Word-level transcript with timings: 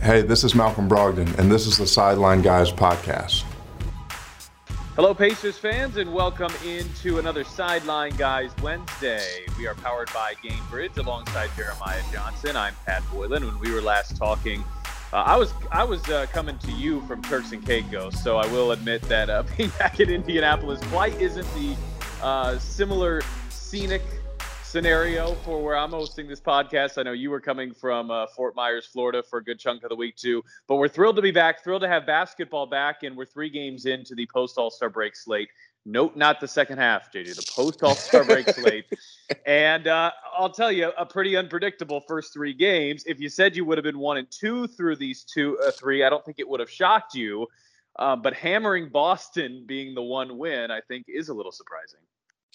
Hey, 0.00 0.22
this 0.22 0.44
is 0.44 0.54
Malcolm 0.54 0.88
Brogdon, 0.88 1.36
and 1.38 1.50
this 1.50 1.66
is 1.66 1.76
the 1.76 1.86
Sideline 1.86 2.40
Guys 2.40 2.70
podcast. 2.70 3.42
Hello, 4.94 5.12
Pacers 5.12 5.58
fans, 5.58 5.96
and 5.96 6.14
welcome 6.14 6.52
into 6.64 7.18
another 7.18 7.42
Sideline 7.42 8.14
Guys 8.16 8.52
Wednesday. 8.62 9.44
We 9.58 9.66
are 9.66 9.74
powered 9.74 10.08
by 10.14 10.34
Gainbridge 10.34 10.96
alongside 10.98 11.50
Jeremiah 11.56 12.00
Johnson. 12.12 12.56
I'm 12.56 12.76
Pat 12.86 13.02
Boylan. 13.10 13.44
When 13.44 13.58
we 13.58 13.72
were 13.72 13.82
last 13.82 14.16
talking, 14.16 14.62
uh, 15.12 15.16
I 15.16 15.36
was 15.36 15.52
I 15.72 15.82
was 15.82 16.08
uh, 16.08 16.26
coming 16.32 16.56
to 16.58 16.70
you 16.70 17.00
from 17.08 17.20
Turks 17.20 17.50
and 17.50 17.66
Caicos, 17.66 18.22
so 18.22 18.36
I 18.36 18.46
will 18.52 18.70
admit 18.70 19.02
that 19.02 19.28
uh, 19.28 19.42
being 19.56 19.70
back 19.80 19.98
in 19.98 20.10
Indianapolis 20.10 20.80
quite 20.92 21.20
isn't 21.20 21.52
the 21.54 21.76
uh, 22.22 22.56
similar 22.60 23.20
scenic 23.50 24.02
scenario 24.68 25.34
for 25.34 25.62
where 25.62 25.76
I'm 25.76 25.90
hosting 25.90 26.28
this 26.28 26.40
podcast. 26.40 26.98
I 26.98 27.02
know 27.02 27.12
you 27.12 27.30
were 27.30 27.40
coming 27.40 27.72
from 27.72 28.10
uh, 28.10 28.26
Fort 28.26 28.54
Myers, 28.54 28.84
Florida 28.84 29.22
for 29.22 29.38
a 29.38 29.44
good 29.44 29.58
chunk 29.58 29.82
of 29.82 29.88
the 29.88 29.96
week 29.96 30.16
too, 30.16 30.44
but 30.66 30.76
we're 30.76 30.88
thrilled 30.88 31.16
to 31.16 31.22
be 31.22 31.30
back, 31.30 31.64
thrilled 31.64 31.80
to 31.82 31.88
have 31.88 32.04
basketball 32.06 32.66
back, 32.66 33.02
and 33.02 33.16
we're 33.16 33.24
three 33.24 33.48
games 33.48 33.86
into 33.86 34.14
the 34.14 34.26
post 34.26 34.58
All 34.58 34.70
Star 34.70 34.90
break 34.90 35.16
slate. 35.16 35.48
Note 35.86 36.16
not 36.16 36.38
the 36.38 36.48
second 36.48 36.76
half, 36.76 37.10
JJ, 37.10 37.36
the 37.36 37.50
post 37.50 37.82
All 37.82 37.94
Star 37.94 38.24
break 38.24 38.46
slate. 38.54 38.84
And 39.46 39.86
uh, 39.86 40.10
I'll 40.36 40.50
tell 40.50 40.70
you, 40.70 40.92
a 40.98 41.06
pretty 41.06 41.34
unpredictable 41.34 42.02
first 42.06 42.34
three 42.34 42.52
games. 42.52 43.04
If 43.06 43.20
you 43.20 43.30
said 43.30 43.56
you 43.56 43.64
would 43.64 43.78
have 43.78 43.84
been 43.84 43.98
one 43.98 44.18
and 44.18 44.30
two 44.30 44.66
through 44.66 44.96
these 44.96 45.24
two, 45.24 45.58
uh, 45.66 45.70
three, 45.70 46.04
I 46.04 46.10
don't 46.10 46.24
think 46.26 46.38
it 46.38 46.48
would 46.48 46.60
have 46.60 46.70
shocked 46.70 47.14
you. 47.14 47.46
Uh, 47.98 48.14
but 48.14 48.34
hammering 48.34 48.90
Boston 48.90 49.64
being 49.66 49.94
the 49.94 50.02
one 50.02 50.36
win, 50.36 50.70
I 50.70 50.82
think, 50.86 51.06
is 51.08 51.30
a 51.30 51.34
little 51.34 51.52
surprising. 51.52 52.00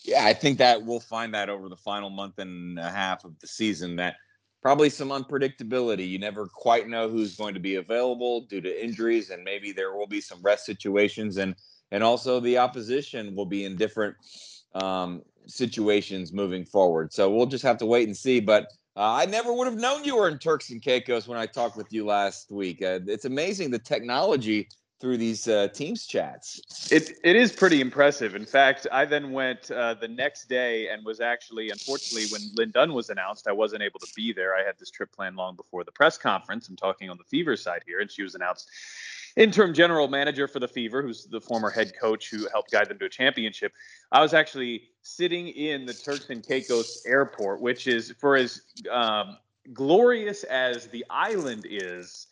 Yeah, 0.04 0.26
I 0.26 0.34
think 0.34 0.58
that 0.58 0.84
we'll 0.84 1.00
find 1.00 1.34
that 1.34 1.50
over 1.50 1.70
the 1.70 1.78
final 1.78 2.10
month 2.10 2.40
and 2.40 2.78
a 2.78 2.90
half 2.90 3.24
of 3.24 3.40
the 3.40 3.48
season 3.48 3.96
that 3.98 4.16
probably 4.62 4.90
some 4.90 5.10
unpredictability. 5.10 6.08
You 6.08 6.20
never 6.20 6.48
quite 6.48 6.88
know 6.88 7.10
who's 7.10 7.36
going 7.36 7.54
to 7.54 7.60
be 7.60 7.76
available 7.76 8.42
due 8.42 8.62
to 8.62 8.84
injuries, 8.84 9.30
and 9.30 9.44
maybe 9.44 9.72
there 9.72 9.96
will 9.96 10.08
be 10.08 10.22
some 10.22 10.42
rest 10.42 10.66
situations, 10.66 11.38
and 11.38 11.56
and 11.92 12.04
also 12.04 12.40
the 12.40 12.58
opposition 12.58 13.36
will 13.36 13.46
be 13.46 13.66
in 13.66 13.76
different 13.76 14.16
um, 14.74 15.22
situations 15.46 16.34
moving 16.34 16.66
forward. 16.66 17.14
So 17.14 17.30
we'll 17.30 17.46
just 17.46 17.64
have 17.64 17.78
to 17.78 17.86
wait 17.86 18.08
and 18.08 18.18
see. 18.18 18.40
But 18.40 18.64
uh, 18.96 19.14
I 19.14 19.26
never 19.26 19.54
would 19.54 19.68
have 19.68 19.78
known 19.78 20.04
you 20.04 20.16
were 20.16 20.28
in 20.28 20.40
Turks 20.40 20.72
and 20.72 20.82
Caicos 20.82 21.28
when 21.28 21.38
I 21.38 21.46
talked 21.46 21.78
with 21.78 21.92
you 21.92 22.06
last 22.06 22.52
week. 22.52 22.82
Uh, 22.82 23.00
it's 23.06 23.26
amazing 23.26 23.70
the 23.70 23.80
technology 23.80 24.70
through 25.04 25.18
these 25.18 25.50
uh, 25.50 25.68
Teams 25.74 26.06
chats. 26.06 26.62
It 26.90 27.18
it 27.26 27.36
is 27.36 27.52
pretty 27.52 27.82
impressive. 27.82 28.36
In 28.36 28.46
fact, 28.46 28.88
I 28.90 29.04
then 29.04 29.34
went 29.34 29.70
uh, 29.70 29.96
the 29.96 30.08
next 30.08 30.48
day 30.48 30.88
and 30.88 31.04
was 31.04 31.20
actually, 31.20 31.72
unfortunately, 31.72 32.30
when 32.32 32.42
Lin 32.56 32.72
Dunn 32.72 32.94
was 32.94 33.10
announced, 33.10 33.46
I 33.46 33.52
wasn't 33.52 33.84
able 33.84 34.00
to 34.00 34.08
be 34.16 34.32
there. 34.32 34.56
I 34.56 34.64
had 34.64 34.76
this 34.80 34.90
trip 34.90 35.12
planned 35.12 35.36
long 35.36 35.58
before 35.58 35.84
the 35.84 35.92
press 35.92 36.18
conference. 36.18 36.70
I'm 36.70 36.78
talking 36.78 37.10
on 37.10 37.18
the 37.18 37.26
Fever 37.26 37.58
side 37.58 37.82
here, 37.86 38.00
and 38.00 38.10
she 38.10 38.24
was 38.24 38.34
announced 38.34 38.70
interim 39.36 39.74
general 39.74 40.08
manager 40.08 40.48
for 40.48 40.62
the 40.62 40.70
Fever, 40.70 41.02
who's 41.02 41.26
the 41.26 41.42
former 41.42 41.70
head 41.70 41.92
coach 42.00 42.30
who 42.30 42.48
helped 42.54 42.72
guide 42.72 42.88
them 42.88 42.98
to 43.00 43.06
a 43.06 43.10
championship. 43.10 43.74
I 44.14 44.22
was 44.22 44.34
actually 44.34 44.84
sitting 45.02 45.50
in 45.50 45.86
the 45.86 45.94
Turks 45.94 46.30
and 46.30 46.42
Caicos 46.42 47.06
airport, 47.06 47.60
which 47.60 47.88
is 47.88 48.14
for 48.22 48.38
as 48.38 48.62
um, 48.90 49.36
glorious 49.74 50.46
as 50.46 50.88
the 50.88 51.04
island 51.10 51.68
is 51.70 52.28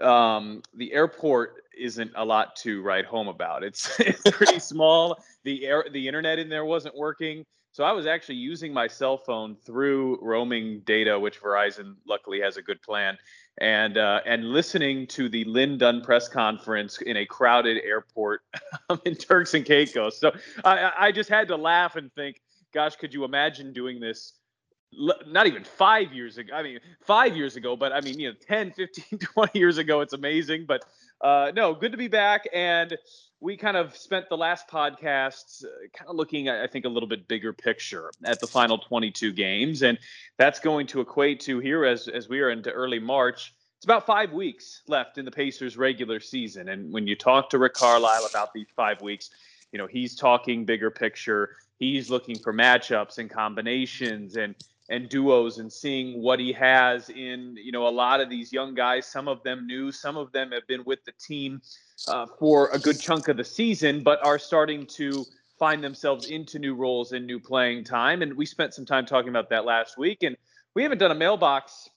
um, 0.00 0.62
the 0.74 0.94
airport 0.94 1.59
isn't 1.78 2.12
a 2.16 2.24
lot 2.24 2.56
to 2.56 2.82
write 2.82 3.04
home 3.04 3.28
about. 3.28 3.62
It's 3.62 3.98
it's 4.00 4.22
pretty 4.30 4.58
small. 4.72 5.22
The 5.44 5.66
air 5.66 5.84
the 5.92 6.06
internet 6.06 6.38
in 6.38 6.48
there 6.48 6.64
wasn't 6.64 6.96
working. 6.96 7.44
So 7.72 7.84
I 7.84 7.92
was 7.92 8.04
actually 8.04 8.34
using 8.34 8.72
my 8.72 8.88
cell 8.88 9.16
phone 9.16 9.54
through 9.54 10.18
roaming 10.22 10.80
data, 10.80 11.18
which 11.18 11.40
Verizon 11.40 11.94
luckily 12.04 12.40
has 12.40 12.56
a 12.56 12.62
good 12.62 12.82
plan, 12.82 13.16
and 13.58 13.96
uh, 13.96 14.20
and 14.26 14.44
listening 14.46 15.06
to 15.08 15.28
the 15.28 15.44
Lin 15.44 15.78
Dunn 15.78 16.02
press 16.02 16.28
conference 16.28 17.00
in 17.00 17.16
a 17.16 17.26
crowded 17.26 17.80
airport 17.84 18.42
in 19.04 19.14
Turks 19.14 19.54
and 19.54 19.64
Caicos. 19.64 20.18
So 20.18 20.32
I, 20.64 20.92
I 20.98 21.12
just 21.12 21.30
had 21.30 21.46
to 21.48 21.56
laugh 21.56 21.94
and 21.94 22.12
think, 22.14 22.40
gosh, 22.74 22.96
could 22.96 23.14
you 23.14 23.24
imagine 23.24 23.72
doing 23.72 24.00
this 24.00 24.39
not 24.92 25.46
even 25.46 25.64
five 25.64 26.12
years 26.12 26.38
ago. 26.38 26.52
I 26.54 26.62
mean, 26.62 26.80
five 27.00 27.36
years 27.36 27.56
ago, 27.56 27.76
but 27.76 27.92
I 27.92 28.00
mean, 28.00 28.18
you 28.18 28.30
know, 28.30 28.36
10, 28.46 28.72
15, 28.72 29.18
20 29.20 29.58
years 29.58 29.78
ago. 29.78 30.00
It's 30.00 30.12
amazing. 30.12 30.66
But 30.66 30.84
uh, 31.20 31.52
no, 31.54 31.74
good 31.74 31.92
to 31.92 31.98
be 31.98 32.08
back. 32.08 32.44
And 32.52 32.96
we 33.40 33.56
kind 33.56 33.76
of 33.76 33.96
spent 33.96 34.28
the 34.28 34.36
last 34.36 34.68
podcast 34.68 35.64
uh, 35.64 35.68
kind 35.94 36.10
of 36.10 36.16
looking, 36.16 36.48
I 36.48 36.66
think, 36.66 36.84
a 36.84 36.88
little 36.88 37.08
bit 37.08 37.26
bigger 37.28 37.52
picture 37.52 38.10
at 38.24 38.40
the 38.40 38.46
final 38.46 38.78
22 38.78 39.32
games. 39.32 39.82
And 39.82 39.98
that's 40.36 40.60
going 40.60 40.86
to 40.88 41.00
equate 41.00 41.40
to 41.40 41.58
here 41.58 41.84
as, 41.84 42.08
as 42.08 42.28
we 42.28 42.40
are 42.40 42.50
into 42.50 42.70
early 42.70 42.98
March. 42.98 43.54
It's 43.78 43.86
about 43.86 44.04
five 44.04 44.32
weeks 44.32 44.82
left 44.88 45.16
in 45.16 45.24
the 45.24 45.30
Pacers 45.30 45.78
regular 45.78 46.20
season. 46.20 46.68
And 46.68 46.92
when 46.92 47.06
you 47.06 47.16
talk 47.16 47.48
to 47.50 47.58
Rick 47.58 47.74
Carlisle 47.74 48.26
about 48.28 48.52
these 48.52 48.66
five 48.76 49.00
weeks, 49.00 49.30
you 49.72 49.78
know, 49.78 49.86
he's 49.86 50.14
talking 50.14 50.66
bigger 50.66 50.90
picture. 50.90 51.56
He's 51.78 52.10
looking 52.10 52.38
for 52.38 52.52
matchups 52.52 53.16
and 53.16 53.30
combinations 53.30 54.36
and 54.36 54.54
and 54.90 55.08
duos 55.08 55.58
and 55.58 55.72
seeing 55.72 56.20
what 56.20 56.40
he 56.40 56.52
has 56.52 57.08
in 57.08 57.56
you 57.56 57.72
know 57.72 57.86
a 57.86 57.88
lot 57.88 58.20
of 58.20 58.28
these 58.28 58.52
young 58.52 58.74
guys. 58.74 59.06
Some 59.06 59.28
of 59.28 59.42
them 59.44 59.66
new 59.66 59.90
some 59.90 60.16
of 60.16 60.32
them 60.32 60.50
have 60.50 60.66
been 60.66 60.84
with 60.84 61.02
the 61.04 61.12
team 61.12 61.62
uh, 62.08 62.26
for 62.38 62.68
a 62.72 62.78
good 62.78 63.00
chunk 63.00 63.28
of 63.28 63.36
the 63.36 63.44
season 63.44 64.02
but 64.02 64.24
are 64.26 64.38
starting 64.38 64.84
to 64.86 65.24
find 65.58 65.84
themselves 65.84 66.28
into 66.28 66.58
new 66.58 66.74
roles 66.74 67.12
and 67.12 67.26
new 67.26 67.38
playing 67.38 67.84
time. 67.84 68.22
And 68.22 68.34
we 68.34 68.46
spent 68.46 68.74
some 68.74 68.84
time 68.84 69.06
talking 69.06 69.28
about 69.28 69.48
that 69.50 69.64
last 69.64 69.96
week 69.96 70.22
and 70.22 70.36
we 70.74 70.82
haven't 70.82 70.98
done 70.98 71.10
a 71.10 71.14
mailbox 71.14 71.88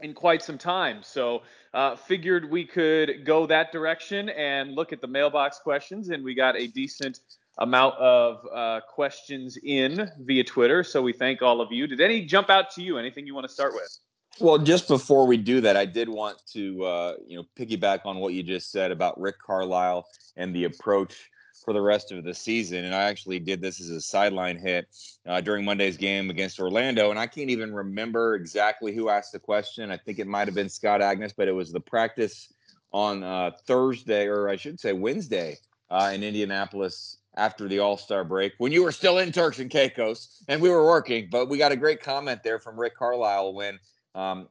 in 0.00 0.12
quite 0.12 0.42
some 0.42 0.58
time. 0.58 1.02
So 1.02 1.42
uh, 1.72 1.96
figured 1.96 2.50
we 2.50 2.64
could 2.64 3.24
go 3.24 3.46
that 3.46 3.72
direction 3.72 4.28
and 4.30 4.72
look 4.72 4.92
at 4.92 5.00
the 5.00 5.06
mailbox 5.06 5.58
questions 5.58 6.08
and 6.08 6.24
we 6.24 6.34
got 6.34 6.56
a 6.56 6.66
decent 6.66 7.20
amount 7.58 7.96
of 7.96 8.46
uh, 8.52 8.80
questions 8.88 9.58
in 9.62 10.10
via 10.20 10.44
Twitter. 10.44 10.82
So 10.82 11.02
we 11.02 11.12
thank 11.12 11.42
all 11.42 11.60
of 11.60 11.70
you. 11.70 11.86
Did 11.86 12.00
any 12.00 12.24
jump 12.24 12.50
out 12.50 12.70
to 12.72 12.82
you? 12.82 12.98
Anything 12.98 13.26
you 13.26 13.34
want 13.34 13.46
to 13.46 13.52
start 13.52 13.74
with? 13.74 13.98
Well, 14.40 14.58
just 14.58 14.88
before 14.88 15.26
we 15.26 15.36
do 15.36 15.60
that, 15.60 15.76
I 15.76 15.84
did 15.84 16.08
want 16.08 16.42
to 16.52 16.84
uh, 16.84 17.14
you 17.26 17.36
know 17.36 17.44
piggyback 17.56 18.00
on 18.04 18.18
what 18.18 18.34
you 18.34 18.42
just 18.42 18.72
said 18.72 18.90
about 18.90 19.20
Rick 19.20 19.36
Carlisle 19.44 20.06
and 20.36 20.54
the 20.54 20.64
approach 20.64 21.30
for 21.64 21.72
the 21.72 21.80
rest 21.80 22.12
of 22.12 22.24
the 22.24 22.34
season. 22.34 22.84
And 22.84 22.94
I 22.94 23.04
actually 23.04 23.38
did 23.38 23.60
this 23.60 23.80
as 23.80 23.88
a 23.88 24.00
sideline 24.00 24.58
hit 24.58 24.86
uh, 25.26 25.40
during 25.40 25.64
Monday's 25.64 25.96
game 25.96 26.28
against 26.30 26.60
Orlando. 26.60 27.10
And 27.10 27.18
I 27.18 27.26
can't 27.26 27.48
even 27.48 27.72
remember 27.72 28.34
exactly 28.34 28.94
who 28.94 29.08
asked 29.08 29.32
the 29.32 29.38
question. 29.38 29.90
I 29.90 29.96
think 29.96 30.18
it 30.18 30.26
might 30.26 30.46
have 30.46 30.54
been 30.54 30.68
Scott 30.68 31.00
Agness, 31.00 31.32
but 31.34 31.48
it 31.48 31.52
was 31.52 31.72
the 31.72 31.80
practice 31.80 32.52
on 32.92 33.22
uh, 33.22 33.52
Thursday, 33.66 34.26
or 34.26 34.48
I 34.48 34.56
should 34.56 34.78
say 34.78 34.92
Wednesday, 34.92 35.56
uh, 35.90 36.10
in 36.14 36.22
Indianapolis 36.22 37.18
after 37.36 37.68
the 37.68 37.78
All 37.78 37.96
Star 37.96 38.24
break 38.24 38.52
when 38.58 38.72
you 38.72 38.82
were 38.82 38.92
still 38.92 39.18
in 39.18 39.32
Turks 39.32 39.58
and 39.58 39.70
Caicos 39.70 40.42
and 40.48 40.60
we 40.60 40.68
were 40.68 40.84
working. 40.84 41.28
But 41.30 41.48
we 41.48 41.58
got 41.58 41.72
a 41.72 41.76
great 41.76 42.02
comment 42.02 42.42
there 42.42 42.58
from 42.58 42.78
Rick 42.78 42.96
Carlisle 42.96 43.54
when 43.54 43.78
um, 44.14 44.48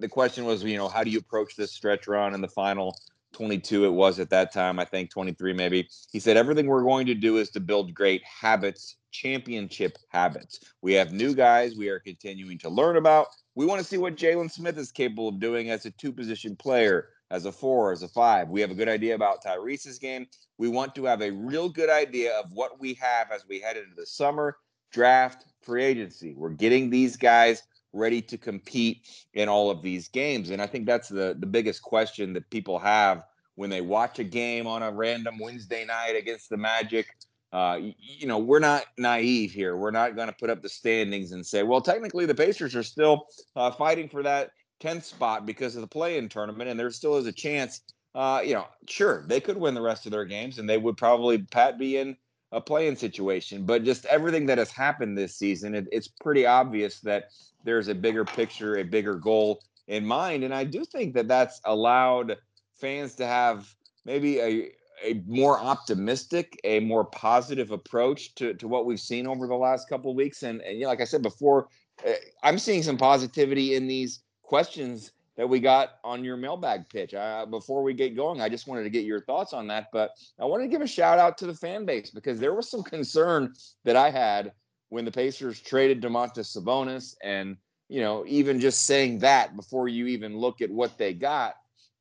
the 0.00 0.08
question 0.08 0.44
was, 0.44 0.62
you 0.64 0.76
know, 0.76 0.88
how 0.88 1.04
do 1.04 1.10
you 1.10 1.18
approach 1.18 1.56
this 1.56 1.72
stretch 1.72 2.06
run 2.06 2.34
in 2.34 2.40
the 2.40 2.48
final 2.48 2.96
22? 3.32 3.84
It 3.84 3.90
was 3.90 4.18
at 4.18 4.30
that 4.30 4.52
time, 4.52 4.78
I 4.78 4.84
think 4.84 5.10
23 5.10 5.52
maybe. 5.52 5.88
He 6.12 6.20
said, 6.20 6.36
everything 6.36 6.66
we're 6.66 6.82
going 6.82 7.06
to 7.06 7.14
do 7.14 7.38
is 7.38 7.50
to 7.50 7.60
build 7.60 7.94
great 7.94 8.22
habits, 8.24 8.96
championship 9.10 9.98
habits. 10.08 10.60
We 10.82 10.94
have 10.94 11.12
new 11.12 11.34
guys 11.34 11.76
we 11.76 11.88
are 11.88 12.00
continuing 12.00 12.58
to 12.58 12.68
learn 12.68 12.96
about. 12.96 13.28
We 13.54 13.66
want 13.66 13.80
to 13.80 13.86
see 13.86 13.98
what 13.98 14.16
Jalen 14.16 14.50
Smith 14.50 14.78
is 14.78 14.90
capable 14.90 15.28
of 15.28 15.38
doing 15.38 15.70
as 15.70 15.86
a 15.86 15.90
two 15.92 16.12
position 16.12 16.56
player 16.56 17.08
as 17.34 17.46
a 17.46 17.52
four, 17.52 17.90
as 17.90 18.02
a 18.04 18.08
five. 18.08 18.48
We 18.48 18.60
have 18.60 18.70
a 18.70 18.74
good 18.74 18.88
idea 18.88 19.16
about 19.16 19.42
Tyrese's 19.42 19.98
game. 19.98 20.26
We 20.56 20.68
want 20.68 20.94
to 20.94 21.04
have 21.04 21.20
a 21.20 21.32
real 21.32 21.68
good 21.68 21.90
idea 21.90 22.32
of 22.38 22.46
what 22.52 22.80
we 22.80 22.94
have 22.94 23.32
as 23.32 23.44
we 23.48 23.58
head 23.58 23.76
into 23.76 23.94
the 23.96 24.06
summer 24.06 24.56
draft, 24.92 25.44
free 25.60 25.82
agency. 25.82 26.34
We're 26.36 26.50
getting 26.50 26.90
these 26.90 27.16
guys 27.16 27.64
ready 27.92 28.22
to 28.22 28.38
compete 28.38 29.08
in 29.34 29.48
all 29.48 29.68
of 29.68 29.82
these 29.82 30.06
games. 30.06 30.50
And 30.50 30.62
I 30.62 30.68
think 30.68 30.86
that's 30.86 31.08
the, 31.08 31.36
the 31.38 31.46
biggest 31.46 31.82
question 31.82 32.32
that 32.34 32.48
people 32.50 32.78
have 32.78 33.24
when 33.56 33.68
they 33.68 33.80
watch 33.80 34.20
a 34.20 34.24
game 34.24 34.68
on 34.68 34.84
a 34.84 34.92
random 34.92 35.38
Wednesday 35.40 35.84
night 35.84 36.14
against 36.16 36.50
the 36.50 36.56
Magic. 36.56 37.06
Uh, 37.52 37.78
you, 37.98 38.26
know, 38.26 38.38
we're 38.38 38.58
not 38.60 38.84
naive 38.96 39.52
here. 39.52 39.76
We're 39.76 39.92
not 39.92 40.14
going 40.14 40.28
to 40.28 40.34
put 40.34 40.50
up 40.50 40.62
the 40.62 40.68
standings 40.68 41.32
and 41.32 41.44
say, 41.44 41.64
well, 41.64 41.80
technically 41.80 42.26
the 42.26 42.34
Pacers 42.34 42.74
are 42.76 42.82
still 42.82 43.26
uh, 43.56 43.72
fighting 43.72 44.08
for 44.08 44.22
that 44.22 44.50
10th 44.80 45.04
spot 45.04 45.46
because 45.46 45.76
of 45.76 45.80
the 45.80 45.86
play-in 45.86 46.28
tournament, 46.28 46.70
and 46.70 46.78
there 46.78 46.90
still 46.90 47.16
is 47.16 47.26
a 47.26 47.32
chance. 47.32 47.82
Uh, 48.14 48.40
you 48.44 48.54
know, 48.54 48.66
sure, 48.88 49.24
they 49.26 49.40
could 49.40 49.56
win 49.56 49.74
the 49.74 49.82
rest 49.82 50.06
of 50.06 50.12
their 50.12 50.24
games, 50.24 50.58
and 50.58 50.68
they 50.68 50.78
would 50.78 50.96
probably 50.96 51.38
Pat 51.38 51.78
be 51.78 51.96
in 51.96 52.16
a 52.52 52.60
play-in 52.60 52.96
situation. 52.96 53.64
But 53.64 53.84
just 53.84 54.04
everything 54.06 54.46
that 54.46 54.58
has 54.58 54.70
happened 54.70 55.18
this 55.18 55.36
season, 55.36 55.74
it, 55.74 55.86
it's 55.90 56.08
pretty 56.08 56.46
obvious 56.46 57.00
that 57.00 57.24
there's 57.64 57.88
a 57.88 57.94
bigger 57.94 58.24
picture, 58.24 58.76
a 58.76 58.84
bigger 58.84 59.16
goal 59.16 59.62
in 59.88 60.06
mind, 60.06 60.44
and 60.44 60.54
I 60.54 60.64
do 60.64 60.84
think 60.84 61.14
that 61.14 61.28
that's 61.28 61.60
allowed 61.64 62.36
fans 62.80 63.14
to 63.16 63.26
have 63.26 63.74
maybe 64.04 64.40
a 64.40 64.70
a 65.04 65.22
more 65.26 65.58
optimistic, 65.58 66.58
a 66.64 66.80
more 66.80 67.04
positive 67.04 67.70
approach 67.70 68.34
to, 68.36 68.54
to 68.54 68.68
what 68.68 68.86
we've 68.86 69.00
seen 69.00 69.26
over 69.26 69.46
the 69.46 69.54
last 69.54 69.88
couple 69.88 70.10
of 70.10 70.16
weeks. 70.16 70.42
And, 70.42 70.60
and 70.62 70.78
you 70.78 70.84
know, 70.84 70.88
like 70.88 71.00
I 71.00 71.04
said 71.04 71.22
before, 71.22 71.68
eh, 72.04 72.16
I'm 72.42 72.58
seeing 72.58 72.82
some 72.82 72.96
positivity 72.96 73.74
in 73.74 73.86
these 73.86 74.20
questions 74.44 75.12
that 75.36 75.48
we 75.48 75.58
got 75.58 75.94
on 76.04 76.24
your 76.24 76.36
mailbag 76.36 76.88
pitch. 76.88 77.12
Uh, 77.14 77.44
before 77.46 77.82
we 77.82 77.92
get 77.92 78.14
going, 78.14 78.40
I 78.40 78.48
just 78.48 78.68
wanted 78.68 78.84
to 78.84 78.90
get 78.90 79.04
your 79.04 79.20
thoughts 79.20 79.52
on 79.52 79.66
that. 79.68 79.88
But 79.92 80.12
I 80.38 80.44
wanted 80.44 80.64
to 80.64 80.68
give 80.68 80.82
a 80.82 80.86
shout 80.86 81.18
out 81.18 81.36
to 81.38 81.46
the 81.46 81.54
fan 81.54 81.84
base 81.84 82.10
because 82.10 82.38
there 82.38 82.54
was 82.54 82.70
some 82.70 82.82
concern 82.82 83.52
that 83.84 83.96
I 83.96 84.10
had 84.10 84.52
when 84.90 85.04
the 85.04 85.10
Pacers 85.10 85.60
traded 85.60 86.00
Domantas 86.00 86.56
Sabonis, 86.56 87.16
and 87.22 87.56
you 87.88 88.00
know, 88.00 88.24
even 88.26 88.60
just 88.60 88.86
saying 88.86 89.18
that 89.20 89.56
before 89.56 89.88
you 89.88 90.06
even 90.06 90.38
look 90.38 90.60
at 90.60 90.70
what 90.70 90.96
they 90.98 91.12
got, 91.12 91.56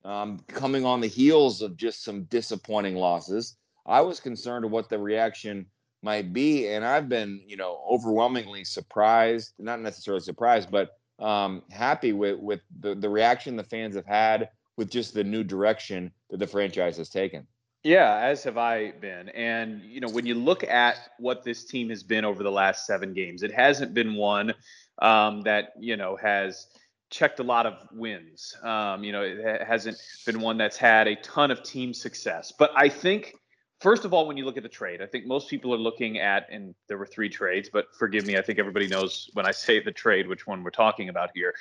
um, 0.05 0.39
coming 0.47 0.85
on 0.85 1.01
the 1.01 1.07
heels 1.07 1.61
of 1.61 1.75
just 1.75 2.03
some 2.03 2.25
disappointing 2.25 2.95
losses, 2.95 3.57
I 3.85 4.01
was 4.01 4.19
concerned 4.19 4.63
of 4.63 4.71
what 4.71 4.89
the 4.89 4.99
reaction 4.99 5.65
might 6.03 6.33
be, 6.33 6.67
and 6.67 6.85
I've 6.85 7.09
been, 7.09 7.41
you 7.47 7.57
know, 7.57 7.81
overwhelmingly 7.89 8.63
surprised, 8.63 9.53
not 9.57 9.81
necessarily 9.81 10.21
surprised, 10.21 10.69
but 10.69 10.91
um, 11.23 11.63
happy 11.71 12.13
with 12.13 12.39
with 12.39 12.61
the 12.79 12.95
the 12.95 13.09
reaction 13.09 13.55
the 13.55 13.63
fans 13.63 13.95
have 13.95 14.05
had 14.05 14.49
with 14.77 14.89
just 14.89 15.13
the 15.13 15.23
new 15.23 15.43
direction 15.43 16.11
that 16.29 16.37
the 16.37 16.47
franchise 16.47 16.97
has 16.97 17.09
taken. 17.09 17.47
Yeah, 17.83 18.15
as 18.15 18.43
have 18.45 18.57
I 18.57 18.91
been. 18.91 19.27
And, 19.29 19.81
you 19.83 19.99
know, 19.99 20.07
when 20.07 20.25
you 20.25 20.35
look 20.35 20.63
at 20.63 20.95
what 21.19 21.43
this 21.43 21.65
team 21.65 21.89
has 21.89 22.01
been 22.01 22.23
over 22.23 22.41
the 22.41 22.51
last 22.51 22.85
seven 22.85 23.13
games, 23.13 23.43
it 23.43 23.51
hasn't 23.51 23.93
been 23.93 24.15
one 24.15 24.53
um, 24.99 25.41
that, 25.41 25.73
you 25.77 25.97
know, 25.97 26.15
has 26.15 26.67
checked 27.09 27.39
a 27.39 27.43
lot 27.43 27.65
of 27.65 27.73
wins. 27.91 28.55
Um, 28.63 29.03
you 29.03 29.11
know, 29.11 29.21
it 29.21 29.63
hasn't 29.67 29.97
been 30.25 30.39
one 30.39 30.57
that's 30.57 30.77
had 30.77 31.09
a 31.09 31.17
ton 31.17 31.51
of 31.51 31.61
team 31.61 31.93
success. 31.93 32.53
But 32.57 32.71
I 32.73 32.87
think 32.87 33.35
First 33.83 34.05
of 34.05 34.13
all, 34.13 34.25
when 34.25 34.37
you 34.37 34.45
look 34.45 34.55
at 34.55 34.63
the 34.63 34.69
trade, 34.69 35.01
I 35.01 35.05
think 35.05 35.25
most 35.25 35.49
people 35.49 35.73
are 35.73 35.77
looking 35.77 36.17
at, 36.17 36.47
and 36.49 36.73
there 36.87 36.97
were 36.97 37.05
three 37.05 37.27
trades, 37.27 37.69
but 37.69 37.87
forgive 37.99 38.25
me, 38.25 38.37
I 38.37 38.41
think 38.41 38.57
everybody 38.57 38.87
knows 38.87 39.29
when 39.33 39.45
I 39.45 39.51
say 39.65 39.83
the 39.83 39.91
trade, 39.91 40.25
which 40.25 40.47
one 40.47 40.63
we're 40.63 40.69
talking 40.69 41.09
about 41.09 41.31
here. 41.35 41.53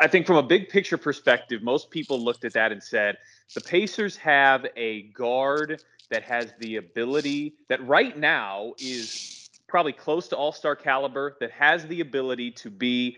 I 0.00 0.08
think 0.08 0.26
from 0.26 0.34
a 0.34 0.42
big 0.42 0.68
picture 0.68 0.98
perspective, 0.98 1.62
most 1.62 1.88
people 1.92 2.18
looked 2.18 2.44
at 2.44 2.54
that 2.54 2.72
and 2.72 2.82
said, 2.82 3.18
the 3.54 3.60
Pacers 3.60 4.16
have 4.16 4.66
a 4.76 5.02
guard 5.12 5.80
that 6.10 6.24
has 6.24 6.52
the 6.58 6.74
ability 6.74 7.54
that 7.68 7.86
right 7.86 8.18
now 8.18 8.74
is 8.80 9.48
probably 9.68 9.92
close 9.92 10.26
to 10.26 10.36
all 10.36 10.50
star 10.50 10.74
caliber, 10.74 11.36
that 11.38 11.52
has 11.52 11.86
the 11.86 12.00
ability 12.00 12.50
to 12.50 12.68
be 12.68 13.16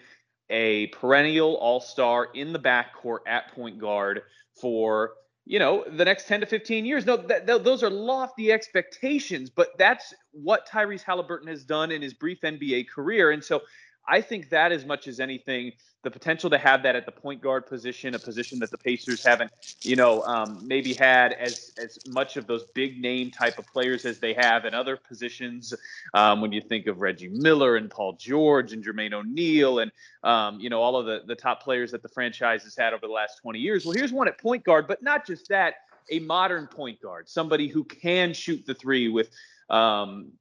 a 0.51 0.89
perennial 0.89 1.55
all 1.55 1.81
star 1.81 2.29
in 2.35 2.53
the 2.53 2.59
backcourt 2.59 3.21
at 3.27 3.51
point 3.55 3.79
guard 3.79 4.25
for 4.61 5.13
you 5.45 5.59
know, 5.59 5.85
the 5.91 6.05
next 6.05 6.29
10 6.29 6.41
to 6.41 6.47
15 6.47 6.85
years. 6.85 7.05
No, 7.05 7.17
that, 7.17 7.47
th- 7.47 7.63
those 7.63 7.83
are 7.83 7.91
lofty 7.91 8.53
expectations, 8.53 9.51
but 9.51 9.69
that's 9.79 10.15
what 10.31 10.69
Tyrese 10.69 11.03
Halliburton 11.03 11.49
has 11.49 11.65
done 11.65 11.91
in 11.91 12.01
his 12.01 12.15
brief 12.15 12.41
NBA 12.43 12.89
career. 12.89 13.33
And 13.33 13.43
so 13.43 13.61
I 14.07 14.21
think 14.21 14.51
that 14.51 14.73
as 14.73 14.85
much 14.85 15.07
as 15.07 15.21
anything, 15.21 15.73
the 16.03 16.11
potential 16.11 16.51
to 16.51 16.59
have 16.59 16.83
that 16.83 16.97
at 16.97 17.07
the 17.07 17.13
point 17.13 17.41
guard 17.41 17.67
position, 17.67 18.15
a 18.15 18.19
position 18.19 18.59
that 18.59 18.71
the 18.71 18.79
Pacers 18.79 19.25
haven't, 19.25 19.53
you 19.83 19.95
know, 19.95 20.23
um, 20.23 20.59
maybe 20.67 20.95
had 20.95 21.33
as 21.35 21.73
as 21.81 21.99
much 22.09 22.37
of 22.37 22.47
those 22.47 22.65
big 22.75 23.01
name 23.01 23.31
type 23.31 23.59
of 23.59 23.67
players 23.67 24.05
as 24.05 24.19
they 24.19 24.35
have 24.35 24.65
in 24.65 24.75
other 24.75 24.97
positions. 24.97 25.73
Um, 26.15 26.41
when 26.41 26.51
you 26.51 26.61
think 26.61 26.89
of 26.89 27.01
Reggie 27.01 27.29
Miller 27.29 27.77
and 27.77 27.89
Paul 27.89 28.15
George 28.15 28.73
and 28.73 28.85
Jermaine 28.85 29.13
O'Neal 29.13 29.79
and 29.79 29.93
um, 30.25 30.59
you 30.59 30.71
know 30.71 30.83
all 30.83 30.97
of 30.97 31.07
the 31.07 31.23
the 31.27 31.37
top 31.37 31.63
players 31.63 31.93
that 31.93 32.03
the 32.03 32.09
franchise 32.09 32.65
has 32.65 32.77
had 32.77 32.93
over 32.93 33.07
the 33.07 33.13
last 33.13 33.39
20 33.43 33.61
years. 33.61 33.85
Well, 33.85 33.95
here's 33.95 34.13
one 34.13 34.27
at 34.27 34.39
point 34.39 34.65
guard, 34.65 34.89
but 34.89 35.03
not 35.03 35.25
just 35.25 35.49
that, 35.49 35.75
a 36.11 36.19
modern 36.19 36.67
point 36.67 37.01
guard, 37.01 37.29
somebody 37.29 37.69
who 37.69 37.85
can 37.85 38.35
shoot 38.35 38.67
the 38.67 38.75
three 38.75 39.09
with, 39.09 39.31
um, 39.71 40.33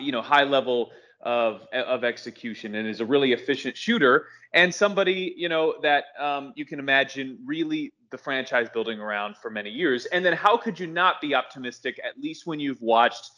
you 0.00 0.10
know, 0.10 0.22
high 0.22 0.44
level 0.44 0.90
of 1.22 1.66
of 1.72 2.04
execution 2.04 2.74
and 2.74 2.88
is 2.88 3.00
a 3.00 3.06
really 3.06 3.32
efficient 3.32 3.76
shooter 3.76 4.26
and 4.54 4.74
somebody 4.74 5.34
you 5.36 5.48
know 5.48 5.74
that 5.82 6.04
um, 6.18 6.52
you 6.56 6.66
can 6.66 6.78
imagine 6.78 7.38
really 7.44 7.92
the 8.12 8.18
franchise 8.18 8.68
building 8.72 9.00
around 9.00 9.36
for 9.36 9.50
many 9.50 9.70
years. 9.70 10.04
And 10.06 10.24
then 10.24 10.34
how 10.34 10.56
could 10.56 10.78
you 10.78 10.86
not 10.86 11.20
be 11.20 11.34
optimistic 11.34 12.00
at 12.04 12.20
least 12.20 12.46
when 12.46 12.60
you've 12.60 12.80
watched 12.80 13.32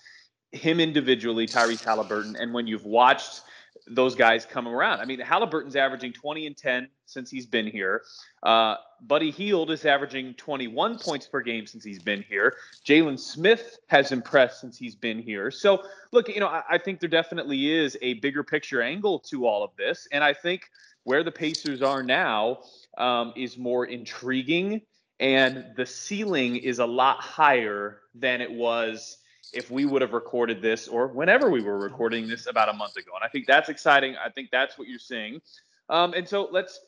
him 0.52 0.78
individually, 0.78 1.46
Tyrese 1.46 1.82
Halliburton, 1.82 2.36
and 2.36 2.52
when 2.52 2.66
you've 2.66 2.84
watched 2.84 3.40
those 3.86 4.14
guys 4.14 4.46
come 4.46 4.66
around. 4.66 5.00
I 5.00 5.04
mean, 5.04 5.20
Halliburton's 5.20 5.76
averaging 5.76 6.12
20 6.12 6.46
and 6.46 6.56
10 6.56 6.88
since 7.06 7.30
he's 7.30 7.46
been 7.46 7.66
here. 7.66 8.02
Uh, 8.42 8.76
Buddy 9.02 9.30
Hield 9.30 9.70
is 9.70 9.84
averaging 9.84 10.34
21 10.34 10.98
points 10.98 11.26
per 11.26 11.40
game 11.40 11.66
since 11.66 11.84
he's 11.84 12.02
been 12.02 12.22
here. 12.22 12.54
Jalen 12.86 13.18
Smith 13.18 13.78
has 13.88 14.12
impressed 14.12 14.60
since 14.60 14.78
he's 14.78 14.94
been 14.94 15.18
here. 15.18 15.50
So, 15.50 15.82
look, 16.12 16.28
you 16.28 16.40
know, 16.40 16.48
I, 16.48 16.62
I 16.70 16.78
think 16.78 17.00
there 17.00 17.08
definitely 17.08 17.70
is 17.70 17.98
a 18.00 18.14
bigger 18.14 18.42
picture 18.42 18.80
angle 18.80 19.18
to 19.30 19.46
all 19.46 19.62
of 19.62 19.70
this. 19.76 20.08
And 20.12 20.24
I 20.24 20.32
think 20.32 20.70
where 21.02 21.22
the 21.22 21.32
Pacers 21.32 21.82
are 21.82 22.02
now 22.02 22.60
um, 22.96 23.34
is 23.36 23.58
more 23.58 23.84
intriguing. 23.84 24.80
And 25.20 25.66
the 25.76 25.86
ceiling 25.86 26.56
is 26.56 26.78
a 26.78 26.86
lot 26.86 27.20
higher 27.20 28.00
than 28.14 28.40
it 28.40 28.50
was 28.50 29.18
if 29.52 29.70
we 29.70 29.84
would 29.84 30.02
have 30.02 30.12
recorded 30.12 30.62
this 30.62 30.88
or 30.88 31.08
whenever 31.08 31.50
we 31.50 31.62
were 31.62 31.78
recording 31.78 32.28
this 32.28 32.46
about 32.46 32.68
a 32.68 32.72
month 32.72 32.96
ago. 32.96 33.12
And 33.14 33.24
I 33.24 33.28
think 33.28 33.46
that's 33.46 33.68
exciting. 33.68 34.16
I 34.16 34.30
think 34.30 34.50
that's 34.50 34.78
what 34.78 34.88
you're 34.88 34.98
seeing. 34.98 35.40
Um, 35.88 36.14
and 36.14 36.26
so 36.26 36.48
let's 36.50 36.80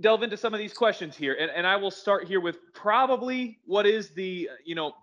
delve 0.00 0.22
into 0.22 0.36
some 0.36 0.54
of 0.54 0.58
these 0.58 0.72
questions 0.72 1.16
here. 1.16 1.36
And, 1.40 1.50
and 1.50 1.66
I 1.66 1.76
will 1.76 1.90
start 1.90 2.26
here 2.26 2.40
with 2.40 2.58
probably 2.72 3.58
what 3.64 3.86
is 3.86 4.10
the, 4.10 4.48
you 4.64 4.74
know, 4.74 4.94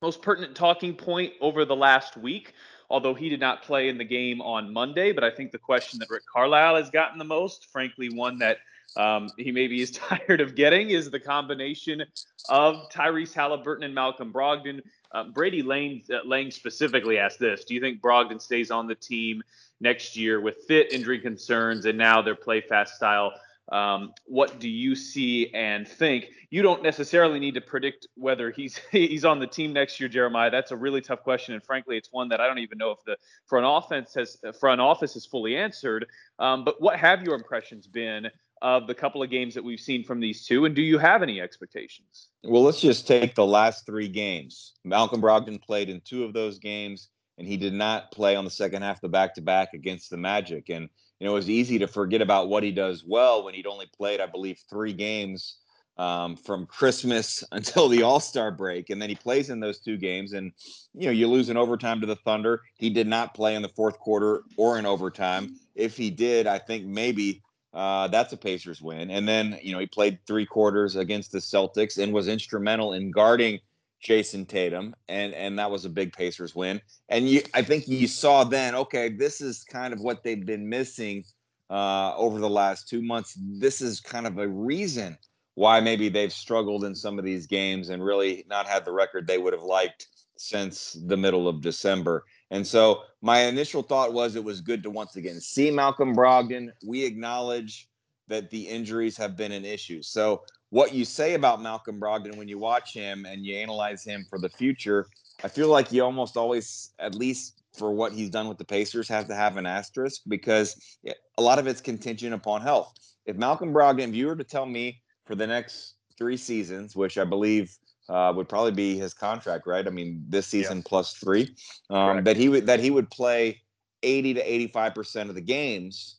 most 0.00 0.20
pertinent 0.22 0.56
talking 0.56 0.94
point 0.94 1.32
over 1.40 1.64
the 1.64 1.76
last 1.76 2.16
week, 2.16 2.54
although 2.90 3.14
he 3.14 3.28
did 3.28 3.40
not 3.40 3.62
play 3.62 3.88
in 3.88 3.98
the 3.98 4.04
game 4.04 4.40
on 4.42 4.72
Monday. 4.72 5.12
But 5.12 5.24
I 5.24 5.30
think 5.30 5.52
the 5.52 5.58
question 5.58 5.98
that 6.00 6.10
Rick 6.10 6.24
Carlisle 6.32 6.76
has 6.76 6.90
gotten 6.90 7.18
the 7.18 7.24
most, 7.24 7.70
frankly, 7.70 8.10
one 8.10 8.38
that 8.38 8.58
um, 8.96 9.30
he 9.38 9.52
maybe 9.52 9.80
is 9.80 9.90
tired 9.92 10.40
of 10.40 10.54
getting, 10.54 10.90
is 10.90 11.10
the 11.10 11.20
combination 11.20 12.02
of 12.48 12.88
Tyrese 12.90 13.32
Halliburton 13.32 13.84
and 13.84 13.94
Malcolm 13.94 14.32
Brogdon. 14.32 14.82
Uh, 15.12 15.24
Brady 15.24 15.62
Lane, 15.62 16.02
uh, 16.12 16.18
Lang 16.24 16.50
specifically 16.50 17.18
asked 17.18 17.38
this 17.38 17.64
Do 17.64 17.74
you 17.74 17.80
think 17.80 18.00
Brogdon 18.00 18.40
stays 18.40 18.70
on 18.70 18.86
the 18.86 18.94
team 18.94 19.42
next 19.80 20.16
year 20.16 20.40
with 20.40 20.56
fit 20.66 20.92
injury 20.92 21.20
concerns 21.20 21.84
and 21.86 21.98
now 21.98 22.22
their 22.22 22.34
play 22.34 22.60
fast 22.60 22.96
style? 22.96 23.32
Um, 23.70 24.12
what 24.26 24.58
do 24.58 24.68
you 24.68 24.94
see 24.94 25.52
and 25.54 25.86
think? 25.86 26.30
You 26.50 26.62
don't 26.62 26.82
necessarily 26.82 27.38
need 27.38 27.54
to 27.54 27.60
predict 27.60 28.06
whether 28.16 28.50
he's 28.50 28.76
he's 28.90 29.24
on 29.24 29.38
the 29.38 29.46
team 29.46 29.72
next 29.72 30.00
year, 30.00 30.08
Jeremiah. 30.08 30.50
That's 30.50 30.72
a 30.72 30.76
really 30.76 31.00
tough 31.00 31.22
question, 31.22 31.54
and 31.54 31.62
frankly, 31.62 31.96
it's 31.96 32.12
one 32.12 32.28
that 32.28 32.40
I 32.40 32.46
don't 32.46 32.58
even 32.58 32.78
know 32.78 32.90
if 32.90 33.04
the 33.04 33.16
front 33.46 33.66
offense 33.68 34.14
has 34.14 34.36
front 34.58 34.80
office 34.80 35.14
has 35.14 35.26
fully 35.26 35.56
answered. 35.56 36.06
Um, 36.38 36.64
but 36.64 36.80
what 36.80 36.98
have 36.98 37.22
your 37.22 37.34
impressions 37.34 37.86
been 37.86 38.30
of 38.62 38.86
the 38.86 38.94
couple 38.94 39.22
of 39.22 39.28
games 39.28 39.54
that 39.54 39.64
we've 39.64 39.80
seen 39.80 40.04
from 40.04 40.20
these 40.20 40.46
two, 40.46 40.64
and 40.64 40.74
do 40.74 40.82
you 40.82 40.96
have 40.96 41.22
any 41.22 41.40
expectations? 41.40 42.28
Well, 42.44 42.62
let's 42.62 42.80
just 42.80 43.08
take 43.08 43.34
the 43.34 43.44
last 43.44 43.84
three 43.84 44.08
games. 44.08 44.74
Malcolm 44.84 45.20
Brogdon 45.20 45.60
played 45.60 45.90
in 45.90 46.00
two 46.02 46.24
of 46.24 46.32
those 46.32 46.60
games, 46.60 47.08
and 47.38 47.46
he 47.46 47.56
did 47.56 47.74
not 47.74 48.12
play 48.12 48.36
on 48.36 48.44
the 48.44 48.50
second 48.50 48.82
half, 48.82 49.00
the 49.00 49.08
back 49.08 49.34
to 49.34 49.42
back 49.42 49.74
against 49.74 50.10
the 50.10 50.16
Magic. 50.16 50.70
And 50.70 50.88
you 51.18 51.26
know, 51.26 51.32
it 51.32 51.34
was 51.34 51.50
easy 51.50 51.78
to 51.80 51.88
forget 51.88 52.22
about 52.22 52.48
what 52.48 52.62
he 52.62 52.70
does 52.70 53.04
well 53.04 53.44
when 53.44 53.54
he'd 53.54 53.66
only 53.66 53.86
played, 53.96 54.20
I 54.20 54.26
believe, 54.26 54.60
three 54.70 54.92
games 54.92 55.56
um, 55.98 56.36
from 56.36 56.64
Christmas 56.66 57.42
until 57.52 57.88
the 57.88 58.04
All 58.04 58.20
Star 58.20 58.52
break, 58.52 58.90
and 58.90 59.02
then 59.02 59.08
he 59.08 59.16
plays 59.16 59.50
in 59.50 59.58
those 59.58 59.80
two 59.80 59.96
games, 59.96 60.34
and 60.34 60.52
you 60.94 61.06
know, 61.06 61.12
you 61.12 61.26
lose 61.26 61.48
in 61.48 61.56
overtime 61.56 62.00
to 62.00 62.06
the 62.06 62.16
Thunder. 62.16 62.62
He 62.76 62.90
did 62.90 63.08
not 63.08 63.34
play 63.34 63.56
in 63.56 63.62
the 63.62 63.68
fourth 63.70 63.98
quarter 63.98 64.44
or 64.56 64.78
in 64.78 64.86
overtime. 64.86 65.56
If 65.74 65.96
he 65.96 66.10
did, 66.10 66.46
I 66.46 66.58
think 66.58 66.86
maybe 66.86 67.42
uh, 67.74 68.08
that's 68.08 68.32
a 68.32 68.36
Pacers 68.36 68.82
win. 68.82 69.10
And 69.10 69.26
then, 69.26 69.58
you 69.62 69.72
know, 69.72 69.78
he 69.78 69.86
played 69.86 70.18
three 70.26 70.46
quarters 70.46 70.96
against 70.96 71.32
the 71.32 71.38
Celtics 71.38 72.02
and 72.02 72.12
was 72.12 72.28
instrumental 72.28 72.92
in 72.92 73.10
guarding 73.10 73.60
Jayson 74.02 74.46
Tatum, 74.46 74.94
and 75.08 75.32
and 75.32 75.58
that 75.58 75.70
was 75.70 75.84
a 75.84 75.88
big 75.88 76.12
Pacers 76.12 76.54
win. 76.54 76.80
And 77.08 77.28
you, 77.28 77.42
I 77.54 77.62
think 77.62 77.86
you 77.86 78.08
saw 78.08 78.44
then, 78.44 78.74
okay, 78.74 79.08
this 79.08 79.40
is 79.40 79.62
kind 79.62 79.92
of 79.94 80.00
what 80.00 80.24
they've 80.24 80.44
been 80.44 80.68
missing 80.68 81.24
uh, 81.70 82.14
over 82.16 82.40
the 82.40 82.50
last 82.50 82.88
two 82.88 83.00
months. 83.00 83.38
This 83.40 83.80
is 83.80 84.00
kind 84.00 84.26
of 84.26 84.38
a 84.38 84.48
reason 84.48 85.16
why 85.54 85.80
maybe 85.80 86.08
they've 86.08 86.32
struggled 86.32 86.84
in 86.84 86.94
some 86.94 87.18
of 87.18 87.24
these 87.24 87.46
games 87.46 87.90
and 87.90 88.04
really 88.04 88.44
not 88.48 88.66
had 88.66 88.84
the 88.84 88.92
record 88.92 89.26
they 89.26 89.38
would 89.38 89.52
have 89.52 89.62
liked 89.62 90.08
since 90.36 90.96
the 91.06 91.16
middle 91.16 91.46
of 91.46 91.60
December. 91.60 92.24
And 92.52 92.66
so 92.66 93.04
my 93.22 93.44
initial 93.44 93.82
thought 93.82 94.12
was 94.12 94.36
it 94.36 94.44
was 94.44 94.60
good 94.60 94.82
to 94.82 94.90
once 94.90 95.16
again 95.16 95.40
see 95.40 95.70
Malcolm 95.70 96.14
Brogdon. 96.14 96.70
We 96.86 97.02
acknowledge 97.02 97.88
that 98.28 98.50
the 98.50 98.68
injuries 98.68 99.16
have 99.16 99.38
been 99.38 99.52
an 99.52 99.64
issue. 99.64 100.02
So 100.02 100.42
what 100.68 100.94
you 100.94 101.06
say 101.06 101.32
about 101.32 101.62
Malcolm 101.62 101.98
Brogdon 101.98 102.36
when 102.36 102.48
you 102.48 102.58
watch 102.58 102.92
him 102.92 103.24
and 103.24 103.44
you 103.44 103.56
analyze 103.56 104.04
him 104.04 104.26
for 104.28 104.38
the 104.38 104.50
future, 104.50 105.06
I 105.42 105.48
feel 105.48 105.68
like 105.68 105.90
you 105.92 106.04
almost 106.04 106.36
always, 106.36 106.90
at 106.98 107.14
least 107.14 107.62
for 107.72 107.90
what 107.90 108.12
he's 108.12 108.28
done 108.28 108.48
with 108.48 108.58
the 108.58 108.66
Pacers, 108.66 109.08
have 109.08 109.28
to 109.28 109.34
have 109.34 109.56
an 109.56 109.64
asterisk 109.64 110.20
because 110.28 110.98
a 111.38 111.42
lot 111.42 111.58
of 111.58 111.66
it's 111.66 111.80
contingent 111.80 112.34
upon 112.34 112.60
health. 112.60 112.92
If 113.24 113.36
Malcolm 113.36 113.72
Brogdon, 113.72 114.10
if 114.10 114.14
you 114.14 114.26
were 114.26 114.36
to 114.36 114.44
tell 114.44 114.66
me 114.66 115.00
for 115.24 115.34
the 115.34 115.46
next 115.46 115.94
three 116.18 116.36
seasons, 116.36 116.94
which 116.94 117.16
I 117.16 117.24
believe 117.24 117.74
uh, 118.08 118.32
would 118.34 118.48
probably 118.48 118.72
be 118.72 118.96
his 118.96 119.14
contract, 119.14 119.66
right? 119.66 119.86
I 119.86 119.90
mean, 119.90 120.24
this 120.28 120.46
season 120.46 120.78
yeah. 120.78 120.84
plus 120.86 121.14
three. 121.14 121.54
Um, 121.90 122.24
that 122.24 122.36
he 122.36 122.48
would 122.48 122.66
that 122.66 122.80
he 122.80 122.90
would 122.90 123.10
play 123.10 123.60
eighty 124.02 124.34
to 124.34 124.40
eighty 124.40 124.66
five 124.66 124.94
percent 124.94 125.28
of 125.28 125.34
the 125.34 125.40
games. 125.40 126.16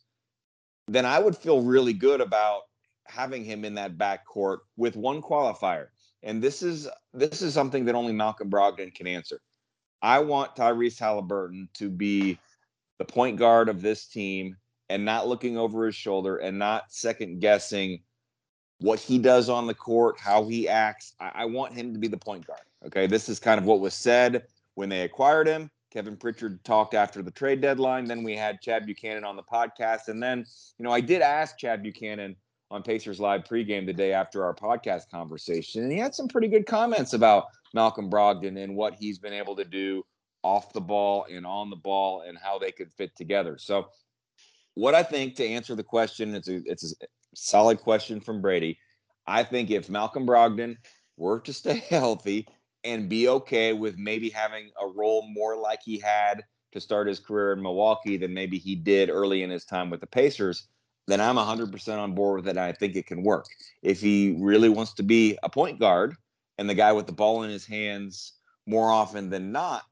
Then 0.88 1.06
I 1.06 1.18
would 1.18 1.36
feel 1.36 1.62
really 1.62 1.92
good 1.92 2.20
about 2.20 2.62
having 3.06 3.44
him 3.44 3.64
in 3.64 3.74
that 3.74 3.98
backcourt 3.98 4.58
with 4.76 4.96
one 4.96 5.22
qualifier. 5.22 5.88
And 6.22 6.42
this 6.42 6.62
is 6.62 6.88
this 7.12 7.42
is 7.42 7.54
something 7.54 7.84
that 7.84 7.94
only 7.94 8.12
Malcolm 8.12 8.50
Brogdon 8.50 8.94
can 8.94 9.06
answer. 9.06 9.40
I 10.02 10.18
want 10.18 10.56
Tyrese 10.56 10.98
Halliburton 10.98 11.68
to 11.74 11.88
be 11.88 12.38
the 12.98 13.04
point 13.04 13.38
guard 13.38 13.68
of 13.68 13.82
this 13.82 14.06
team 14.06 14.56
and 14.88 15.04
not 15.04 15.26
looking 15.26 15.56
over 15.56 15.86
his 15.86 15.94
shoulder 15.94 16.38
and 16.38 16.58
not 16.58 16.92
second 16.92 17.40
guessing 17.40 18.02
what 18.80 18.98
he 18.98 19.18
does 19.18 19.48
on 19.48 19.66
the 19.66 19.74
court, 19.74 20.18
how 20.18 20.44
he 20.44 20.68
acts. 20.68 21.14
I, 21.20 21.30
I, 21.34 21.44
want 21.44 21.74
him 21.74 21.92
to 21.92 21.98
be 21.98 22.08
the 22.08 22.16
point 22.16 22.46
guard. 22.46 22.60
Okay. 22.86 23.06
This 23.06 23.28
is 23.28 23.38
kind 23.38 23.58
of 23.58 23.66
what 23.66 23.80
was 23.80 23.94
said 23.94 24.44
when 24.74 24.88
they 24.88 25.02
acquired 25.02 25.46
him. 25.46 25.70
Kevin 25.90 26.16
Pritchard 26.16 26.62
talked 26.64 26.92
after 26.92 27.22
the 27.22 27.30
trade 27.30 27.60
deadline. 27.60 28.06
Then 28.06 28.24
we 28.24 28.36
had 28.36 28.60
Chad 28.60 28.84
Buchanan 28.84 29.24
on 29.24 29.36
the 29.36 29.42
podcast. 29.42 30.08
And 30.08 30.20
then, 30.20 30.44
you 30.78 30.84
know, 30.84 30.90
I 30.90 31.00
did 31.00 31.22
ask 31.22 31.56
Chad 31.56 31.82
Buchanan 31.84 32.34
on 32.70 32.82
Pacers 32.82 33.20
Live 33.20 33.44
pregame 33.44 33.86
the 33.86 33.92
day 33.92 34.12
after 34.12 34.44
our 34.44 34.54
podcast 34.54 35.08
conversation. 35.08 35.84
And 35.84 35.92
he 35.92 35.98
had 35.98 36.14
some 36.14 36.26
pretty 36.26 36.48
good 36.48 36.66
comments 36.66 37.12
about 37.12 37.46
Malcolm 37.74 38.10
Brogdon 38.10 38.62
and 38.62 38.74
what 38.74 38.94
he's 38.94 39.20
been 39.20 39.32
able 39.32 39.54
to 39.54 39.64
do 39.64 40.04
off 40.42 40.72
the 40.72 40.80
ball 40.80 41.26
and 41.30 41.46
on 41.46 41.70
the 41.70 41.76
ball 41.76 42.22
and 42.26 42.36
how 42.36 42.58
they 42.58 42.72
could 42.72 42.92
fit 42.92 43.14
together. 43.16 43.56
So, 43.56 43.88
what 44.74 44.94
I 44.94 45.04
think 45.04 45.36
to 45.36 45.46
answer 45.46 45.76
the 45.76 45.84
question, 45.84 46.34
it's 46.34 46.48
a 46.48 46.60
it's 46.66 46.92
a 47.00 47.06
solid 47.34 47.78
question 47.78 48.20
from 48.20 48.40
Brady. 48.40 48.78
I 49.26 49.42
think 49.42 49.70
if 49.70 49.88
Malcolm 49.88 50.26
Brogdon 50.26 50.76
were 51.16 51.40
to 51.40 51.52
stay 51.52 51.82
healthy 51.88 52.46
and 52.84 53.08
be 53.08 53.28
okay 53.28 53.72
with 53.72 53.96
maybe 53.96 54.28
having 54.28 54.70
a 54.80 54.86
role 54.86 55.26
more 55.32 55.56
like 55.56 55.80
he 55.84 55.98
had 55.98 56.44
to 56.72 56.80
start 56.80 57.08
his 57.08 57.20
career 57.20 57.52
in 57.52 57.62
Milwaukee 57.62 58.16
than 58.16 58.34
maybe 58.34 58.58
he 58.58 58.74
did 58.74 59.08
early 59.08 59.42
in 59.42 59.50
his 59.50 59.64
time 59.64 59.90
with 59.90 60.00
the 60.00 60.06
Pacers, 60.06 60.68
then 61.06 61.20
I'm 61.20 61.36
100% 61.36 61.98
on 61.98 62.14
board 62.14 62.40
with 62.40 62.48
it. 62.48 62.50
And 62.50 62.60
I 62.60 62.72
think 62.72 62.96
it 62.96 63.06
can 63.06 63.22
work. 63.22 63.46
If 63.82 64.00
he 64.00 64.36
really 64.38 64.68
wants 64.68 64.92
to 64.94 65.02
be 65.02 65.38
a 65.42 65.48
point 65.48 65.78
guard 65.78 66.16
and 66.58 66.68
the 66.68 66.74
guy 66.74 66.92
with 66.92 67.06
the 67.06 67.12
ball 67.12 67.42
in 67.44 67.50
his 67.50 67.64
hands 67.64 68.34
more 68.66 68.90
often 68.90 69.30
than 69.30 69.52
not, 69.52 69.84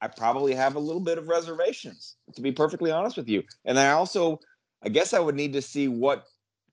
I 0.00 0.08
probably 0.08 0.54
have 0.54 0.76
a 0.76 0.80
little 0.80 1.00
bit 1.00 1.18
of 1.18 1.28
reservations, 1.28 2.16
to 2.34 2.40
be 2.40 2.52
perfectly 2.52 2.90
honest 2.90 3.16
with 3.16 3.28
you. 3.28 3.42
And 3.64 3.78
I 3.78 3.90
also, 3.90 4.38
I 4.82 4.90
guess 4.90 5.12
I 5.12 5.18
would 5.18 5.34
need 5.34 5.52
to 5.54 5.62
see 5.62 5.88
what 5.88 6.24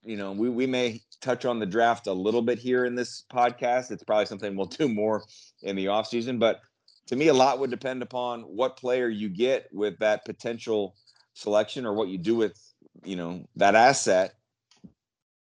you 0.06 0.18
know, 0.18 0.32
we, 0.32 0.50
we 0.50 0.68
may 0.68 1.02
touch 1.22 1.46
on 1.46 1.60
the 1.60 1.66
draft 1.66 2.08
a 2.08 2.14
little 2.14 2.42
bit 2.42 2.60
here 2.60 2.86
in 2.86 2.96
this 2.96 3.24
podcast. 3.32 3.92
It's 3.92 4.04
probably 4.04 4.28
something 4.28 4.56
we'll 4.56 4.68
do 4.68 4.88
more 4.88 5.24
in 5.64 5.76
the 5.76 5.86
offseason. 5.86 6.40
But 6.40 6.62
to 7.08 7.16
me, 7.16 7.28
a 7.28 7.34
lot 7.34 7.60
would 7.60 7.72
depend 7.72 8.02
upon 8.02 8.42
what 8.42 8.78
player 8.78 9.10
you 9.10 9.30
get 9.30 9.68
with 9.72 9.98
that 10.00 10.26
potential 10.26 10.96
selection 11.34 11.86
or 11.86 11.94
what 11.94 12.08
you 12.08 12.18
do 12.18 12.36
with, 12.36 12.58
you 13.04 13.16
know, 13.16 13.46
that 13.56 13.76
asset. 13.76 14.36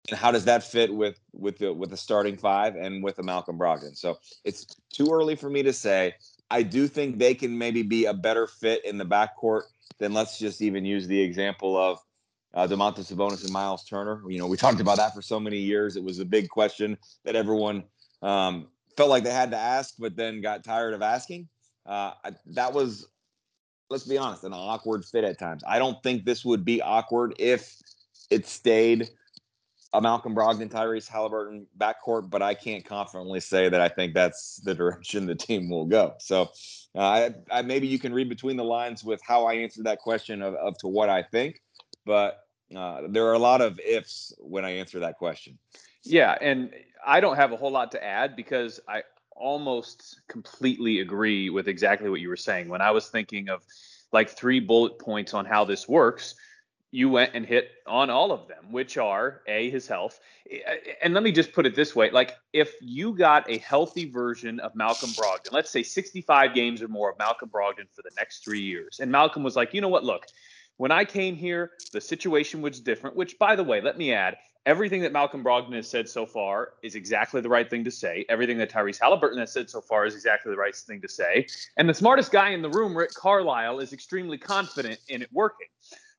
And 0.09 0.19
how 0.19 0.33
does 0.33 0.45
that 0.47 0.65
fit 0.65 0.93
with 0.93 1.17
with 1.33 1.59
the 1.59 1.73
with 1.73 1.91
the 1.91 1.97
starting 1.97 2.37
five 2.37 2.75
and 2.75 3.05
with 3.05 3.17
the 3.17 3.23
Malcolm 3.23 3.57
Brogdon? 3.57 3.97
So 3.97 4.19
it's 4.45 4.67
too 4.93 5.09
early 5.13 5.37
for 5.37 5.49
me 5.49 5.63
to 5.63 5.73
say. 5.73 6.15
I 6.51 6.63
do 6.63 6.89
think 6.89 7.19
they 7.19 7.35
can 7.35 7.57
maybe 7.57 7.83
be 7.83 8.07
a 8.07 8.13
better 8.13 8.47
fit 8.47 8.85
in 8.85 8.99
the 8.99 9.07
backcourt 9.07 9.63
than 10.01 10.13
let's 10.13 10.39
just 10.39 10.61
even 10.61 10.85
use 10.85 11.07
the 11.07 11.21
example 11.21 11.77
of 11.77 11.99
uh, 12.55 12.67
Domantas 12.67 13.13
Sabonis 13.13 13.43
and 13.43 13.53
Miles 13.53 13.85
Turner. 13.85 14.23
You 14.29 14.39
know, 14.39 14.47
we 14.47 14.57
talked 14.57 14.81
about 14.81 14.99
that 14.99 15.15
for 15.15 15.23
so 15.23 15.41
many 15.41 15.59
years. 15.59 15.97
It 15.97 16.05
was 16.05 16.19
a 16.19 16.25
big 16.25 16.49
question 16.49 16.99
that 17.25 17.37
everyone 17.37 17.85
um, 18.23 18.69
felt 18.97 19.11
like 19.11 19.25
they 19.25 19.33
had 19.33 19.51
to 19.53 19.57
ask, 19.57 19.95
but 19.99 20.17
then 20.17 20.41
got 20.41 20.65
tired 20.65 20.95
of 20.95 21.03
asking. 21.03 21.49
Uh, 21.87 22.13
I, 22.25 22.33
that 22.55 22.73
was, 22.73 23.09
let's 23.91 24.05
be 24.05 24.19
honest, 24.19 24.45
an 24.45 24.53
awkward 24.53 25.05
fit 25.05 25.25
at 25.25 25.39
times. 25.39 25.63
I 25.67 25.79
don't 25.79 26.03
think 26.03 26.25
this 26.25 26.45
would 26.45 26.65
be 26.65 26.83
awkward 26.83 27.35
if 27.39 27.77
it 28.31 28.47
stayed 28.47 29.09
a 29.95 30.01
Malcolm 30.01 30.35
Brogdon, 30.35 30.71
Tyrese 30.71 31.09
Halliburton 31.09 31.67
backcourt, 31.79 32.31
but 32.31 32.41
I 32.41 32.55
can't 32.55 32.85
confidently 32.85 33.41
say 33.41 33.69
that 33.69 33.81
I 33.81 33.89
think 33.89 34.15
that's 34.15 34.57
the 34.65 34.75
direction 34.75 35.27
the 35.27 35.35
team 35.35 35.69
will 35.69 35.85
go. 35.85 36.15
So, 36.19 36.51
uh, 36.95 37.01
I, 37.01 37.35
I, 37.51 37.63
maybe 37.63 37.87
you 37.87 37.99
can 37.99 38.13
read 38.15 38.29
between 38.29 38.57
the 38.57 38.65
lines 38.65 39.05
with 39.05 39.21
how 39.27 39.45
I 39.45 39.55
answered 39.55 39.85
that 39.85 39.99
question 39.99 40.41
of, 40.41 40.55
of 40.55 40.79
to 40.79 40.89
what 40.89 41.11
I 41.11 41.23
think 41.23 41.61
but 42.05 42.45
uh, 42.77 43.03
there 43.09 43.27
are 43.27 43.35
a 43.35 43.39
lot 43.39 43.61
of 43.61 43.79
ifs 43.81 44.33
when 44.39 44.65
I 44.65 44.71
answer 44.71 45.01
that 45.01 45.19
question. 45.19 45.59
Yeah, 46.05 46.37
and 46.41 46.71
I 47.07 47.21
don't 47.21 47.37
have 47.37 47.53
a 47.53 47.57
whole 47.57 47.71
lot 47.71 47.93
to 47.93 48.03
add 48.03 48.37
because 48.37 48.81
I 48.89 49.03
almost 49.37 50.21
completely 50.29 51.01
agree 51.01 51.51
with 51.51 51.69
exactly 51.69 52.11
what 52.11 52.21
you 52.21 52.29
were 52.29 52.37
saying. 52.37 52.69
When 52.69 52.81
I 52.81 52.91
was 52.91 53.09
thinking 53.09 53.49
of 53.49 53.63
like 54.13 54.31
three 54.31 54.61
bullet 54.61 54.99
points 54.99 55.35
on 55.35 55.45
how 55.45 55.65
this 55.65 55.89
works, 55.89 56.35
you 56.95 57.09
went 57.09 57.31
and 57.35 57.47
hit 57.47 57.71
on 57.87 58.11
all 58.11 58.33
of 58.33 58.47
them, 58.49 58.71
which 58.71 58.99
are 58.99 59.41
A, 59.49 59.71
his 59.71 59.89
health. 59.89 60.21
And 61.03 61.15
let 61.15 61.23
me 61.23 61.33
just 61.33 61.53
put 61.53 61.65
it 61.65 61.75
this 61.75 61.97
way 61.97 62.11
like, 62.11 62.37
if 62.53 62.75
you 62.83 63.17
got 63.17 63.49
a 63.51 63.59
healthy 63.59 64.11
version 64.11 64.61
of 64.61 64.75
Malcolm 64.75 65.09
Brogdon, 65.11 65.53
let's 65.53 65.71
say 65.71 65.83
65 65.83 66.55
games 66.55 66.83
or 66.83 66.89
more 66.89 67.11
of 67.11 67.19
Malcolm 67.19 67.49
Brogdon 67.49 67.89
for 67.95 68.03
the 68.03 68.11
next 68.19 68.45
three 68.45 68.61
years, 68.61 69.01
and 69.01 69.11
Malcolm 69.11 69.43
was 69.43 69.57
like, 69.57 69.73
you 69.73 69.81
know 69.81 69.89
what, 69.89 70.05
look, 70.05 70.27
when 70.77 70.91
I 70.91 71.05
came 71.05 71.37
here, 71.37 71.73
the 71.93 72.01
situation 72.01 72.63
was 72.63 72.81
different, 72.81 73.17
which, 73.17 73.39
by 73.39 73.57
the 73.57 73.65
way, 73.65 73.81
let 73.81 73.99
me 73.99 74.13
add, 74.13 74.37
everything 74.67 75.03
that 75.03 75.13
Malcolm 75.13 75.43
Brogdon 75.43 75.75
has 75.75 75.89
said 75.89 76.09
so 76.09 76.27
far 76.27 76.75
is 76.83 76.95
exactly 76.95 77.41
the 77.41 77.49
right 77.49 77.69
thing 77.69 77.85
to 77.85 77.91
say. 77.91 78.25
Everything 78.29 78.59
that 78.59 78.71
Tyrese 78.71 79.01
Halliburton 79.01 79.39
has 79.39 79.53
said 79.53 79.69
so 79.69 79.81
far 79.81 80.07
is 80.07 80.15
exactly 80.15 80.51
the 80.51 80.59
right 80.59 80.75
thing 80.75 81.01
to 81.01 81.09
say. 81.09 81.47
And 81.77 81.89
the 81.89 81.95
smartest 81.95 82.33
guy 82.33 82.51
in 82.51 82.63
the 82.63 82.71
room, 82.71 82.97
Rick 82.97 83.15
Carlisle, 83.15 83.81
is 83.81 83.93
extremely 83.93 84.39
confident 84.39 84.99
in 85.09 85.23
it 85.23 85.29
working. 85.33 85.67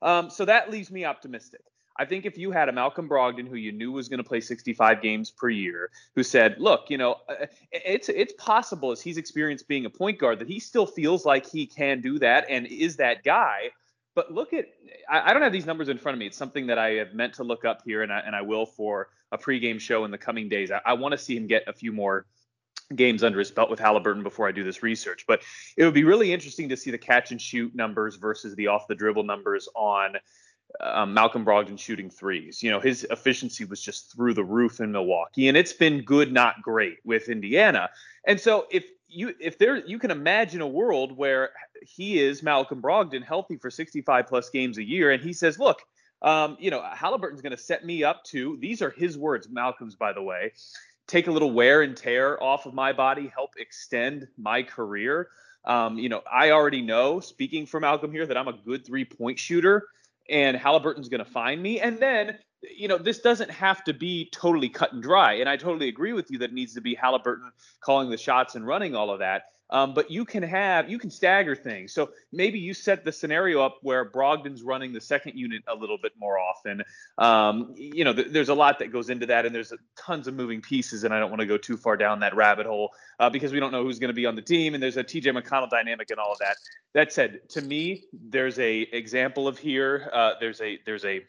Um, 0.02 0.30
so 0.30 0.44
that 0.44 0.70
leaves 0.70 0.90
me 0.90 1.04
optimistic. 1.04 1.62
I 1.96 2.04
think 2.04 2.26
if 2.26 2.36
you 2.36 2.50
had 2.50 2.68
a 2.68 2.72
Malcolm 2.72 3.08
Brogdon 3.08 3.46
who 3.46 3.54
you 3.54 3.70
knew 3.70 3.92
was 3.92 4.08
going 4.08 4.18
to 4.18 4.24
play 4.24 4.40
65 4.40 5.00
games 5.00 5.30
per 5.30 5.48
year, 5.48 5.90
who 6.16 6.24
said, 6.24 6.56
"Look, 6.58 6.90
you 6.90 6.98
know, 6.98 7.18
uh, 7.28 7.46
it's 7.70 8.08
it's 8.08 8.32
possible 8.36 8.90
as 8.90 9.00
he's 9.00 9.16
experienced 9.16 9.68
being 9.68 9.86
a 9.86 9.90
point 9.90 10.18
guard 10.18 10.40
that 10.40 10.48
he 10.48 10.58
still 10.58 10.86
feels 10.86 11.24
like 11.24 11.48
he 11.48 11.66
can 11.66 12.00
do 12.00 12.18
that 12.18 12.46
and 12.48 12.66
is 12.66 12.96
that 12.96 13.22
guy." 13.22 13.70
But 14.14 14.32
look 14.32 14.52
at, 14.52 14.66
I, 15.08 15.30
I, 15.30 15.32
don't 15.32 15.42
have 15.42 15.52
these 15.52 15.66
numbers 15.66 15.88
in 15.88 15.98
front 15.98 16.14
of 16.14 16.20
me. 16.20 16.26
It's 16.26 16.36
something 16.36 16.68
that 16.68 16.78
I 16.78 16.90
have 16.92 17.14
meant 17.14 17.34
to 17.34 17.44
look 17.44 17.64
up 17.64 17.82
here, 17.84 18.02
and 18.02 18.12
I, 18.12 18.20
and 18.20 18.34
I 18.36 18.42
will 18.42 18.66
for 18.66 19.08
a 19.32 19.38
pregame 19.38 19.80
show 19.80 20.04
in 20.04 20.10
the 20.10 20.18
coming 20.18 20.48
days. 20.48 20.70
I, 20.70 20.80
I 20.84 20.92
want 20.94 21.12
to 21.12 21.18
see 21.18 21.36
him 21.36 21.46
get 21.46 21.64
a 21.66 21.72
few 21.72 21.92
more 21.92 22.26
games 22.94 23.24
under 23.24 23.38
his 23.38 23.50
belt 23.50 23.70
with 23.70 23.80
Halliburton 23.80 24.22
before 24.22 24.46
I 24.46 24.52
do 24.52 24.62
this 24.62 24.82
research. 24.82 25.24
But 25.26 25.42
it 25.76 25.84
would 25.84 25.94
be 25.94 26.04
really 26.04 26.32
interesting 26.32 26.68
to 26.68 26.76
see 26.76 26.90
the 26.90 26.98
catch 26.98 27.30
and 27.30 27.40
shoot 27.40 27.74
numbers 27.74 28.16
versus 28.16 28.54
the 28.54 28.68
off 28.68 28.86
the 28.86 28.94
dribble 28.94 29.24
numbers 29.24 29.68
on 29.74 30.16
um, 30.80 31.14
Malcolm 31.14 31.44
Brogdon 31.44 31.78
shooting 31.78 32.10
threes. 32.10 32.62
You 32.62 32.70
know, 32.70 32.80
his 32.80 33.04
efficiency 33.10 33.64
was 33.64 33.80
just 33.80 34.12
through 34.14 34.34
the 34.34 34.44
roof 34.44 34.80
in 34.80 34.92
Milwaukee, 34.92 35.48
and 35.48 35.56
it's 35.56 35.72
been 35.72 36.02
good, 36.02 36.32
not 36.32 36.62
great 36.62 36.98
with 37.04 37.28
Indiana. 37.28 37.90
And 38.26 38.40
so 38.40 38.66
if 38.70 38.84
you 39.14 39.34
if 39.40 39.58
there 39.58 39.76
you 39.76 39.98
can 39.98 40.10
imagine 40.10 40.60
a 40.60 40.66
world 40.66 41.16
where 41.16 41.50
he 41.82 42.20
is 42.20 42.42
Malcolm 42.42 42.82
Brogdon 42.82 43.24
healthy 43.24 43.56
for 43.56 43.70
65 43.70 44.26
plus 44.26 44.50
games 44.50 44.78
a 44.78 44.84
year, 44.84 45.10
and 45.10 45.22
he 45.22 45.32
says, 45.32 45.58
look. 45.58 45.80
Um, 46.22 46.56
you 46.58 46.70
know, 46.70 46.82
Halliburton's 46.82 47.42
going 47.42 47.54
to 47.54 47.62
set 47.62 47.84
me 47.84 48.02
up 48.02 48.24
to. 48.24 48.56
These 48.58 48.80
are 48.80 48.88
his 48.88 49.18
words, 49.18 49.46
Malcolm's, 49.50 49.94
by 49.94 50.14
the 50.14 50.22
way. 50.22 50.52
Take 51.06 51.26
a 51.26 51.30
little 51.30 51.50
wear 51.50 51.82
and 51.82 51.94
tear 51.94 52.42
off 52.42 52.64
of 52.64 52.72
my 52.72 52.94
body, 52.94 53.30
help 53.34 53.50
extend 53.58 54.26
my 54.38 54.62
career. 54.62 55.28
Um, 55.66 55.98
you 55.98 56.08
know, 56.08 56.22
I 56.30 56.52
already 56.52 56.80
know, 56.80 57.20
speaking 57.20 57.66
for 57.66 57.78
Malcolm 57.78 58.10
here, 58.10 58.24
that 58.24 58.38
I'm 58.38 58.48
a 58.48 58.54
good 58.54 58.86
three 58.86 59.04
point 59.04 59.38
shooter 59.38 59.86
and 60.28 60.56
Halliburton's 60.56 61.08
going 61.08 61.24
to 61.24 61.30
find 61.30 61.62
me. 61.62 61.80
And 61.80 61.98
then, 61.98 62.38
you 62.76 62.88
know, 62.88 62.98
this 62.98 63.20
doesn't 63.20 63.50
have 63.50 63.84
to 63.84 63.92
be 63.92 64.28
totally 64.32 64.68
cut 64.68 64.92
and 64.92 65.02
dry. 65.02 65.34
And 65.34 65.48
I 65.48 65.56
totally 65.56 65.88
agree 65.88 66.12
with 66.12 66.30
you 66.30 66.38
that 66.38 66.50
it 66.50 66.54
needs 66.54 66.74
to 66.74 66.80
be 66.80 66.94
Halliburton 66.94 67.50
calling 67.80 68.10
the 68.10 68.18
shots 68.18 68.54
and 68.54 68.66
running 68.66 68.94
all 68.94 69.10
of 69.10 69.18
that. 69.20 69.44
Um, 69.70 69.94
but 69.94 70.10
you 70.10 70.24
can 70.24 70.42
have 70.42 70.90
you 70.90 70.98
can 70.98 71.10
stagger 71.10 71.56
things. 71.56 71.92
So 71.92 72.10
maybe 72.32 72.58
you 72.58 72.74
set 72.74 73.04
the 73.04 73.10
scenario 73.10 73.62
up 73.62 73.78
where 73.82 74.08
Brogdon's 74.08 74.62
running 74.62 74.92
the 74.92 75.00
second 75.00 75.36
unit 75.36 75.62
a 75.66 75.74
little 75.74 75.96
bit 75.96 76.12
more 76.18 76.38
often. 76.38 76.82
Um, 77.16 77.74
you 77.76 78.04
know, 78.04 78.12
th- 78.12 78.28
there's 78.30 78.50
a 78.50 78.54
lot 78.54 78.78
that 78.80 78.92
goes 78.92 79.08
into 79.08 79.26
that, 79.26 79.46
and 79.46 79.54
there's 79.54 79.72
tons 79.96 80.28
of 80.28 80.34
moving 80.34 80.60
pieces, 80.60 81.04
and 81.04 81.14
I 81.14 81.18
don't 81.18 81.30
want 81.30 81.40
to 81.40 81.46
go 81.46 81.56
too 81.56 81.78
far 81.78 81.96
down 81.96 82.20
that 82.20 82.36
rabbit 82.36 82.66
hole 82.66 82.92
uh, 83.18 83.30
because 83.30 83.52
we 83.52 83.58
don't 83.58 83.72
know 83.72 83.82
who's 83.82 83.98
going 83.98 84.10
to 84.10 84.14
be 84.14 84.26
on 84.26 84.36
the 84.36 84.42
team, 84.42 84.74
and 84.74 84.82
there's 84.82 84.98
a 84.98 85.04
TJ 85.04 85.36
McConnell 85.36 85.70
dynamic 85.70 86.10
and 86.10 86.20
all 86.20 86.30
of 86.30 86.38
that. 86.38 86.56
That 86.92 87.12
said, 87.12 87.48
to 87.50 87.62
me, 87.62 88.04
there's 88.12 88.58
a 88.58 88.80
example 88.80 89.48
of 89.48 89.58
here. 89.58 90.10
Uh, 90.12 90.32
there's 90.40 90.60
a 90.60 90.78
there's 90.84 91.06
a 91.06 91.22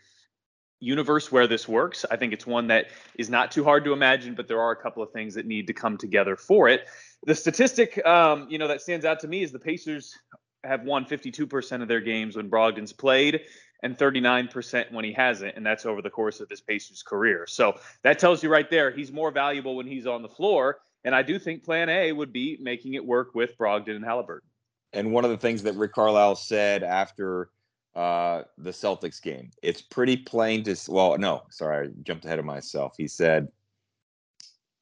universe 0.79 1.31
where 1.31 1.47
this 1.47 1.67
works. 1.67 2.05
I 2.09 2.15
think 2.15 2.33
it's 2.33 2.45
one 2.45 2.67
that 2.67 2.87
is 3.17 3.29
not 3.29 3.51
too 3.51 3.63
hard 3.63 3.85
to 3.85 3.93
imagine, 3.93 4.35
but 4.35 4.47
there 4.47 4.61
are 4.61 4.71
a 4.71 4.75
couple 4.75 5.01
of 5.01 5.11
things 5.11 5.33
that 5.35 5.45
need 5.45 5.67
to 5.67 5.73
come 5.73 5.97
together 5.97 6.35
for 6.35 6.67
it. 6.67 6.85
The 7.25 7.35
statistic, 7.35 8.05
um, 8.05 8.47
you 8.49 8.57
know, 8.57 8.67
that 8.67 8.81
stands 8.81 9.05
out 9.05 9.19
to 9.21 9.27
me 9.27 9.41
is 9.41 9.51
the 9.51 9.59
Pacers 9.59 10.17
have 10.63 10.83
won 10.83 11.05
52% 11.05 11.81
of 11.81 11.87
their 11.87 12.01
games 12.01 12.35
when 12.35 12.49
Brogdon's 12.49 12.93
played 12.93 13.41
and 13.83 13.97
39% 13.97 14.91
when 14.91 15.05
he 15.05 15.13
hasn't, 15.13 15.55
and 15.55 15.65
that's 15.65 15.85
over 15.85 16.01
the 16.01 16.09
course 16.09 16.39
of 16.39 16.49
this 16.49 16.61
Pacers 16.61 17.03
career. 17.03 17.45
So 17.47 17.77
that 18.03 18.19
tells 18.19 18.41
you 18.41 18.49
right 18.49 18.69
there 18.69 18.91
he's 18.91 19.11
more 19.11 19.31
valuable 19.31 19.75
when 19.75 19.87
he's 19.87 20.07
on 20.07 20.21
the 20.21 20.29
floor. 20.29 20.79
And 21.03 21.13
I 21.13 21.21
do 21.21 21.37
think 21.37 21.63
Plan 21.63 21.87
A 21.87 22.11
would 22.11 22.33
be 22.33 22.57
making 22.59 22.95
it 22.95 23.05
work 23.05 23.35
with 23.35 23.57
Brogdon 23.57 23.95
and 23.95 24.03
Halliburton. 24.03 24.49
And 24.93 25.11
one 25.11 25.23
of 25.23 25.29
the 25.29 25.37
things 25.37 25.61
that 25.63 25.75
Rick 25.75 25.93
Carlisle 25.93 26.35
said 26.35 26.81
after 26.81 27.49
uh, 27.95 28.43
the 28.57 28.71
Celtics 28.71 29.21
game. 29.21 29.51
It's 29.61 29.81
pretty 29.81 30.17
plain 30.17 30.63
to 30.63 30.75
well, 30.89 31.17
no, 31.17 31.43
sorry, 31.49 31.87
I 31.87 31.91
jumped 32.03 32.25
ahead 32.25 32.39
of 32.39 32.45
myself. 32.45 32.95
He 32.97 33.07
said, 33.07 33.47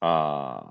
uh, 0.02 0.62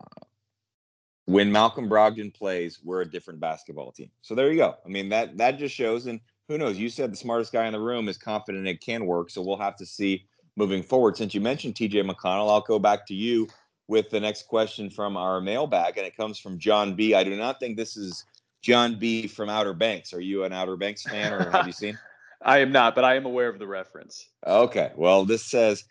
when 1.26 1.52
Malcolm 1.52 1.90
Brogdon 1.90 2.34
plays, 2.34 2.80
we're 2.84 3.02
a 3.02 3.10
different 3.10 3.40
basketball 3.40 3.92
team. 3.92 4.10
So 4.22 4.36
there 4.36 4.52
you 4.52 4.58
go. 4.58 4.76
I 4.86 4.90
mean 4.90 5.10
that 5.10 5.38
that 5.38 5.58
just 5.58 5.74
shows, 5.74 6.08
and 6.08 6.20
who 6.50 6.58
knows? 6.58 6.78
You 6.78 6.90
said 6.90 7.12
the 7.12 7.18
smartest 7.18 7.54
guy 7.54 7.66
in 7.66 7.74
the 7.74 7.80
room 7.80 8.10
is 8.10 8.18
confident 8.18 8.68
it 8.68 8.82
can 8.82 9.06
work. 9.06 9.30
So 9.30 9.42
we'll 9.42 9.58
have 9.58 9.78
to 9.78 9.86
see 9.86 10.26
moving 10.58 10.84
forward. 10.84 11.16
Since 11.16 11.34
you 11.34 11.42
mentioned 11.42 11.76
TJ 11.76 12.10
McConnell, 12.10 12.50
I'll 12.50 12.62
go 12.62 12.78
back 12.78 13.08
to 13.08 13.16
you 13.16 13.48
with 13.88 14.10
the 14.10 14.20
next 14.20 14.48
question 14.48 14.90
from 14.90 15.16
our 15.16 15.40
mailbag, 15.40 15.98
and 15.98 16.06
it 16.06 16.18
comes 16.18 16.40
from 16.40 16.60
John 16.60 16.94
B. 16.96 17.14
I 17.14 17.24
do 17.24 17.36
not 17.38 17.60
think 17.60 17.78
this 17.78 17.96
is 17.96 18.26
John 18.62 19.00
B. 19.00 19.28
from 19.28 19.50
Outer 19.50 19.74
Banks. 19.74 20.14
Are 20.14 20.22
you 20.22 20.44
an 20.44 20.54
Outer 20.54 20.76
Banks 20.76 21.04
fan, 21.04 21.34
or 21.34 21.50
have 21.50 21.68
you 21.68 21.74
seen? 21.74 21.98
I 22.44 22.60
am 22.60 22.72
not, 22.72 22.96
but 22.96 23.04
I 23.04 23.16
am 23.16 23.26
aware 23.26 23.50
of 23.50 23.60
the 23.60 23.68
reference. 23.68 24.30
Okay. 24.46 24.92
Well, 24.96 25.26
this 25.26 25.46
says, 25.46 25.84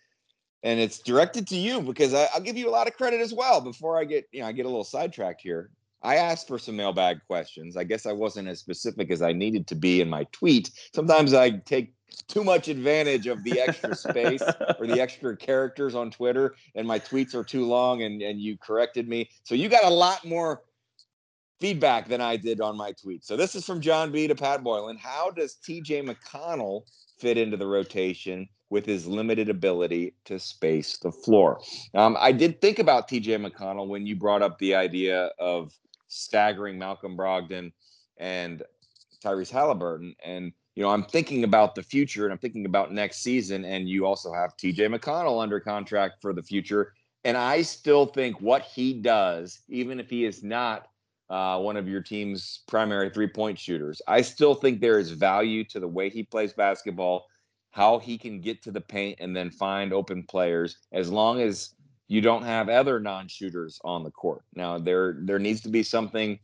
and 0.62 0.78
it's 0.78 0.98
directed 0.98 1.46
to 1.48 1.56
you 1.56 1.80
because 1.80 2.14
I, 2.14 2.28
will 2.34 2.42
give 2.42 2.56
you 2.56 2.68
a 2.68 2.70
lot 2.70 2.86
of 2.86 2.94
credit 2.94 3.20
as 3.20 3.32
well. 3.32 3.60
Before 3.60 3.98
I 3.98 4.04
get, 4.04 4.26
you 4.32 4.42
know, 4.42 4.46
I 4.46 4.52
get 4.52 4.66
a 4.66 4.68
little 4.68 4.84
sidetracked 4.84 5.40
here. 5.40 5.70
I 6.02 6.16
asked 6.16 6.48
for 6.48 6.58
some 6.58 6.76
mailbag 6.76 7.18
questions. 7.26 7.76
I 7.76 7.84
guess 7.84 8.06
I 8.06 8.12
wasn't 8.12 8.48
as 8.48 8.58
specific 8.58 9.10
as 9.10 9.22
I 9.22 9.32
needed 9.32 9.66
to 9.68 9.74
be 9.74 10.00
in 10.00 10.08
my 10.08 10.24
tweet. 10.32 10.70
Sometimes 10.94 11.32
I 11.32 11.50
take 11.50 11.94
too 12.28 12.44
much 12.44 12.68
advantage 12.68 13.26
of 13.26 13.42
the 13.44 13.60
extra 13.60 13.94
space 13.96 14.42
or 14.78 14.86
the 14.86 15.00
extra 15.00 15.36
characters 15.36 15.94
on 15.94 16.10
Twitter, 16.10 16.56
and 16.74 16.86
my 16.86 16.98
tweets 16.98 17.34
are 17.34 17.44
too 17.44 17.66
long, 17.66 18.02
and, 18.02 18.20
and 18.20 18.40
you 18.40 18.58
corrected 18.58 19.08
me. 19.08 19.30
So 19.44 19.54
you 19.54 19.68
got 19.68 19.84
a 19.84 19.90
lot 19.90 20.24
more 20.24 20.62
feedback 21.62 22.08
than 22.08 22.20
I 22.20 22.36
did 22.36 22.60
on 22.60 22.76
my 22.76 22.90
tweet. 22.90 23.24
So 23.24 23.36
this 23.36 23.54
is 23.54 23.64
from 23.64 23.80
John 23.80 24.10
B 24.10 24.26
to 24.26 24.34
Pat 24.34 24.64
Boylan. 24.64 24.96
How 24.96 25.30
does 25.30 25.58
TJ 25.64 26.04
McConnell 26.04 26.82
fit 27.20 27.38
into 27.38 27.56
the 27.56 27.68
rotation 27.68 28.48
with 28.68 28.84
his 28.84 29.06
limited 29.06 29.48
ability 29.48 30.16
to 30.24 30.40
space 30.40 30.98
the 30.98 31.12
floor? 31.12 31.60
Um, 31.94 32.16
I 32.18 32.32
did 32.32 32.60
think 32.60 32.80
about 32.80 33.08
TJ 33.08 33.48
McConnell 33.48 33.86
when 33.86 34.08
you 34.08 34.16
brought 34.16 34.42
up 34.42 34.58
the 34.58 34.74
idea 34.74 35.30
of 35.38 35.72
staggering 36.08 36.80
Malcolm 36.80 37.16
Brogdon 37.16 37.70
and 38.18 38.64
Tyrese 39.24 39.52
Halliburton. 39.52 40.16
And, 40.24 40.52
you 40.74 40.82
know, 40.82 40.90
I'm 40.90 41.04
thinking 41.04 41.44
about 41.44 41.76
the 41.76 41.84
future 41.84 42.24
and 42.24 42.32
I'm 42.32 42.40
thinking 42.40 42.66
about 42.66 42.92
next 42.92 43.18
season. 43.18 43.64
And 43.64 43.88
you 43.88 44.04
also 44.04 44.32
have 44.32 44.56
TJ 44.56 44.92
McConnell 44.92 45.40
under 45.40 45.60
contract 45.60 46.16
for 46.20 46.32
the 46.32 46.42
future. 46.42 46.92
And 47.22 47.36
I 47.36 47.62
still 47.62 48.06
think 48.06 48.40
what 48.40 48.62
he 48.62 48.94
does, 48.94 49.60
even 49.68 50.00
if 50.00 50.10
he 50.10 50.24
is 50.24 50.42
not 50.42 50.88
uh, 51.32 51.58
one 51.58 51.78
of 51.78 51.88
your 51.88 52.02
team's 52.02 52.60
primary 52.68 53.08
three 53.08 53.26
point 53.26 53.58
shooters. 53.58 54.02
I 54.06 54.20
still 54.20 54.54
think 54.54 54.80
there 54.80 54.98
is 54.98 55.10
value 55.12 55.64
to 55.70 55.80
the 55.80 55.88
way 55.88 56.10
he 56.10 56.24
plays 56.24 56.52
basketball, 56.52 57.24
how 57.70 57.98
he 57.98 58.18
can 58.18 58.42
get 58.42 58.62
to 58.64 58.70
the 58.70 58.82
paint 58.82 59.18
and 59.18 59.34
then 59.34 59.50
find 59.50 59.94
open 59.94 60.24
players, 60.24 60.76
as 60.92 61.10
long 61.10 61.40
as 61.40 61.74
you 62.06 62.20
don't 62.20 62.42
have 62.42 62.68
other 62.68 63.00
non 63.00 63.28
shooters 63.28 63.80
on 63.82 64.04
the 64.04 64.10
court. 64.10 64.42
Now, 64.54 64.78
there 64.78 65.16
there 65.22 65.38
needs 65.38 65.62
to 65.62 65.70
be 65.70 65.82
something. 65.82 66.38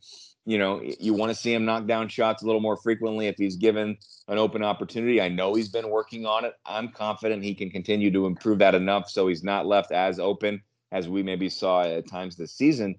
You 0.45 0.57
know, 0.57 0.81
you 0.99 1.13
want 1.13 1.29
to 1.29 1.35
see 1.35 1.53
him 1.53 1.65
knock 1.65 1.85
down 1.85 2.07
shots 2.07 2.41
a 2.41 2.47
little 2.47 2.61
more 2.61 2.77
frequently 2.77 3.27
if 3.27 3.35
he's 3.37 3.57
given 3.57 3.95
an 4.27 4.39
open 4.39 4.63
opportunity. 4.63 5.21
I 5.21 5.29
know 5.29 5.53
he's 5.53 5.69
been 5.69 5.91
working 5.91 6.25
on 6.25 6.45
it. 6.45 6.55
I'm 6.65 6.89
confident 6.89 7.43
he 7.43 7.53
can 7.53 7.69
continue 7.69 8.09
to 8.09 8.25
improve 8.25 8.57
that 8.57 8.73
enough 8.73 9.07
so 9.07 9.27
he's 9.27 9.43
not 9.43 9.67
left 9.67 9.91
as 9.91 10.17
open 10.19 10.63
as 10.91 11.07
we 11.07 11.21
maybe 11.21 11.47
saw 11.47 11.83
at 11.83 12.07
times 12.07 12.35
this 12.35 12.53
season. 12.53 12.95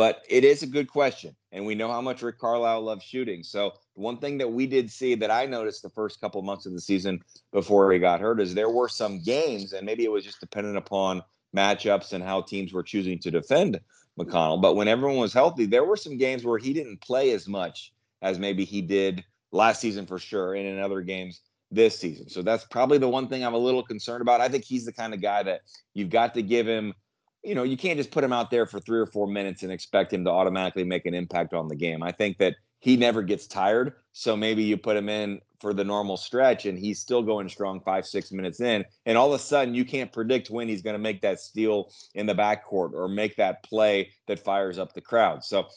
But 0.00 0.24
it 0.30 0.44
is 0.44 0.62
a 0.62 0.66
good 0.66 0.88
question. 0.88 1.36
And 1.52 1.66
we 1.66 1.74
know 1.74 1.92
how 1.92 2.00
much 2.00 2.22
Rick 2.22 2.38
Carlisle 2.38 2.80
loves 2.80 3.04
shooting. 3.04 3.42
So 3.42 3.72
one 3.92 4.16
thing 4.16 4.38
that 4.38 4.50
we 4.50 4.66
did 4.66 4.90
see 4.90 5.14
that 5.16 5.30
I 5.30 5.44
noticed 5.44 5.82
the 5.82 5.90
first 5.90 6.22
couple 6.22 6.40
months 6.40 6.64
of 6.64 6.72
the 6.72 6.80
season 6.80 7.20
before 7.52 7.92
he 7.92 7.98
got 7.98 8.18
hurt 8.18 8.40
is 8.40 8.54
there 8.54 8.70
were 8.70 8.88
some 8.88 9.22
games, 9.22 9.74
and 9.74 9.84
maybe 9.84 10.04
it 10.04 10.10
was 10.10 10.24
just 10.24 10.40
dependent 10.40 10.78
upon 10.78 11.22
matchups 11.54 12.14
and 12.14 12.24
how 12.24 12.40
teams 12.40 12.72
were 12.72 12.82
choosing 12.82 13.18
to 13.18 13.30
defend 13.30 13.78
McConnell. 14.18 14.62
But 14.62 14.74
when 14.74 14.88
everyone 14.88 15.18
was 15.18 15.34
healthy, 15.34 15.66
there 15.66 15.84
were 15.84 15.98
some 15.98 16.16
games 16.16 16.46
where 16.46 16.56
he 16.56 16.72
didn't 16.72 17.02
play 17.02 17.32
as 17.32 17.46
much 17.46 17.92
as 18.22 18.38
maybe 18.38 18.64
he 18.64 18.80
did 18.80 19.22
last 19.52 19.82
season 19.82 20.06
for 20.06 20.18
sure, 20.18 20.54
and 20.54 20.66
in 20.66 20.78
other 20.78 21.02
games 21.02 21.42
this 21.70 21.98
season. 21.98 22.30
So 22.30 22.40
that's 22.40 22.64
probably 22.64 22.96
the 22.96 23.06
one 23.06 23.28
thing 23.28 23.44
I'm 23.44 23.52
a 23.52 23.58
little 23.58 23.82
concerned 23.82 24.22
about. 24.22 24.40
I 24.40 24.48
think 24.48 24.64
he's 24.64 24.86
the 24.86 24.94
kind 24.94 25.12
of 25.12 25.20
guy 25.20 25.42
that 25.42 25.60
you've 25.92 26.08
got 26.08 26.32
to 26.36 26.42
give 26.42 26.66
him 26.66 26.94
you 27.42 27.54
know, 27.54 27.62
you 27.62 27.76
can't 27.76 27.96
just 27.96 28.10
put 28.10 28.24
him 28.24 28.32
out 28.32 28.50
there 28.50 28.66
for 28.66 28.80
three 28.80 28.98
or 28.98 29.06
four 29.06 29.26
minutes 29.26 29.62
and 29.62 29.72
expect 29.72 30.12
him 30.12 30.24
to 30.24 30.30
automatically 30.30 30.84
make 30.84 31.06
an 31.06 31.14
impact 31.14 31.54
on 31.54 31.68
the 31.68 31.76
game. 31.76 32.02
I 32.02 32.12
think 32.12 32.38
that 32.38 32.56
he 32.80 32.96
never 32.96 33.22
gets 33.22 33.46
tired. 33.46 33.94
So 34.12 34.36
maybe 34.36 34.62
you 34.62 34.76
put 34.76 34.96
him 34.96 35.08
in 35.08 35.40
for 35.60 35.74
the 35.74 35.84
normal 35.84 36.16
stretch 36.16 36.64
and 36.64 36.78
he's 36.78 36.98
still 36.98 37.22
going 37.22 37.48
strong 37.48 37.80
five, 37.80 38.06
six 38.06 38.32
minutes 38.32 38.60
in. 38.60 38.84
And 39.04 39.18
all 39.18 39.32
of 39.32 39.40
a 39.40 39.42
sudden, 39.42 39.74
you 39.74 39.84
can't 39.84 40.12
predict 40.12 40.50
when 40.50 40.68
he's 40.68 40.82
going 40.82 40.94
to 40.94 40.98
make 40.98 41.20
that 41.22 41.40
steal 41.40 41.92
in 42.14 42.26
the 42.26 42.34
backcourt 42.34 42.92
or 42.94 43.08
make 43.08 43.36
that 43.36 43.62
play 43.62 44.10
that 44.26 44.38
fires 44.38 44.78
up 44.78 44.94
the 44.94 45.02
crowd. 45.02 45.44
So 45.44 45.68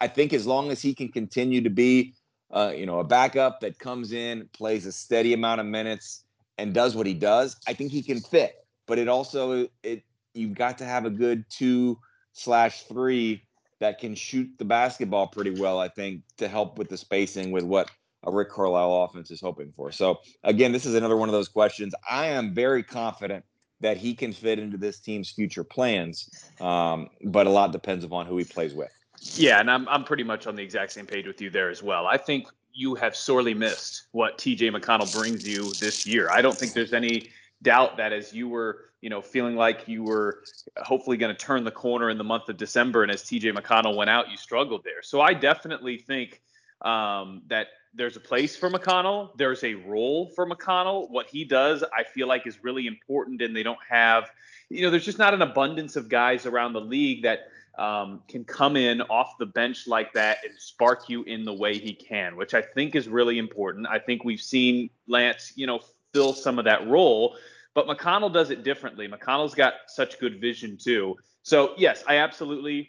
I 0.00 0.08
think 0.08 0.32
as 0.32 0.46
long 0.46 0.70
as 0.70 0.82
he 0.82 0.94
can 0.94 1.08
continue 1.10 1.60
to 1.62 1.70
be, 1.70 2.14
uh, 2.50 2.72
you 2.76 2.86
know, 2.86 2.98
a 2.98 3.04
backup 3.04 3.60
that 3.60 3.78
comes 3.78 4.12
in, 4.12 4.48
plays 4.52 4.86
a 4.86 4.92
steady 4.92 5.32
amount 5.32 5.60
of 5.60 5.66
minutes, 5.66 6.24
and 6.58 6.74
does 6.74 6.96
what 6.96 7.06
he 7.06 7.14
does, 7.14 7.56
I 7.68 7.72
think 7.72 7.92
he 7.92 8.02
can 8.02 8.20
fit. 8.20 8.56
But 8.86 8.98
it 8.98 9.08
also 9.08 9.68
it 9.82 10.02
you've 10.34 10.54
got 10.54 10.78
to 10.78 10.84
have 10.84 11.04
a 11.04 11.10
good 11.10 11.44
two 11.50 11.98
slash 12.32 12.82
three 12.84 13.42
that 13.80 13.98
can 13.98 14.14
shoot 14.14 14.48
the 14.58 14.64
basketball 14.64 15.26
pretty 15.26 15.50
well, 15.50 15.78
I 15.78 15.88
think, 15.88 16.22
to 16.38 16.48
help 16.48 16.78
with 16.78 16.88
the 16.88 16.96
spacing 16.96 17.52
with 17.52 17.64
what 17.64 17.90
a 18.24 18.32
Rick 18.32 18.50
Carlisle 18.50 19.04
offense 19.04 19.30
is 19.30 19.40
hoping 19.40 19.72
for. 19.76 19.92
So 19.92 20.18
again, 20.42 20.72
this 20.72 20.84
is 20.84 20.94
another 20.94 21.16
one 21.16 21.28
of 21.28 21.32
those 21.32 21.48
questions. 21.48 21.94
I 22.10 22.26
am 22.26 22.54
very 22.54 22.82
confident 22.82 23.44
that 23.80 23.96
he 23.96 24.14
can 24.14 24.32
fit 24.32 24.58
into 24.58 24.76
this 24.76 24.98
team's 24.98 25.30
future 25.30 25.62
plans, 25.62 26.28
um, 26.60 27.08
but 27.24 27.46
a 27.46 27.50
lot 27.50 27.70
depends 27.70 28.04
upon 28.04 28.26
who 28.26 28.36
he 28.36 28.44
plays 28.44 28.74
with. 28.74 28.90
Yeah, 29.20 29.60
and 29.60 29.70
I'm 29.70 29.88
I'm 29.88 30.04
pretty 30.04 30.22
much 30.22 30.46
on 30.46 30.54
the 30.54 30.62
exact 30.62 30.92
same 30.92 31.06
page 31.06 31.26
with 31.26 31.40
you 31.40 31.50
there 31.50 31.70
as 31.70 31.82
well. 31.82 32.06
I 32.06 32.16
think 32.16 32.48
you 32.72 32.94
have 32.94 33.16
sorely 33.16 33.54
missed 33.54 34.08
what 34.12 34.38
TJ 34.38 34.72
McConnell 34.76 35.12
brings 35.12 35.46
you 35.46 35.72
this 35.80 36.06
year. 36.06 36.28
I 36.30 36.40
don't 36.40 36.56
think 36.56 36.72
there's 36.72 36.92
any 36.92 37.30
doubt 37.62 37.96
that 37.96 38.12
as 38.12 38.32
you 38.32 38.48
were 38.48 38.88
you 39.00 39.10
know, 39.10 39.22
feeling 39.22 39.54
like 39.54 39.86
you 39.86 40.02
were 40.02 40.42
hopefully 40.78 41.16
going 41.16 41.34
to 41.34 41.38
turn 41.38 41.64
the 41.64 41.70
corner 41.70 42.10
in 42.10 42.18
the 42.18 42.24
month 42.24 42.48
of 42.48 42.56
December. 42.56 43.02
And 43.02 43.12
as 43.12 43.22
TJ 43.22 43.56
McConnell 43.56 43.96
went 43.96 44.10
out, 44.10 44.30
you 44.30 44.36
struggled 44.36 44.82
there. 44.84 45.02
So 45.02 45.20
I 45.20 45.34
definitely 45.34 45.98
think 45.98 46.42
um, 46.82 47.42
that 47.48 47.68
there's 47.94 48.16
a 48.16 48.20
place 48.20 48.56
for 48.56 48.70
McConnell. 48.70 49.36
There's 49.36 49.62
a 49.62 49.74
role 49.74 50.26
for 50.26 50.48
McConnell. 50.48 51.10
What 51.10 51.28
he 51.28 51.44
does, 51.44 51.84
I 51.96 52.02
feel 52.02 52.26
like, 52.26 52.46
is 52.46 52.62
really 52.62 52.86
important. 52.86 53.40
And 53.40 53.54
they 53.54 53.62
don't 53.62 53.78
have, 53.88 54.30
you 54.68 54.82
know, 54.82 54.90
there's 54.90 55.04
just 55.04 55.18
not 55.18 55.32
an 55.32 55.42
abundance 55.42 55.94
of 55.96 56.08
guys 56.08 56.44
around 56.44 56.72
the 56.72 56.80
league 56.80 57.22
that 57.22 57.50
um, 57.78 58.22
can 58.26 58.44
come 58.44 58.76
in 58.76 59.00
off 59.02 59.38
the 59.38 59.46
bench 59.46 59.86
like 59.86 60.12
that 60.14 60.38
and 60.44 60.52
spark 60.58 61.08
you 61.08 61.22
in 61.22 61.44
the 61.44 61.54
way 61.54 61.78
he 61.78 61.92
can, 61.92 62.34
which 62.34 62.52
I 62.52 62.62
think 62.62 62.96
is 62.96 63.08
really 63.08 63.38
important. 63.38 63.86
I 63.88 64.00
think 64.00 64.24
we've 64.24 64.40
seen 64.40 64.90
Lance, 65.06 65.52
you 65.54 65.68
know, 65.68 65.80
fill 66.12 66.32
some 66.32 66.58
of 66.58 66.64
that 66.64 66.86
role. 66.88 67.36
But 67.74 67.86
McConnell 67.86 68.32
does 68.32 68.50
it 68.50 68.64
differently. 68.64 69.08
McConnell's 69.08 69.54
got 69.54 69.74
such 69.86 70.18
good 70.18 70.40
vision 70.40 70.76
too. 70.76 71.16
So 71.42 71.74
yes, 71.76 72.02
I 72.06 72.16
absolutely 72.16 72.88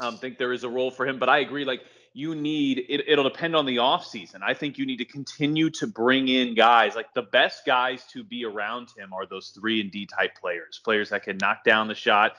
um, 0.00 0.18
think 0.18 0.38
there 0.38 0.52
is 0.52 0.64
a 0.64 0.68
role 0.68 0.90
for 0.90 1.06
him. 1.06 1.18
But 1.18 1.28
I 1.28 1.38
agree. 1.38 1.64
Like 1.64 1.82
you 2.12 2.34
need 2.34 2.84
it, 2.88 3.08
it'll 3.08 3.24
depend 3.24 3.56
on 3.56 3.66
the 3.66 3.76
offseason. 3.76 4.40
I 4.42 4.54
think 4.54 4.78
you 4.78 4.86
need 4.86 4.98
to 4.98 5.04
continue 5.04 5.68
to 5.70 5.86
bring 5.86 6.28
in 6.28 6.54
guys 6.54 6.94
like 6.94 7.12
the 7.14 7.22
best 7.22 7.66
guys 7.66 8.04
to 8.12 8.22
be 8.22 8.44
around 8.44 8.88
him 8.96 9.12
are 9.12 9.26
those 9.26 9.48
three 9.48 9.80
and 9.80 9.90
D 9.90 10.06
type 10.06 10.38
players, 10.40 10.80
players 10.84 11.10
that 11.10 11.24
can 11.24 11.36
knock 11.38 11.64
down 11.64 11.88
the 11.88 11.94
shot 11.94 12.36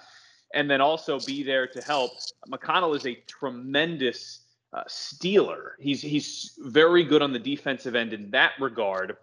and 0.54 0.70
then 0.70 0.82
also 0.82 1.20
be 1.20 1.44
there 1.44 1.68
to 1.68 1.82
help. 1.82 2.12
McConnell 2.50 2.96
is 2.96 3.06
a 3.06 3.16
tremendous 3.28 4.40
uh, 4.74 4.84
stealer. 4.88 5.76
He's 5.80 6.02
he's 6.02 6.58
very 6.60 7.04
good 7.04 7.22
on 7.22 7.34
the 7.34 7.40
defensive 7.40 7.96
end 7.96 8.14
in 8.14 8.32
that 8.32 8.54
regard 8.60 9.18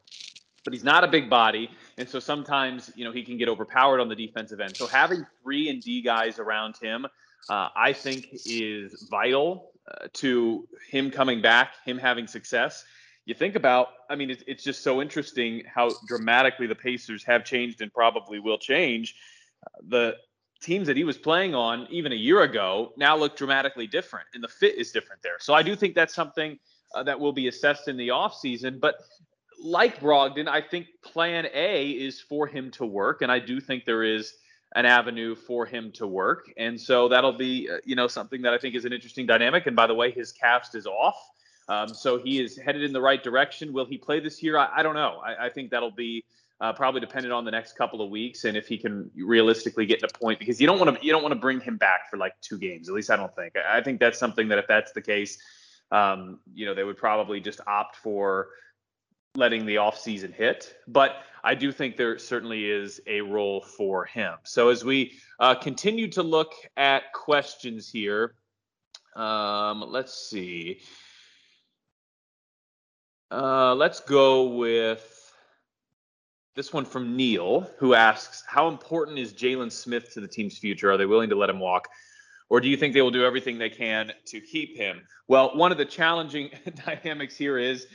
but 0.64 0.72
he's 0.72 0.84
not 0.84 1.04
a 1.04 1.08
big 1.08 1.28
body. 1.28 1.70
And 1.98 2.08
so 2.08 2.20
sometimes, 2.20 2.90
you 2.94 3.04
know, 3.04 3.12
he 3.12 3.22
can 3.22 3.36
get 3.36 3.48
overpowered 3.48 4.00
on 4.00 4.08
the 4.08 4.16
defensive 4.16 4.60
end. 4.60 4.76
So 4.76 4.86
having 4.86 5.26
three 5.42 5.68
and 5.68 5.82
D 5.82 6.02
guys 6.02 6.38
around 6.38 6.76
him, 6.76 7.06
uh, 7.48 7.68
I 7.74 7.92
think 7.92 8.28
is 8.46 9.08
vital 9.10 9.72
uh, 9.90 10.06
to 10.14 10.68
him 10.90 11.10
coming 11.10 11.42
back, 11.42 11.74
him 11.84 11.98
having 11.98 12.26
success. 12.26 12.84
You 13.24 13.34
think 13.34 13.54
about, 13.54 13.88
I 14.10 14.16
mean, 14.16 14.30
it's, 14.30 14.42
it's 14.46 14.64
just 14.64 14.82
so 14.82 15.00
interesting 15.00 15.62
how 15.72 15.90
dramatically 16.06 16.66
the 16.66 16.74
Pacers 16.74 17.22
have 17.24 17.44
changed 17.44 17.80
and 17.80 17.92
probably 17.92 18.40
will 18.40 18.58
change. 18.58 19.14
Uh, 19.64 19.70
the 19.88 20.16
teams 20.60 20.86
that 20.86 20.96
he 20.96 21.04
was 21.04 21.18
playing 21.18 21.54
on 21.54 21.86
even 21.90 22.12
a 22.12 22.16
year 22.16 22.42
ago 22.42 22.92
now 22.96 23.16
look 23.16 23.36
dramatically 23.36 23.86
different, 23.86 24.26
and 24.34 24.42
the 24.42 24.48
fit 24.48 24.76
is 24.76 24.92
different 24.92 25.22
there. 25.22 25.36
So 25.40 25.54
I 25.54 25.62
do 25.62 25.74
think 25.74 25.94
that's 25.94 26.14
something 26.14 26.58
uh, 26.94 27.02
that 27.04 27.18
will 27.18 27.32
be 27.32 27.48
assessed 27.48 27.88
in 27.88 27.96
the 27.96 28.08
offseason. 28.08 28.80
But 28.80 28.96
like 29.62 30.00
Brogdon, 30.00 30.48
I 30.48 30.60
think 30.60 30.88
plan 31.02 31.46
A 31.54 31.90
is 31.90 32.20
for 32.20 32.46
him 32.46 32.70
to 32.72 32.84
work. 32.84 33.22
And 33.22 33.30
I 33.30 33.38
do 33.38 33.60
think 33.60 33.84
there 33.84 34.02
is 34.02 34.34
an 34.74 34.86
avenue 34.86 35.34
for 35.34 35.66
him 35.66 35.92
to 35.92 36.06
work. 36.06 36.52
And 36.56 36.80
so 36.80 37.08
that'll 37.08 37.36
be, 37.36 37.68
uh, 37.70 37.76
you 37.84 37.94
know, 37.94 38.08
something 38.08 38.42
that 38.42 38.52
I 38.52 38.58
think 38.58 38.74
is 38.74 38.84
an 38.84 38.92
interesting 38.92 39.26
dynamic. 39.26 39.66
And 39.66 39.76
by 39.76 39.86
the 39.86 39.94
way, 39.94 40.10
his 40.10 40.32
cast 40.32 40.74
is 40.74 40.86
off. 40.86 41.16
Um, 41.68 41.88
so 41.88 42.18
he 42.18 42.42
is 42.42 42.58
headed 42.58 42.82
in 42.82 42.92
the 42.92 43.00
right 43.00 43.22
direction. 43.22 43.72
Will 43.72 43.84
he 43.84 43.96
play 43.96 44.18
this 44.18 44.42
year? 44.42 44.58
I, 44.58 44.68
I 44.76 44.82
don't 44.82 44.94
know. 44.94 45.20
I, 45.24 45.46
I, 45.46 45.48
think 45.48 45.70
that'll 45.70 45.92
be 45.92 46.24
uh, 46.60 46.72
probably 46.72 47.00
dependent 47.00 47.32
on 47.32 47.44
the 47.44 47.50
next 47.50 47.76
couple 47.76 48.02
of 48.02 48.10
weeks 48.10 48.44
and 48.44 48.56
if 48.56 48.66
he 48.66 48.76
can 48.76 49.10
realistically 49.16 49.86
get 49.86 50.00
to 50.00 50.06
a 50.06 50.18
point 50.18 50.38
because 50.38 50.60
you 50.60 50.66
don't 50.66 50.80
want 50.80 50.98
to 50.98 51.06
you 51.06 51.12
don't 51.12 51.22
want 51.22 51.32
to 51.32 51.38
bring 51.38 51.60
him 51.60 51.76
back 51.76 52.10
for 52.10 52.16
like 52.16 52.34
two 52.40 52.58
games. 52.58 52.88
At 52.88 52.94
least 52.94 53.10
I 53.10 53.16
don't 53.16 53.34
think. 53.36 53.54
I 53.56 53.80
think 53.80 54.00
that's 54.00 54.18
something 54.18 54.48
that 54.48 54.58
if 54.58 54.66
that's 54.66 54.92
the 54.92 55.02
case, 55.02 55.38
um, 55.92 56.40
you 56.52 56.66
know, 56.66 56.74
they 56.74 56.84
would 56.84 56.96
probably 56.96 57.40
just 57.40 57.60
opt 57.66 57.96
for 57.96 58.48
letting 59.34 59.64
the 59.64 59.76
offseason 59.76 60.32
hit. 60.32 60.74
But 60.86 61.16
I 61.42 61.54
do 61.54 61.72
think 61.72 61.96
there 61.96 62.18
certainly 62.18 62.70
is 62.70 63.00
a 63.06 63.20
role 63.20 63.62
for 63.62 64.04
him. 64.04 64.34
So 64.42 64.68
as 64.68 64.84
we 64.84 65.12
uh, 65.40 65.54
continue 65.54 66.08
to 66.08 66.22
look 66.22 66.52
at 66.76 67.12
questions 67.12 67.90
here, 67.90 68.34
um, 69.16 69.84
let's 69.88 70.28
see. 70.28 70.80
Uh, 73.30 73.74
let's 73.74 74.00
go 74.00 74.48
with 74.48 75.32
this 76.54 76.72
one 76.72 76.84
from 76.84 77.16
Neil, 77.16 77.70
who 77.78 77.94
asks, 77.94 78.44
"How 78.46 78.68
important 78.68 79.18
is 79.18 79.32
Jalen 79.32 79.72
Smith 79.72 80.12
to 80.12 80.20
the 80.20 80.28
team's 80.28 80.58
future? 80.58 80.90
Are 80.92 80.98
they 80.98 81.06
willing 81.06 81.30
to 81.30 81.34
let 81.34 81.48
him 81.48 81.58
walk, 81.58 81.88
or 82.50 82.60
do 82.60 82.68
you 82.68 82.76
think 82.76 82.92
they 82.92 83.00
will 83.00 83.10
do 83.10 83.24
everything 83.24 83.56
they 83.56 83.70
can 83.70 84.12
to 84.26 84.40
keep 84.40 84.76
him?" 84.76 85.00
Well, 85.28 85.56
one 85.56 85.72
of 85.72 85.78
the 85.78 85.86
challenging 85.86 86.50
dynamics 86.86 87.34
here 87.34 87.56
is 87.56 87.86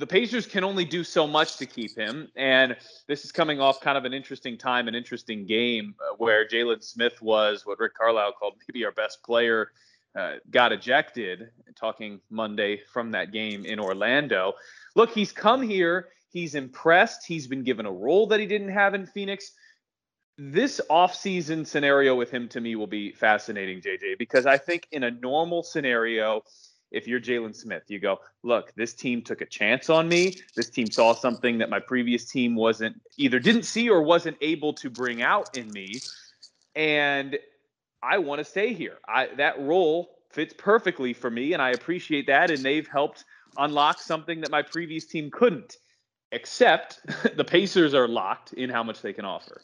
the 0.00 0.06
Pacers 0.06 0.46
can 0.46 0.64
only 0.64 0.86
do 0.86 1.04
so 1.04 1.26
much 1.26 1.58
to 1.58 1.66
keep 1.66 1.94
him. 1.96 2.28
And 2.34 2.74
this 3.06 3.26
is 3.26 3.32
coming 3.32 3.60
off 3.60 3.82
kind 3.82 3.98
of 3.98 4.06
an 4.06 4.14
interesting 4.14 4.56
time, 4.56 4.88
an 4.88 4.94
interesting 4.94 5.46
game 5.46 5.94
uh, 6.00 6.14
where 6.16 6.48
Jalen 6.48 6.82
Smith 6.82 7.20
was 7.20 7.66
what 7.66 7.78
Rick 7.78 7.94
Carlisle 7.94 8.32
called 8.38 8.54
maybe 8.68 8.84
our 8.86 8.92
best 8.92 9.22
player, 9.22 9.72
uh, 10.18 10.36
got 10.50 10.72
ejected. 10.72 11.50
Talking 11.76 12.20
Monday 12.30 12.80
from 12.92 13.12
that 13.12 13.32
game 13.32 13.64
in 13.64 13.78
Orlando. 13.78 14.54
Look, 14.96 15.10
he's 15.10 15.32
come 15.32 15.62
here. 15.62 16.08
He's 16.30 16.54
impressed. 16.54 17.26
He's 17.26 17.46
been 17.46 17.62
given 17.62 17.86
a 17.86 17.92
role 17.92 18.26
that 18.28 18.40
he 18.40 18.46
didn't 18.46 18.70
have 18.70 18.94
in 18.94 19.06
Phoenix. 19.06 19.52
This 20.36 20.80
offseason 20.90 21.66
scenario 21.66 22.14
with 22.14 22.30
him 22.30 22.48
to 22.48 22.60
me 22.60 22.74
will 22.76 22.86
be 22.86 23.12
fascinating, 23.12 23.80
JJ, 23.80 24.18
because 24.18 24.46
I 24.46 24.58
think 24.58 24.88
in 24.92 25.04
a 25.04 25.10
normal 25.10 25.62
scenario, 25.62 26.42
if 26.90 27.06
you're 27.06 27.20
Jalen 27.20 27.54
Smith, 27.54 27.84
you 27.88 27.98
go, 27.98 28.20
look, 28.42 28.74
this 28.74 28.92
team 28.92 29.22
took 29.22 29.40
a 29.40 29.46
chance 29.46 29.88
on 29.88 30.08
me. 30.08 30.36
This 30.56 30.70
team 30.70 30.90
saw 30.90 31.14
something 31.14 31.58
that 31.58 31.70
my 31.70 31.78
previous 31.78 32.24
team 32.24 32.56
wasn't 32.56 33.00
either 33.16 33.38
didn't 33.38 33.62
see 33.62 33.88
or 33.88 34.02
wasn't 34.02 34.36
able 34.40 34.72
to 34.74 34.90
bring 34.90 35.22
out 35.22 35.56
in 35.56 35.70
me. 35.70 36.00
And 36.74 37.38
I 38.02 38.18
want 38.18 38.40
to 38.40 38.44
stay 38.44 38.72
here. 38.72 38.98
I 39.08 39.28
that 39.36 39.60
role 39.60 40.10
fits 40.30 40.54
perfectly 40.56 41.12
for 41.12 41.30
me, 41.30 41.52
and 41.52 41.62
I 41.62 41.70
appreciate 41.70 42.26
that. 42.26 42.50
And 42.50 42.62
they've 42.62 42.86
helped 42.86 43.24
unlock 43.56 44.00
something 44.00 44.40
that 44.40 44.50
my 44.50 44.62
previous 44.62 45.06
team 45.06 45.30
couldn't. 45.30 45.76
Except 46.32 47.00
the 47.36 47.44
Pacers 47.44 47.94
are 47.94 48.08
locked 48.08 48.52
in 48.52 48.70
how 48.70 48.82
much 48.82 49.02
they 49.02 49.12
can 49.12 49.24
offer. 49.24 49.62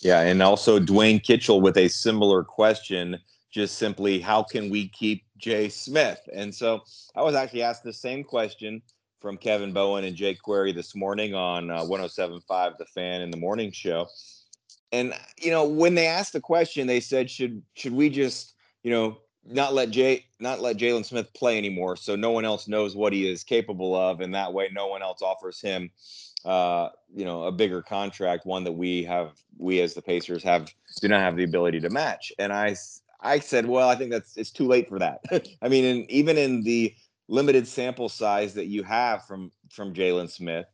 Yeah, 0.00 0.20
and 0.20 0.42
also 0.42 0.78
Dwayne 0.78 1.22
Kitchell 1.22 1.60
with 1.60 1.76
a 1.76 1.88
similar 1.88 2.44
question 2.44 3.18
just 3.50 3.78
simply 3.78 4.20
how 4.20 4.42
can 4.42 4.70
we 4.70 4.88
keep 4.88 5.24
Jay 5.38 5.68
Smith? 5.68 6.28
And 6.32 6.54
so 6.54 6.82
I 7.14 7.22
was 7.22 7.34
actually 7.34 7.62
asked 7.62 7.84
the 7.84 7.92
same 7.92 8.24
question 8.24 8.82
from 9.20 9.36
Kevin 9.36 9.72
Bowen 9.72 10.04
and 10.04 10.16
Jake 10.16 10.40
Query 10.42 10.72
this 10.72 10.94
morning 10.94 11.34
on 11.34 11.70
uh, 11.70 11.80
107.5 11.82 12.78
The 12.78 12.86
Fan 12.86 13.22
in 13.22 13.30
the 13.30 13.36
morning 13.36 13.72
show. 13.72 14.08
And 14.92 15.14
you 15.36 15.50
know, 15.50 15.66
when 15.66 15.94
they 15.94 16.06
asked 16.06 16.32
the 16.32 16.40
question, 16.40 16.86
they 16.86 17.00
said, 17.00 17.30
"Should 17.30 17.62
should 17.74 17.92
we 17.92 18.08
just, 18.08 18.54
you 18.82 18.90
know, 18.90 19.18
not 19.44 19.74
let 19.74 19.90
Jay 19.90 20.24
not 20.40 20.60
let 20.60 20.76
Jalen 20.76 21.04
Smith 21.04 21.32
play 21.34 21.58
anymore, 21.58 21.96
so 21.96 22.16
no 22.16 22.30
one 22.30 22.44
else 22.44 22.68
knows 22.68 22.96
what 22.96 23.12
he 23.12 23.28
is 23.28 23.44
capable 23.44 23.94
of, 23.94 24.20
and 24.20 24.34
that 24.34 24.52
way 24.52 24.70
no 24.72 24.86
one 24.86 25.02
else 25.02 25.20
offers 25.20 25.60
him, 25.60 25.90
uh, 26.44 26.88
you 27.14 27.24
know, 27.24 27.44
a 27.44 27.52
bigger 27.52 27.82
contract, 27.82 28.46
one 28.46 28.64
that 28.64 28.72
we 28.72 29.04
have, 29.04 29.32
we 29.58 29.80
as 29.80 29.92
the 29.92 30.02
Pacers 30.02 30.42
have 30.42 30.72
do 31.00 31.08
not 31.08 31.20
have 31.20 31.36
the 31.36 31.44
ability 31.44 31.80
to 31.80 31.90
match." 31.90 32.32
And 32.38 32.50
I 32.50 32.74
I 33.20 33.40
said, 33.40 33.66
well, 33.66 33.88
I 33.88 33.96
think 33.96 34.10
that's 34.10 34.36
it's 34.36 34.50
too 34.50 34.66
late 34.66 34.88
for 34.88 34.98
that. 34.98 35.20
I 35.62 35.68
mean, 35.68 35.84
and 35.84 36.10
even 36.10 36.38
in 36.38 36.62
the 36.62 36.94
limited 37.28 37.66
sample 37.66 38.08
size 38.08 38.54
that 38.54 38.66
you 38.66 38.82
have 38.84 39.26
from 39.26 39.50
from 39.70 39.92
Jalen 39.92 40.30
Smith, 40.30 40.66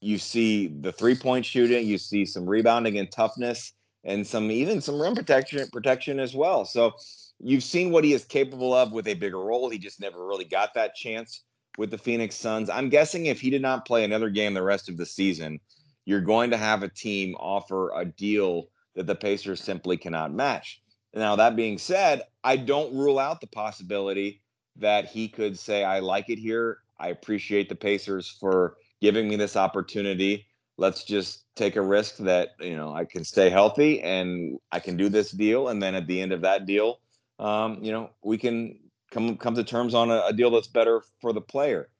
you 0.00 0.18
see 0.18 0.68
the 0.68 0.92
three 0.92 1.14
point 1.14 1.46
shooting, 1.46 1.86
you 1.86 1.98
see 1.98 2.24
some 2.24 2.48
rebounding 2.48 2.98
and 2.98 3.10
toughness, 3.10 3.72
and 4.04 4.26
some 4.26 4.50
even 4.50 4.80
some 4.80 5.00
rim 5.00 5.14
protection 5.14 5.68
protection 5.72 6.20
as 6.20 6.34
well. 6.34 6.64
So 6.64 6.92
you've 7.40 7.64
seen 7.64 7.90
what 7.90 8.04
he 8.04 8.12
is 8.12 8.24
capable 8.24 8.74
of 8.74 8.92
with 8.92 9.08
a 9.08 9.14
bigger 9.14 9.40
role. 9.40 9.70
He 9.70 9.78
just 9.78 10.00
never 10.00 10.26
really 10.26 10.44
got 10.44 10.74
that 10.74 10.94
chance 10.94 11.42
with 11.78 11.90
the 11.90 11.98
Phoenix 11.98 12.36
Suns. 12.36 12.68
I'm 12.68 12.90
guessing 12.90 13.26
if 13.26 13.40
he 13.40 13.48
did 13.48 13.62
not 13.62 13.86
play 13.86 14.04
another 14.04 14.28
game 14.28 14.52
the 14.52 14.62
rest 14.62 14.88
of 14.88 14.98
the 14.98 15.06
season, 15.06 15.58
you're 16.04 16.20
going 16.20 16.50
to 16.50 16.56
have 16.56 16.82
a 16.82 16.88
team 16.88 17.34
offer 17.36 17.92
a 17.94 18.04
deal 18.04 18.68
that 18.94 19.06
the 19.06 19.14
Pacers 19.14 19.62
simply 19.62 19.96
cannot 19.96 20.34
match. 20.34 20.81
Now, 21.14 21.36
that 21.36 21.56
being 21.56 21.78
said, 21.78 22.22
I 22.42 22.56
don't 22.56 22.94
rule 22.94 23.18
out 23.18 23.40
the 23.40 23.46
possibility 23.46 24.40
that 24.76 25.06
he 25.06 25.28
could 25.28 25.58
say, 25.58 25.84
I 25.84 26.00
like 26.00 26.30
it 26.30 26.38
here. 26.38 26.78
I 26.98 27.08
appreciate 27.08 27.68
the 27.68 27.74
Pacers 27.74 28.36
for 28.40 28.76
giving 29.00 29.28
me 29.28 29.36
this 29.36 29.56
opportunity. 29.56 30.46
Let's 30.78 31.04
just 31.04 31.44
take 31.54 31.76
a 31.76 31.82
risk 31.82 32.16
that, 32.18 32.50
you 32.60 32.76
know, 32.76 32.94
I 32.94 33.04
can 33.04 33.24
stay 33.24 33.50
healthy 33.50 34.00
and 34.00 34.58
I 34.70 34.80
can 34.80 34.96
do 34.96 35.08
this 35.08 35.30
deal. 35.32 35.68
And 35.68 35.82
then 35.82 35.94
at 35.94 36.06
the 36.06 36.20
end 36.20 36.32
of 36.32 36.40
that 36.42 36.64
deal, 36.64 37.00
um, 37.38 37.78
you 37.82 37.92
know, 37.92 38.10
we 38.22 38.38
can 38.38 38.78
come 39.10 39.36
come 39.36 39.54
to 39.54 39.64
terms 39.64 39.94
on 39.94 40.10
a, 40.10 40.22
a 40.26 40.32
deal 40.32 40.50
that's 40.50 40.68
better 40.68 41.02
for 41.20 41.32
the 41.32 41.40
player. 41.40 41.90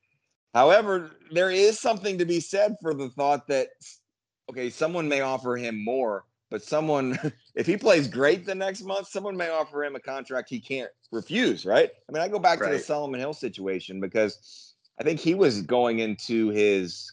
However, 0.54 1.10
there 1.30 1.50
is 1.50 1.78
something 1.78 2.16
to 2.18 2.24
be 2.24 2.40
said 2.40 2.76
for 2.80 2.94
the 2.94 3.10
thought 3.10 3.46
that, 3.48 3.68
okay, 4.50 4.70
someone 4.70 5.08
may 5.08 5.20
offer 5.20 5.56
him 5.56 5.82
more 5.84 6.24
but 6.52 6.62
someone, 6.62 7.18
if 7.54 7.66
he 7.66 7.78
plays 7.78 8.06
great 8.06 8.44
the 8.44 8.54
next 8.54 8.82
month, 8.82 9.08
someone 9.08 9.36
may 9.36 9.48
offer 9.48 9.82
him 9.82 9.96
a 9.96 10.00
contract 10.00 10.50
he 10.50 10.60
can't 10.60 10.90
refuse, 11.10 11.64
right? 11.64 11.90
I 12.08 12.12
mean, 12.12 12.22
I 12.22 12.28
go 12.28 12.38
back 12.38 12.60
right. 12.60 12.70
to 12.70 12.76
the 12.76 12.82
Solomon 12.82 13.18
Hill 13.18 13.32
situation 13.32 14.00
because 14.00 14.74
I 15.00 15.02
think 15.02 15.18
he 15.18 15.34
was 15.34 15.62
going 15.62 16.00
into 16.00 16.50
his. 16.50 17.10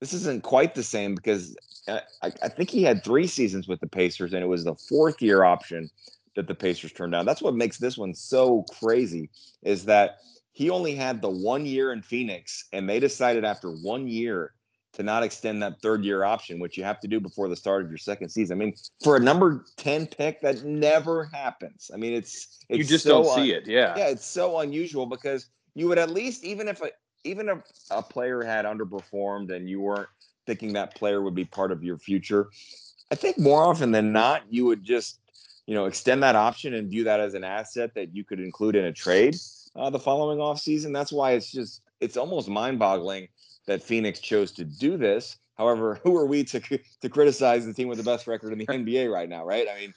This 0.00 0.14
isn't 0.14 0.42
quite 0.42 0.74
the 0.74 0.82
same 0.82 1.14
because 1.14 1.54
uh, 1.86 2.00
I, 2.22 2.32
I 2.42 2.48
think 2.48 2.70
he 2.70 2.82
had 2.82 3.04
three 3.04 3.26
seasons 3.26 3.68
with 3.68 3.78
the 3.78 3.86
Pacers, 3.86 4.32
and 4.32 4.42
it 4.42 4.48
was 4.48 4.64
the 4.64 4.74
fourth 4.74 5.20
year 5.20 5.44
option 5.44 5.90
that 6.34 6.48
the 6.48 6.54
Pacers 6.54 6.92
turned 6.92 7.12
down. 7.12 7.26
That's 7.26 7.42
what 7.42 7.54
makes 7.54 7.76
this 7.76 7.98
one 7.98 8.14
so 8.14 8.64
crazy 8.80 9.28
is 9.62 9.84
that 9.84 10.16
he 10.52 10.70
only 10.70 10.94
had 10.94 11.20
the 11.20 11.30
one 11.30 11.66
year 11.66 11.92
in 11.92 12.00
Phoenix, 12.00 12.64
and 12.72 12.88
they 12.88 12.98
decided 12.98 13.44
after 13.44 13.70
one 13.70 14.08
year 14.08 14.54
to 14.94 15.02
not 15.02 15.22
extend 15.22 15.62
that 15.62 15.80
third 15.80 16.04
year 16.04 16.24
option, 16.24 16.58
which 16.58 16.76
you 16.76 16.84
have 16.84 17.00
to 17.00 17.08
do 17.08 17.18
before 17.18 17.48
the 17.48 17.56
start 17.56 17.82
of 17.82 17.88
your 17.88 17.98
second 17.98 18.28
season. 18.28 18.58
I 18.58 18.64
mean, 18.64 18.74
for 19.02 19.16
a 19.16 19.20
number 19.20 19.64
10 19.78 20.06
pick, 20.06 20.40
that 20.42 20.64
never 20.64 21.24
happens. 21.32 21.90
I 21.92 21.96
mean, 21.96 22.12
it's, 22.12 22.58
it's 22.68 22.78
you 22.78 22.84
just 22.84 23.04
so 23.04 23.22
don't 23.22 23.34
see 23.34 23.52
it. 23.52 23.66
Yeah. 23.66 23.96
Yeah. 23.96 24.08
It's 24.08 24.26
so 24.26 24.60
unusual 24.60 25.06
because 25.06 25.46
you 25.74 25.88
would 25.88 25.98
at 25.98 26.10
least, 26.10 26.44
even 26.44 26.68
if 26.68 26.82
a, 26.82 26.90
even 27.24 27.48
if 27.48 27.58
a 27.90 28.02
player 28.02 28.42
had 28.42 28.64
underperformed 28.64 29.54
and 29.54 29.68
you 29.68 29.80
weren't 29.80 30.08
thinking 30.46 30.72
that 30.74 30.94
player 30.94 31.22
would 31.22 31.34
be 31.34 31.44
part 31.44 31.72
of 31.72 31.82
your 31.82 31.96
future, 31.96 32.48
I 33.10 33.14
think 33.14 33.38
more 33.38 33.64
often 33.64 33.92
than 33.92 34.12
not, 34.12 34.42
you 34.50 34.66
would 34.66 34.82
just, 34.82 35.20
you 35.66 35.74
know, 35.74 35.86
extend 35.86 36.22
that 36.22 36.36
option 36.36 36.74
and 36.74 36.90
view 36.90 37.04
that 37.04 37.20
as 37.20 37.34
an 37.34 37.44
asset 37.44 37.94
that 37.94 38.14
you 38.14 38.24
could 38.24 38.40
include 38.40 38.76
in 38.76 38.84
a 38.86 38.92
trade 38.92 39.36
uh, 39.76 39.88
the 39.88 39.98
following 39.98 40.40
off 40.40 40.60
season. 40.60 40.92
That's 40.92 41.12
why 41.12 41.32
it's 41.32 41.50
just, 41.50 41.82
it's 42.00 42.16
almost 42.16 42.48
mind 42.48 42.78
boggling 42.78 43.28
that 43.66 43.82
Phoenix 43.82 44.20
chose 44.20 44.52
to 44.52 44.64
do 44.64 44.96
this. 44.96 45.38
However, 45.56 46.00
who 46.02 46.16
are 46.16 46.26
we 46.26 46.44
to 46.44 46.60
to 46.60 47.08
criticize 47.08 47.66
the 47.66 47.74
team 47.74 47.88
with 47.88 47.98
the 47.98 48.04
best 48.04 48.26
record 48.26 48.52
in 48.52 48.58
the 48.58 48.66
NBA 48.68 49.12
right 49.12 49.28
now, 49.28 49.44
right? 49.44 49.66
I 49.72 49.80
mean, 49.80 49.94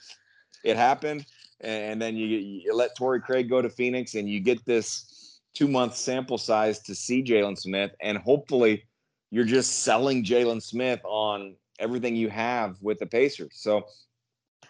it 0.63 0.77
happened, 0.77 1.25
and 1.61 2.01
then 2.01 2.15
you, 2.15 2.25
you 2.27 2.75
let 2.75 2.95
Torrey 2.95 3.21
Craig 3.21 3.49
go 3.49 3.61
to 3.61 3.69
Phoenix, 3.69 4.15
and 4.15 4.29
you 4.29 4.39
get 4.39 4.65
this 4.65 5.39
two 5.53 5.67
month 5.67 5.95
sample 5.95 6.37
size 6.37 6.79
to 6.79 6.95
see 6.95 7.23
Jalen 7.23 7.57
Smith, 7.57 7.91
and 8.01 8.17
hopefully, 8.17 8.85
you're 9.31 9.45
just 9.45 9.83
selling 9.83 10.23
Jalen 10.23 10.61
Smith 10.61 11.01
on 11.03 11.55
everything 11.79 12.15
you 12.15 12.29
have 12.29 12.77
with 12.81 12.99
the 12.99 13.05
Pacers. 13.05 13.51
So, 13.53 13.85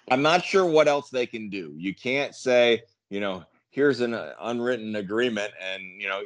I'm 0.10 0.22
not 0.22 0.44
sure 0.44 0.66
what 0.66 0.88
else 0.88 1.10
they 1.10 1.26
can 1.26 1.50
do. 1.50 1.74
You 1.78 1.96
can't 1.96 2.36
say, 2.36 2.84
you 3.10 3.20
know, 3.20 3.44
here's 3.72 4.00
an 4.02 4.14
uh, 4.14 4.34
unwritten 4.40 4.96
agreement, 4.96 5.52
and 5.62 5.84
you 6.00 6.08
know 6.08 6.22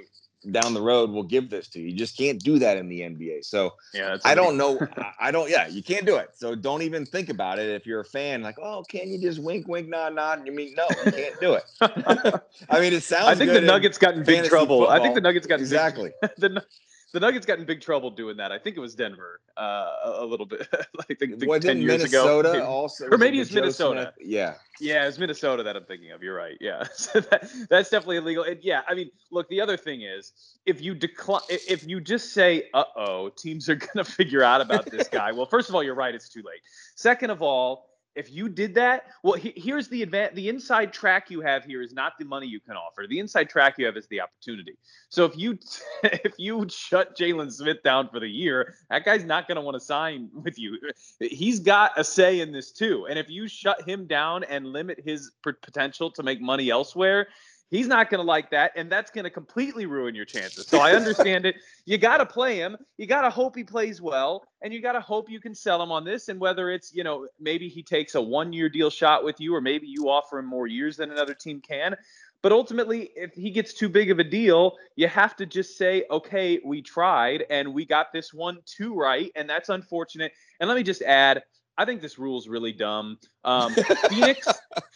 down 0.51 0.73
the 0.73 0.81
road 0.81 1.09
will 1.09 1.23
give 1.23 1.49
this 1.49 1.67
to 1.69 1.79
you. 1.79 1.87
You 1.87 1.95
just 1.95 2.17
can't 2.17 2.39
do 2.39 2.59
that 2.59 2.77
in 2.77 2.87
the 2.87 3.01
NBA. 3.01 3.45
So 3.45 3.73
yeah, 3.93 4.17
I 4.23 4.35
don't 4.35 4.57
know. 4.57 4.79
I 5.19 5.31
don't. 5.31 5.49
Yeah, 5.49 5.67
you 5.67 5.83
can't 5.83 6.05
do 6.05 6.15
it. 6.15 6.31
So 6.35 6.55
don't 6.55 6.81
even 6.81 7.05
think 7.05 7.29
about 7.29 7.59
it. 7.59 7.69
If 7.69 7.85
you're 7.85 8.01
a 8.01 8.05
fan, 8.05 8.41
like, 8.41 8.57
oh, 8.59 8.83
can 8.87 9.09
you 9.09 9.19
just 9.19 9.39
wink, 9.39 9.67
wink, 9.67 9.89
nod, 9.89 10.15
nod? 10.15 10.45
You 10.45 10.51
mean 10.51 10.75
no, 10.75 10.85
you 11.05 11.11
can't 11.11 11.39
do 11.39 11.53
it. 11.53 11.63
I 12.69 12.79
mean, 12.79 12.93
it 12.93 13.03
sounds. 13.03 13.27
I 13.27 13.35
think 13.35 13.51
the 13.51 13.61
Nuggets 13.61 13.97
got 13.97 14.15
in 14.15 14.23
big 14.23 14.45
trouble. 14.45 14.81
Football. 14.81 14.95
I 14.95 15.01
think 15.01 15.15
the 15.15 15.21
Nuggets 15.21 15.47
got 15.47 15.59
exactly. 15.59 16.11
the, 16.37 16.63
the 17.11 17.19
Nuggets 17.19 17.45
got 17.45 17.59
in 17.59 17.65
big 17.65 17.81
trouble 17.81 18.11
doing 18.11 18.37
that. 18.37 18.51
I 18.51 18.59
think 18.59 18.77
it 18.77 18.79
was 18.79 18.93
Denver 18.93 19.41
uh, 19.57 19.95
a, 20.03 20.25
little 20.25 20.45
bit. 20.45 20.67
I 21.09 21.13
think, 21.13 21.43
was 21.43 21.63
ten 21.63 21.81
years 21.81 22.03
Minnesota 22.03 22.51
ago, 22.51 22.65
also, 22.65 23.07
or 23.09 23.17
maybe 23.17 23.39
it's 23.39 23.51
Minnesota. 23.51 24.13
Smith? 24.15 24.27
Yeah, 24.27 24.55
yeah, 24.79 25.07
it's 25.07 25.17
Minnesota 25.17 25.63
that 25.63 25.75
I'm 25.75 25.85
thinking 25.85 26.11
of. 26.11 26.21
You're 26.21 26.35
right. 26.35 26.57
Yeah, 26.61 26.83
so 26.93 27.19
that, 27.21 27.49
that's 27.69 27.89
definitely 27.89 28.17
illegal. 28.17 28.43
And 28.43 28.59
yeah, 28.61 28.81
I 28.87 28.93
mean, 28.93 29.09
look, 29.31 29.49
the 29.49 29.59
other 29.59 29.77
thing 29.77 30.03
is 30.03 30.33
if 30.65 30.81
you 30.81 30.93
decline, 30.93 31.41
if 31.49 31.87
you 31.87 31.99
just 31.99 32.33
say, 32.33 32.69
"Uh 32.73 32.83
oh, 32.95 33.29
teams 33.29 33.69
are 33.69 33.75
gonna 33.75 34.03
figure 34.03 34.43
out 34.43 34.61
about 34.61 34.85
this 34.85 35.07
guy." 35.07 35.31
well, 35.31 35.47
first 35.47 35.69
of 35.69 35.75
all, 35.75 35.83
you're 35.83 35.95
right. 35.95 36.13
It's 36.13 36.29
too 36.29 36.43
late. 36.43 36.61
Second 36.95 37.31
of 37.31 37.41
all 37.41 37.88
if 38.15 38.31
you 38.31 38.49
did 38.49 38.75
that, 38.75 39.05
well, 39.23 39.33
he, 39.33 39.53
here's 39.55 39.87
the 39.87 40.05
advan- 40.05 40.33
the 40.35 40.49
inside 40.49 40.91
track 40.91 41.29
you 41.29 41.41
have 41.41 41.63
here 41.63 41.81
is 41.81 41.93
not 41.93 42.13
the 42.19 42.25
money 42.25 42.47
you 42.47 42.59
can 42.59 42.75
offer. 42.75 43.05
The 43.07 43.19
inside 43.19 43.49
track 43.49 43.75
you 43.77 43.85
have 43.85 43.97
is 43.97 44.07
the 44.07 44.21
opportunity. 44.21 44.77
So 45.09 45.25
if 45.25 45.37
you 45.37 45.57
if 46.03 46.33
you 46.37 46.67
shut 46.69 47.17
Jalen 47.17 47.51
Smith 47.51 47.83
down 47.83 48.09
for 48.09 48.19
the 48.19 48.29
year, 48.29 48.75
that 48.89 49.05
guy's 49.05 49.23
not 49.23 49.47
going 49.47 49.55
to 49.55 49.61
want 49.61 49.75
to 49.75 49.79
sign 49.79 50.29
with 50.33 50.57
you. 50.57 50.77
He's 51.19 51.59
got 51.59 51.91
a 51.97 52.03
say 52.03 52.39
in 52.39 52.51
this 52.51 52.71
too. 52.71 53.07
And 53.09 53.17
if 53.19 53.29
you 53.29 53.47
shut 53.47 53.87
him 53.87 54.05
down 54.05 54.43
and 54.43 54.67
limit 54.67 54.99
his 55.03 55.31
potential 55.43 56.11
to 56.11 56.23
make 56.23 56.41
money 56.41 56.69
elsewhere, 56.69 57.27
He's 57.69 57.87
not 57.87 58.09
going 58.09 58.19
to 58.19 58.25
like 58.25 58.49
that, 58.49 58.71
and 58.75 58.91
that's 58.91 59.11
going 59.11 59.25
to 59.25 59.29
completely 59.29 59.85
ruin 59.85 60.15
your 60.15 60.25
chances. 60.25 60.65
So 60.67 60.79
I 60.79 60.93
understand 60.93 61.45
it. 61.45 61.55
You 61.85 61.97
got 61.97 62.17
to 62.17 62.25
play 62.27 62.57
him. 62.57 62.77
You 62.97 63.07
got 63.07 63.23
to 63.23 63.31
hope 63.31 63.55
he 63.55 63.63
plays 63.63 63.99
well, 63.99 64.43
and 64.61 64.71
you 64.71 64.79
got 64.79 64.91
to 64.91 65.01
hope 65.01 65.27
you 65.27 65.39
can 65.39 65.55
sell 65.55 65.81
him 65.81 65.91
on 65.91 66.05
this. 66.05 66.29
And 66.29 66.39
whether 66.39 66.69
it's 66.69 66.93
you 66.93 67.03
know 67.03 67.27
maybe 67.39 67.67
he 67.67 67.81
takes 67.81 68.13
a 68.13 68.21
one-year 68.21 68.69
deal 68.69 68.91
shot 68.91 69.23
with 69.23 69.39
you, 69.39 69.55
or 69.55 69.61
maybe 69.61 69.87
you 69.87 70.07
offer 70.07 70.37
him 70.37 70.45
more 70.45 70.67
years 70.67 70.97
than 70.97 71.09
another 71.09 71.33
team 71.33 71.61
can. 71.61 71.95
But 72.41 72.51
ultimately, 72.51 73.09
if 73.15 73.33
he 73.33 73.49
gets 73.49 73.73
too 73.73 73.89
big 73.89 74.11
of 74.11 74.19
a 74.19 74.23
deal, 74.23 74.77
you 74.95 75.07
have 75.07 75.35
to 75.37 75.45
just 75.45 75.77
say, 75.77 76.05
okay, 76.09 76.59
we 76.63 76.81
tried 76.81 77.43
and 77.49 77.73
we 77.73 77.85
got 77.85 78.13
this 78.13 78.33
one 78.33 78.59
too 78.65 78.93
right, 78.93 79.31
and 79.35 79.49
that's 79.49 79.69
unfortunate. 79.69 80.31
And 80.59 80.67
let 80.67 80.75
me 80.75 80.83
just 80.83 81.01
add 81.01 81.41
I 81.79 81.85
think 81.85 82.01
this 82.01 82.19
rule 82.19 82.37
is 82.37 82.49
really 82.49 82.73
dumb. 82.73 83.17
Um, 83.45 83.73
Phoenix, 84.09 84.47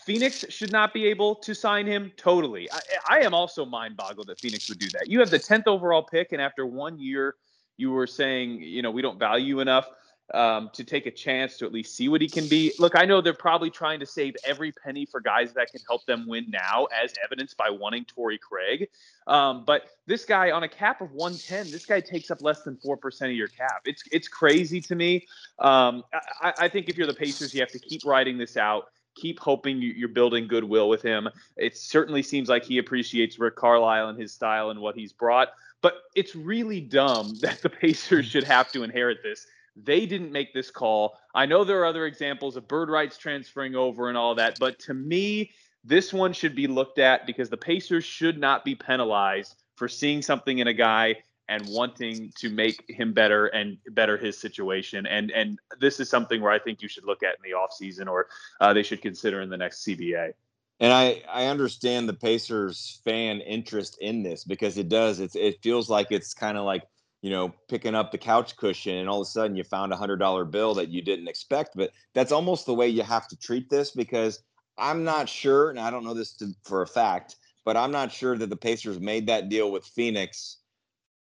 Phoenix 0.06 0.46
should 0.50 0.74
not 0.74 0.94
be 0.94 1.06
able 1.06 1.34
to 1.36 1.56
sign 1.56 1.88
him. 1.88 2.12
Totally, 2.18 2.70
I, 2.72 2.80
I 3.08 3.20
am 3.22 3.34
also 3.34 3.66
mind 3.66 3.96
boggled 3.96 4.28
that 4.28 4.38
Phoenix 4.38 4.68
would 4.68 4.80
do 4.80 4.90
that. 4.90 5.08
You 5.08 5.22
have 5.22 5.30
the 5.30 5.40
tenth 5.40 5.66
overall 5.66 6.04
pick, 6.04 6.34
and 6.34 6.42
after 6.42 6.66
one 6.66 7.00
year, 7.00 7.36
you 7.78 7.92
were 7.92 8.06
saying, 8.06 8.62
you 8.62 8.82
know, 8.82 8.92
we 8.92 9.02
don't 9.02 9.18
value 9.18 9.62
enough 9.62 9.88
um, 10.34 10.70
to 10.74 10.84
take 10.84 11.06
a 11.06 11.12
chance 11.12 11.58
to 11.58 11.66
at 11.66 11.72
least 11.72 11.96
see 11.96 12.10
what 12.10 12.22
he 12.22 12.28
can 12.28 12.48
be. 12.48 12.74
Look, 12.80 12.96
I 12.96 13.06
know 13.06 13.22
they're 13.22 13.34
probably 13.34 13.70
trying 13.70 14.00
to 14.00 14.06
save 14.06 14.36
every 14.44 14.72
penny 14.72 15.06
for 15.06 15.22
guys 15.22 15.54
that 15.54 15.72
can 15.72 15.82
help 15.88 16.06
them 16.06 16.28
win 16.28 16.46
now, 16.50 16.88
as 17.04 17.14
evidenced 17.24 17.56
by 17.58 17.70
wanting 17.70 18.06
Torrey 18.06 18.40
Craig. 18.40 18.90
Um, 19.28 19.64
but 19.66 19.90
this 20.08 20.26
guy 20.26 20.52
on 20.52 20.64
a 20.64 20.68
cap 20.68 21.02
of 21.02 21.12
110, 21.12 21.72
this 21.72 21.86
guy 21.86 22.00
takes 22.00 22.32
up 22.32 22.42
less 22.42 22.64
than 22.64 22.78
four 22.78 22.98
percent 22.98 23.32
of 23.32 23.38
your 23.38 23.48
cap. 23.48 23.82
It's 23.86 24.04
it's 24.12 24.28
crazy 24.28 24.82
to 24.82 24.96
me. 24.96 25.28
Um, 25.60 26.04
I, 26.42 26.54
I 26.60 26.68
think 26.68 26.90
if 26.90 26.98
you're 26.98 27.08
the 27.08 27.14
Pacers, 27.14 27.54
you 27.54 27.62
have 27.62 27.72
to 27.72 27.80
keep 27.80 28.06
riding 28.06 28.38
this 28.38 28.58
out 28.58 28.88
keep 29.16 29.40
hoping 29.40 29.80
you're 29.80 30.08
building 30.08 30.48
goodwill 30.48 30.90
with 30.90 31.02
him. 31.02 31.30
It 31.56 31.78
certainly 31.78 32.24
seems 32.24 32.50
like 32.50 32.64
he 32.64 32.78
appreciates 32.80 33.38
Rick 33.38 33.56
Carlisle 33.56 34.10
and 34.10 34.20
his 34.20 34.32
style 34.32 34.72
and 34.72 34.80
what 34.80 34.96
he's 34.96 35.14
brought, 35.14 35.50
but 35.82 35.96
it's 36.16 36.36
really 36.36 36.82
dumb 36.82 37.36
that 37.42 37.62
the 37.62 37.70
Pacers 37.70 38.26
should 38.26 38.44
have 38.44 38.72
to 38.72 38.84
inherit 38.84 39.20
this. 39.24 39.46
They 39.76 40.06
didn't 40.06 40.32
make 40.32 40.54
this 40.54 40.70
call. 40.70 41.18
I 41.34 41.46
know 41.46 41.64
there 41.64 41.82
are 41.82 41.86
other 41.86 42.06
examples 42.06 42.56
of 42.56 42.68
bird 42.68 42.90
rights 42.90 43.18
transferring 43.18 43.76
over 43.76 44.10
and 44.10 44.18
all 44.18 44.36
that, 44.36 44.58
but 44.60 44.80
to 44.80 44.94
me, 44.94 45.52
this 45.84 46.14
one 46.14 46.34
should 46.34 46.56
be 46.56 46.68
looked 46.68 47.00
at 47.00 47.26
because 47.26 47.50
the 47.50 47.58
Pacers 47.58 48.06
should 48.06 48.38
not 48.38 48.64
be 48.64 48.76
penalized 48.76 49.56
for 49.76 49.88
seeing 49.88 50.22
something 50.22 50.60
in 50.60 50.68
a 50.68 50.74
guy 50.74 51.16
and 51.50 51.68
wanting 51.68 52.32
to 52.38 52.50
make 52.50 52.86
him 52.88 53.14
better 53.14 53.48
and 53.48 53.78
better 53.92 54.18
his 54.18 54.38
situation. 54.38 55.06
And 55.06 55.30
and 55.32 55.60
this 55.80 56.00
is 56.00 56.10
something 56.10 56.42
where 56.42 56.52
I 56.52 56.60
think 56.60 56.82
you 56.82 56.88
should 56.88 57.06
look 57.06 57.24
at 57.24 57.36
in 57.36 57.42
the 57.44 57.56
offseason 57.58 58.08
or 58.08 58.28
uh, 58.62 58.74
they 58.74 58.84
should 58.84 59.02
consider 59.02 59.42
in 59.42 59.50
the 59.50 59.58
next 59.58 59.86
CBA. 59.86 60.34
And 60.80 60.92
I, 60.92 61.22
I 61.30 61.46
understand 61.46 62.10
the 62.10 62.14
Pacers 62.14 63.02
fan 63.06 63.42
interest 63.42 63.98
in 64.02 64.24
this 64.24 64.44
because 64.44 64.78
it 64.78 64.90
does. 64.90 65.20
It's 65.20 65.36
it 65.36 65.62
feels 65.62 65.90
like 65.90 66.08
it's 66.12 66.34
kind 66.34 66.58
of 66.58 66.66
like 66.66 66.84
you 67.24 67.30
know, 67.30 67.54
picking 67.70 67.96
up 67.96 68.12
the 68.12 68.18
couch 68.18 68.58
cushion 68.58 68.98
and 68.98 69.10
all 69.10 69.22
of 69.22 69.26
a 69.26 69.30
sudden 69.30 69.56
you 69.56 69.64
found 69.64 69.94
a 69.94 69.96
hundred 69.96 70.18
dollar 70.18 70.44
bill 70.44 70.74
that 70.76 70.90
you 70.90 71.02
didn't 71.02 71.30
expect. 71.30 71.72
But 71.74 71.92
that's 72.14 72.34
almost 72.34 72.66
the 72.66 72.74
way 72.74 72.90
you 72.90 73.02
have 73.02 73.30
to 73.30 73.38
treat 73.38 73.70
this 73.70 73.92
because 73.92 74.44
I'm 74.78 75.06
not 75.06 75.30
sure, 75.30 75.70
and 75.70 75.80
I 75.80 75.90
don't 75.90 76.04
know 76.04 76.14
this 76.14 76.34
to, 76.38 76.54
for 76.66 76.82
a 76.82 76.88
fact, 76.88 77.38
but 77.64 77.78
I'm 77.78 77.92
not 77.92 78.12
sure 78.12 78.38
that 78.38 78.50
the 78.50 78.58
Pacers 78.58 79.00
made 79.00 79.28
that 79.28 79.48
deal 79.48 79.72
with 79.72 79.86
Phoenix 79.86 80.58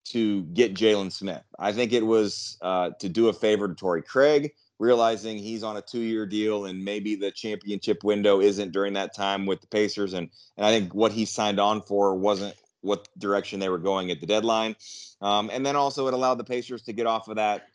to 0.07 0.43
get 0.45 0.75
Jalen 0.75 1.13
Smith. 1.13 1.43
I 1.59 1.73
think 1.73 1.93
it 1.93 2.07
was 2.07 2.57
uh, 2.63 2.91
to 2.99 3.09
do 3.11 3.29
a 3.29 3.33
favor 3.35 3.69
to 3.69 3.75
Torrey 3.75 4.03
Craig, 4.03 4.53
realizing 4.79 5.37
he's 5.37 5.63
on 5.63 5.77
a 5.77 5.83
two 5.83 6.01
year 6.01 6.25
deal 6.25 6.65
and 6.65 6.83
maybe 6.83 7.15
the 7.15 7.31
championship 7.31 8.03
window 8.05 8.41
isn't 8.41 8.73
during 8.73 8.95
that 8.95 9.15
time 9.15 9.45
with 9.45 9.61
the 9.61 9.67
Pacers. 9.67 10.15
And, 10.15 10.31
and 10.57 10.65
I 10.65 10.71
think 10.71 10.95
what 10.95 11.13
he 11.13 11.27
signed 11.27 11.61
on 11.61 11.83
for 11.83 12.15
wasn't 12.15 12.55
what 12.83 13.09
direction 13.19 13.61
they 13.61 13.69
were 13.69 13.79
going 13.79 14.11
at 14.11 14.21
the 14.21 14.27
deadline. 14.27 14.77
Um, 15.21 15.51
and 15.53 15.65
then 15.65 15.77
also 15.77 16.07
it 16.09 16.15
allowed 16.15 16.37
the 16.37 16.45
Pacers 16.45 16.83
to 16.83 16.93
get 16.93 17.07
off 17.07 17.29
of 17.29 17.37
that 17.37 17.67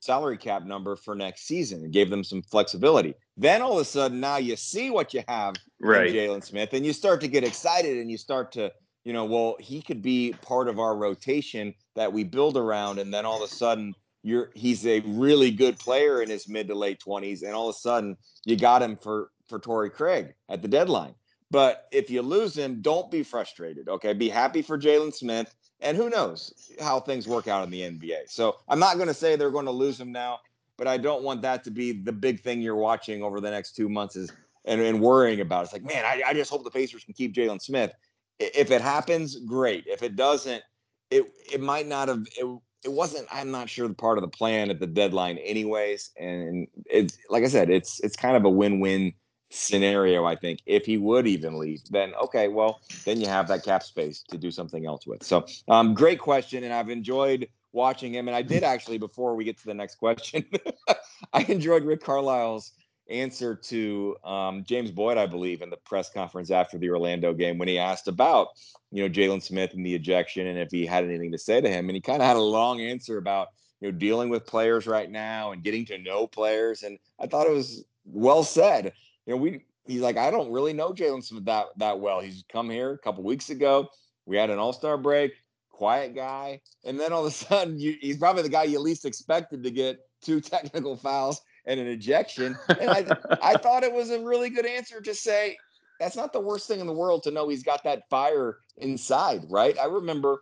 salary 0.00 0.36
cap 0.36 0.64
number 0.64 0.96
for 0.96 1.14
next 1.14 1.46
season. 1.46 1.84
It 1.84 1.90
gave 1.90 2.10
them 2.10 2.24
some 2.24 2.42
flexibility. 2.42 3.14
Then 3.36 3.62
all 3.62 3.74
of 3.74 3.80
a 3.80 3.84
sudden, 3.84 4.20
now 4.20 4.36
you 4.36 4.56
see 4.56 4.90
what 4.90 5.14
you 5.14 5.22
have 5.28 5.56
right. 5.80 6.12
Jalen 6.12 6.44
Smith, 6.44 6.72
and 6.72 6.84
you 6.84 6.92
start 6.92 7.20
to 7.22 7.28
get 7.28 7.44
excited 7.44 7.98
and 7.98 8.10
you 8.10 8.16
start 8.16 8.52
to, 8.52 8.72
you 9.04 9.12
know, 9.12 9.24
well, 9.24 9.56
he 9.60 9.80
could 9.82 10.02
be 10.02 10.34
part 10.42 10.68
of 10.68 10.78
our 10.78 10.96
rotation 10.96 11.74
that 11.94 12.12
we 12.12 12.24
build 12.24 12.56
around. 12.56 12.98
And 12.98 13.12
then 13.12 13.24
all 13.24 13.42
of 13.42 13.50
a 13.50 13.52
sudden, 13.52 13.94
you're 14.22 14.50
he's 14.54 14.84
a 14.86 15.00
really 15.00 15.50
good 15.50 15.78
player 15.78 16.22
in 16.22 16.28
his 16.28 16.48
mid 16.48 16.68
to 16.68 16.74
late 16.74 17.00
20s, 17.06 17.42
and 17.42 17.52
all 17.52 17.68
of 17.68 17.76
a 17.76 17.78
sudden 17.78 18.16
you 18.44 18.56
got 18.56 18.82
him 18.82 18.96
for 18.96 19.30
for 19.48 19.58
Torrey 19.58 19.90
Craig 19.90 20.34
at 20.48 20.60
the 20.60 20.68
deadline. 20.68 21.14
But 21.50 21.88
if 21.92 22.10
you 22.10 22.22
lose 22.22 22.56
him, 22.56 22.82
don't 22.82 23.10
be 23.10 23.22
frustrated. 23.22 23.88
Okay. 23.88 24.12
Be 24.12 24.28
happy 24.28 24.62
for 24.62 24.78
Jalen 24.78 25.14
Smith. 25.14 25.54
And 25.80 25.96
who 25.96 26.10
knows 26.10 26.72
how 26.80 27.00
things 27.00 27.28
work 27.28 27.48
out 27.48 27.64
in 27.64 27.70
the 27.70 27.82
NBA. 27.82 28.28
So 28.28 28.56
I'm 28.68 28.80
not 28.80 28.96
going 28.96 29.08
to 29.08 29.14
say 29.14 29.36
they're 29.36 29.50
going 29.50 29.64
to 29.66 29.70
lose 29.70 29.98
him 29.98 30.10
now, 30.10 30.40
but 30.76 30.88
I 30.88 30.96
don't 30.96 31.22
want 31.22 31.40
that 31.42 31.62
to 31.64 31.70
be 31.70 31.92
the 31.92 32.12
big 32.12 32.40
thing 32.40 32.60
you're 32.60 32.74
watching 32.74 33.22
over 33.22 33.40
the 33.40 33.50
next 33.50 33.76
two 33.76 33.88
months 33.88 34.16
is 34.16 34.32
and, 34.64 34.80
and 34.80 35.00
worrying 35.00 35.40
about. 35.40 35.64
It's 35.64 35.72
like, 35.72 35.84
man, 35.84 36.04
I, 36.04 36.22
I 36.26 36.34
just 36.34 36.50
hope 36.50 36.64
the 36.64 36.70
Pacers 36.70 37.04
can 37.04 37.14
keep 37.14 37.32
Jalen 37.32 37.62
Smith. 37.62 37.92
If 38.40 38.70
it 38.70 38.80
happens, 38.80 39.36
great. 39.36 39.84
If 39.86 40.02
it 40.02 40.16
doesn't, 40.16 40.62
it 41.10 41.24
it 41.52 41.60
might 41.60 41.86
not 41.86 42.08
have 42.08 42.26
it, 42.36 42.58
it 42.84 42.92
wasn't 42.92 43.26
i'm 43.32 43.50
not 43.50 43.68
sure 43.68 43.88
the 43.88 43.94
part 43.94 44.18
of 44.18 44.22
the 44.22 44.28
plan 44.28 44.70
at 44.70 44.80
the 44.80 44.86
deadline 44.86 45.38
anyways 45.38 46.10
and 46.18 46.66
it's 46.86 47.18
like 47.28 47.44
i 47.44 47.48
said 47.48 47.70
it's 47.70 48.00
it's 48.00 48.16
kind 48.16 48.36
of 48.36 48.44
a 48.44 48.50
win-win 48.50 49.12
scenario, 49.50 50.24
I 50.24 50.36
think, 50.36 50.60
if 50.66 50.84
he 50.84 50.98
would 50.98 51.26
even 51.26 51.58
leave, 51.58 51.82
then 51.90 52.12
okay, 52.22 52.48
well, 52.48 52.80
then 53.04 53.20
you 53.20 53.26
have 53.26 53.48
that 53.48 53.64
cap 53.64 53.82
space 53.82 54.22
to 54.28 54.38
do 54.38 54.50
something 54.50 54.86
else 54.86 55.06
with. 55.06 55.22
So, 55.22 55.46
um, 55.68 55.94
great 55.94 56.18
question, 56.18 56.64
and 56.64 56.72
I've 56.72 56.90
enjoyed 56.90 57.48
watching 57.72 58.14
him. 58.14 58.28
And 58.28 58.36
I 58.36 58.42
did 58.42 58.64
actually, 58.64 58.98
before 58.98 59.34
we 59.34 59.44
get 59.44 59.58
to 59.58 59.66
the 59.66 59.74
next 59.74 59.96
question, 59.96 60.44
I 61.32 61.42
enjoyed 61.42 61.84
Rick 61.84 62.02
Carlisle's 62.02 62.72
answer 63.10 63.54
to 63.54 64.16
um, 64.24 64.64
James 64.64 64.90
Boyd, 64.90 65.16
I 65.16 65.26
believe, 65.26 65.62
in 65.62 65.70
the 65.70 65.76
press 65.78 66.10
conference 66.10 66.50
after 66.50 66.76
the 66.78 66.90
Orlando 66.90 67.32
game 67.32 67.58
when 67.58 67.68
he 67.68 67.78
asked 67.78 68.08
about, 68.08 68.48
you 68.90 69.02
know, 69.02 69.08
Jalen 69.08 69.42
Smith 69.42 69.72
and 69.74 69.84
the 69.84 69.94
ejection 69.94 70.46
and 70.46 70.58
if 70.58 70.70
he 70.70 70.84
had 70.84 71.04
anything 71.04 71.32
to 71.32 71.38
say 71.38 71.60
to 71.60 71.68
him. 71.68 71.88
And 71.88 71.96
he 71.96 72.00
kind 72.00 72.20
of 72.20 72.28
had 72.28 72.36
a 72.36 72.42
long 72.42 72.80
answer 72.80 73.16
about, 73.16 73.48
you 73.80 73.90
know, 73.90 73.96
dealing 73.96 74.28
with 74.28 74.46
players 74.46 74.86
right 74.86 75.10
now 75.10 75.52
and 75.52 75.62
getting 75.62 75.86
to 75.86 75.98
know 75.98 76.26
players. 76.26 76.82
And 76.82 76.98
I 77.18 77.26
thought 77.26 77.46
it 77.46 77.52
was 77.52 77.84
well 78.04 78.42
said 78.42 78.92
you 79.28 79.34
know, 79.34 79.40
we 79.42 79.60
he's 79.86 80.00
like, 80.00 80.16
I 80.16 80.30
don't 80.30 80.50
really 80.50 80.72
know 80.72 80.92
Jalen 80.92 81.22
Smith 81.22 81.44
that 81.44 81.66
that 81.76 82.00
well. 82.00 82.20
He's 82.20 82.44
come 82.50 82.70
here 82.70 82.92
a 82.92 82.98
couple 82.98 83.22
weeks 83.22 83.50
ago. 83.50 83.88
We 84.24 84.38
had 84.38 84.48
an 84.48 84.58
All 84.58 84.72
Star 84.72 84.96
break, 84.96 85.32
quiet 85.70 86.14
guy, 86.14 86.62
and 86.84 86.98
then 86.98 87.12
all 87.12 87.26
of 87.26 87.32
a 87.32 87.36
sudden, 87.36 87.78
you, 87.78 87.96
he's 88.00 88.16
probably 88.16 88.42
the 88.42 88.48
guy 88.48 88.64
you 88.64 88.80
least 88.80 89.04
expected 89.04 89.62
to 89.62 89.70
get 89.70 90.00
two 90.22 90.40
technical 90.40 90.96
fouls 90.96 91.42
and 91.66 91.78
an 91.78 91.86
ejection. 91.86 92.56
And 92.80 92.90
I 92.90 93.06
I 93.42 93.56
thought 93.62 93.84
it 93.84 93.92
was 93.92 94.10
a 94.10 94.18
really 94.18 94.48
good 94.48 94.64
answer 94.64 95.02
to 95.02 95.14
say 95.14 95.58
that's 96.00 96.16
not 96.16 96.32
the 96.32 96.40
worst 96.40 96.66
thing 96.66 96.80
in 96.80 96.86
the 96.86 96.92
world 96.94 97.22
to 97.24 97.30
know 97.30 97.50
he's 97.50 97.62
got 97.62 97.84
that 97.84 98.08
fire 98.08 98.56
inside, 98.78 99.42
right? 99.50 99.76
I 99.78 99.86
remember, 99.86 100.40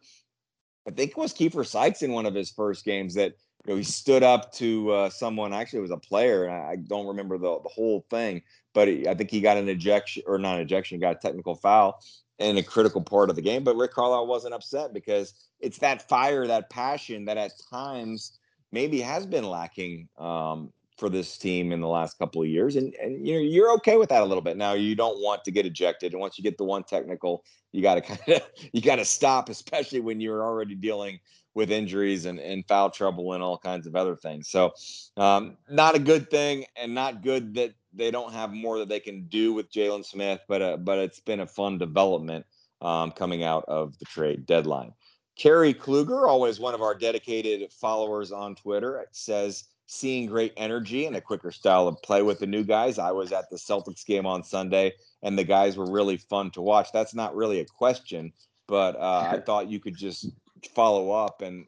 I 0.86 0.92
think 0.92 1.10
it 1.10 1.16
was 1.16 1.34
Keifer 1.34 1.66
Sykes 1.66 2.02
in 2.02 2.12
one 2.12 2.26
of 2.26 2.34
his 2.34 2.50
first 2.50 2.84
games 2.84 3.14
that 3.14 3.32
you 3.66 3.72
know, 3.72 3.78
he 3.78 3.84
stood 3.84 4.22
up 4.22 4.52
to 4.54 4.92
uh, 4.92 5.10
someone. 5.10 5.52
Actually, 5.52 5.80
it 5.80 5.82
was 5.82 5.90
a 5.90 5.96
player, 5.96 6.44
and 6.44 6.54
I 6.54 6.76
don't 6.76 7.06
remember 7.06 7.36
the 7.36 7.58
the 7.62 7.68
whole 7.68 8.06
thing, 8.10 8.42
but 8.74 8.86
he, 8.86 9.08
I 9.08 9.14
think 9.14 9.30
he 9.30 9.40
got 9.40 9.56
an 9.56 9.68
ejection 9.68 10.22
or 10.26 10.38
not 10.38 10.56
an 10.56 10.60
ejection, 10.60 11.00
got 11.00 11.16
a 11.16 11.18
technical 11.18 11.56
foul 11.56 12.00
in 12.38 12.58
a 12.58 12.62
critical 12.62 13.02
part 13.02 13.28
of 13.28 13.34
the 13.34 13.42
game. 13.42 13.64
But 13.64 13.76
Rick 13.76 13.92
Carlisle 13.92 14.28
wasn't 14.28 14.54
upset 14.54 14.92
because 14.94 15.34
it's 15.58 15.78
that 15.78 16.08
fire, 16.08 16.46
that 16.46 16.70
passion 16.70 17.24
that 17.24 17.38
at 17.38 17.52
times 17.70 18.38
maybe 18.70 19.00
has 19.00 19.26
been 19.26 19.44
lacking 19.44 20.08
um, 20.16 20.72
for 20.96 21.08
this 21.08 21.36
team 21.36 21.72
in 21.72 21.80
the 21.80 21.88
last 21.88 22.18
couple 22.18 22.42
of 22.42 22.48
years. 22.48 22.76
And 22.76 22.94
and 23.02 23.26
you 23.26 23.34
know 23.34 23.40
you're 23.40 23.72
okay 23.72 23.96
with 23.96 24.10
that 24.10 24.22
a 24.22 24.26
little 24.26 24.42
bit. 24.42 24.56
Now 24.56 24.74
you 24.74 24.94
don't 24.94 25.20
want 25.20 25.42
to 25.42 25.50
get 25.50 25.66
ejected, 25.66 26.12
and 26.12 26.20
once 26.20 26.38
you 26.38 26.44
get 26.44 26.56
the 26.56 26.64
one 26.64 26.84
technical, 26.84 27.42
you 27.72 27.82
got 27.82 27.96
to 27.96 28.00
kind 28.16 28.20
of 28.28 28.42
you 28.72 28.80
got 28.80 28.96
to 28.96 29.04
stop, 29.04 29.48
especially 29.48 29.98
when 29.98 30.20
you're 30.20 30.44
already 30.44 30.76
dealing 30.76 31.18
with 31.56 31.70
injuries 31.70 32.26
and, 32.26 32.38
and 32.38 32.68
foul 32.68 32.90
trouble 32.90 33.32
and 33.32 33.42
all 33.42 33.56
kinds 33.56 33.86
of 33.86 33.96
other 33.96 34.14
things. 34.14 34.46
So, 34.50 34.74
um, 35.16 35.56
not 35.70 35.96
a 35.96 35.98
good 35.98 36.30
thing, 36.30 36.66
and 36.76 36.94
not 36.94 37.22
good 37.22 37.54
that 37.54 37.72
they 37.94 38.10
don't 38.10 38.32
have 38.34 38.52
more 38.52 38.78
that 38.78 38.90
they 38.90 39.00
can 39.00 39.26
do 39.28 39.54
with 39.54 39.72
Jalen 39.72 40.04
Smith. 40.04 40.40
But 40.46 40.62
uh, 40.62 40.76
but 40.76 40.98
it's 40.98 41.18
been 41.18 41.40
a 41.40 41.46
fun 41.46 41.78
development 41.78 42.44
um, 42.82 43.10
coming 43.10 43.42
out 43.42 43.64
of 43.66 43.98
the 43.98 44.04
trade 44.04 44.44
deadline. 44.44 44.92
Kerry 45.36 45.72
Kluger, 45.72 46.28
always 46.28 46.60
one 46.60 46.74
of 46.74 46.82
our 46.82 46.94
dedicated 46.94 47.72
followers 47.72 48.32
on 48.32 48.54
Twitter, 48.54 49.06
says 49.12 49.64
seeing 49.86 50.26
great 50.26 50.52
energy 50.58 51.06
and 51.06 51.16
a 51.16 51.20
quicker 51.20 51.50
style 51.50 51.88
of 51.88 52.00
play 52.02 52.20
with 52.20 52.38
the 52.38 52.46
new 52.46 52.64
guys. 52.64 52.98
I 52.98 53.12
was 53.12 53.32
at 53.32 53.48
the 53.50 53.56
Celtics 53.56 54.04
game 54.04 54.26
on 54.26 54.42
Sunday, 54.42 54.92
and 55.22 55.38
the 55.38 55.44
guys 55.44 55.78
were 55.78 55.90
really 55.90 56.18
fun 56.18 56.50
to 56.50 56.60
watch. 56.60 56.88
That's 56.92 57.14
not 57.14 57.34
really 57.34 57.60
a 57.60 57.64
question, 57.64 58.32
but 58.68 58.94
uh, 58.96 59.28
I 59.32 59.40
thought 59.46 59.68
you 59.68 59.80
could 59.80 59.96
just 59.96 60.28
follow 60.68 61.10
up 61.10 61.42
and 61.42 61.66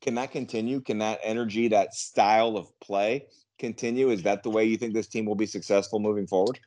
can 0.00 0.14
that 0.14 0.32
continue? 0.32 0.80
Can 0.80 0.98
that 0.98 1.20
energy, 1.22 1.68
that 1.68 1.94
style 1.94 2.56
of 2.56 2.68
play 2.80 3.26
continue? 3.58 4.10
Is 4.10 4.22
that 4.22 4.42
the 4.42 4.50
way 4.50 4.64
you 4.64 4.76
think 4.76 4.94
this 4.94 5.08
team 5.08 5.26
will 5.26 5.34
be 5.34 5.46
successful 5.46 5.98
moving 5.98 6.26
forward? 6.26 6.58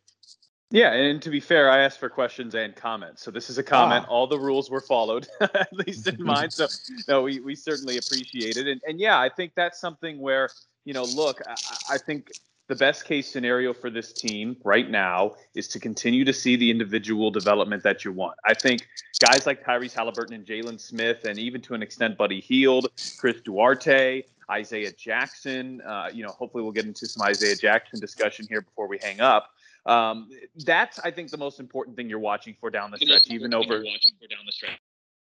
Yeah, 0.69 0.93
and 0.93 1.21
to 1.21 1.29
be 1.29 1.39
fair, 1.39 1.69
I 1.69 1.83
asked 1.83 1.99
for 1.99 2.09
questions 2.09 2.55
and 2.55 2.75
comments. 2.75 3.21
So 3.21 3.29
this 3.29 3.49
is 3.49 3.59
a 3.59 3.63
comment. 3.63 4.05
Ah. 4.07 4.11
All 4.11 4.25
the 4.25 4.39
rules 4.39 4.71
were 4.71 4.81
followed, 4.81 5.27
at 5.41 5.71
least 5.71 6.07
in 6.07 6.23
mine. 6.23 6.49
So 6.49 6.67
no, 7.07 7.21
we, 7.21 7.39
we 7.41 7.55
certainly 7.55 7.97
appreciate 7.97 8.57
it. 8.57 8.67
And 8.67 8.81
and 8.87 8.99
yeah, 8.99 9.19
I 9.19 9.29
think 9.29 9.53
that's 9.55 9.79
something 9.79 10.19
where, 10.19 10.49
you 10.85 10.93
know, 10.93 11.03
look, 11.03 11.41
I, 11.47 11.55
I 11.91 11.97
think 11.99 12.31
the 12.73 12.79
best 12.79 13.05
case 13.05 13.31
scenario 13.31 13.71
for 13.71 13.91
this 13.91 14.11
team 14.11 14.57
right 14.63 14.89
now 14.89 15.35
is 15.53 15.67
to 15.67 15.79
continue 15.79 16.25
to 16.25 16.33
see 16.33 16.55
the 16.55 16.71
individual 16.71 17.29
development 17.29 17.83
that 17.83 18.03
you 18.03 18.11
want. 18.11 18.35
I 18.45 18.55
think 18.55 18.87
guys 19.19 19.45
like 19.45 19.63
Tyrese 19.63 19.93
Halliburton 19.93 20.33
and 20.33 20.43
Jalen 20.43 20.81
Smith, 20.81 21.23
and 21.25 21.37
even 21.37 21.61
to 21.61 21.75
an 21.75 21.83
extent 21.83 22.17
Buddy 22.17 22.41
Hield, 22.41 22.87
Chris 23.19 23.41
Duarte, 23.41 24.23
Isaiah 24.49 24.91
Jackson. 24.91 25.81
Uh, 25.81 26.09
you 26.11 26.23
know, 26.23 26.31
hopefully 26.31 26.63
we'll 26.63 26.71
get 26.71 26.85
into 26.85 27.05
some 27.05 27.21
Isaiah 27.27 27.55
Jackson 27.55 27.99
discussion 27.99 28.47
here 28.49 28.61
before 28.61 28.87
we 28.87 28.97
hang 29.03 29.21
up. 29.21 29.51
Um, 29.85 30.29
that's 30.65 30.97
I 30.97 31.11
think 31.11 31.29
the 31.29 31.37
most 31.37 31.59
important 31.59 31.95
thing 31.95 32.09
you're 32.09 32.17
watching 32.17 32.55
for 32.59 32.71
down 32.71 32.89
the 32.89 32.97
stretch, 32.97 33.27
even 33.27 33.53
over 33.53 33.83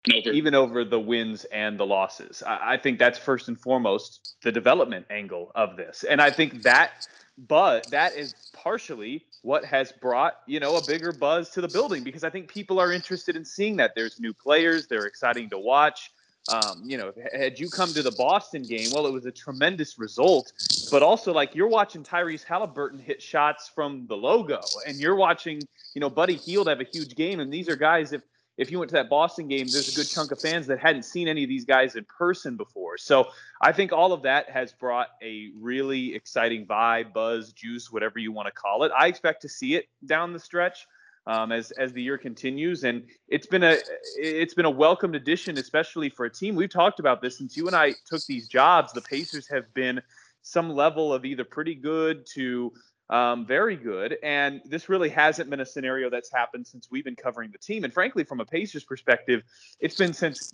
Even 0.07 0.55
over 0.55 0.85
the 0.85 1.01
wins 1.01 1.45
and 1.47 1.79
the 1.79 1.87
losses. 1.87 2.43
I, 2.47 2.75
I 2.75 2.77
think 2.77 2.99
that's 2.99 3.19
first 3.19 3.49
and 3.49 3.59
foremost 3.59 4.37
the 4.43 4.53
development 4.53 5.07
angle 5.11 5.51
of 5.55 5.77
this. 5.77 6.05
And 6.05 6.21
I 6.21 6.31
think 6.31 6.63
that 6.63 7.07
but 7.37 7.91
that 7.91 8.15
is 8.15 8.35
partially 8.53 9.25
what 9.43 9.65
has 9.65 9.93
brought 9.93 10.35
you 10.47 10.61
know 10.61 10.77
a 10.77 10.87
bigger 10.87 11.13
buzz 11.13 11.51
to 11.51 11.61
the 11.61 11.69
building 11.69 12.05
because 12.05 12.25
I 12.25 12.31
think 12.31 12.49
people 12.49 12.79
are 12.79 12.93
interested 12.93 13.37
in 13.37 13.45
seeing 13.45 13.77
that 13.77 13.93
there's 13.95 14.21
new 14.21 14.33
players, 14.33 14.87
they're 14.87 15.07
exciting 15.07 15.51
to 15.51 15.59
watch. 15.59 16.13
Um, 16.53 16.83
you 16.85 16.99
know, 16.99 17.11
had 17.33 17.59
you 17.59 17.71
come 17.71 17.89
to 17.95 18.03
the 18.03 18.11
Boston 18.19 18.63
game, 18.63 18.91
well, 18.93 19.07
it 19.07 19.13
was 19.15 19.25
a 19.25 19.33
tremendous 19.33 19.99
result, 19.99 20.53
but 20.91 21.03
also 21.03 21.33
like 21.33 21.55
you're 21.55 21.69
watching 21.69 22.05
Tyrese 22.05 22.45
Halliburton 22.45 22.99
hit 22.99 23.23
shots 23.23 23.71
from 23.75 24.07
the 24.09 24.15
logo, 24.15 24.61
and 24.87 24.99
you're 24.99 25.15
watching, 25.15 25.63
you 25.95 26.03
know, 26.03 26.11
Buddy 26.11 26.35
Hield 26.35 26.69
have 26.69 26.83
a 26.83 26.85
huge 26.85 27.17
game, 27.17 27.41
and 27.41 27.51
these 27.51 27.67
are 27.67 27.77
guys 27.77 28.13
if 28.13 28.21
if 28.57 28.71
you 28.71 28.79
went 28.79 28.89
to 28.91 28.95
that 28.95 29.09
Boston 29.09 29.49
game, 29.49 29.67
there's 29.71 29.93
a 29.93 29.97
good 29.97 30.09
chunk 30.09 30.31
of 30.31 30.41
fans 30.41 30.67
that 30.69 30.79
hadn't 30.79 31.05
seen 31.05 31.29
any 31.29 31.43
of 31.43 31.49
these 31.49 31.65
guys 31.65 31.97
in 31.97 32.05
person 32.05 32.57
before. 32.57 32.97
So 32.97 33.29
I 33.61 33.73
think 33.73 33.93
all 33.93 34.13
of 34.13 34.23
that 34.23 34.49
has 34.51 34.73
brought 34.73 35.09
a 35.23 35.51
really 35.59 36.15
exciting 36.15 36.67
vibe, 36.67 37.13
buzz, 37.13 37.53
juice, 37.53 37.91
whatever 37.91 38.19
you 38.19 38.33
want 38.33 38.47
to 38.47 38.53
call 38.53 38.85
it. 38.85 38.93
I 38.97 39.09
expect 39.09 39.43
to 39.43 39.49
see 39.49 39.75
it 39.75 39.87
down 40.07 40.33
the 40.33 40.39
stretch 40.39 40.87
um, 41.27 41.53
as 41.53 41.71
as 41.73 41.93
the 41.93 42.03
year 42.03 42.19
continues, 42.19 42.85
and 42.85 43.03
it's 43.29 43.47
been 43.47 43.65
a 43.65 43.79
it's 44.17 44.55
been 44.55 44.67
a 44.67 44.71
welcomed 44.71 45.15
addition, 45.15 45.59
especially 45.59 46.11
for 46.11 46.27
a 46.27 46.31
team. 46.31 46.55
We've 46.55 46.71
talked 46.71 47.01
about 47.01 47.23
this 47.23 47.39
since 47.39 47.57
you 47.57 47.67
and 47.67 47.75
I 47.75 47.95
took 48.07 48.25
these 48.27 48.47
jobs. 48.49 48.93
The 48.93 49.01
Pacers 49.01 49.49
have 49.49 49.73
been 49.75 50.01
some 50.43 50.71
level 50.71 51.13
of 51.13 51.25
either 51.25 51.45
pretty 51.45 51.75
good 51.75 52.27
to 52.35 52.73
um, 53.11 53.47
very 53.47 53.77
good. 53.77 54.17
And 54.23 54.61
this 54.65 54.89
really 54.89 55.09
hasn't 55.09 55.51
been 55.51 55.61
a 55.61 55.67
scenario 55.67 56.11
that's 56.11 56.33
happened 56.33 56.67
since 56.67 56.89
we've 56.91 57.05
been 57.05 57.17
covering 57.17 57.51
the 57.51 57.59
team. 57.59 57.85
And 57.85 57.93
frankly, 57.93 58.25
from 58.25 58.41
a 58.41 58.45
Pacers 58.45 58.85
perspective, 58.85 59.43
it's 59.81 59.97
been 59.97 60.13
since 60.13 60.53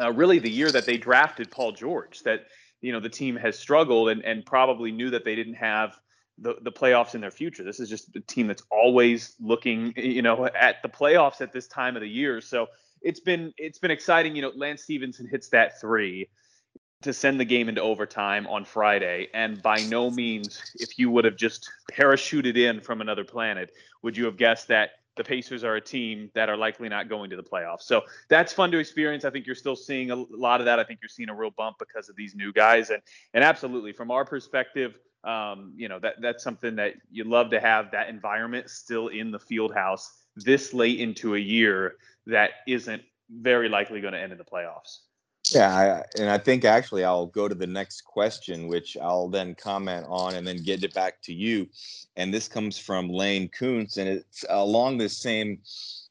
uh, 0.00 0.12
really 0.12 0.38
the 0.38 0.50
year 0.50 0.70
that 0.70 0.86
they 0.86 0.96
drafted 0.96 1.50
Paul 1.50 1.72
George 1.72 2.20
that 2.22 2.46
you 2.80 2.92
know 2.92 3.00
the 3.00 3.08
team 3.08 3.36
has 3.36 3.58
struggled 3.58 4.10
and, 4.10 4.22
and 4.24 4.44
probably 4.44 4.92
knew 4.92 5.10
that 5.10 5.24
they 5.24 5.34
didn't 5.34 5.54
have 5.54 5.98
the, 6.38 6.56
the 6.62 6.72
playoffs 6.72 7.14
in 7.14 7.20
their 7.20 7.30
future. 7.30 7.62
This 7.62 7.80
is 7.80 7.88
just 7.88 8.14
a 8.16 8.20
team 8.20 8.46
that's 8.46 8.62
always 8.70 9.34
looking, 9.40 9.92
you 9.96 10.22
know, 10.22 10.46
at 10.46 10.82
the 10.82 10.88
playoffs 10.88 11.40
at 11.40 11.52
this 11.52 11.68
time 11.68 11.96
of 11.96 12.02
the 12.02 12.08
year. 12.08 12.40
So 12.40 12.66
it's 13.02 13.20
been 13.20 13.52
it's 13.56 13.78
been 13.78 13.90
exciting. 13.90 14.34
You 14.34 14.42
know, 14.42 14.52
Lance 14.56 14.82
Stephenson 14.82 15.26
hits 15.26 15.48
that 15.50 15.80
three 15.80 16.28
to 17.04 17.12
send 17.12 17.38
the 17.38 17.44
game 17.44 17.68
into 17.68 17.80
overtime 17.80 18.46
on 18.46 18.64
Friday. 18.64 19.28
And 19.34 19.62
by 19.62 19.82
no 19.82 20.10
means, 20.10 20.60
if 20.80 20.98
you 20.98 21.10
would 21.10 21.24
have 21.24 21.36
just 21.36 21.70
parachuted 21.92 22.56
in 22.56 22.80
from 22.80 23.00
another 23.00 23.24
planet, 23.24 23.70
would 24.02 24.16
you 24.16 24.24
have 24.24 24.36
guessed 24.36 24.68
that 24.68 24.90
the 25.16 25.24
Pacers 25.24 25.62
are 25.62 25.76
a 25.76 25.80
team 25.80 26.30
that 26.34 26.48
are 26.48 26.56
likely 26.56 26.88
not 26.88 27.08
going 27.08 27.30
to 27.30 27.36
the 27.36 27.42
playoffs. 27.42 27.82
So 27.82 28.02
that's 28.28 28.52
fun 28.52 28.72
to 28.72 28.78
experience. 28.78 29.24
I 29.24 29.30
think 29.30 29.46
you're 29.46 29.54
still 29.54 29.76
seeing 29.76 30.10
a 30.10 30.16
lot 30.16 30.60
of 30.60 30.66
that. 30.66 30.78
I 30.80 30.84
think 30.84 30.98
you're 31.00 31.08
seeing 31.08 31.28
a 31.28 31.34
real 31.34 31.50
bump 31.50 31.76
because 31.78 32.08
of 32.08 32.16
these 32.16 32.34
new 32.34 32.52
guys. 32.52 32.90
And 32.90 33.00
and 33.32 33.44
absolutely, 33.44 33.92
from 33.92 34.10
our 34.10 34.24
perspective, 34.24 34.98
um, 35.22 35.72
you 35.76 35.88
know 35.88 36.00
that 36.00 36.16
that's 36.20 36.42
something 36.42 36.76
that 36.76 36.94
you 37.10 37.24
love 37.24 37.50
to 37.50 37.60
have 37.60 37.92
that 37.92 38.08
environment 38.08 38.68
still 38.70 39.08
in 39.08 39.30
the 39.30 39.38
field 39.38 39.72
house 39.72 40.12
this 40.36 40.74
late 40.74 40.98
into 40.98 41.36
a 41.36 41.38
year 41.38 41.94
that 42.26 42.50
isn't 42.66 43.02
very 43.30 43.68
likely 43.68 44.00
going 44.00 44.14
to 44.14 44.20
end 44.20 44.32
in 44.32 44.38
the 44.38 44.44
playoffs. 44.44 44.98
Yeah, 45.50 45.74
I, 45.74 46.20
and 46.20 46.30
I 46.30 46.38
think 46.38 46.64
actually 46.64 47.04
I'll 47.04 47.26
go 47.26 47.48
to 47.48 47.54
the 47.54 47.66
next 47.66 48.02
question, 48.02 48.66
which 48.66 48.96
I'll 48.96 49.28
then 49.28 49.54
comment 49.54 50.06
on 50.08 50.36
and 50.36 50.46
then 50.46 50.56
get 50.56 50.82
it 50.82 50.94
back 50.94 51.20
to 51.22 51.34
you. 51.34 51.68
And 52.16 52.32
this 52.32 52.48
comes 52.48 52.78
from 52.78 53.10
Lane 53.10 53.50
Kuntz, 53.50 53.98
and 53.98 54.08
it's 54.08 54.44
along 54.48 54.98
the 54.98 55.08
same, 55.08 55.58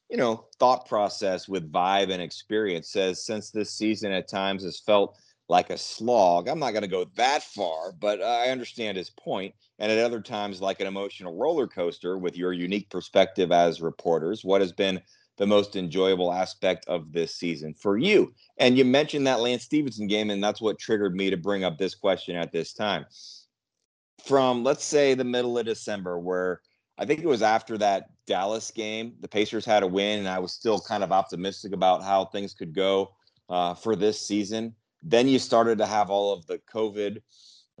you 0.08 0.16
know, 0.16 0.46
thought 0.60 0.86
process 0.86 1.48
with 1.48 1.72
vibe 1.72 2.10
and 2.10 2.22
experience. 2.22 2.88
Says 2.88 3.24
since 3.24 3.50
this 3.50 3.72
season 3.72 4.12
at 4.12 4.28
times 4.28 4.62
has 4.62 4.78
felt 4.78 5.18
like 5.48 5.70
a 5.70 5.78
slog. 5.78 6.48
I'm 6.48 6.60
not 6.60 6.70
going 6.70 6.82
to 6.82 6.88
go 6.88 7.06
that 7.16 7.42
far, 7.42 7.92
but 7.92 8.22
I 8.22 8.50
understand 8.50 8.96
his 8.96 9.10
point. 9.10 9.54
And 9.80 9.90
at 9.90 9.98
other 9.98 10.20
times, 10.20 10.62
like 10.62 10.80
an 10.80 10.86
emotional 10.86 11.36
roller 11.36 11.66
coaster 11.66 12.16
with 12.16 12.36
your 12.36 12.52
unique 12.52 12.88
perspective 12.88 13.50
as 13.50 13.82
reporters. 13.82 14.44
What 14.44 14.60
has 14.60 14.72
been 14.72 15.02
the 15.36 15.46
most 15.46 15.76
enjoyable 15.76 16.32
aspect 16.32 16.86
of 16.88 17.12
this 17.12 17.34
season 17.34 17.74
for 17.74 17.98
you? 17.98 18.32
And 18.58 18.78
you 18.78 18.84
mentioned 18.84 19.26
that 19.26 19.40
Lance 19.40 19.64
Stephenson 19.64 20.06
game, 20.06 20.30
and 20.30 20.42
that's 20.42 20.60
what 20.60 20.78
triggered 20.78 21.14
me 21.14 21.30
to 21.30 21.36
bring 21.36 21.64
up 21.64 21.78
this 21.78 21.94
question 21.94 22.36
at 22.36 22.52
this 22.52 22.72
time. 22.72 23.06
From 24.24 24.64
let's 24.64 24.84
say 24.84 25.14
the 25.14 25.24
middle 25.24 25.58
of 25.58 25.66
December, 25.66 26.18
where 26.18 26.60
I 26.96 27.04
think 27.04 27.20
it 27.20 27.26
was 27.26 27.42
after 27.42 27.76
that 27.78 28.10
Dallas 28.26 28.70
game, 28.70 29.14
the 29.20 29.28
Pacers 29.28 29.64
had 29.64 29.82
a 29.82 29.86
win, 29.86 30.20
and 30.20 30.28
I 30.28 30.38
was 30.38 30.52
still 30.52 30.80
kind 30.80 31.02
of 31.02 31.12
optimistic 31.12 31.72
about 31.72 32.02
how 32.02 32.26
things 32.26 32.54
could 32.54 32.74
go 32.74 33.14
uh, 33.48 33.74
for 33.74 33.96
this 33.96 34.20
season. 34.20 34.74
Then 35.02 35.28
you 35.28 35.38
started 35.38 35.78
to 35.78 35.86
have 35.86 36.08
all 36.10 36.32
of 36.32 36.46
the 36.46 36.60
COVID 36.72 37.20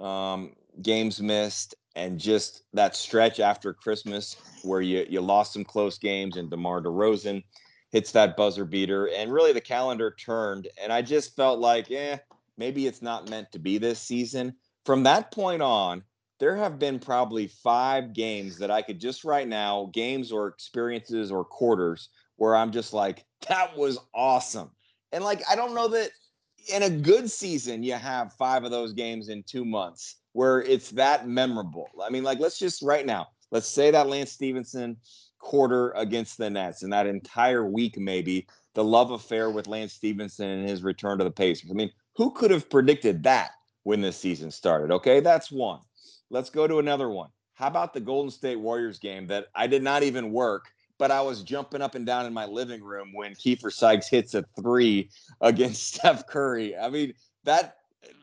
um, 0.02 0.54
games 0.82 1.22
missed, 1.22 1.74
and 1.96 2.18
just 2.18 2.62
that 2.72 2.96
stretch 2.96 3.40
after 3.40 3.72
Christmas 3.72 4.36
where 4.62 4.80
you 4.80 5.06
you 5.08 5.20
lost 5.20 5.52
some 5.52 5.64
close 5.64 5.98
games 5.98 6.36
and 6.36 6.50
DeMar 6.50 6.82
DeRozan 6.82 7.42
hits 7.90 8.12
that 8.12 8.36
buzzer 8.36 8.64
beater 8.64 9.08
and 9.10 9.32
really 9.32 9.52
the 9.52 9.60
calendar 9.60 10.14
turned 10.18 10.68
and 10.82 10.92
I 10.92 11.02
just 11.02 11.36
felt 11.36 11.60
like 11.60 11.90
eh 11.90 12.18
maybe 12.56 12.86
it's 12.86 13.02
not 13.02 13.30
meant 13.30 13.50
to 13.52 13.58
be 13.58 13.78
this 13.78 14.00
season. 14.00 14.54
From 14.84 15.02
that 15.04 15.32
point 15.32 15.62
on, 15.62 16.02
there 16.40 16.56
have 16.56 16.78
been 16.78 16.98
probably 16.98 17.46
5 17.46 18.12
games 18.12 18.58
that 18.58 18.70
I 18.70 18.82
could 18.82 19.00
just 19.00 19.24
right 19.24 19.48
now, 19.48 19.90
games 19.92 20.30
or 20.30 20.48
experiences 20.48 21.30
or 21.32 21.44
quarters 21.44 22.10
where 22.36 22.56
I'm 22.56 22.72
just 22.72 22.92
like 22.92 23.24
that 23.48 23.76
was 23.76 23.98
awesome. 24.14 24.70
And 25.12 25.22
like 25.22 25.42
I 25.48 25.56
don't 25.56 25.74
know 25.74 25.88
that 25.88 26.10
in 26.72 26.82
a 26.82 26.90
good 26.90 27.30
season 27.30 27.82
you 27.82 27.94
have 27.94 28.32
5 28.34 28.64
of 28.64 28.70
those 28.70 28.92
games 28.92 29.28
in 29.28 29.42
2 29.44 29.64
months 29.64 30.16
where 30.34 30.60
it's 30.62 30.90
that 30.90 31.26
memorable. 31.26 31.88
I 32.04 32.10
mean, 32.10 32.24
like, 32.24 32.40
let's 32.40 32.58
just 32.58 32.82
right 32.82 33.06
now, 33.06 33.28
let's 33.50 33.68
say 33.68 33.90
that 33.92 34.08
Lance 34.08 34.32
Stephenson 34.32 34.96
quarter 35.38 35.92
against 35.92 36.38
the 36.38 36.50
Nets 36.50 36.82
and 36.82 36.92
that 36.92 37.06
entire 37.06 37.64
week, 37.64 37.96
maybe 37.96 38.46
the 38.74 38.82
love 38.82 39.12
affair 39.12 39.48
with 39.50 39.68
Lance 39.68 39.92
Stephenson 39.92 40.48
and 40.48 40.68
his 40.68 40.82
return 40.82 41.18
to 41.18 41.24
the 41.24 41.30
Pacers. 41.30 41.70
I 41.70 41.74
mean, 41.74 41.90
who 42.16 42.32
could 42.32 42.50
have 42.50 42.68
predicted 42.68 43.22
that 43.22 43.52
when 43.84 44.00
this 44.00 44.16
season 44.16 44.50
started? 44.50 44.92
Okay, 44.92 45.20
that's 45.20 45.52
one. 45.52 45.80
Let's 46.30 46.50
go 46.50 46.66
to 46.66 46.80
another 46.80 47.08
one. 47.08 47.30
How 47.54 47.68
about 47.68 47.94
the 47.94 48.00
Golden 48.00 48.32
State 48.32 48.56
Warriors 48.56 48.98
game 48.98 49.28
that 49.28 49.46
I 49.54 49.68
did 49.68 49.84
not 49.84 50.02
even 50.02 50.32
work, 50.32 50.64
but 50.98 51.12
I 51.12 51.20
was 51.20 51.44
jumping 51.44 51.80
up 51.80 51.94
and 51.94 52.04
down 52.04 52.26
in 52.26 52.32
my 52.32 52.46
living 52.46 52.82
room 52.82 53.12
when 53.14 53.34
Kiefer 53.34 53.72
Sykes 53.72 54.08
hits 54.08 54.34
a 54.34 54.44
three 54.60 55.10
against 55.40 55.86
Steph 55.94 56.26
Curry? 56.26 56.76
I 56.76 56.90
mean, 56.90 57.14
that 57.44 57.76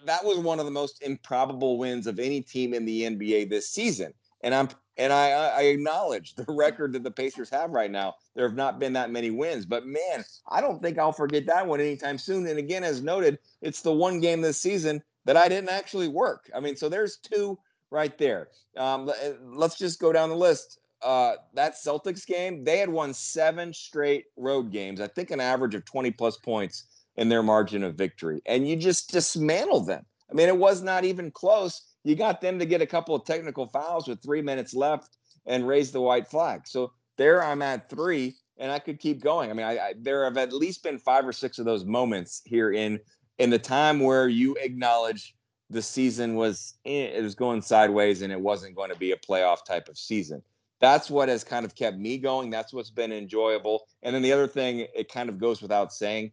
that 0.05 0.23
was 0.23 0.37
one 0.39 0.59
of 0.59 0.65
the 0.65 0.71
most 0.71 1.01
improbable 1.03 1.77
wins 1.77 2.07
of 2.07 2.19
any 2.19 2.41
team 2.41 2.73
in 2.73 2.85
the 2.85 3.03
NBA 3.03 3.49
this 3.49 3.69
season. 3.69 4.13
And 4.43 4.53
I'm 4.55 4.69
And 4.97 5.13
I, 5.13 5.29
I 5.29 5.61
acknowledge 5.63 6.35
the 6.35 6.45
record 6.49 6.93
that 6.93 7.03
the 7.03 7.11
Pacers 7.11 7.49
have 7.49 7.71
right 7.71 7.91
now. 7.91 8.15
There 8.35 8.47
have 8.47 8.57
not 8.57 8.79
been 8.79 8.93
that 8.93 9.11
many 9.11 9.29
wins, 9.31 9.65
but 9.65 9.85
man, 9.85 10.23
I 10.49 10.61
don't 10.61 10.81
think 10.81 10.97
I'll 10.97 11.11
forget 11.11 11.45
that 11.47 11.67
one 11.67 11.79
anytime 11.79 12.17
soon. 12.17 12.47
And 12.47 12.59
again, 12.59 12.83
as 12.83 13.01
noted, 13.01 13.39
it's 13.61 13.81
the 13.81 13.93
one 13.93 14.19
game 14.19 14.41
this 14.41 14.59
season 14.59 15.01
that 15.25 15.37
I 15.37 15.47
didn't 15.47 15.69
actually 15.69 16.07
work. 16.07 16.49
I 16.55 16.59
mean, 16.59 16.75
so 16.75 16.89
there's 16.89 17.17
two 17.17 17.57
right 17.91 18.17
there. 18.17 18.49
Um, 18.77 19.11
let's 19.43 19.77
just 19.77 19.99
go 19.99 20.11
down 20.11 20.29
the 20.29 20.35
list. 20.35 20.79
Uh, 21.01 21.33
that 21.55 21.73
Celtics 21.73 22.25
game, 22.25 22.63
they 22.63 22.77
had 22.77 22.89
won 22.89 23.13
seven 23.13 23.73
straight 23.73 24.25
road 24.37 24.71
games. 24.71 25.01
I 25.01 25.07
think 25.07 25.31
an 25.31 25.39
average 25.39 25.73
of 25.73 25.83
20 25.83 26.11
plus 26.11 26.37
points 26.37 26.85
in 27.15 27.29
their 27.29 27.43
margin 27.43 27.83
of 27.83 27.95
victory. 27.95 28.41
And 28.45 28.67
you 28.67 28.75
just 28.75 29.11
dismantled 29.11 29.87
them. 29.87 30.05
I 30.29 30.33
mean, 30.33 30.47
it 30.47 30.57
was 30.57 30.81
not 30.81 31.03
even 31.03 31.31
close. 31.31 31.81
You 32.03 32.15
got 32.15 32.41
them 32.41 32.57
to 32.59 32.65
get 32.65 32.81
a 32.81 32.85
couple 32.85 33.13
of 33.13 33.25
technical 33.25 33.67
fouls 33.67 34.07
with 34.07 34.21
three 34.21 34.41
minutes 34.41 34.73
left 34.73 35.17
and 35.45 35.67
raise 35.67 35.91
the 35.91 36.01
white 36.01 36.27
flag. 36.27 36.61
So 36.65 36.93
there 37.17 37.43
I'm 37.43 37.61
at 37.61 37.89
three, 37.89 38.35
and 38.57 38.71
I 38.71 38.79
could 38.79 38.99
keep 38.99 39.21
going. 39.21 39.49
I 39.49 39.53
mean, 39.53 39.65
I, 39.65 39.77
I, 39.77 39.93
there 39.97 40.23
have 40.23 40.37
at 40.37 40.53
least 40.53 40.83
been 40.83 40.97
five 40.97 41.27
or 41.27 41.33
six 41.33 41.59
of 41.59 41.65
those 41.65 41.85
moments 41.85 42.41
here 42.45 42.71
in 42.71 42.99
in 43.37 43.49
the 43.49 43.59
time 43.59 43.99
where 43.99 44.27
you 44.27 44.55
acknowledge 44.61 45.35
the 45.69 45.81
season 45.81 46.35
was 46.35 46.75
eh, 46.85 47.05
it 47.05 47.23
was 47.23 47.33
going 47.33 47.61
sideways 47.61 48.21
and 48.21 48.31
it 48.31 48.39
wasn't 48.39 48.75
going 48.75 48.91
to 48.91 48.97
be 48.97 49.11
a 49.11 49.17
playoff 49.17 49.65
type 49.65 49.89
of 49.89 49.97
season. 49.97 50.41
That's 50.79 51.09
what 51.09 51.29
has 51.29 51.43
kind 51.43 51.65
of 51.65 51.75
kept 51.75 51.97
me 51.97 52.17
going. 52.17 52.49
That's 52.49 52.73
what's 52.73 52.89
been 52.89 53.11
enjoyable. 53.11 53.87
And 54.01 54.15
then 54.15 54.23
the 54.23 54.33
other 54.33 54.47
thing, 54.47 54.87
it 54.95 55.11
kind 55.11 55.29
of 55.29 55.37
goes 55.37 55.61
without 55.61 55.93
saying, 55.93 56.31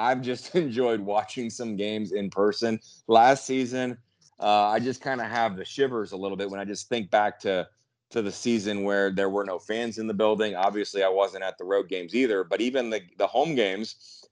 I've 0.00 0.22
just 0.22 0.54
enjoyed 0.54 1.00
watching 1.00 1.50
some 1.50 1.76
games 1.76 2.12
in 2.12 2.30
person. 2.30 2.80
Last 3.06 3.46
season, 3.46 3.98
uh, 4.38 4.68
I 4.68 4.78
just 4.80 5.00
kind 5.00 5.20
of 5.20 5.28
have 5.28 5.56
the 5.56 5.64
shivers 5.64 6.12
a 6.12 6.16
little 6.16 6.36
bit 6.36 6.50
when 6.50 6.60
I 6.60 6.64
just 6.64 6.88
think 6.88 7.10
back 7.10 7.38
to 7.40 7.68
to 8.10 8.22
the 8.22 8.32
season 8.32 8.82
where 8.82 9.12
there 9.12 9.28
were 9.28 9.44
no 9.44 9.60
fans 9.60 9.98
in 9.98 10.08
the 10.08 10.14
building. 10.14 10.56
Obviously, 10.56 11.04
I 11.04 11.08
wasn't 11.08 11.44
at 11.44 11.56
the 11.58 11.64
road 11.64 11.88
games 11.88 12.12
either, 12.14 12.42
but 12.42 12.60
even 12.60 12.90
the 12.90 13.02
the 13.18 13.26
home 13.26 13.54
games, 13.54 14.24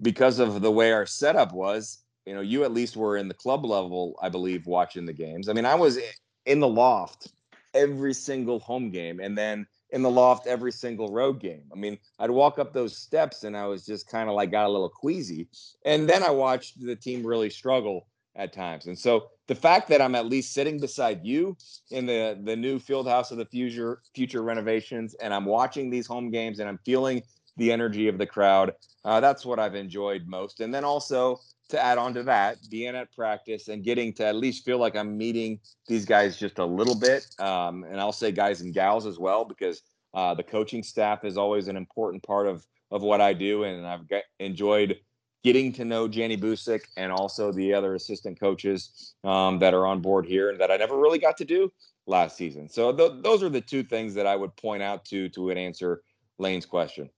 because 0.00 0.38
of 0.38 0.62
the 0.62 0.70
way 0.70 0.92
our 0.92 1.06
setup 1.06 1.52
was, 1.52 1.98
you 2.24 2.34
know, 2.34 2.40
you 2.40 2.64
at 2.64 2.72
least 2.72 2.96
were 2.96 3.16
in 3.16 3.28
the 3.28 3.34
club 3.34 3.64
level, 3.64 4.18
I 4.22 4.28
believe, 4.28 4.66
watching 4.66 5.06
the 5.06 5.12
games. 5.12 5.48
I 5.48 5.52
mean, 5.52 5.66
I 5.66 5.74
was 5.74 5.98
in 6.46 6.60
the 6.60 6.68
loft 6.68 7.28
every 7.74 8.14
single 8.14 8.58
home 8.58 8.90
game 8.90 9.20
and 9.20 9.36
then 9.36 9.66
in 9.96 10.02
the 10.02 10.10
loft 10.10 10.46
every 10.46 10.70
single 10.70 11.08
road 11.10 11.40
game. 11.40 11.62
I 11.72 11.74
mean, 11.74 11.96
I'd 12.18 12.30
walk 12.30 12.58
up 12.58 12.74
those 12.74 12.94
steps 12.94 13.44
and 13.44 13.56
I 13.56 13.66
was 13.66 13.86
just 13.86 14.06
kind 14.06 14.28
of 14.28 14.34
like 14.34 14.50
got 14.50 14.66
a 14.66 14.68
little 14.68 14.90
queasy. 14.90 15.48
And 15.86 16.06
then 16.06 16.22
I 16.22 16.30
watched 16.30 16.78
the 16.78 16.94
team 16.94 17.26
really 17.26 17.48
struggle 17.48 18.06
at 18.36 18.52
times. 18.52 18.88
And 18.88 18.98
so 18.98 19.28
the 19.46 19.54
fact 19.54 19.88
that 19.88 20.02
I'm 20.02 20.14
at 20.14 20.26
least 20.26 20.52
sitting 20.52 20.78
beside 20.78 21.24
you 21.24 21.56
in 21.90 22.04
the 22.04 22.38
the 22.44 22.54
new 22.54 22.78
field 22.78 23.08
house 23.08 23.30
of 23.30 23.38
the 23.38 23.46
future 23.46 24.02
future 24.14 24.42
renovations 24.42 25.14
and 25.14 25.32
I'm 25.32 25.46
watching 25.46 25.88
these 25.88 26.06
home 26.06 26.30
games 26.30 26.58
and 26.60 26.68
I'm 26.68 26.78
feeling 26.84 27.22
the 27.56 27.72
energy 27.72 28.06
of 28.06 28.18
the 28.18 28.26
crowd. 28.26 28.74
Uh, 29.02 29.20
that's 29.20 29.46
what 29.46 29.58
I've 29.58 29.74
enjoyed 29.74 30.26
most. 30.26 30.60
And 30.60 30.74
then 30.74 30.84
also 30.84 31.40
to 31.68 31.82
add 31.82 31.98
on 31.98 32.14
to 32.14 32.22
that, 32.24 32.58
being 32.70 32.94
at 32.94 33.12
practice 33.12 33.68
and 33.68 33.82
getting 33.82 34.12
to 34.14 34.26
at 34.26 34.36
least 34.36 34.64
feel 34.64 34.78
like 34.78 34.96
I'm 34.96 35.16
meeting 35.16 35.58
these 35.88 36.04
guys 36.04 36.36
just 36.36 36.58
a 36.58 36.64
little 36.64 36.94
bit. 36.98 37.26
Um, 37.38 37.84
and 37.84 38.00
I'll 38.00 38.12
say 38.12 38.32
guys 38.32 38.60
and 38.60 38.72
gals 38.72 39.06
as 39.06 39.18
well, 39.18 39.44
because 39.44 39.82
uh, 40.14 40.34
the 40.34 40.42
coaching 40.42 40.82
staff 40.82 41.24
is 41.24 41.36
always 41.36 41.68
an 41.68 41.76
important 41.76 42.22
part 42.22 42.46
of 42.46 42.66
of 42.92 43.02
what 43.02 43.20
I 43.20 43.32
do. 43.32 43.64
And 43.64 43.86
I've 43.86 44.02
enjoyed 44.38 45.00
getting 45.42 45.72
to 45.72 45.84
know 45.84 46.08
Jenny 46.08 46.36
Boucek 46.36 46.82
and 46.96 47.12
also 47.12 47.52
the 47.52 47.74
other 47.74 47.94
assistant 47.94 48.38
coaches 48.38 49.14
um, 49.24 49.58
that 49.58 49.74
are 49.74 49.86
on 49.86 50.00
board 50.00 50.26
here 50.26 50.50
and 50.50 50.60
that 50.60 50.70
I 50.70 50.76
never 50.76 50.98
really 50.98 51.18
got 51.18 51.36
to 51.38 51.44
do 51.44 51.72
last 52.06 52.36
season. 52.36 52.68
So 52.68 52.92
th- 52.92 53.22
those 53.22 53.42
are 53.42 53.48
the 53.48 53.60
two 53.60 53.82
things 53.82 54.14
that 54.14 54.26
I 54.26 54.36
would 54.36 54.56
point 54.56 54.82
out 54.82 55.04
to 55.06 55.28
to 55.30 55.50
answer 55.50 56.02
Lane's 56.38 56.66
question. 56.66 57.10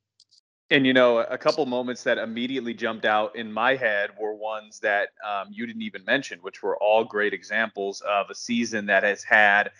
And 0.71 0.87
you 0.87 0.93
know, 0.93 1.19
a 1.19 1.39
couple 1.39 1.65
moments 1.65 2.03
that 2.03 2.19
immediately 2.19 2.75
jumped 2.75 3.07
out 3.07 3.37
in 3.37 3.51
my 3.51 3.75
head 3.75 4.11
were 4.21 4.35
ones 4.35 4.81
that 4.81 5.09
um, 5.27 5.49
you 5.51 5.67
didn't 5.67 5.83
even 5.83 6.05
mention, 6.05 6.41
which 6.41 6.63
were 6.63 6.77
all 6.77 7.05
great 7.05 7.33
examples 7.33 8.03
of 8.03 8.29
a 8.29 8.35
season 8.35 8.87
that 8.87 9.03
has 9.03 9.25
had, 9.25 9.71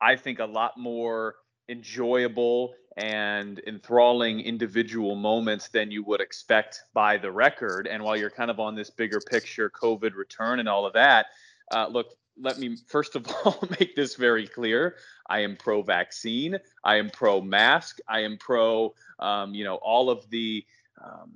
I 0.00 0.14
think, 0.14 0.38
a 0.38 0.44
lot 0.44 0.78
more 0.78 1.34
enjoyable 1.68 2.74
and 2.96 3.60
enthralling 3.66 4.40
individual 4.40 5.16
moments 5.16 5.68
than 5.68 5.90
you 5.90 6.04
would 6.04 6.20
expect 6.20 6.82
by 6.94 7.16
the 7.16 7.30
record. 7.30 7.88
And 7.88 8.04
while 8.04 8.16
you're 8.16 8.30
kind 8.30 8.50
of 8.50 8.60
on 8.60 8.76
this 8.76 8.88
bigger 8.88 9.20
picture, 9.20 9.68
COVID 9.68 10.14
return 10.14 10.60
and 10.60 10.68
all 10.68 10.86
of 10.86 10.92
that, 10.92 11.26
uh, 11.72 11.88
look, 11.88 12.14
let 12.38 12.58
me 12.58 12.76
first 12.88 13.16
of 13.16 13.26
all 13.44 13.62
make 13.78 13.94
this 13.96 14.14
very 14.14 14.46
clear. 14.46 14.96
I 15.28 15.40
am 15.40 15.56
pro 15.56 15.82
vaccine. 15.82 16.58
I 16.84 16.96
am 16.96 17.10
pro 17.10 17.40
mask. 17.40 17.98
I 18.08 18.20
am 18.20 18.36
pro, 18.38 18.94
um, 19.18 19.54
you 19.54 19.64
know, 19.64 19.76
all 19.76 20.10
of 20.10 20.28
the 20.30 20.64
um, 21.02 21.32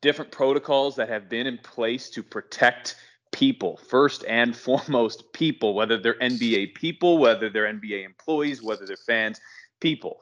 different 0.00 0.30
protocols 0.30 0.96
that 0.96 1.08
have 1.08 1.28
been 1.28 1.46
in 1.46 1.58
place 1.58 2.10
to 2.10 2.22
protect 2.22 2.96
people, 3.32 3.76
first 3.88 4.24
and 4.28 4.56
foremost, 4.66 5.32
people, 5.32 5.74
whether 5.74 5.96
they're 5.96 6.18
NBA 6.18 6.74
people, 6.74 7.18
whether 7.18 7.48
they're 7.48 7.72
NBA 7.72 8.04
employees, 8.04 8.62
whether 8.62 8.86
they're 8.86 8.96
fans, 8.96 9.40
people. 9.80 10.20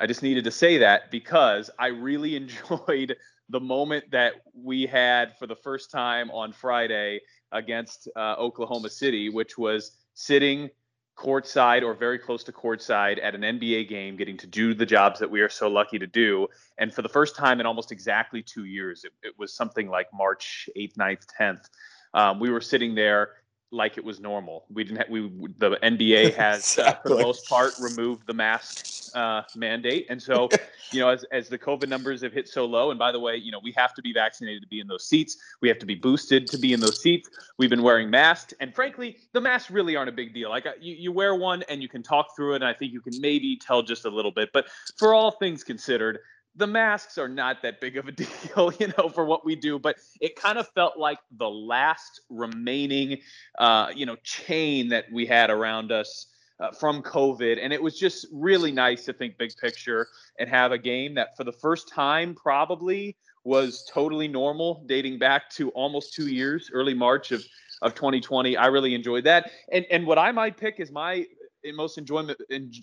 I 0.00 0.06
just 0.06 0.22
needed 0.22 0.44
to 0.44 0.50
say 0.50 0.78
that 0.78 1.10
because 1.10 1.70
I 1.78 1.88
really 1.88 2.36
enjoyed 2.36 3.16
the 3.50 3.60
moment 3.60 4.10
that 4.10 4.34
we 4.54 4.86
had 4.86 5.36
for 5.38 5.46
the 5.46 5.56
first 5.56 5.90
time 5.90 6.30
on 6.30 6.52
Friday 6.52 7.20
against 7.54 8.08
uh, 8.16 8.34
Oklahoma 8.38 8.90
City, 8.90 9.30
which 9.30 9.56
was 9.56 9.92
sitting 10.12 10.68
courtside 11.16 11.82
or 11.82 11.94
very 11.94 12.18
close 12.18 12.42
to 12.44 12.52
courtside 12.52 13.22
at 13.22 13.34
an 13.34 13.42
NBA 13.42 13.88
game, 13.88 14.16
getting 14.16 14.36
to 14.36 14.46
do 14.46 14.74
the 14.74 14.84
jobs 14.84 15.20
that 15.20 15.30
we 15.30 15.40
are 15.40 15.48
so 15.48 15.68
lucky 15.68 15.98
to 15.98 16.06
do. 16.06 16.48
And 16.76 16.92
for 16.92 17.02
the 17.02 17.08
first 17.08 17.36
time 17.36 17.60
in 17.60 17.66
almost 17.66 17.92
exactly 17.92 18.42
two 18.42 18.64
years, 18.64 19.04
it, 19.04 19.12
it 19.22 19.34
was 19.38 19.54
something 19.54 19.88
like 19.88 20.08
March 20.12 20.68
8th, 20.76 20.96
9th, 20.96 21.26
10th. 21.40 21.68
Um, 22.12 22.40
we 22.40 22.50
were 22.50 22.60
sitting 22.60 22.94
there 22.94 23.30
like 23.74 23.98
it 23.98 24.04
was 24.04 24.20
normal. 24.20 24.64
We 24.72 24.84
didn't. 24.84 24.98
Have, 24.98 25.08
we 25.10 25.22
the 25.58 25.76
NBA 25.82 26.34
has 26.36 26.60
exactly. 26.60 26.84
uh, 26.84 26.94
for 27.02 27.08
the 27.16 27.22
most 27.22 27.48
part 27.48 27.74
removed 27.80 28.26
the 28.26 28.32
mask 28.32 29.10
uh, 29.14 29.42
mandate, 29.56 30.06
and 30.08 30.22
so 30.22 30.48
you 30.92 31.00
know 31.00 31.08
as 31.08 31.24
as 31.32 31.48
the 31.48 31.58
COVID 31.58 31.88
numbers 31.88 32.22
have 32.22 32.32
hit 32.32 32.48
so 32.48 32.64
low, 32.64 32.90
and 32.90 32.98
by 32.98 33.12
the 33.12 33.20
way, 33.20 33.36
you 33.36 33.50
know 33.50 33.60
we 33.62 33.72
have 33.72 33.92
to 33.94 34.02
be 34.02 34.12
vaccinated 34.12 34.62
to 34.62 34.68
be 34.68 34.80
in 34.80 34.86
those 34.86 35.06
seats. 35.06 35.36
We 35.60 35.68
have 35.68 35.78
to 35.80 35.86
be 35.86 35.94
boosted 35.94 36.46
to 36.48 36.58
be 36.58 36.72
in 36.72 36.80
those 36.80 37.02
seats. 37.02 37.28
We've 37.58 37.70
been 37.70 37.82
wearing 37.82 38.08
masks, 38.08 38.54
and 38.60 38.74
frankly, 38.74 39.18
the 39.32 39.40
masks 39.40 39.70
really 39.70 39.96
aren't 39.96 40.08
a 40.08 40.12
big 40.12 40.32
deal. 40.32 40.50
Like 40.50 40.66
uh, 40.66 40.72
you, 40.80 40.94
you 40.94 41.12
wear 41.12 41.34
one 41.34 41.62
and 41.68 41.82
you 41.82 41.88
can 41.88 42.02
talk 42.02 42.34
through 42.36 42.52
it, 42.52 42.56
and 42.56 42.66
I 42.66 42.72
think 42.72 42.92
you 42.92 43.00
can 43.00 43.20
maybe 43.20 43.56
tell 43.56 43.82
just 43.82 44.04
a 44.04 44.10
little 44.10 44.32
bit. 44.32 44.50
But 44.52 44.66
for 44.96 45.14
all 45.14 45.32
things 45.32 45.64
considered, 45.64 46.20
the 46.56 46.66
masks 46.66 47.18
are 47.18 47.28
not 47.28 47.62
that 47.62 47.80
big 47.80 47.96
of 47.96 48.08
a 48.08 48.12
deal, 48.12 48.72
you 48.78 48.92
know, 48.98 49.08
for 49.08 49.24
what 49.24 49.44
we 49.44 49.56
do. 49.56 49.78
But 49.78 49.96
it 50.20 50.36
kind 50.36 50.58
of 50.58 50.68
felt 50.68 50.98
like 50.98 51.18
the 51.36 51.48
last 51.48 52.20
remaining, 52.28 53.18
uh, 53.58 53.88
you 53.94 54.06
know, 54.06 54.16
chain 54.22 54.88
that 54.88 55.06
we 55.12 55.26
had 55.26 55.50
around 55.50 55.92
us 55.92 56.26
uh, 56.60 56.70
from 56.72 57.02
COVID. 57.02 57.58
And 57.60 57.72
it 57.72 57.82
was 57.82 57.98
just 57.98 58.26
really 58.32 58.72
nice 58.72 59.04
to 59.06 59.12
think 59.12 59.38
big 59.38 59.56
picture 59.56 60.08
and 60.38 60.48
have 60.48 60.72
a 60.72 60.78
game 60.78 61.14
that, 61.14 61.36
for 61.36 61.44
the 61.44 61.52
first 61.52 61.88
time, 61.88 62.34
probably 62.34 63.16
was 63.44 63.88
totally 63.92 64.28
normal, 64.28 64.82
dating 64.86 65.18
back 65.18 65.50
to 65.50 65.68
almost 65.70 66.14
two 66.14 66.28
years, 66.28 66.70
early 66.72 66.94
March 66.94 67.32
of 67.32 67.44
of 67.82 67.94
2020. 67.94 68.56
I 68.56 68.66
really 68.66 68.94
enjoyed 68.94 69.24
that. 69.24 69.50
And 69.70 69.84
and 69.90 70.06
what 70.06 70.18
I 70.18 70.32
might 70.32 70.56
pick 70.56 70.80
is 70.80 70.90
my 70.90 71.26
most 71.74 71.98
enjoyment 71.98 72.38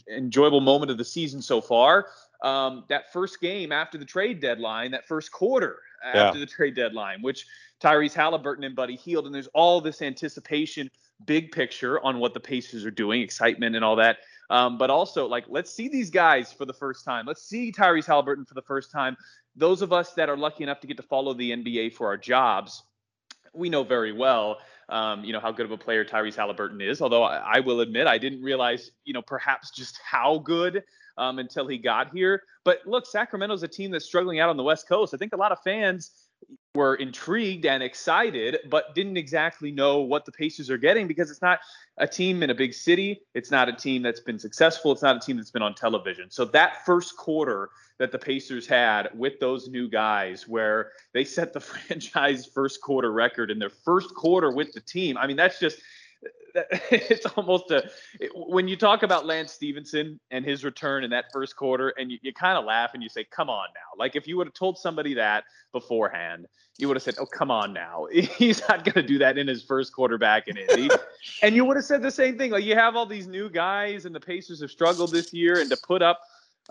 enjoyable 0.09 0.61
moment 0.61 0.91
of 0.91 0.97
the 0.97 1.05
season 1.05 1.41
so 1.41 1.61
far. 1.61 2.07
Um, 2.41 2.85
that 2.89 3.11
first 3.13 3.39
game 3.39 3.71
after 3.71 3.97
the 3.97 4.05
trade 4.05 4.39
deadline, 4.39 4.91
that 4.91 5.07
first 5.07 5.31
quarter 5.31 5.77
after 6.03 6.39
yeah. 6.39 6.45
the 6.45 6.45
trade 6.45 6.75
deadline, 6.75 7.21
which 7.21 7.45
Tyrese 7.79 8.13
Halliburton 8.13 8.63
and 8.63 8.75
Buddy 8.75 8.95
Hield, 8.95 9.25
and 9.25 9.35
there's 9.35 9.49
all 9.53 9.79
this 9.81 10.01
anticipation, 10.01 10.89
big 11.25 11.51
picture 11.51 12.03
on 12.03 12.19
what 12.19 12.33
the 12.33 12.39
Pacers 12.39 12.85
are 12.85 12.91
doing, 12.91 13.21
excitement 13.21 13.75
and 13.75 13.85
all 13.85 13.95
that. 13.97 14.17
Um, 14.49 14.77
but 14.77 14.89
also, 14.89 15.27
like, 15.27 15.45
let's 15.47 15.71
see 15.71 15.87
these 15.87 16.09
guys 16.09 16.51
for 16.51 16.65
the 16.65 16.73
first 16.73 17.05
time. 17.05 17.25
Let's 17.25 17.43
see 17.43 17.71
Tyrese 17.71 18.07
Halliburton 18.07 18.45
for 18.45 18.53
the 18.55 18.61
first 18.63 18.91
time. 18.91 19.15
Those 19.55 19.81
of 19.81 19.93
us 19.93 20.13
that 20.13 20.29
are 20.29 20.37
lucky 20.37 20.63
enough 20.63 20.79
to 20.81 20.87
get 20.87 20.97
to 20.97 21.03
follow 21.03 21.33
the 21.33 21.51
NBA 21.51 21.93
for 21.93 22.07
our 22.07 22.17
jobs, 22.17 22.83
we 23.53 23.69
know 23.69 23.83
very 23.83 24.11
well 24.11 24.57
um, 24.91 25.23
you 25.23 25.31
know, 25.31 25.39
how 25.39 25.51
good 25.51 25.65
of 25.65 25.71
a 25.71 25.77
player 25.77 26.03
Tyrese 26.03 26.35
Halliburton 26.35 26.81
is. 26.81 27.01
Although 27.01 27.23
I, 27.23 27.37
I, 27.55 27.59
will 27.61 27.79
admit 27.79 28.07
I 28.07 28.17
didn't 28.17 28.43
realize, 28.43 28.91
you 29.05 29.13
know, 29.13 29.21
perhaps 29.21 29.71
just 29.71 29.97
how 30.03 30.39
good 30.39 30.83
um, 31.21 31.37
until 31.39 31.67
he 31.67 31.77
got 31.77 32.11
here. 32.11 32.43
But 32.65 32.79
look, 32.85 33.05
Sacramento's 33.05 33.63
a 33.63 33.67
team 33.67 33.91
that's 33.91 34.05
struggling 34.05 34.39
out 34.39 34.49
on 34.49 34.57
the 34.57 34.63
West 34.63 34.89
Coast. 34.89 35.13
I 35.13 35.17
think 35.17 35.33
a 35.33 35.37
lot 35.37 35.51
of 35.51 35.59
fans 35.63 36.11
were 36.73 36.95
intrigued 36.95 37.65
and 37.65 37.83
excited, 37.83 38.57
but 38.69 38.95
didn't 38.95 39.17
exactly 39.17 39.71
know 39.71 39.99
what 39.99 40.25
the 40.25 40.31
Pacers 40.31 40.69
are 40.71 40.77
getting 40.77 41.07
because 41.07 41.29
it's 41.29 41.41
not 41.41 41.59
a 41.97 42.07
team 42.07 42.41
in 42.41 42.49
a 42.49 42.55
big 42.55 42.73
city. 42.73 43.21
It's 43.35 43.51
not 43.51 43.69
a 43.69 43.73
team 43.73 44.01
that's 44.01 44.19
been 44.19 44.39
successful. 44.39 44.91
It's 44.91 45.03
not 45.03 45.17
a 45.17 45.19
team 45.19 45.37
that's 45.37 45.51
been 45.51 45.61
on 45.61 45.75
television. 45.75 46.31
So 46.31 46.45
that 46.45 46.83
first 46.85 47.15
quarter 47.17 47.69
that 47.99 48.11
the 48.11 48.17
Pacers 48.17 48.65
had 48.65 49.09
with 49.13 49.39
those 49.39 49.67
new 49.67 49.87
guys, 49.87 50.47
where 50.47 50.91
they 51.13 51.23
set 51.23 51.53
the 51.53 51.59
franchise 51.71 52.47
first 52.47 52.81
quarter 52.81 53.11
record 53.11 53.51
in 53.51 53.59
their 53.59 53.69
first 53.69 54.15
quarter 54.15 54.51
with 54.51 54.73
the 54.73 54.81
team, 54.81 55.17
I 55.17 55.27
mean, 55.27 55.37
that's 55.37 55.59
just 55.59 55.77
it's 56.91 57.25
almost 57.37 57.71
a 57.71 57.89
when 58.35 58.67
you 58.67 58.75
talk 58.75 59.03
about 59.03 59.25
Lance 59.25 59.51
Stephenson 59.51 60.19
and 60.31 60.43
his 60.43 60.63
return 60.63 61.03
in 61.03 61.09
that 61.11 61.25
first 61.31 61.55
quarter, 61.55 61.89
and 61.97 62.11
you, 62.11 62.17
you 62.21 62.33
kind 62.33 62.57
of 62.57 62.65
laugh 62.65 62.91
and 62.93 63.01
you 63.01 63.09
say, 63.09 63.23
"Come 63.23 63.49
on 63.49 63.67
now!" 63.73 63.97
Like 63.97 64.15
if 64.15 64.27
you 64.27 64.37
would 64.37 64.47
have 64.47 64.53
told 64.53 64.77
somebody 64.77 65.13
that 65.15 65.45
beforehand, 65.71 66.47
you 66.77 66.87
would 66.87 66.97
have 66.97 67.03
said, 67.03 67.15
"Oh, 67.19 67.25
come 67.25 67.51
on 67.51 67.73
now, 67.73 68.07
he's 68.11 68.61
not 68.67 68.83
going 68.83 68.95
to 68.95 69.03
do 69.03 69.17
that 69.19 69.37
in 69.37 69.47
his 69.47 69.63
first 69.63 69.93
quarterback 69.93 70.47
in 70.47 70.57
Indy," 70.57 70.89
and 71.41 71.55
you 71.55 71.65
would 71.65 71.77
have 71.77 71.85
said 71.85 72.01
the 72.01 72.11
same 72.11 72.37
thing. 72.37 72.51
Like 72.51 72.65
you 72.65 72.75
have 72.75 72.95
all 72.95 73.05
these 73.05 73.27
new 73.27 73.49
guys, 73.49 74.05
and 74.05 74.13
the 74.13 74.19
Pacers 74.19 74.61
have 74.61 74.71
struggled 74.71 75.11
this 75.11 75.33
year, 75.33 75.59
and 75.59 75.69
to 75.69 75.77
put 75.77 76.01
up 76.01 76.19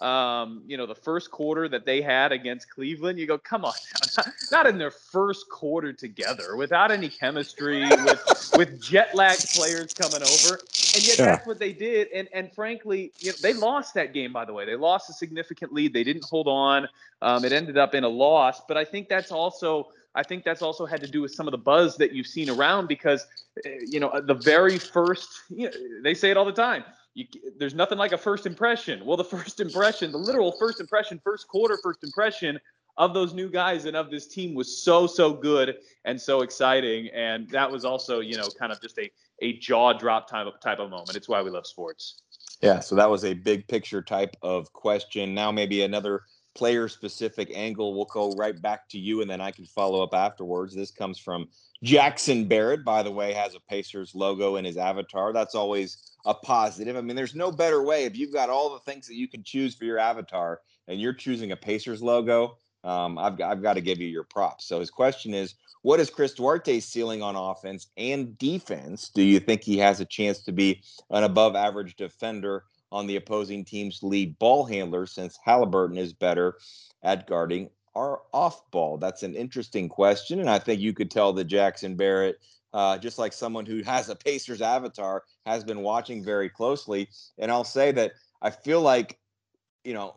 um, 0.01 0.63
you 0.67 0.79
know, 0.79 0.87
the 0.87 0.95
first 0.95 1.31
quarter 1.31 1.69
that 1.69 1.85
they 1.85 2.01
had 2.01 2.33
against 2.33 2.71
Cleveland, 2.71 3.19
you 3.19 3.27
go, 3.27 3.37
come 3.37 3.67
on, 3.67 3.75
now. 4.17 4.25
not 4.51 4.67
in 4.67 4.79
their 4.79 4.91
first 4.91 5.49
quarter 5.51 5.93
together, 5.93 6.57
without 6.57 6.91
any 6.91 7.09
chemistry, 7.09 7.83
with 7.83 8.53
with 8.57 8.81
jet 8.81 9.15
lag 9.15 9.37
players 9.55 9.93
coming 9.93 10.23
over, 10.23 10.55
and 10.95 11.07
yet 11.07 11.19
yeah. 11.19 11.25
that's 11.27 11.47
what 11.47 11.59
they 11.59 11.73
did. 11.73 12.09
And 12.15 12.29
and 12.33 12.51
frankly, 12.55 13.13
you 13.19 13.31
know, 13.31 13.37
they 13.43 13.53
lost 13.53 13.93
that 13.95 14.15
game. 14.15 14.33
By 14.33 14.47
the 14.47 14.55
way, 14.55 14.65
they 14.65 14.77
lost 14.77 15.11
a 15.11 15.13
significant 15.13 15.73
lead. 15.73 15.93
They 15.93 16.05
didn't 16.05 16.25
hold 16.25 16.49
on. 16.49 16.89
Um, 17.21 17.45
it 17.45 17.53
ended 17.53 17.77
up 17.77 17.95
in 17.95 18.05
a 18.05 18.09
loss. 18.09 18.63
But 18.67 18.79
I 18.79 18.85
think 18.85 19.09
that's 19.09 19.31
also. 19.31 19.89
I 20.13 20.25
think 20.25 20.43
that's 20.43 20.61
also 20.61 20.87
had 20.87 21.01
to 21.03 21.07
do 21.07 21.21
with 21.21 21.33
some 21.33 21.47
of 21.47 21.53
the 21.53 21.59
buzz 21.59 21.97
that 21.99 22.13
you've 22.13 22.27
seen 22.27 22.51
around 22.51 22.89
because, 22.89 23.29
eh, 23.65 23.77
you 23.87 24.01
know, 24.01 24.21
the 24.21 24.35
very 24.35 24.77
first, 24.77 25.29
you 25.51 25.67
know, 25.67 26.03
they 26.03 26.15
say 26.15 26.33
it 26.33 26.37
all 26.37 26.45
the 26.45 26.51
time 26.51 26.83
you, 27.15 27.27
there's 27.59 27.75
nothing 27.75 27.99
like 27.99 28.13
a 28.13 28.19
first 28.19 28.47
impression. 28.47 29.05
Well, 29.05 29.17
the 29.17 29.25
first 29.25 29.61
impression, 29.61 30.13
the 30.13 30.19
literal 30.19 30.53
first 30.53 30.81
impression, 30.81 31.21
first 31.23 31.49
quarter 31.49 31.79
first 31.83 32.05
impression 32.05 32.59
of 32.97 33.15
those 33.15 33.33
new 33.33 33.49
guys 33.49 33.85
and 33.85 33.97
of 33.97 34.11
this 34.11 34.27
team 34.27 34.55
was 34.55 34.83
so 34.83 35.07
so 35.07 35.33
good 35.33 35.77
and 36.05 36.21
so 36.21 36.43
exciting, 36.43 37.09
and 37.15 37.49
that 37.51 37.71
was 37.71 37.85
also 37.85 38.21
you 38.21 38.37
know 38.37 38.49
kind 38.59 38.73
of 38.73 38.81
just 38.81 38.99
a 38.99 39.11
a 39.43 39.59
jaw 39.59 39.93
drop 39.93 40.29
type 40.29 40.47
of 40.47 40.61
type 40.61 40.79
of 40.79 40.91
moment. 40.91 41.17
It's 41.17 41.29
why 41.29 41.43
we 41.43 41.51
love 41.51 41.67
sports. 41.67 42.23
Yeah, 42.61 42.81
so 42.81 42.95
that 42.97 43.09
was 43.09 43.25
a 43.25 43.33
big 43.33 43.67
picture 43.69 44.03
type 44.03 44.37
of 44.43 44.73
question. 44.73 45.35
Now 45.35 45.51
maybe 45.51 45.83
another 45.83 46.23
player 46.55 46.89
specific 46.89 47.51
angle. 47.55 47.95
We'll 47.95 48.07
go 48.07 48.33
right 48.33 48.61
back 48.61 48.89
to 48.91 48.99
you, 48.99 49.23
and 49.23 49.31
then 49.31 49.41
I 49.41 49.51
can 49.51 49.67
follow 49.67 50.03
up 50.03 50.15
afterwards. 50.15 50.75
This 50.75 50.91
comes 50.91 51.19
from 51.19 51.49
Jackson 51.83 52.47
Barrett, 52.47 52.85
by 52.85 53.03
the 53.03 53.11
way, 53.11 53.33
has 53.33 53.55
a 53.55 53.61
Pacers 53.61 54.15
logo 54.15 54.57
in 54.57 54.65
his 54.65 54.77
avatar. 54.77 55.33
That's 55.33 55.55
always 55.55 56.17
a 56.27 56.35
positive. 56.35 56.97
I 56.97 57.01
mean, 57.01 57.17
there's 57.17 57.35
no 57.35 57.51
better 57.51 57.83
way 57.83 58.05
if 58.05 58.17
you've 58.17 58.33
got 58.33 58.51
all 58.51 58.73
the 58.73 58.81
things 58.81 59.07
that 59.07 59.15
you 59.15 59.29
can 59.29 59.43
choose 59.43 59.75
for 59.75 59.85
your 59.85 59.99
avatar 59.99 60.61
and 60.89 61.01
you're 61.01 61.15
choosing 61.15 61.53
a 61.53 61.57
Pacers 61.57 62.03
logo. 62.03 62.59
Um, 62.85 63.19
I've, 63.19 63.41
I've 63.41 63.63
got 63.63 63.75
to 63.75 63.81
give 63.81 63.99
you 63.99 64.09
your 64.09 64.25
props. 64.25 64.67
So 64.67 64.81
his 64.81 64.91
question 64.91 65.35
is, 65.35 65.55
what 65.83 66.01
is 66.01 66.11
Chris 66.11 66.35
Duarte's 66.35 66.85
ceiling 66.85 67.23
on 67.23 67.37
offense 67.37 67.89
and 67.97 68.37
defense? 68.39 69.09
Do 69.09 69.23
you 69.23 69.41
think 69.41 69.63
he 69.63 69.79
has 69.79 70.01
a 70.01 70.05
chance 70.05 70.41
to 70.41 70.53
be 70.53 70.83
an 71.11 71.25
above 71.25 71.57
average 71.57 71.97
defender 71.97 72.65
on 72.93 73.07
the 73.07 73.17
opposing 73.17 73.65
team's 73.65 74.03
lead 74.03 74.39
ball 74.39 74.65
handler 74.65 75.07
since 75.07 75.39
Halliburton 75.45 75.99
is 75.99 76.13
better 76.13 76.59
at 77.03 77.27
guarding 77.27 77.71
our 77.95 78.21
off 78.33 78.71
ball? 78.71 78.99
That's 78.99 79.23
an 79.23 79.35
interesting 79.35 79.89
question. 79.89 80.41
And 80.41 80.51
I 80.51 80.59
think 80.59 80.81
you 80.81 80.93
could 80.93 81.11
tell 81.11 81.33
that 81.35 81.45
Jackson 81.45 81.97
Barrett 81.97 82.41
uh, 82.73 82.99
just 82.99 83.19
like 83.19 83.33
someone 83.33 83.67
who 83.67 83.83
has 83.83 84.09
a 84.09 84.17
Pacers 84.17 84.63
avatar 84.63 85.25
has 85.47 85.65
been 85.65 85.81
watching 85.81 86.25
very 86.25 86.49
closely. 86.49 87.09
And 87.39 87.51
I'll 87.51 87.65
say 87.65 87.93
that 87.93 88.13
I 88.43 88.51
feel 88.51 88.81
like, 88.81 89.19
you 89.85 89.95
know, 89.95 90.17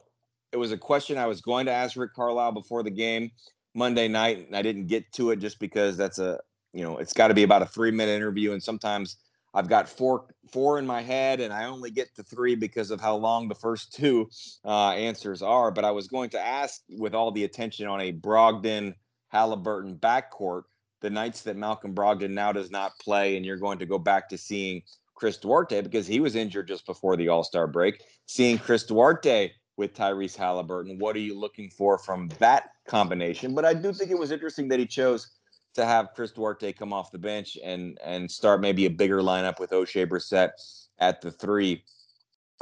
it 0.51 0.57
was 0.57 0.71
a 0.71 0.77
question 0.77 1.17
I 1.17 1.25
was 1.25 1.41
going 1.41 1.65
to 1.65 1.71
ask 1.71 1.97
Rick 1.97 2.13
Carlisle 2.13 2.51
before 2.51 2.83
the 2.83 2.91
game 2.91 3.31
Monday 3.73 4.07
night, 4.07 4.45
and 4.45 4.55
I 4.55 4.61
didn't 4.61 4.85
get 4.85 5.11
to 5.13 5.31
it 5.31 5.37
just 5.37 5.59
because 5.59 5.97
that's 5.97 6.19
a, 6.19 6.39
you 6.73 6.83
know, 6.83 6.97
it's 6.97 7.13
got 7.13 7.29
to 7.29 7.33
be 7.33 7.43
about 7.43 7.63
a 7.63 7.65
three 7.65 7.89
minute 7.89 8.11
interview, 8.11 8.53
and 8.53 8.61
sometimes 8.61 9.17
I've 9.53 9.69
got 9.69 9.87
four 9.87 10.25
four 10.51 10.79
in 10.79 10.85
my 10.85 11.01
head, 11.01 11.39
and 11.39 11.53
I 11.53 11.65
only 11.65 11.91
get 11.91 12.13
to 12.15 12.23
three 12.23 12.55
because 12.55 12.91
of 12.91 12.99
how 12.99 13.15
long 13.15 13.47
the 13.47 13.55
first 13.55 13.93
two 13.93 14.29
uh, 14.65 14.91
answers 14.91 15.41
are. 15.41 15.71
But 15.71 15.85
I 15.85 15.91
was 15.91 16.07
going 16.07 16.29
to 16.31 16.39
ask, 16.39 16.81
with 16.89 17.13
all 17.13 17.31
the 17.31 17.43
attention 17.43 17.87
on 17.87 18.01
a 18.01 18.11
Brogdon 18.11 18.95
Halliburton 19.29 19.97
backcourt, 19.97 20.63
the 21.01 21.09
nights 21.09 21.41
that 21.41 21.57
Malcolm 21.57 21.93
Brogdon 21.93 22.31
now 22.31 22.51
does 22.51 22.71
not 22.71 22.97
play, 22.99 23.37
and 23.37 23.45
you're 23.45 23.57
going 23.57 23.79
to 23.79 23.85
go 23.85 23.99
back 23.99 24.29
to 24.29 24.37
seeing 24.37 24.81
Chris 25.15 25.37
Duarte 25.37 25.81
because 25.81 26.07
he 26.07 26.19
was 26.19 26.35
injured 26.35 26.67
just 26.67 26.85
before 26.85 27.15
the 27.15 27.29
All 27.29 27.43
Star 27.43 27.67
break. 27.67 28.01
Seeing 28.25 28.57
Chris 28.57 28.83
Duarte 28.83 29.51
with 29.77 29.95
Tyrese 29.95 30.35
Halliburton, 30.35 30.97
what 30.99 31.15
are 31.15 31.19
you 31.19 31.39
looking 31.39 31.69
for 31.69 31.97
from 31.97 32.29
that 32.39 32.69
combination? 32.87 33.53
But 33.53 33.65
I 33.65 33.73
do 33.73 33.93
think 33.93 34.11
it 34.11 34.17
was 34.17 34.31
interesting 34.31 34.67
that 34.69 34.79
he 34.79 34.85
chose 34.85 35.29
to 35.73 35.85
have 35.85 36.13
Chris 36.15 36.31
Duarte 36.31 36.73
come 36.73 36.93
off 36.93 37.11
the 37.11 37.17
bench 37.17 37.57
and 37.63 37.97
and 38.03 38.29
start 38.29 38.61
maybe 38.61 38.85
a 38.85 38.89
bigger 38.89 39.19
lineup 39.19 39.59
with 39.59 39.71
Oshae 39.71 40.07
Brissett 40.07 40.51
at 40.99 41.21
the 41.21 41.31
three 41.31 41.83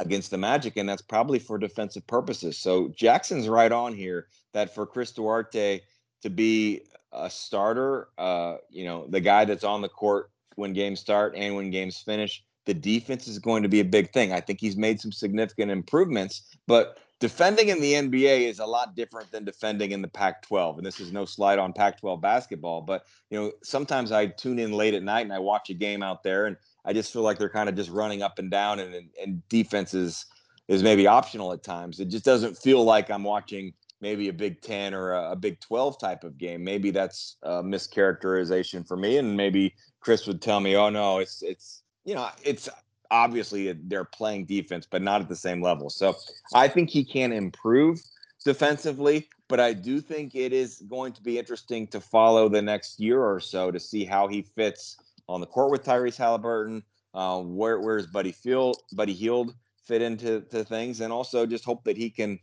against 0.00 0.30
the 0.30 0.38
Magic, 0.38 0.76
and 0.76 0.88
that's 0.88 1.02
probably 1.02 1.38
for 1.38 1.58
defensive 1.58 2.06
purposes. 2.06 2.58
So 2.58 2.88
Jackson's 2.96 3.48
right 3.48 3.70
on 3.70 3.94
here 3.94 4.26
that 4.52 4.74
for 4.74 4.86
Chris 4.86 5.12
Duarte 5.12 5.80
to 6.22 6.30
be 6.30 6.82
a 7.12 7.28
starter, 7.30 8.08
uh, 8.18 8.56
you 8.70 8.84
know, 8.84 9.06
the 9.08 9.20
guy 9.20 9.44
that's 9.44 9.64
on 9.64 9.82
the 9.82 9.88
court 9.88 10.30
when 10.56 10.72
games 10.72 11.00
start 11.00 11.34
and 11.36 11.54
when 11.54 11.70
games 11.70 11.98
finish, 11.98 12.42
the 12.66 12.74
defense 12.74 13.28
is 13.28 13.38
going 13.38 13.62
to 13.62 13.68
be 13.68 13.80
a 13.80 13.84
big 13.84 14.12
thing. 14.12 14.32
I 14.32 14.40
think 14.40 14.60
he's 14.60 14.76
made 14.76 15.00
some 15.00 15.12
significant 15.12 15.70
improvements, 15.70 16.56
but 16.66 16.98
defending 17.22 17.68
in 17.68 17.80
the 17.80 17.92
NBA 17.92 18.48
is 18.48 18.58
a 18.58 18.66
lot 18.66 18.96
different 18.96 19.30
than 19.30 19.44
defending 19.44 19.92
in 19.92 20.02
the 20.02 20.08
Pac 20.08 20.42
12. 20.42 20.78
And 20.78 20.84
this 20.84 20.98
is 20.98 21.12
no 21.12 21.24
slide 21.24 21.60
on 21.60 21.72
Pac 21.72 22.00
12 22.00 22.20
basketball, 22.20 22.80
but, 22.80 23.06
you 23.30 23.38
know, 23.38 23.52
sometimes 23.62 24.10
I 24.10 24.26
tune 24.26 24.58
in 24.58 24.72
late 24.72 24.92
at 24.92 25.04
night 25.04 25.20
and 25.20 25.32
I 25.32 25.38
watch 25.38 25.70
a 25.70 25.74
game 25.74 26.02
out 26.02 26.24
there 26.24 26.46
and 26.46 26.56
I 26.84 26.92
just 26.92 27.12
feel 27.12 27.22
like 27.22 27.38
they're 27.38 27.48
kind 27.48 27.68
of 27.68 27.76
just 27.76 27.90
running 27.90 28.22
up 28.22 28.40
and 28.40 28.50
down 28.50 28.80
and, 28.80 29.08
and 29.22 29.48
defense 29.48 29.94
is, 29.94 30.26
is 30.66 30.82
maybe 30.82 31.06
optional 31.06 31.52
at 31.52 31.62
times. 31.62 32.00
It 32.00 32.06
just 32.06 32.24
doesn't 32.24 32.58
feel 32.58 32.82
like 32.82 33.08
I'm 33.08 33.22
watching 33.22 33.72
maybe 34.00 34.28
a 34.28 34.32
Big 34.32 34.60
Ten 34.60 34.92
or 34.92 35.12
a, 35.12 35.30
a 35.30 35.36
Big 35.36 35.60
Twelve 35.60 36.00
type 36.00 36.24
of 36.24 36.38
game. 36.38 36.64
Maybe 36.64 36.90
that's 36.90 37.36
a 37.44 37.62
mischaracterization 37.62 38.84
for 38.84 38.96
me, 38.96 39.18
and 39.18 39.36
maybe 39.36 39.74
Chris 40.00 40.26
would 40.26 40.42
tell 40.42 40.58
me, 40.58 40.76
"Oh 40.76 40.90
no, 40.90 41.18
it's 41.18 41.42
it's 41.42 41.82
you 42.04 42.16
know 42.16 42.28
it's 42.42 42.68
obviously 43.12 43.72
they're 43.72 44.04
playing 44.04 44.46
defense, 44.46 44.86
but 44.90 45.02
not 45.02 45.20
at 45.20 45.28
the 45.28 45.36
same 45.36 45.62
level." 45.62 45.88
So 45.88 46.16
I 46.52 46.66
think 46.66 46.90
he 46.90 47.04
can 47.04 47.32
improve 47.32 48.00
defensively, 48.44 49.28
but 49.48 49.60
I 49.60 49.72
do 49.72 50.00
think 50.00 50.34
it 50.34 50.52
is 50.52 50.82
going 50.88 51.12
to 51.12 51.22
be 51.22 51.38
interesting 51.38 51.86
to 51.88 52.00
follow 52.00 52.48
the 52.48 52.62
next 52.62 52.98
year 52.98 53.22
or 53.22 53.38
so 53.38 53.70
to 53.70 53.78
see 53.78 54.04
how 54.04 54.26
he 54.26 54.42
fits 54.42 54.96
on 55.28 55.40
the 55.40 55.46
court 55.46 55.70
with 55.70 55.84
Tyrese 55.84 56.16
Halliburton. 56.16 56.82
Uh, 57.14 57.42
where 57.42 57.78
where's 57.78 58.06
Buddy 58.06 58.32
Field, 58.32 58.78
Buddy 58.94 59.12
Hield 59.12 59.54
fit 59.84 60.00
into 60.00 60.40
to 60.50 60.64
things, 60.64 61.00
and 61.02 61.12
also 61.12 61.44
just 61.44 61.64
hope 61.64 61.84
that 61.84 61.96
he 61.96 62.08
can 62.08 62.38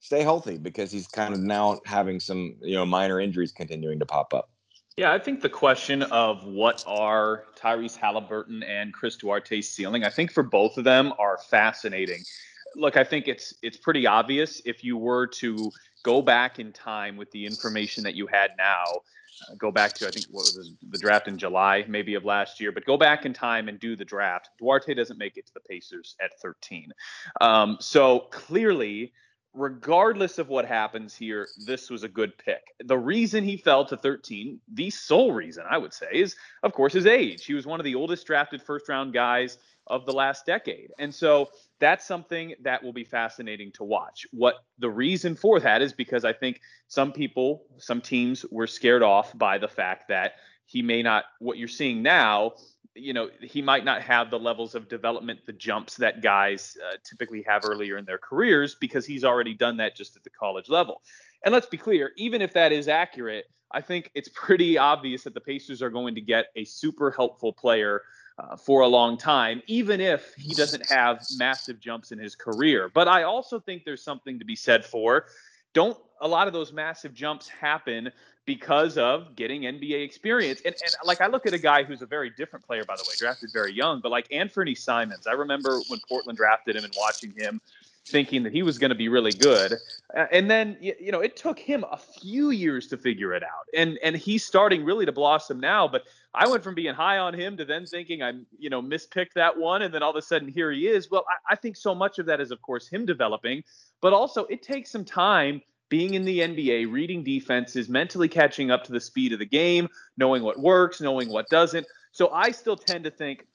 stay 0.00 0.22
healthy 0.22 0.56
because 0.56 0.90
he's 0.90 1.06
kind 1.06 1.34
of 1.34 1.40
now 1.40 1.80
having 1.84 2.20
some 2.20 2.56
you 2.62 2.74
know 2.74 2.86
minor 2.86 3.20
injuries 3.20 3.52
continuing 3.52 3.98
to 3.98 4.06
pop 4.06 4.32
up. 4.32 4.50
Yeah, 4.96 5.12
I 5.12 5.18
think 5.18 5.42
the 5.42 5.50
question 5.50 6.02
of 6.04 6.42
what 6.44 6.82
are 6.86 7.44
Tyrese 7.54 7.96
Halliburton 7.96 8.62
and 8.62 8.94
Chris 8.94 9.18
Duarte's 9.18 9.68
ceiling, 9.68 10.04
I 10.04 10.08
think 10.08 10.32
for 10.32 10.42
both 10.42 10.78
of 10.78 10.84
them 10.84 11.12
are 11.18 11.36
fascinating. 11.50 12.22
Look, 12.74 12.96
I 12.96 13.04
think 13.04 13.28
it's 13.28 13.52
it's 13.62 13.76
pretty 13.76 14.06
obvious 14.06 14.62
if 14.64 14.82
you 14.82 14.96
were 14.96 15.26
to 15.26 15.70
go 16.02 16.22
back 16.22 16.58
in 16.58 16.72
time 16.72 17.18
with 17.18 17.30
the 17.32 17.44
information 17.44 18.04
that 18.04 18.14
you 18.14 18.26
had 18.26 18.52
now, 18.56 18.84
uh, 19.50 19.54
go 19.58 19.70
back 19.70 19.92
to 19.94 20.08
I 20.08 20.10
think 20.10 20.26
what 20.30 20.44
was 20.56 20.72
the 20.88 20.98
draft 20.98 21.28
in 21.28 21.36
July 21.36 21.84
maybe 21.86 22.14
of 22.14 22.24
last 22.24 22.58
year, 22.58 22.72
but 22.72 22.86
go 22.86 22.96
back 22.96 23.26
in 23.26 23.34
time 23.34 23.68
and 23.68 23.78
do 23.78 23.96
the 23.96 24.04
draft. 24.04 24.48
Duarte 24.58 24.94
doesn't 24.94 25.18
make 25.18 25.36
it 25.36 25.46
to 25.46 25.52
the 25.52 25.60
Pacers 25.68 26.16
at 26.24 26.30
13. 26.40 26.90
Um, 27.42 27.76
so 27.80 28.20
clearly 28.30 29.12
regardless 29.56 30.38
of 30.38 30.48
what 30.48 30.66
happens 30.66 31.14
here, 31.14 31.48
this 31.64 31.90
was 31.90 32.04
a 32.04 32.08
good 32.08 32.36
pick. 32.38 32.62
The 32.84 32.98
reason 32.98 33.42
he 33.42 33.56
fell 33.56 33.84
to 33.86 33.96
13, 33.96 34.60
the 34.74 34.90
sole 34.90 35.32
reason 35.32 35.64
I 35.68 35.78
would 35.78 35.94
say, 35.94 36.08
is 36.12 36.36
of 36.62 36.72
course 36.72 36.92
his 36.92 37.06
age. 37.06 37.44
He 37.44 37.54
was 37.54 37.66
one 37.66 37.80
of 37.80 37.84
the 37.84 37.94
oldest 37.94 38.26
drafted 38.26 38.62
first 38.62 38.88
round 38.88 39.12
guys 39.12 39.58
of 39.86 40.04
the 40.04 40.12
last 40.12 40.46
decade. 40.46 40.92
And 40.98 41.14
so 41.14 41.48
that's 41.78 42.04
something 42.04 42.54
that 42.62 42.82
will 42.82 42.92
be 42.92 43.04
fascinating 43.04 43.72
to 43.72 43.84
watch. 43.84 44.26
What 44.32 44.56
the 44.78 44.90
reason 44.90 45.34
for 45.34 45.58
that 45.60 45.80
is 45.80 45.92
because 45.92 46.24
I 46.24 46.32
think 46.32 46.60
some 46.88 47.12
people, 47.12 47.64
some 47.78 48.00
teams 48.00 48.44
were 48.50 48.66
scared 48.66 49.02
off 49.02 49.36
by 49.38 49.58
the 49.58 49.68
fact 49.68 50.08
that 50.08 50.34
he 50.66 50.82
may 50.82 51.02
not, 51.02 51.24
what 51.38 51.58
you're 51.58 51.68
seeing 51.68 52.02
now 52.02 52.54
you 52.96 53.12
know, 53.12 53.30
he 53.40 53.62
might 53.62 53.84
not 53.84 54.02
have 54.02 54.30
the 54.30 54.38
levels 54.38 54.74
of 54.74 54.88
development, 54.88 55.40
the 55.46 55.52
jumps 55.52 55.96
that 55.96 56.22
guys 56.22 56.76
uh, 56.84 56.96
typically 57.04 57.42
have 57.42 57.62
earlier 57.64 57.98
in 57.98 58.04
their 58.04 58.18
careers 58.18 58.74
because 58.74 59.06
he's 59.06 59.24
already 59.24 59.54
done 59.54 59.76
that 59.76 59.94
just 59.94 60.16
at 60.16 60.24
the 60.24 60.30
college 60.30 60.68
level. 60.68 61.02
And 61.44 61.52
let's 61.52 61.66
be 61.66 61.76
clear, 61.76 62.12
even 62.16 62.42
if 62.42 62.52
that 62.54 62.72
is 62.72 62.88
accurate, 62.88 63.46
I 63.70 63.80
think 63.80 64.10
it's 64.14 64.28
pretty 64.34 64.78
obvious 64.78 65.24
that 65.24 65.34
the 65.34 65.40
Pacers 65.40 65.82
are 65.82 65.90
going 65.90 66.14
to 66.14 66.20
get 66.20 66.46
a 66.56 66.64
super 66.64 67.10
helpful 67.10 67.52
player 67.52 68.02
uh, 68.38 68.56
for 68.56 68.82
a 68.82 68.88
long 68.88 69.16
time, 69.16 69.62
even 69.66 70.00
if 70.00 70.34
he 70.34 70.54
doesn't 70.54 70.90
have 70.90 71.22
massive 71.38 71.80
jumps 71.80 72.12
in 72.12 72.18
his 72.18 72.34
career. 72.34 72.90
But 72.92 73.08
I 73.08 73.22
also 73.22 73.60
think 73.60 73.84
there's 73.84 74.02
something 74.02 74.38
to 74.38 74.44
be 74.44 74.56
said 74.56 74.84
for 74.84 75.26
don't 75.76 75.98
a 76.22 76.28
lot 76.28 76.46
of 76.46 76.54
those 76.54 76.72
massive 76.72 77.12
jumps 77.12 77.48
happen 77.48 78.10
because 78.46 78.96
of 78.96 79.34
getting 79.34 79.62
NBA 79.62 80.04
experience. 80.04 80.62
And, 80.64 80.74
and 80.80 80.96
like 81.04 81.20
I 81.20 81.26
look 81.26 81.46
at 81.46 81.52
a 81.52 81.58
guy 81.58 81.82
who's 81.82 82.00
a 82.00 82.06
very 82.06 82.30
different 82.30 82.64
player, 82.64 82.84
by 82.84 82.96
the 82.96 83.02
way, 83.02 83.14
drafted 83.18 83.50
very 83.52 83.72
young, 83.72 84.00
but 84.00 84.10
like 84.10 84.28
Anfernee 84.28 84.78
Simons, 84.78 85.26
I 85.26 85.32
remember 85.32 85.80
when 85.88 86.00
Portland 86.08 86.38
drafted 86.38 86.76
him 86.76 86.84
and 86.84 86.94
watching 86.96 87.32
him 87.36 87.60
thinking 88.06 88.44
that 88.44 88.52
he 88.52 88.62
was 88.62 88.78
going 88.78 88.90
to 88.90 88.96
be 88.96 89.08
really 89.08 89.32
good. 89.32 89.74
And 90.30 90.48
then 90.48 90.76
you 90.80 91.10
know, 91.10 91.20
it 91.20 91.36
took 91.36 91.58
him 91.58 91.84
a 91.90 91.96
few 91.96 92.50
years 92.50 92.86
to 92.88 92.96
figure 92.96 93.34
it 93.34 93.42
out. 93.42 93.66
And 93.74 93.98
and 94.02 94.16
he's 94.16 94.46
starting 94.46 94.84
really 94.84 95.04
to 95.06 95.12
blossom 95.12 95.58
now, 95.58 95.88
but 95.88 96.04
I 96.32 96.46
went 96.46 96.62
from 96.62 96.76
being 96.76 96.94
high 96.94 97.18
on 97.18 97.34
him 97.34 97.56
to 97.56 97.64
then 97.64 97.84
thinking 97.84 98.22
I'm, 98.22 98.46
you 98.58 98.70
know, 98.70 98.80
mispicked 98.80 99.34
that 99.34 99.58
one 99.58 99.82
and 99.82 99.92
then 99.92 100.04
all 100.04 100.10
of 100.10 100.16
a 100.16 100.22
sudden 100.22 100.48
here 100.48 100.70
he 100.70 100.86
is. 100.86 101.10
Well, 101.10 101.24
I, 101.28 101.54
I 101.54 101.56
think 101.56 101.76
so 101.76 101.94
much 101.94 102.20
of 102.20 102.26
that 102.26 102.40
is 102.40 102.52
of 102.52 102.62
course 102.62 102.88
him 102.88 103.06
developing, 103.06 103.64
but 104.00 104.12
also 104.12 104.44
it 104.44 104.62
takes 104.62 104.90
some 104.92 105.04
time 105.04 105.60
being 105.88 106.14
in 106.14 106.24
the 106.24 106.40
NBA, 106.40 106.90
reading 106.90 107.22
defenses, 107.22 107.88
mentally 107.88 108.28
catching 108.28 108.70
up 108.70 108.84
to 108.84 108.92
the 108.92 109.00
speed 109.00 109.32
of 109.32 109.38
the 109.38 109.46
game, 109.46 109.88
knowing 110.16 110.42
what 110.42 110.58
works, 110.58 111.00
knowing 111.00 111.28
what 111.28 111.48
doesn't. 111.48 111.86
So 112.12 112.30
I 112.30 112.50
still 112.50 112.76
tend 112.76 113.04
to 113.04 113.10
think 113.10 113.46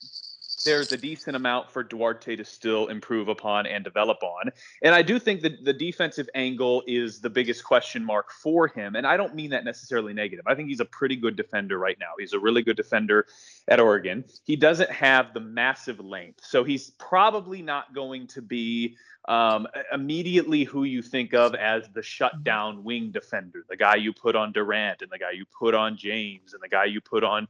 there's 0.64 0.92
a 0.92 0.98
decent 0.98 1.36
amount 1.36 1.72
for 1.72 1.84
Duarte 1.84 2.36
to 2.36 2.46
still 2.46 2.88
improve 2.88 3.28
upon 3.28 3.66
and 3.66 3.84
develop 3.84 4.22
on. 4.24 4.52
And 4.82 4.94
I 4.94 5.02
do 5.02 5.20
think 5.20 5.42
that 5.42 5.64
the 5.64 5.74
defensive 5.74 6.30
angle 6.36 6.84
is 6.88 7.20
the 7.20 7.30
biggest 7.30 7.64
question 7.64 8.04
mark 8.04 8.32
for 8.32 8.68
him. 8.68 8.96
And 8.96 9.06
I 9.06 9.18
don't 9.18 9.36
mean 9.36 9.50
that 9.52 9.64
necessarily 9.64 10.14
negative. 10.14 10.46
I 10.48 10.56
think 10.56 10.70
he's 10.70 10.80
a 10.80 10.86
pretty 10.86 11.16
good 11.16 11.36
defender 11.36 11.78
right 11.78 11.98
now. 12.00 12.12
He's 12.20 12.34
a 12.34 12.40
really 12.40 12.62
good 12.62 12.78
defender 12.78 13.26
at 13.68 13.80
Oregon. 13.80 14.24
He 14.44 14.56
doesn't 14.56 14.92
have 14.92 15.34
the 15.34 15.40
massive 15.40 16.00
length. 16.00 16.44
So 16.44 16.64
he's 16.64 16.92
probably 16.92 17.62
not 17.62 17.94
going 17.94 18.28
to 18.28 18.42
be 18.42 18.96
um, 19.28 19.68
immediately 19.94 20.64
who 20.64 20.84
you 20.84 21.02
think 21.02 21.34
of 21.34 21.54
as 21.56 21.88
the 21.94 22.02
shutdown 22.02 22.84
wing 22.84 23.12
defender, 23.12 23.66
the 23.70 23.78
guy 23.78 23.96
you 23.96 24.14
put 24.14 24.36
on 24.36 24.52
Durant 24.52 25.02
and 25.02 25.12
the 25.12 25.20
guy 25.20 25.32
you 25.32 25.46
put 25.58 25.76
on 25.76 25.96
James 25.96 26.54
and 26.54 26.62
the 26.62 26.70
guy 26.70 26.86
you 26.86 27.02
put 27.02 27.24
on 27.24 27.48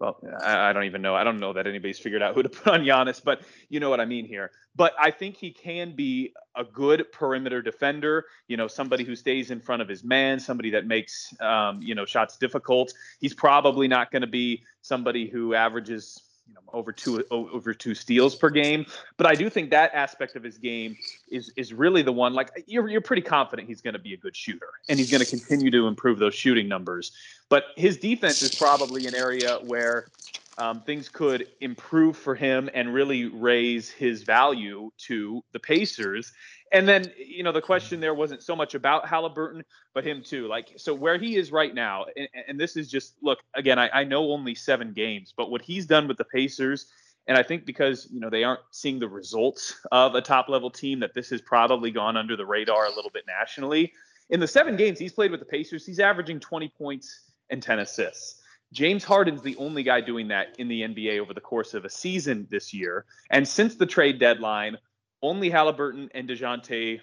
well, 0.00 0.18
I, 0.42 0.70
I, 0.70 0.72
don't 0.72 0.84
even 0.84 1.02
know. 1.02 1.14
I 1.14 1.24
don't 1.24 1.38
know 1.38 1.52
that 1.52 1.66
anybody's 1.66 1.98
figured 1.98 2.22
out 2.22 2.34
who 2.34 2.42
to 2.42 2.48
put 2.50 2.72
on 2.72 2.80
Giannis, 2.80 3.22
but 3.22 3.42
you 3.68 3.80
know 3.80 3.90
what 3.90 4.00
I 4.00 4.04
mean 4.04 4.26
here. 4.26 4.50
But 4.74 4.92
I 4.98 5.10
think 5.10 5.36
he 5.36 5.50
can 5.50 5.94
be 5.94 6.32
a 6.56 6.64
good 6.64 7.10
perimeter 7.12 7.62
defender. 7.62 8.26
You 8.48 8.56
know, 8.56 8.66
somebody 8.66 9.04
who 9.04 9.14
stays 9.14 9.50
in 9.50 9.60
front 9.60 9.82
of 9.82 9.88
his 9.88 10.02
man, 10.02 10.40
somebody 10.40 10.70
that 10.70 10.86
makes 10.86 11.32
um, 11.40 11.80
you 11.80 11.94
know 11.94 12.04
shots 12.04 12.36
difficult. 12.36 12.92
He's 13.20 13.34
probably 13.34 13.88
not 13.88 14.10
going 14.10 14.22
to 14.22 14.28
be 14.28 14.64
somebody 14.82 15.28
who 15.28 15.54
averages 15.54 16.20
you 16.46 16.54
know 16.54 16.60
over 16.72 16.92
two 16.92 17.24
over 17.30 17.72
two 17.74 17.94
steals 17.94 18.34
per 18.34 18.50
game. 18.50 18.86
But 19.16 19.26
I 19.26 19.34
do 19.34 19.48
think 19.48 19.70
that 19.70 19.92
aspect 19.94 20.36
of 20.36 20.42
his 20.42 20.58
game 20.58 20.96
is 21.28 21.52
is 21.56 21.72
really 21.72 22.02
the 22.02 22.12
one. 22.12 22.34
Like 22.34 22.64
you're 22.66 22.88
you're 22.88 23.00
pretty 23.00 23.22
confident 23.22 23.68
he's 23.68 23.80
going 23.80 23.94
to 23.94 24.00
be 24.00 24.14
a 24.14 24.16
good 24.16 24.36
shooter, 24.36 24.68
and 24.88 24.98
he's 24.98 25.10
going 25.10 25.22
to 25.22 25.30
continue 25.30 25.70
to 25.70 25.86
improve 25.86 26.18
those 26.18 26.34
shooting 26.34 26.68
numbers. 26.68 27.12
But 27.48 27.64
his 27.76 27.96
defense 27.96 28.42
is 28.42 28.54
probably 28.54 29.06
an 29.06 29.14
area 29.14 29.58
where 29.64 30.06
um, 30.58 30.80
things 30.82 31.08
could 31.08 31.48
improve 31.60 32.16
for 32.16 32.34
him 32.34 32.70
and 32.74 32.94
really 32.94 33.26
raise 33.26 33.90
his 33.90 34.22
value 34.22 34.90
to 34.98 35.42
the 35.52 35.58
Pacers. 35.58 36.32
And 36.72 36.88
then, 36.88 37.12
you 37.16 37.42
know, 37.42 37.52
the 37.52 37.60
question 37.60 38.00
there 38.00 38.14
wasn't 38.14 38.42
so 38.42 38.54
much 38.54 38.74
about 38.74 39.08
Halliburton, 39.08 39.64
but 39.94 40.06
him 40.06 40.22
too. 40.22 40.46
Like, 40.46 40.72
so 40.76 40.94
where 40.94 41.18
he 41.18 41.36
is 41.36 41.52
right 41.52 41.74
now, 41.74 42.06
and, 42.16 42.28
and 42.48 42.60
this 42.60 42.76
is 42.76 42.88
just 42.88 43.14
look 43.22 43.40
again. 43.54 43.78
I, 43.78 43.88
I 43.90 44.04
know 44.04 44.30
only 44.32 44.54
seven 44.54 44.92
games, 44.92 45.32
but 45.36 45.50
what 45.50 45.62
he's 45.62 45.86
done 45.86 46.08
with 46.08 46.18
the 46.18 46.24
Pacers. 46.24 46.86
And 47.26 47.38
I 47.38 47.42
think 47.42 47.64
because 47.64 48.08
you 48.12 48.20
know 48.20 48.28
they 48.28 48.44
aren't 48.44 48.60
seeing 48.70 48.98
the 48.98 49.08
results 49.08 49.80
of 49.92 50.14
a 50.14 50.20
top 50.20 50.48
level 50.48 50.70
team, 50.70 51.00
that 51.00 51.14
this 51.14 51.30
has 51.30 51.40
probably 51.40 51.90
gone 51.90 52.16
under 52.16 52.36
the 52.36 52.44
radar 52.44 52.86
a 52.86 52.94
little 52.94 53.10
bit 53.10 53.24
nationally. 53.26 53.92
In 54.30 54.40
the 54.40 54.48
seven 54.48 54.76
games 54.76 54.98
he's 54.98 55.12
played 55.12 55.30
with 55.30 55.40
the 55.40 55.46
Pacers, 55.46 55.86
he's 55.86 56.00
averaging 56.00 56.38
20 56.40 56.68
points 56.68 57.30
and 57.50 57.62
10 57.62 57.78
assists. 57.80 58.42
James 58.74 59.04
Harden's 59.04 59.40
the 59.40 59.56
only 59.56 59.84
guy 59.84 60.00
doing 60.00 60.26
that 60.28 60.56
in 60.58 60.66
the 60.66 60.82
NBA 60.82 61.20
over 61.20 61.32
the 61.32 61.40
course 61.40 61.74
of 61.74 61.84
a 61.84 61.90
season 61.90 62.48
this 62.50 62.74
year. 62.74 63.04
And 63.30 63.46
since 63.46 63.76
the 63.76 63.86
trade 63.86 64.18
deadline, 64.18 64.76
only 65.22 65.48
Halliburton 65.48 66.10
and 66.12 66.28
Dejounte 66.28 67.00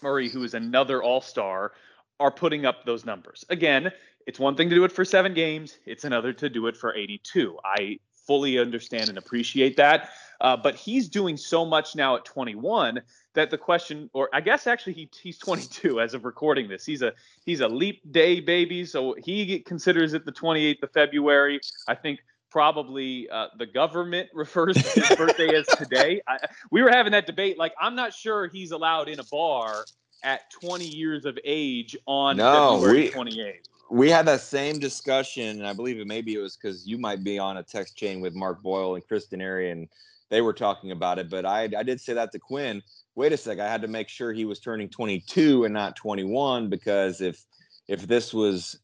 Murray, 0.00 0.28
who 0.28 0.44
is 0.44 0.54
another 0.54 1.02
all 1.02 1.20
star, 1.20 1.72
are 2.20 2.30
putting 2.30 2.64
up 2.64 2.84
those 2.84 3.04
numbers. 3.04 3.44
Again, 3.50 3.90
it's 4.28 4.38
one 4.38 4.54
thing 4.54 4.70
to 4.70 4.76
do 4.76 4.84
it 4.84 4.92
for 4.92 5.04
seven 5.04 5.34
games, 5.34 5.76
it's 5.86 6.04
another 6.04 6.32
to 6.34 6.48
do 6.48 6.68
it 6.68 6.76
for 6.76 6.94
82. 6.94 7.58
I 7.64 7.98
fully 8.26 8.58
understand 8.58 9.08
and 9.08 9.18
appreciate 9.18 9.76
that. 9.76 10.10
Uh, 10.40 10.56
but 10.56 10.76
he's 10.76 11.08
doing 11.08 11.36
so 11.36 11.64
much 11.64 11.96
now 11.96 12.16
at 12.16 12.24
21 12.24 13.00
that 13.36 13.50
the 13.50 13.58
question, 13.58 14.10
or 14.12 14.28
I 14.32 14.40
guess 14.40 14.66
actually 14.66 14.94
he, 14.94 15.08
he's 15.22 15.38
22 15.38 16.00
as 16.00 16.14
of 16.14 16.24
recording 16.24 16.68
this. 16.68 16.84
He's 16.84 17.02
a 17.02 17.12
he's 17.44 17.60
a 17.60 17.68
leap 17.68 18.00
day 18.10 18.40
baby, 18.40 18.84
so 18.84 19.14
he 19.22 19.60
considers 19.60 20.12
it 20.14 20.24
the 20.24 20.32
28th 20.32 20.82
of 20.82 20.90
February. 20.92 21.60
I 21.86 21.94
think 21.94 22.20
probably 22.50 23.28
uh, 23.30 23.48
the 23.58 23.66
government 23.66 24.28
refers 24.34 24.76
to 24.76 25.00
his 25.00 25.16
birthday 25.16 25.54
as 25.54 25.66
today. 25.78 26.20
I, 26.26 26.38
we 26.70 26.82
were 26.82 26.90
having 26.90 27.12
that 27.12 27.26
debate. 27.26 27.58
Like 27.58 27.74
I'm 27.80 27.94
not 27.94 28.12
sure 28.12 28.48
he's 28.48 28.72
allowed 28.72 29.08
in 29.08 29.20
a 29.20 29.24
bar 29.24 29.84
at 30.24 30.50
20 30.50 30.84
years 30.84 31.24
of 31.24 31.38
age 31.44 31.96
on 32.06 32.38
no, 32.38 32.80
February 32.80 33.12
we, 33.14 33.32
28th 33.32 33.68
we 33.90 34.10
had 34.10 34.26
that 34.26 34.40
same 34.40 34.78
discussion, 34.78 35.58
and 35.58 35.66
I 35.66 35.72
believe 35.72 36.00
it 36.00 36.06
maybe 36.06 36.34
it 36.34 36.38
was 36.40 36.56
because 36.56 36.86
you 36.86 36.98
might 36.98 37.22
be 37.22 37.38
on 37.38 37.58
a 37.58 37.62
text 37.62 37.96
chain 37.96 38.20
with 38.20 38.34
Mark 38.34 38.62
Boyle 38.62 38.94
and 38.94 39.06
Kristen 39.06 39.38
Denari, 39.38 39.70
and 39.70 39.88
they 40.28 40.40
were 40.40 40.52
talking 40.52 40.90
about 40.90 41.18
it. 41.18 41.30
But 41.30 41.46
I, 41.46 41.68
I 41.76 41.82
did 41.82 42.00
say 42.00 42.14
that 42.14 42.32
to 42.32 42.38
Quinn. 42.38 42.82
Wait 43.16 43.32
a 43.32 43.36
sec, 43.36 43.58
I 43.58 43.68
had 43.68 43.82
to 43.82 43.88
make 43.88 44.08
sure 44.08 44.32
he 44.32 44.44
was 44.44 44.60
turning 44.60 44.88
22 44.88 45.64
and 45.64 45.74
not 45.74 45.96
21 45.96 46.68
because 46.68 47.20
if 47.20 47.44
if 47.88 48.06
this 48.06 48.32
was 48.32 48.78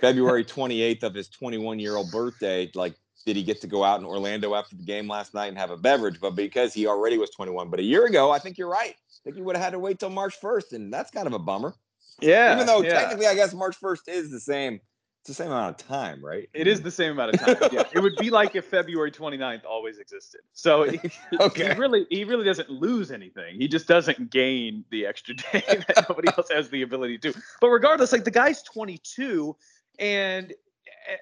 February 0.00 0.44
28th 0.46 1.02
of 1.02 1.14
his 1.14 1.28
21 1.28 1.78
year 1.78 1.96
old 1.96 2.10
birthday, 2.10 2.70
like 2.74 2.94
did 3.26 3.36
he 3.36 3.42
get 3.42 3.60
to 3.60 3.66
go 3.66 3.84
out 3.84 4.00
in 4.00 4.06
Orlando 4.06 4.54
after 4.54 4.76
the 4.76 4.84
game 4.84 5.08
last 5.08 5.34
night 5.34 5.48
and 5.48 5.58
have 5.58 5.70
a 5.70 5.76
beverage? 5.76 6.20
But 6.20 6.36
because 6.36 6.72
he 6.72 6.86
already 6.86 7.18
was 7.18 7.30
21, 7.30 7.68
but 7.68 7.80
a 7.80 7.82
year 7.82 8.06
ago, 8.06 8.30
I 8.30 8.38
think 8.38 8.56
you're 8.56 8.70
right. 8.70 8.94
I 8.94 9.18
think 9.24 9.36
he 9.36 9.42
would 9.42 9.56
have 9.56 9.64
had 9.64 9.72
to 9.72 9.80
wait 9.80 9.98
till 9.98 10.10
March 10.10 10.40
1st, 10.40 10.72
and 10.74 10.92
that's 10.92 11.10
kind 11.10 11.26
of 11.26 11.32
a 11.32 11.38
bummer. 11.38 11.74
Yeah. 12.20 12.54
Even 12.54 12.66
though 12.66 12.82
yeah. 12.82 12.90
technically, 12.90 13.26
I 13.26 13.34
guess 13.34 13.52
March 13.52 13.78
1st 13.80 14.08
is 14.08 14.30
the 14.30 14.38
same. 14.38 14.80
It's 15.28 15.36
the 15.36 15.42
same 15.42 15.50
amount 15.50 15.80
of 15.80 15.88
time, 15.88 16.24
right? 16.24 16.48
It 16.54 16.68
is 16.68 16.82
the 16.82 16.90
same 16.92 17.10
amount 17.10 17.34
of 17.34 17.40
time. 17.40 17.70
yeah. 17.72 17.82
It 17.92 17.98
would 17.98 18.14
be 18.14 18.30
like 18.30 18.54
if 18.54 18.66
February 18.66 19.10
29th 19.10 19.64
always 19.64 19.98
existed. 19.98 20.42
So 20.52 20.84
he, 20.84 21.00
okay. 21.40 21.74
he 21.74 21.80
really 21.80 22.06
he 22.10 22.22
really 22.22 22.44
doesn't 22.44 22.70
lose 22.70 23.10
anything. 23.10 23.60
He 23.60 23.66
just 23.66 23.88
doesn't 23.88 24.30
gain 24.30 24.84
the 24.92 25.04
extra 25.04 25.34
day 25.34 25.64
that 25.88 26.06
nobody 26.08 26.28
else 26.28 26.48
has 26.52 26.68
the 26.68 26.82
ability 26.82 27.18
to. 27.18 27.34
But 27.60 27.70
regardless, 27.70 28.12
like 28.12 28.22
the 28.22 28.30
guy's 28.30 28.62
22 28.62 29.56
and 29.98 30.54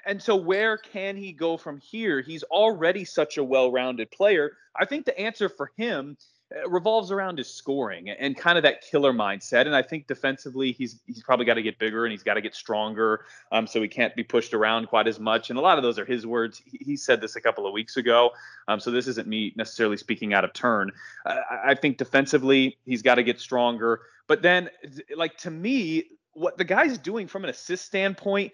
and 0.05 0.22
so 0.22 0.36
where 0.36 0.76
can 0.76 1.16
he 1.16 1.32
go 1.32 1.57
from 1.57 1.78
here? 1.78 2.20
He's 2.20 2.42
already 2.42 3.07
such 3.07 3.38
a 3.38 3.44
well-rounded 3.44 4.11
player. 4.11 4.52
I 4.78 4.84
think 4.84 5.07
the 5.07 5.18
answer 5.18 5.48
for 5.48 5.72
him 5.78 6.18
revolves 6.66 7.11
around 7.11 7.38
his 7.38 7.49
scoring 7.53 8.11
and 8.11 8.36
kind 8.36 8.59
of 8.59 8.62
that 8.62 8.82
killer 8.82 9.12
mindset. 9.12 9.66
And 9.66 9.74
I 9.74 9.82
think 9.82 10.07
defensively, 10.07 10.72
he's 10.72 11.01
he's 11.07 11.22
probably 11.22 11.47
got 11.47 11.55
to 11.55 11.62
get 11.62 11.78
bigger 11.78 12.05
and 12.05 12.12
he's 12.12 12.22
got 12.22 12.34
to 12.34 12.40
get 12.40 12.55
stronger, 12.55 13.24
um, 13.51 13.66
so 13.66 13.80
he 13.82 13.88
can't 13.88 14.14
be 14.14 14.22
pushed 14.22 14.55
around 14.55 14.86
quite 14.88 15.09
as 15.09 15.18
much. 15.18 15.51
And 15.51 15.59
a 15.59 15.62
lot 15.62 15.78
of 15.78 15.82
those 15.82 15.99
are 15.99 16.05
his 16.05 16.26
words. 16.26 16.62
He, 16.64 16.78
he 16.78 16.97
said 16.97 17.20
this 17.20 17.36
a 17.36 17.40
couple 17.40 17.66
of 17.66 17.72
weeks 17.72 17.97
ago, 17.97 18.30
um, 18.68 18.78
so 18.78 18.90
this 18.90 19.09
isn't 19.09 19.26
me 19.26 19.53
necessarily 19.57 19.97
speaking 19.97 20.34
out 20.34 20.45
of 20.45 20.53
turn. 20.53 20.92
Uh, 21.26 21.36
I 21.64 21.74
think 21.74 21.99
defensively, 21.99 22.76
he's 22.84 23.03
got 23.03 23.16
to 23.16 23.22
get 23.22 23.40
stronger. 23.40 24.01
But 24.26 24.42
then, 24.42 24.70
like 25.16 25.36
to 25.38 25.51
me, 25.51 26.05
what 26.32 26.59
the 26.59 26.64
guy's 26.64 26.99
doing 26.99 27.26
from 27.26 27.45
an 27.45 27.51
assist 27.51 27.84
standpoint 27.84 28.53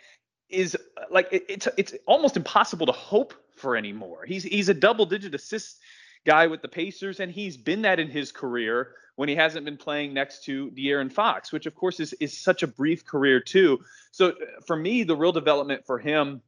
is 0.49 0.77
like 1.11 1.29
it, 1.33 1.45
it's 1.49 1.69
it's 1.77 1.95
almost 2.07 2.37
impossible 2.37 2.87
to 2.87 2.93
hope 2.93 3.35
for 3.57 3.77
anymore. 3.77 4.25
He's 4.27 4.43
he's 4.43 4.69
a 4.69 4.75
double 4.75 5.07
digit 5.07 5.35
assist 5.35 5.79
guy 6.25 6.47
with 6.47 6.63
the 6.63 6.69
Pacers, 6.69 7.21
and 7.21 7.31
he's 7.31 7.57
been 7.57 7.83
that 7.83 7.99
in 7.99 8.09
his 8.09 8.33
career 8.33 8.93
when 9.17 9.29
he 9.29 9.35
hasn't 9.35 9.65
been 9.65 9.77
playing 9.77 10.15
next 10.15 10.45
to 10.45 10.71
De'Aaron 10.71 11.13
Fox, 11.13 11.53
which 11.53 11.67
of 11.67 11.75
course 11.75 12.01
is 12.01 12.13
is 12.15 12.37
such 12.37 12.63
a 12.63 12.67
brief 12.67 13.05
career 13.05 13.41
too. 13.41 13.79
So 14.13 14.31
uh, 14.31 14.35
for 14.67 14.77
me, 14.77 15.03
the 15.03 15.17
real 15.17 15.33
development 15.33 15.85
for 15.87 15.99
him 15.99 16.43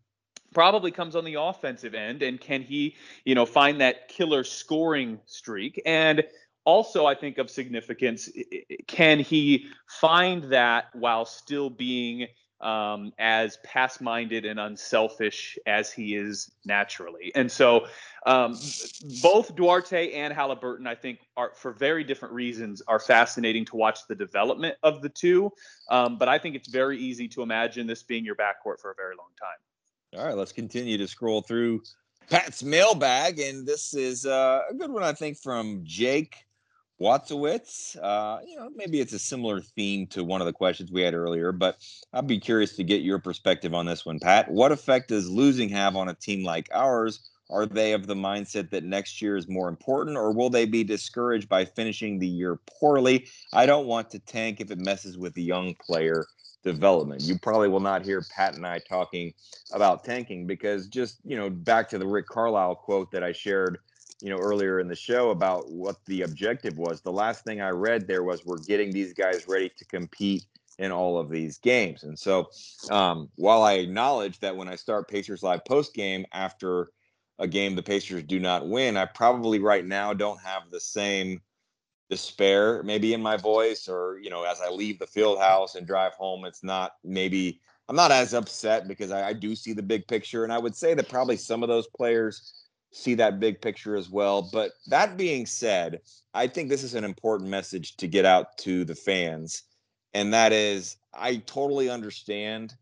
probably 0.55 0.91
comes 0.91 1.17
on 1.17 1.25
the 1.25 1.35
offensive 1.35 1.95
end, 1.95 2.23
and 2.23 2.41
can 2.41 2.63
he, 2.63 2.97
you 3.25 3.35
know, 3.35 3.47
find 3.47 3.81
that 3.81 4.09
killer 4.09 4.45
scoring 4.45 5.21
streak 5.27 5.81
and 5.87 6.25
also 6.65 7.07
i 7.07 7.15
think 7.15 7.39
of 7.39 7.51
significance 7.51 8.29
can 8.87 9.19
he 9.19 9.67
find 9.89 10.45
that 10.45 10.85
while 10.95 11.25
still 11.25 11.69
being 11.69 12.29
um, 12.63 13.13
as 13.19 13.59
pass 13.65 14.01
minded 14.01 14.45
and 14.45 14.59
unselfish 14.61 15.59
as 15.67 15.93
he 15.93 16.15
is 16.15 16.51
naturally. 16.65 17.33
And 17.35 17.51
so 17.51 17.87
um, 18.25 18.57
both 19.23 19.55
Duarte 19.57 20.13
and 20.13 20.33
Halliburton, 20.33 20.87
I 20.87 20.95
think, 20.95 21.21
are 21.37 21.53
for 21.55 21.73
very 21.73 22.05
different 22.05 22.35
reasons, 22.35 22.83
are 22.87 23.01
fascinating 23.01 23.65
to 23.67 23.77
watch 23.77 24.07
the 24.09 24.15
development 24.15 24.77
of 24.83 25.03
the 25.03 25.09
two. 25.09 25.53
Um, 25.91 26.19
but 26.19 26.29
I 26.29 26.39
think 26.39 26.55
it's 26.55 26.69
very 26.69 26.99
easy 26.99 27.29
to 27.29 27.43
imagine 27.43 27.87
this 27.87 28.03
being 28.03 28.25
your 28.25 28.37
backcourt 28.37 28.81
for 28.81 28.91
a 28.91 28.95
very 28.95 29.17
long 29.17 29.31
time. 29.41 30.21
All 30.21 30.27
right, 30.27 30.37
let's 30.37 30.53
continue 30.53 30.99
to 30.99 31.09
scroll 31.09 31.43
through 31.43 31.83
Pat's 32.31 32.63
mailbag. 32.63 33.41
And 33.41 33.67
this 33.67 33.95
is 33.95 34.25
uh, 34.27 34.61
a 34.71 34.75
good 34.75 34.91
one, 34.91 35.03
I 35.03 35.13
think, 35.13 35.39
from 35.39 35.81
Jake 35.85 36.37
Watsowitz. 37.03 37.97
Uh, 38.01 38.39
you 38.47 38.57
know, 38.57 38.71
maybe 38.75 39.01
it's 39.01 39.13
a 39.13 39.19
similar 39.19 39.61
theme 39.61 40.07
to 40.09 40.23
one 40.23 40.41
of 40.41 40.47
the 40.47 40.53
questions 40.53 40.93
we 40.93 41.03
had 41.03 41.15
earlier, 41.15 41.51
but 41.51 41.79
I'd 42.13 42.29
be 42.29 42.39
curious 42.39 42.77
to 42.77 42.85
get 42.85 43.03
your 43.03 43.19
perspective 43.19 43.75
on 43.75 43.87
this 43.87 44.07
one, 44.07 44.21
Pat. 44.21 44.51
What 44.51 44.71
effect 44.71 45.09
does 45.09 45.29
losing 45.29 45.69
have 45.71 45.97
on 45.97 46.09
a 46.09 46.15
team 46.15 46.45
like 46.45 46.69
ours? 46.73 47.29
Are 47.51 47.67
they 47.67 47.93
of 47.93 48.07
the 48.07 48.15
mindset 48.15 48.71
that 48.71 48.85
next 48.85 49.21
year 49.21 49.37
is 49.37 49.49
more 49.49 49.69
important, 49.69 50.17
or 50.17 50.33
will 50.33 50.49
they 50.49 50.65
be 50.65 50.85
discouraged 50.85 51.49
by 51.49 51.65
finishing 51.65 52.19
the 52.19 52.27
year 52.27 52.59
poorly? 52.79 53.27
I 53.53 53.67
don't 53.67 53.87
want 53.87 54.09
to 54.11 54.21
tank 54.21 54.61
if 54.61 54.71
it 54.71 54.79
messes 54.79 55.19
with 55.19 55.35
the 55.35 55.43
young 55.43 55.75
player 55.85 56.25
development. 56.65 57.23
You 57.23 57.39
probably 57.39 57.69
will 57.69 57.81
not 57.81 58.05
hear 58.05 58.23
Pat 58.35 58.55
and 58.55 58.67
I 58.67 58.79
talking 58.79 59.35
about 59.73 60.05
tanking 60.05 60.47
because 60.47 60.87
just, 60.87 61.19
you 61.25 61.37
know, 61.37 61.51
back 61.51 61.89
to 61.91 61.99
the 61.99 62.07
Rick 62.07 62.27
Carlisle 62.27 62.77
quote 62.77 63.11
that 63.11 63.25
I 63.25 63.33
shared 63.33 63.79
you 64.23 64.31
know 64.31 64.39
earlier 64.39 64.79
in 64.79 64.89
the 64.89 64.95
show 64.95 65.31
about 65.31 65.71
what 65.71 65.97
the 66.07 66.23
objective 66.23 66.79
was 66.79 67.01
the 67.01 67.13
last 67.13 67.45
thing 67.45 67.61
i 67.61 67.71
read 67.71 68.07
there 68.07 68.23
was 68.23 68.47
we're 68.47 68.57
getting 68.59 68.93
these 68.93 69.13
guys 69.13 69.49
ready 69.49 69.71
to 69.77 69.85
compete 69.87 70.47
in 70.79 70.91
all 70.91 71.19
of 71.19 71.29
these 71.29 71.59
games. 71.59 72.03
And 72.03 72.19
so 72.19 72.49
um, 72.91 73.29
while 73.37 73.63
i 73.63 73.75
acknowledge 73.75 74.39
that 74.41 74.57
when 74.57 74.69
i 74.69 74.77
start 74.77 75.09
pacers 75.09 75.43
live 75.43 75.65
post 75.65 75.95
game 75.95 76.25
after 76.33 76.91
a 77.39 77.47
game 77.47 77.75
the 77.75 77.83
pacers 77.83 78.23
do 78.23 78.39
not 78.39 78.69
win 78.69 78.97
i 78.97 79.05
probably 79.05 79.59
right 79.59 79.85
now 79.85 80.13
don't 80.13 80.41
have 80.41 80.71
the 80.71 80.81
same 80.81 81.41
despair 82.11 82.83
maybe 82.83 83.15
in 83.15 83.23
my 83.23 83.37
voice 83.37 83.89
or 83.89 84.19
you 84.23 84.29
know 84.29 84.45
as 84.45 84.61
i 84.61 84.69
leave 84.69 84.99
the 84.99 85.07
field 85.07 85.39
house 85.39 85.75
and 85.75 85.87
drive 85.87 86.13
home 86.15 86.45
it's 86.45 86.63
not 86.63 86.93
maybe 87.05 87.59
i'm 87.89 87.97
not 87.97 88.11
as 88.11 88.35
upset 88.35 88.87
because 88.87 89.11
I, 89.11 89.29
I 89.29 89.33
do 89.33 89.57
see 89.57 89.73
the 89.73 89.83
big 89.83 90.07
picture. 90.07 90.45
And 90.45 90.53
i 90.53 90.59
would 90.59 90.77
say 90.77 90.95
that 90.95 91.09
probably 91.09 91.37
some 91.37 91.63
of 91.63 91.71
those 91.71 91.89
players 91.89 92.62
see 92.93 93.15
that 93.15 93.41
big 93.41 93.61
picture 93.61 93.97
as 93.97 94.11
well. 94.11 94.49
But 94.53 94.73
that 94.89 95.17
being 95.17 95.47
said, 95.47 96.01
I 96.35 96.47
think 96.47 96.69
this 96.69 96.83
is 96.83 96.95
an 96.95 97.05
important 97.05 97.51
message 97.51 97.97
to 97.97 98.07
get 98.07 98.25
out 98.25 98.57
to 98.59 98.85
the 98.85 98.95
fans. 98.95 99.63
And 100.15 100.33
that 100.35 100.53
is, 100.53 100.97
I 101.15 101.37
totally 101.47 101.89
understand, 101.89 102.75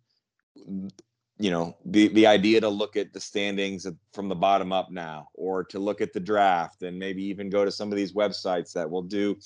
you 0.56 1.50
know, 1.50 1.76
the, 1.84 2.08
the 2.08 2.26
idea 2.26 2.60
to 2.60 2.68
look 2.68 2.96
at 2.96 3.12
the 3.12 3.20
standings 3.20 3.86
from 4.12 4.28
the 4.28 4.34
bottom 4.34 4.72
up 4.72 4.90
now, 4.90 5.28
or 5.34 5.64
to 5.64 5.78
look 5.78 6.00
at 6.00 6.12
the 6.12 6.20
draft 6.20 6.82
and 6.82 6.98
maybe 6.98 7.22
even 7.22 7.48
go 7.48 7.64
to 7.64 7.70
some 7.70 7.90
of 7.92 7.96
these 7.96 8.12
websites 8.12 8.72
that 8.72 8.90
will 8.90 9.02
do, 9.02 9.36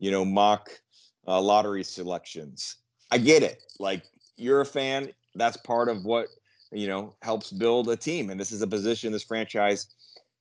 you 0.00 0.10
know, 0.10 0.24
mock 0.24 0.68
uh, 1.26 1.40
lottery 1.40 1.84
selections. 1.84 2.76
I 3.10 3.18
get 3.18 3.42
it. 3.42 3.62
Like, 3.78 4.02
you're 4.36 4.62
a 4.62 4.66
fan. 4.66 5.10
That's 5.36 5.56
part 5.58 5.88
of 5.88 6.04
what, 6.04 6.26
you 6.72 6.88
know, 6.88 7.14
helps 7.22 7.50
build 7.50 7.88
a 7.88 7.96
team. 7.96 8.30
And 8.30 8.38
this 8.38 8.52
is 8.52 8.62
a 8.62 8.66
position 8.66 9.12
this 9.12 9.22
franchise 9.22 9.94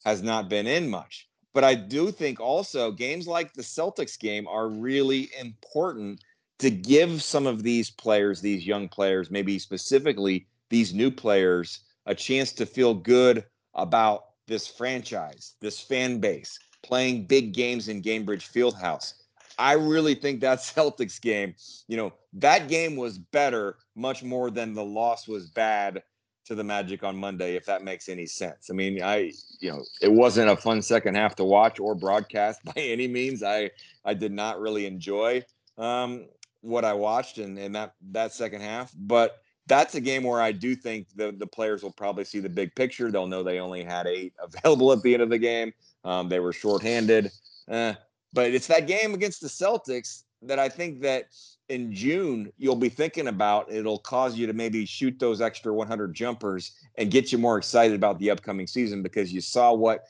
has 0.06 0.22
not 0.22 0.50
been 0.50 0.68
in 0.68 0.90
much. 0.90 1.28
But 1.54 1.64
I 1.64 1.76
do 1.76 2.12
think 2.12 2.40
also 2.40 2.92
games 2.92 3.28
like 3.28 3.54
the 3.54 3.64
Celtics 3.64 4.20
game 4.20 4.48
are 4.48 4.70
really 4.70 5.30
important 5.40 6.24
to 6.60 6.70
give 6.70 7.22
some 7.22 7.48
of 7.48 7.64
these 7.64 7.90
players, 7.90 8.42
these 8.42 8.66
young 8.66 8.88
players, 8.88 9.30
maybe 9.30 9.60
specifically 9.60 10.48
these 10.70 10.94
new 10.94 11.12
players, 11.12 11.80
a 12.06 12.16
chance 12.16 12.52
to 12.54 12.66
feel 12.66 12.94
good 12.94 13.44
about 13.76 14.26
this 14.48 14.68
franchise, 14.68 15.54
this 15.60 15.80
fan 15.80 16.20
base, 16.20 16.60
playing 16.84 17.26
big 17.26 17.54
games 17.54 17.88
in 17.88 18.02
Gainbridge 18.02 18.50
Fieldhouse. 18.52 19.14
I 19.60 19.74
really 19.74 20.16
think 20.16 20.42
that 20.42 20.60
Celtics 20.76 21.20
game, 21.22 21.56
you 21.88 21.98
know, 21.98 22.14
that 22.34 22.68
game 22.68 22.96
was 22.96 23.18
better 23.18 23.78
much 23.96 24.24
more 24.24 24.50
than 24.50 24.74
the 24.74 24.86
loss 24.86 25.28
was 25.28 25.48
bad 25.50 26.02
to 26.48 26.56
the 26.56 26.64
Magic 26.64 27.04
on 27.04 27.16
Monday, 27.16 27.56
if 27.56 27.66
that 27.66 27.84
makes 27.84 28.10
any 28.10 28.26
sense. 28.26 28.70
I 28.70 28.74
mean, 28.74 29.02
I, 29.04 29.32
you 29.60 29.72
know, 29.72 29.84
it 30.02 30.12
wasn't 30.12 30.50
a 30.50 30.56
fun 30.56 30.82
second 30.82 31.16
half 31.16 31.36
to 31.36 31.44
watch 31.44 31.80
or 31.80 31.94
broadcast 31.94 32.62
by 32.76 32.82
any 32.82 33.08
means. 33.08 33.44
I, 33.44 33.72
I 34.06 34.14
did 34.14 34.32
not 34.32 34.60
really 34.60 34.86
enjoy 34.86 35.44
um, 35.78 36.26
what 36.62 36.86
I 36.86 36.94
watched 36.94 37.38
in, 37.38 37.58
in 37.58 37.74
that 37.74 37.94
that 38.12 38.34
second 38.34 38.62
half, 38.62 38.92
but 38.98 39.42
that's 39.68 39.96
a 39.96 40.02
game 40.02 40.24
where 40.24 40.42
I 40.42 40.52
do 40.52 40.76
think 40.76 41.08
the 41.16 41.34
the 41.38 41.48
players 41.48 41.84
will 41.84 41.92
probably 41.92 42.24
see 42.24 42.40
the 42.40 42.50
big 42.50 42.74
picture. 42.76 43.12
They'll 43.12 43.28
know 43.28 43.44
they 43.44 43.60
only 43.60 43.84
had 43.84 44.08
eight 44.08 44.34
available 44.40 44.92
at 44.92 45.02
the 45.02 45.14
end 45.14 45.24
of 45.24 45.30
the 45.30 45.38
game. 45.38 45.74
Um, 46.04 46.30
they 46.30 46.40
were 46.40 46.54
shorthanded, 46.54 47.32
eh, 47.70 47.94
but 48.34 48.54
it's 48.54 48.68
that 48.68 48.88
game 48.88 49.14
against 49.14 49.42
the 49.42 49.48
Celtics 49.48 50.24
that 50.44 50.60
I 50.60 50.70
think 50.70 51.02
that 51.02 51.26
in 51.70 51.94
June 51.94 52.52
you'll 52.58 52.76
be 52.76 52.90
thinking 52.90 53.28
about. 53.28 53.72
It'll 53.72 54.00
cause 54.00 54.38
you 54.38 54.48
to 54.48 54.54
maybe 54.54 54.86
shoot 54.86 55.18
those 55.20 55.42
extra 55.42 55.74
100 55.74 56.14
jumpers 56.14 56.72
and 56.98 57.12
get 57.12 57.32
you 57.32 57.38
more 57.38 57.58
excited 57.58 57.96
about 57.96 58.20
the 58.20 58.32
upcoming 58.32 58.68
season 58.68 59.04
because 59.04 59.34
you 59.34 59.42
saw 59.42 59.74
what 59.74 60.06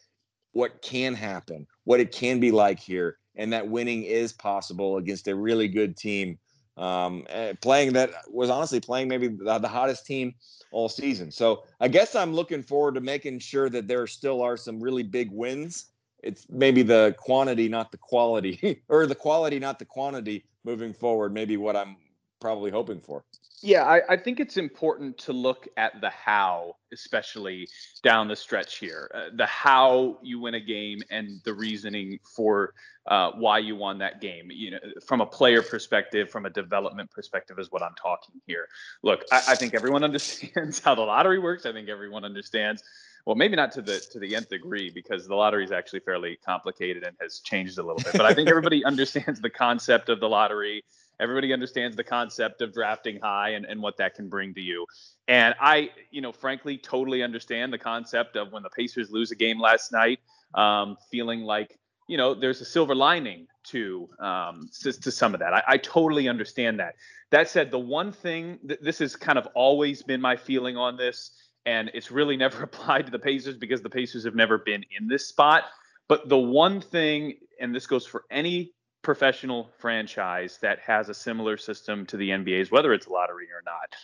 what 0.53 0.82
can 0.82 1.13
happen, 1.13 1.67
what 1.84 1.99
it 1.99 2.11
can 2.11 2.39
be 2.39 2.51
like 2.51 2.80
here, 2.80 3.17
and 3.36 3.53
that 3.53 3.67
winning 3.67 4.03
is 4.03 4.34
possible 4.34 4.97
against 4.97 5.28
a 5.28 5.36
really 5.36 5.67
good 5.67 5.95
team. 5.95 6.39
Um, 6.78 7.25
eh, 7.30 7.53
playing 7.61 7.93
that 7.93 8.11
was 8.30 8.51
honestly 8.51 8.80
playing 8.80 9.07
maybe 9.07 9.30
the, 9.30 9.57
the 9.57 9.67
hottest 9.67 10.05
team 10.05 10.36
all 10.71 10.89
season. 10.89 11.32
So 11.32 11.63
I 11.80 11.88
guess 11.88 12.15
I'm 12.15 12.34
looking 12.34 12.61
forward 12.61 12.95
to 12.95 13.01
making 13.01 13.39
sure 13.39 13.69
that 13.69 13.88
there 13.88 14.05
still 14.05 14.43
are 14.43 14.57
some 14.57 14.80
really 14.80 15.01
big 15.01 15.32
wins 15.32 15.86
it's 16.24 16.45
maybe 16.49 16.84
the 16.84 17.15
quantity, 17.18 17.70
not 17.70 17.91
the 17.91 17.97
quality, 17.97 18.84
or 18.89 19.05
the 19.05 19.15
quality, 19.15 19.59
not 19.59 19.80
the 19.80 19.86
quantity 19.86 20.45
moving 20.63 20.93
forward. 20.93 21.34
Maybe 21.34 21.57
what 21.57 21.76
I'm 21.76 21.97
probably 22.39 22.72
hoping 22.72 23.01
for. 23.01 23.24
Yeah, 23.63 23.86
I, 23.86 24.01
I, 24.07 24.18
think 24.18 24.39
it's 24.39 24.57
important 24.57 25.18
to 25.20 25.34
look 25.34 25.68
at 25.78 25.99
the 25.99 26.11
how, 26.11 26.76
especially 26.93 27.68
down 28.03 28.28
the 28.28 28.36
stretch 28.36 28.78
here. 28.78 29.09
Uh, 29.13 29.36
the 29.36 29.47
how 29.47 30.20
you 30.22 30.39
win 30.39 30.53
a 30.53 30.59
game 30.59 30.99
and 31.09 31.41
the 31.43 31.55
reasoning 31.55 32.20
for 32.36 32.76
uh, 33.07 33.32
why 33.32 33.57
you 33.57 33.76
won 33.76 33.97
that 33.97 34.22
game. 34.22 34.51
You 34.51 34.72
know, 34.72 34.80
from 35.03 35.22
a 35.22 35.26
player 35.26 35.63
perspective, 35.63 36.30
from 36.30 36.45
a 36.45 36.51
development 36.51 37.09
perspective, 37.09 37.57
is 37.57 37.72
what 37.72 37.82
I'm 37.82 37.95
talking 37.95 38.36
here. 38.45 38.68
Look, 39.01 39.24
I, 39.32 39.41
I 39.49 39.55
think 39.55 39.74
everyone 39.74 40.03
understands 40.03 40.80
how 40.80 40.93
the 40.93 41.01
lottery 41.01 41.39
works. 41.39 41.65
I 41.65 41.74
think 41.74 41.89
everyone 41.89 42.24
understands 42.24 42.84
well 43.28 43.36
maybe 43.36 43.57
not 43.57 43.73
to 43.73 43.82
the 43.82 43.99
to 44.11 44.19
the 44.19 44.36
nth 44.36 44.49
degree 44.49 44.89
because 44.89 45.28
the 45.28 45.36
lottery 45.36 45.63
is 45.63 45.71
actually 45.71 45.99
fairly 45.99 46.39
complicated 46.43 47.03
and 47.03 47.15
has 47.21 47.39
changed 47.39 47.78
a 47.78 47.84
little 47.84 48.01
bit 48.01 48.13
but 48.13 48.25
i 48.25 48.34
think 48.34 48.49
everybody 48.49 48.84
understands 48.91 49.39
the 49.41 49.49
concept 49.49 50.09
of 50.09 50.19
the 50.19 50.28
lottery. 50.28 50.84
Everybody 51.19 51.51
understands 51.51 51.97
the 51.97 52.03
concept 52.03 52.61
of 52.61 52.71
drafting 52.71 53.19
high 53.19 53.49
and, 53.49 53.65
and 53.65 53.82
what 53.82 53.97
that 53.97 54.13
can 54.13 54.30
bring 54.30 54.53
to 54.53 54.61
you. 54.61 54.86
And 55.28 55.55
i 55.59 55.89
you 56.11 56.21
know 56.21 56.32
frankly 56.32 56.78
totally 56.78 57.21
understand 57.21 57.73
the 57.73 57.78
concept 57.78 58.36
of 58.36 58.51
when 58.51 58.63
the 58.63 58.69
pacers 58.69 59.11
lose 59.11 59.32
a 59.32 59.36
game 59.36 59.59
last 59.59 59.91
night 59.91 60.19
um, 60.53 60.95
feeling 61.11 61.41
like 61.41 61.78
you 62.07 62.17
know 62.17 62.34
there's 62.34 62.61
a 62.61 62.65
silver 62.65 62.95
lining 62.95 63.47
to 63.65 64.07
um, 64.19 64.69
to, 64.82 64.93
to 64.93 65.11
some 65.11 65.34
of 65.34 65.39
that. 65.41 65.53
I, 65.53 65.63
I, 65.67 65.78
totally 65.78 66.30
understand 66.30 66.80
that. 66.80 66.95
That 67.32 67.49
said 67.49 67.69
the 67.69 67.80
one 67.80 68.13
thing 68.13 68.59
th- 68.65 68.80
this 68.82 68.99
has 68.99 69.15
kind 69.15 69.38
of 69.38 69.47
always 69.53 70.01
been 70.01 70.21
my 70.21 70.38
feeling 70.38 70.78
on 70.78 70.95
this 70.95 71.32
and 71.68 71.91
it's 71.93 72.09
really 72.09 72.38
never 72.38 72.63
applied 72.63 73.05
to 73.05 73.11
the 73.11 73.20
Pacers 73.20 73.57
because 73.57 73.84
the 73.84 73.89
Pacers 73.89 74.24
have 74.24 74.34
never 74.34 74.57
been 74.57 74.84
in 74.97 75.07
this 75.07 75.28
spot. 75.28 75.65
But 76.07 76.30
the 76.30 76.38
one 76.38 76.82
thing, 76.82 77.36
and 77.59 77.76
this 77.76 77.86
goes 77.86 78.07
for 78.07 78.24
any 78.32 78.72
professional 79.03 79.70
franchise 79.78 80.57
that 80.61 80.80
has 80.80 81.09
a 81.09 81.13
similar 81.13 81.57
system 81.57 82.05
to 82.07 82.18
the 82.18 82.30
NBA's, 82.30 82.72
whether 82.72 82.93
it's 82.93 83.07
lottery 83.07 83.47
or 83.53 83.61
not, 83.65 83.95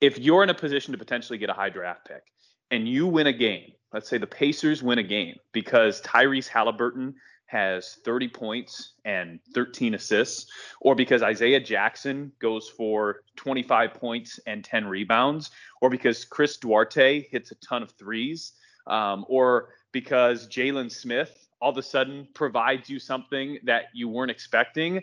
if 0.00 0.18
you're 0.18 0.44
in 0.44 0.50
a 0.50 0.54
position 0.54 0.92
to 0.92 0.98
potentially 0.98 1.38
get 1.38 1.50
a 1.50 1.52
high 1.52 1.68
draft 1.68 2.06
pick 2.06 2.22
and 2.70 2.88
you 2.88 3.06
win 3.06 3.26
a 3.26 3.32
game, 3.32 3.72
let's 3.92 4.08
say 4.08 4.18
the 4.18 4.26
Pacers 4.26 4.82
win 4.82 4.98
a 4.98 5.02
game 5.02 5.36
because 5.52 6.00
Tyrese 6.02 6.46
Halliburton 6.46 7.16
has 7.48 7.96
30 8.04 8.28
points 8.28 8.92
and 9.04 9.40
13 9.54 9.94
assists, 9.94 10.50
or 10.80 10.94
because 10.94 11.22
Isaiah 11.22 11.60
Jackson 11.60 12.30
goes 12.38 12.68
for 12.68 13.22
25 13.36 13.94
points 13.94 14.38
and 14.46 14.62
10 14.62 14.86
rebounds, 14.86 15.50
or 15.80 15.90
because 15.90 16.24
Chris 16.24 16.58
Duarte 16.58 17.26
hits 17.30 17.50
a 17.50 17.56
ton 17.56 17.82
of 17.82 17.90
threes, 17.92 18.52
um, 18.86 19.24
or 19.28 19.70
because 19.92 20.46
Jalen 20.48 20.92
Smith 20.92 21.48
all 21.60 21.70
of 21.70 21.78
a 21.78 21.82
sudden 21.82 22.28
provides 22.34 22.88
you 22.88 22.98
something 22.98 23.58
that 23.64 23.84
you 23.92 24.08
weren't 24.08 24.30
expecting. 24.30 25.02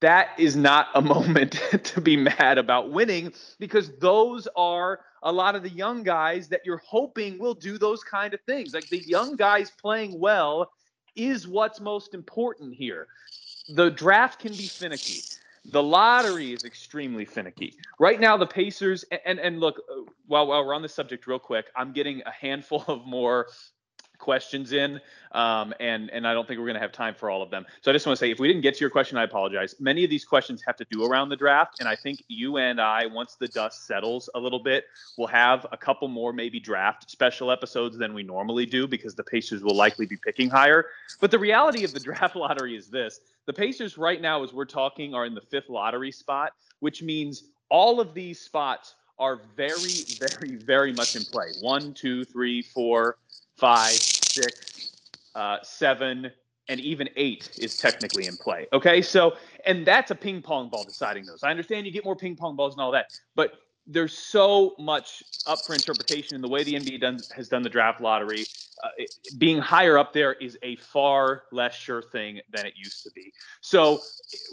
That 0.00 0.30
is 0.38 0.56
not 0.56 0.88
a 0.94 1.02
moment 1.14 1.60
to 1.84 2.00
be 2.00 2.16
mad 2.16 2.58
about 2.58 2.90
winning 2.92 3.32
because 3.58 3.90
those 3.98 4.48
are 4.56 5.00
a 5.22 5.32
lot 5.32 5.56
of 5.56 5.62
the 5.62 5.70
young 5.70 6.02
guys 6.02 6.48
that 6.48 6.60
you're 6.64 6.82
hoping 6.86 7.38
will 7.38 7.54
do 7.54 7.78
those 7.78 8.04
kind 8.04 8.34
of 8.34 8.40
things. 8.42 8.72
Like 8.74 8.88
the 8.88 9.02
young 9.06 9.36
guys 9.36 9.70
playing 9.70 10.18
well 10.18 10.70
is 11.16 11.48
what's 11.48 11.80
most 11.80 12.14
important 12.14 12.74
here. 12.74 13.08
The 13.74 13.90
draft 13.90 14.40
can 14.40 14.52
be 14.52 14.68
finicky. 14.68 15.22
The 15.70 15.82
lottery 15.82 16.52
is 16.52 16.64
extremely 16.64 17.24
finicky. 17.24 17.74
Right 17.98 18.20
now, 18.20 18.36
the 18.36 18.46
Pacers 18.46 19.04
and 19.26 19.38
and 19.38 19.60
look, 19.60 19.78
uh, 19.90 20.02
while 20.26 20.46
while 20.46 20.64
we're 20.64 20.74
on 20.74 20.80
the 20.80 20.88
subject, 20.88 21.26
real 21.26 21.38
quick, 21.38 21.66
I'm 21.76 21.92
getting 21.92 22.22
a 22.24 22.30
handful 22.30 22.84
of 22.88 23.04
more 23.04 23.48
questions 24.18 24.72
in, 24.72 25.00
um, 25.32 25.72
and 25.80 26.10
and 26.10 26.26
I 26.26 26.34
don't 26.34 26.46
think 26.46 26.58
we're 26.58 26.66
going 26.66 26.74
to 26.74 26.80
have 26.80 26.92
time 26.92 27.14
for 27.14 27.30
all 27.30 27.42
of 27.42 27.50
them. 27.50 27.64
So 27.80 27.90
I 27.90 27.94
just 27.94 28.06
want 28.06 28.18
to 28.18 28.24
say, 28.24 28.30
if 28.30 28.38
we 28.38 28.48
didn't 28.48 28.62
get 28.62 28.74
to 28.74 28.80
your 28.80 28.90
question, 28.90 29.16
I 29.18 29.24
apologize. 29.24 29.74
Many 29.80 30.04
of 30.04 30.10
these 30.10 30.24
questions 30.24 30.62
have 30.66 30.76
to 30.76 30.86
do 30.90 31.04
around 31.04 31.28
the 31.28 31.36
draft, 31.36 31.80
and 31.80 31.88
I 31.88 31.96
think 31.96 32.22
you 32.28 32.58
and 32.58 32.80
I, 32.80 33.06
once 33.06 33.36
the 33.36 33.48
dust 33.48 33.86
settles 33.86 34.28
a 34.34 34.38
little 34.38 34.58
bit, 34.58 34.84
we'll 35.16 35.28
have 35.28 35.66
a 35.72 35.76
couple 35.76 36.08
more 36.08 36.32
maybe 36.32 36.60
draft 36.60 37.10
special 37.10 37.50
episodes 37.50 37.96
than 37.96 38.14
we 38.14 38.22
normally 38.22 38.66
do 38.66 38.86
because 38.86 39.14
the 39.14 39.24
Pacers 39.24 39.62
will 39.62 39.76
likely 39.76 40.06
be 40.06 40.16
picking 40.16 40.50
higher. 40.50 40.86
But 41.20 41.30
the 41.30 41.38
reality 41.38 41.84
of 41.84 41.92
the 41.92 42.00
draft 42.08 42.36
lottery 42.36 42.76
is 42.76 42.88
this: 42.88 43.20
the 43.46 43.52
Pacers 43.52 43.96
right 43.96 44.20
now, 44.20 44.42
as 44.42 44.52
we're 44.52 44.64
talking, 44.64 45.14
are 45.14 45.26
in 45.26 45.34
the 45.34 45.40
fifth 45.40 45.68
lottery 45.68 46.12
spot, 46.12 46.52
which 46.80 47.02
means 47.02 47.44
all 47.70 48.00
of 48.00 48.14
these 48.14 48.40
spots 48.40 48.94
are 49.18 49.40
very, 49.56 50.04
very, 50.20 50.56
very 50.56 50.92
much 50.92 51.16
in 51.16 51.22
play. 51.24 51.46
One, 51.60 51.92
two, 51.92 52.24
three, 52.24 52.62
four 52.62 53.16
five, 53.58 53.92
six, 53.92 54.92
uh, 55.34 55.58
seven, 55.62 56.30
and 56.68 56.80
even 56.80 57.08
eight 57.16 57.50
is 57.58 57.76
technically 57.76 58.26
in 58.26 58.36
play. 58.36 58.66
Okay, 58.72 59.02
so 59.02 59.36
and 59.66 59.86
that's 59.86 60.10
a 60.10 60.14
ping 60.14 60.42
pong 60.42 60.68
ball 60.68 60.84
deciding 60.84 61.24
those. 61.24 61.42
I 61.42 61.50
understand 61.50 61.86
you 61.86 61.92
get 61.92 62.04
more 62.04 62.16
ping 62.16 62.36
pong 62.36 62.56
balls 62.56 62.74
and 62.74 62.80
all 62.80 62.92
that, 62.92 63.18
but 63.34 63.52
there's 63.88 64.16
so 64.16 64.74
much 64.78 65.22
up 65.46 65.58
for 65.64 65.74
interpretation 65.74 66.34
in 66.34 66.42
the 66.42 66.48
way 66.48 66.62
the 66.62 66.74
NBA 66.74 67.00
done, 67.00 67.18
has 67.34 67.48
done 67.48 67.62
the 67.62 67.70
draft 67.70 68.02
lottery. 68.02 68.44
Uh, 68.84 68.88
it, 68.98 69.14
being 69.38 69.58
higher 69.58 69.96
up 69.96 70.12
there 70.12 70.34
is 70.34 70.58
a 70.62 70.76
far 70.76 71.44
less 71.50 71.74
sure 71.74 72.02
thing 72.02 72.38
than 72.52 72.66
it 72.66 72.74
used 72.76 73.02
to 73.02 73.10
be. 73.12 73.32
So 73.62 74.00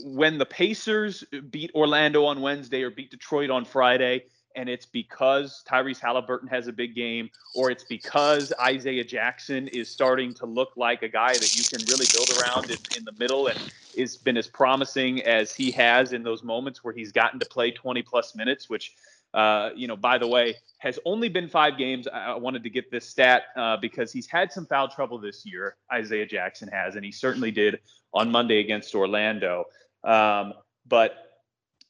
when 0.04 0.38
the 0.38 0.46
Pacers 0.46 1.24
beat 1.52 1.70
Orlando 1.76 2.24
on 2.26 2.42
Wednesday 2.42 2.82
or 2.82 2.90
beat 2.90 3.12
Detroit 3.12 3.50
on 3.50 3.66
Friday, 3.66 4.24
and 4.56 4.70
it's 4.70 4.86
because 4.86 5.64
Tyrese 5.68 6.00
Halliburton 6.00 6.48
has 6.48 6.68
a 6.68 6.74
big 6.74 6.96
game, 6.96 7.30
or 7.54 7.70
it's 7.72 7.84
because 7.84 8.54
Isaiah 8.60 9.04
Jackson 9.04 9.68
is 9.70 9.90
starting 9.90 10.34
to 10.36 10.46
look 10.46 10.72
like 10.76 11.04
a 11.04 11.10
guy 11.10 11.34
that 11.34 11.58
you 11.58 11.64
can 11.64 11.86
really 11.88 12.06
build 12.14 12.30
around 12.40 12.70
in, 12.70 12.78
in 12.98 13.06
the 13.06 13.12
middle 13.20 13.48
and 13.48 13.60
has 13.98 14.18
been 14.18 14.38
as 14.38 14.48
promising 14.48 15.22
as 15.24 15.54
he 15.54 15.72
has 15.72 16.14
in 16.14 16.24
those 16.24 16.44
moments 16.44 16.84
where 16.84 16.94
he's 16.94 17.12
gotten 17.12 17.40
to 17.40 17.46
play 17.46 17.72
20 17.72 18.02
plus 18.02 18.36
minutes, 18.36 18.70
which, 18.70 18.96
uh, 19.34 19.70
you 19.76 19.88
know, 19.88 19.96
by 19.96 20.18
the 20.18 20.28
way, 20.28 20.56
has 20.80 21.00
only 21.06 21.30
been 21.30 21.48
five 21.48 21.78
games. 21.78 22.08
I 22.08 22.36
wanted 22.36 22.64
to 22.64 22.70
get 22.70 22.92
this 22.92 23.08
stat 23.08 23.44
uh, 23.56 23.78
because 23.78 24.12
he's 24.12 24.28
had 24.28 24.52
some 24.52 24.66
foul 24.66 24.88
trouble 24.88 25.18
this 25.18 25.46
year, 25.46 25.76
Isaiah 25.92 26.26
Jackson 26.26 26.70
has, 26.70 26.96
and 26.96 27.04
he 27.04 27.12
certainly 27.12 27.52
did 27.52 27.80
on 28.14 28.32
Monday 28.32 28.60
against 28.60 28.94
Orlando. 28.96 29.66
Um, 30.04 30.54
but 30.88 31.25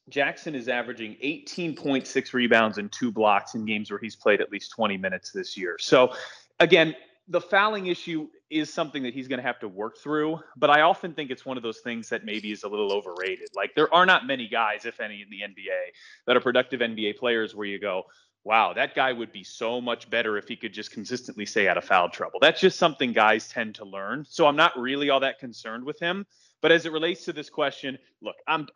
Jackson 0.08 0.54
is 0.54 0.68
averaging 0.68 1.16
18.6 1.22 2.32
rebounds 2.32 2.78
and 2.78 2.90
two 2.92 3.10
blocks 3.10 3.54
in 3.54 3.64
games 3.64 3.90
where 3.90 3.98
he's 3.98 4.14
played 4.14 4.40
at 4.40 4.52
least 4.52 4.70
20 4.70 4.96
minutes 4.96 5.32
this 5.32 5.56
year. 5.56 5.76
So, 5.80 6.14
again, 6.60 6.94
the 7.28 7.40
fouling 7.40 7.88
issue 7.88 8.28
is 8.48 8.72
something 8.72 9.02
that 9.02 9.12
he's 9.12 9.26
going 9.26 9.38
to 9.38 9.46
have 9.46 9.58
to 9.58 9.68
work 9.68 9.98
through, 9.98 10.38
but 10.56 10.70
I 10.70 10.82
often 10.82 11.12
think 11.12 11.30
it's 11.32 11.44
one 11.44 11.56
of 11.56 11.64
those 11.64 11.80
things 11.80 12.08
that 12.10 12.24
maybe 12.24 12.52
is 12.52 12.62
a 12.62 12.68
little 12.68 12.92
overrated. 12.92 13.48
Like, 13.56 13.74
there 13.74 13.92
are 13.92 14.06
not 14.06 14.26
many 14.26 14.46
guys, 14.46 14.84
if 14.84 15.00
any, 15.00 15.22
in 15.22 15.30
the 15.30 15.40
NBA 15.40 15.90
that 16.26 16.36
are 16.36 16.40
productive 16.40 16.80
NBA 16.80 17.18
players 17.18 17.56
where 17.56 17.66
you 17.66 17.80
go, 17.80 18.04
wow, 18.44 18.72
that 18.72 18.94
guy 18.94 19.12
would 19.12 19.32
be 19.32 19.42
so 19.42 19.80
much 19.80 20.08
better 20.08 20.38
if 20.38 20.46
he 20.46 20.54
could 20.54 20.72
just 20.72 20.92
consistently 20.92 21.46
stay 21.46 21.66
out 21.66 21.76
of 21.76 21.84
foul 21.84 22.08
trouble. 22.08 22.38
That's 22.40 22.60
just 22.60 22.78
something 22.78 23.12
guys 23.12 23.48
tend 23.48 23.74
to 23.76 23.84
learn. 23.84 24.24
So, 24.28 24.46
I'm 24.46 24.54
not 24.54 24.78
really 24.78 25.10
all 25.10 25.18
that 25.18 25.40
concerned 25.40 25.82
with 25.82 25.98
him. 25.98 26.24
But 26.62 26.70
as 26.70 26.86
it 26.86 26.92
relates 26.92 27.24
to 27.24 27.32
this 27.32 27.50
question, 27.50 27.98
look, 28.22 28.36
I'm 28.46 28.68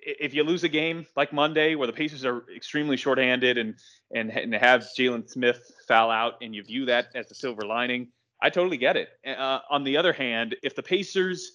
if 0.00 0.34
you 0.34 0.44
lose 0.44 0.64
a 0.64 0.68
game 0.68 1.06
like 1.16 1.32
Monday 1.32 1.74
where 1.74 1.86
the 1.86 1.92
Pacers 1.92 2.24
are 2.24 2.44
extremely 2.54 2.96
shorthanded 2.96 3.58
and 3.58 3.74
and, 4.14 4.30
and 4.30 4.54
have 4.54 4.88
Jalen 4.98 5.28
Smith 5.28 5.72
foul 5.88 6.10
out 6.10 6.34
and 6.42 6.54
you 6.54 6.62
view 6.62 6.86
that 6.86 7.08
as 7.14 7.28
the 7.28 7.34
silver 7.34 7.62
lining, 7.62 8.08
I 8.40 8.50
totally 8.50 8.76
get 8.76 8.96
it. 8.96 9.08
Uh, 9.26 9.60
on 9.70 9.84
the 9.84 9.96
other 9.96 10.12
hand, 10.12 10.56
if 10.62 10.74
the 10.74 10.82
Pacers 10.82 11.52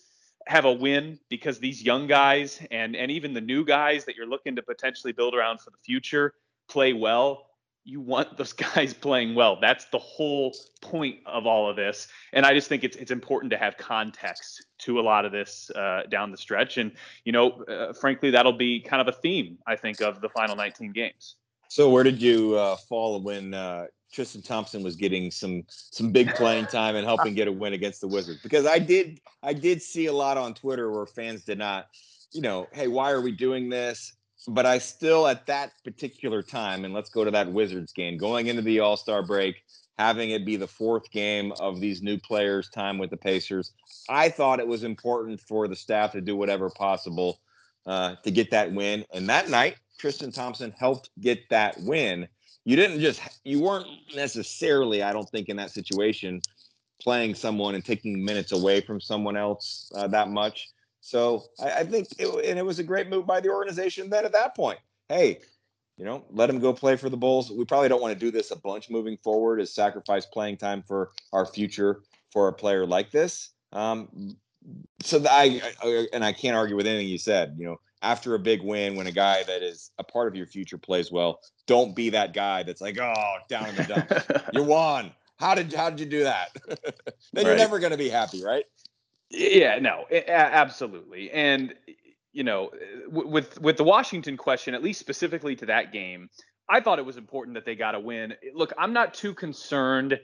have 0.47 0.65
a 0.65 0.71
win 0.71 1.19
because 1.29 1.59
these 1.59 1.83
young 1.83 2.07
guys 2.07 2.61
and 2.71 2.95
and 2.95 3.11
even 3.11 3.33
the 3.33 3.41
new 3.41 3.65
guys 3.65 4.05
that 4.05 4.15
you're 4.15 4.27
looking 4.27 4.55
to 4.55 4.61
potentially 4.61 5.13
build 5.13 5.35
around 5.35 5.59
for 5.59 5.69
the 5.71 5.77
future 5.83 6.33
play 6.69 6.93
well, 6.93 7.46
you 7.87 8.01
want 8.01 8.37
those 8.37 8.53
guys 8.75 8.93
playing 8.93 9.33
well. 9.33 9.57
That's 9.59 9.85
the 9.85 9.97
whole 9.97 10.53
point 10.81 11.19
of 11.25 11.47
all 11.47 11.69
of 11.69 11.75
this. 11.75 12.07
And 12.33 12.45
I 12.45 12.53
just 12.53 12.67
think 12.67 12.83
it's 12.83 12.97
it's 12.97 13.11
important 13.11 13.49
to 13.51 13.57
have 13.57 13.77
context 13.77 14.65
to 14.79 14.99
a 14.99 15.01
lot 15.01 15.25
of 15.25 15.31
this 15.31 15.71
uh, 15.71 16.03
down 16.09 16.29
the 16.29 16.37
stretch. 16.37 16.77
And 16.77 16.91
you 17.23 17.31
know, 17.31 17.63
uh, 17.63 17.93
frankly, 17.93 18.29
that'll 18.29 18.53
be 18.53 18.81
kind 18.81 19.01
of 19.01 19.07
a 19.07 19.17
theme 19.17 19.57
I 19.65 19.75
think 19.75 20.01
of 20.01 20.21
the 20.21 20.29
final 20.29 20.55
19 20.55 20.91
games. 20.91 21.35
So 21.69 21.89
where 21.89 22.03
did 22.03 22.21
you 22.21 22.55
uh, 22.55 22.75
fall 22.75 23.19
when 23.21 23.53
uh, 23.53 23.87
Tristan 24.11 24.41
Thompson 24.41 24.83
was 24.83 24.95
getting 24.95 25.31
some 25.31 25.63
some 25.67 26.11
big 26.11 26.33
playing 26.35 26.65
time 26.71 26.95
and 26.97 27.05
helping 27.05 27.33
get 27.33 27.47
a 27.47 27.51
win 27.51 27.73
against 27.73 28.01
the 28.01 28.07
Wizards? 28.07 28.41
Because 28.43 28.65
I 28.65 28.79
did 28.79 29.21
I 29.41 29.53
did 29.53 29.81
see 29.81 30.07
a 30.07 30.13
lot 30.13 30.37
on 30.37 30.53
Twitter 30.53 30.91
where 30.91 31.05
fans 31.05 31.45
did 31.45 31.57
not, 31.57 31.87
you 32.33 32.41
know, 32.41 32.67
hey, 32.73 32.89
why 32.89 33.11
are 33.11 33.21
we 33.21 33.31
doing 33.31 33.69
this? 33.69 34.16
But 34.47 34.65
I 34.65 34.77
still 34.77 35.27
at 35.27 35.45
that 35.47 35.71
particular 35.83 36.41
time, 36.41 36.85
and 36.85 36.93
let's 36.93 37.09
go 37.09 37.23
to 37.23 37.31
that 37.31 37.51
Wizards 37.51 37.93
game, 37.93 38.17
going 38.17 38.47
into 38.47 38.61
the 38.61 38.79
All 38.79 38.97
Star 38.97 39.23
break, 39.23 39.63
having 39.97 40.29
it 40.29 40.45
be 40.45 40.55
the 40.55 40.67
fourth 40.67 41.09
game 41.11 41.51
of 41.59 41.79
these 41.79 42.01
new 42.01 42.17
players' 42.17 42.69
time 42.69 42.97
with 42.97 43.09
the 43.09 43.17
Pacers, 43.17 43.73
I 44.09 44.29
thought 44.29 44.59
it 44.59 44.67
was 44.67 44.83
important 44.83 45.39
for 45.39 45.67
the 45.67 45.75
staff 45.75 46.11
to 46.11 46.21
do 46.21 46.35
whatever 46.35 46.69
possible 46.69 47.39
uh, 47.85 48.15
to 48.23 48.31
get 48.31 48.51
that 48.51 48.71
win. 48.71 49.05
And 49.13 49.27
that 49.29 49.49
night, 49.49 49.77
Tristan 49.97 50.31
Thompson 50.31 50.73
helped 50.77 51.09
get 51.19 51.49
that 51.49 51.79
win. 51.81 52.27
You 52.65 52.75
didn't 52.75 52.99
just, 52.99 53.21
you 53.43 53.61
weren't 53.61 53.87
necessarily, 54.15 55.01
I 55.01 55.13
don't 55.13 55.29
think, 55.29 55.49
in 55.49 55.57
that 55.57 55.71
situation 55.71 56.41
playing 57.01 57.35
someone 57.35 57.75
and 57.75 57.85
taking 57.85 58.23
minutes 58.23 58.51
away 58.51 58.81
from 58.81 58.99
someone 58.99 59.37
else 59.37 59.91
uh, 59.95 60.07
that 60.07 60.29
much. 60.29 60.69
So 61.07 61.45
I, 61.57 61.71
I 61.71 61.83
think, 61.85 62.09
it, 62.19 62.27
and 62.45 62.59
it 62.59 62.65
was 62.65 62.79
a 62.79 62.83
great 62.83 63.07
move 63.07 63.25
by 63.25 63.39
the 63.39 63.47
organization 63.47 64.09
then 64.09 64.25
at 64.25 64.33
that 64.33 64.57
point. 64.57 64.77
Hey, 65.07 65.39
you 65.97 66.03
know, 66.03 66.25
let 66.31 66.49
him 66.49 66.59
go 66.59 66.73
play 66.73 66.97
for 66.97 67.09
the 67.09 67.15
Bulls. 67.15 67.49
We 67.49 67.63
probably 67.63 67.87
don't 67.87 68.01
want 68.01 68.13
to 68.13 68.19
do 68.19 68.29
this 68.29 68.51
a 68.51 68.57
bunch 68.57 68.89
moving 68.89 69.15
forward, 69.23 69.61
is 69.61 69.73
sacrifice 69.73 70.25
playing 70.25 70.57
time 70.57 70.83
for 70.85 71.11
our 71.31 71.45
future 71.45 72.01
for 72.33 72.49
a 72.49 72.53
player 72.53 72.85
like 72.85 73.09
this. 73.09 73.51
Um, 73.71 74.35
so 75.01 75.23
I, 75.29 75.61
I, 75.81 76.07
and 76.11 76.25
I 76.25 76.33
can't 76.33 76.57
argue 76.57 76.75
with 76.75 76.85
anything 76.85 77.07
you 77.07 77.17
said. 77.17 77.55
You 77.57 77.67
know, 77.67 77.77
after 78.01 78.35
a 78.35 78.39
big 78.39 78.61
win, 78.61 78.97
when 78.97 79.07
a 79.07 79.11
guy 79.13 79.43
that 79.43 79.63
is 79.63 79.91
a 79.99 80.03
part 80.03 80.27
of 80.27 80.35
your 80.35 80.45
future 80.45 80.77
plays 80.77 81.09
well, 81.09 81.39
don't 81.67 81.95
be 81.95 82.09
that 82.09 82.33
guy 82.33 82.63
that's 82.63 82.81
like, 82.81 82.99
oh, 82.99 83.35
down 83.47 83.69
in 83.69 83.75
the 83.77 83.83
dumps. 83.83 84.45
you 84.53 84.63
won. 84.63 85.13
How 85.39 85.55
did 85.55 85.71
how 85.71 85.89
did 85.89 86.01
you 86.01 86.05
do 86.05 86.23
that? 86.25 86.49
then 86.67 86.77
right. 87.33 87.45
you're 87.45 87.55
never 87.55 87.79
going 87.79 87.91
to 87.91 87.97
be 87.97 88.09
happy, 88.09 88.43
right? 88.43 88.65
Yeah, 89.29 89.79
no, 89.79 90.05
absolutely. 90.27 91.31
And 91.31 91.73
you 92.33 92.43
know, 92.43 92.71
with 93.09 93.59
with 93.59 93.77
the 93.77 93.83
Washington 93.83 94.37
question, 94.37 94.73
at 94.73 94.83
least 94.83 94.99
specifically 94.99 95.55
to 95.57 95.65
that 95.65 95.91
game, 95.91 96.29
I 96.69 96.81
thought 96.81 96.99
it 96.99 97.05
was 97.05 97.17
important 97.17 97.55
that 97.55 97.65
they 97.65 97.75
got 97.75 97.95
a 97.95 97.99
win. 97.99 98.33
Look, 98.53 98.73
I'm 98.77 98.93
not 98.93 99.13
too 99.13 99.33
concerned 99.33 100.19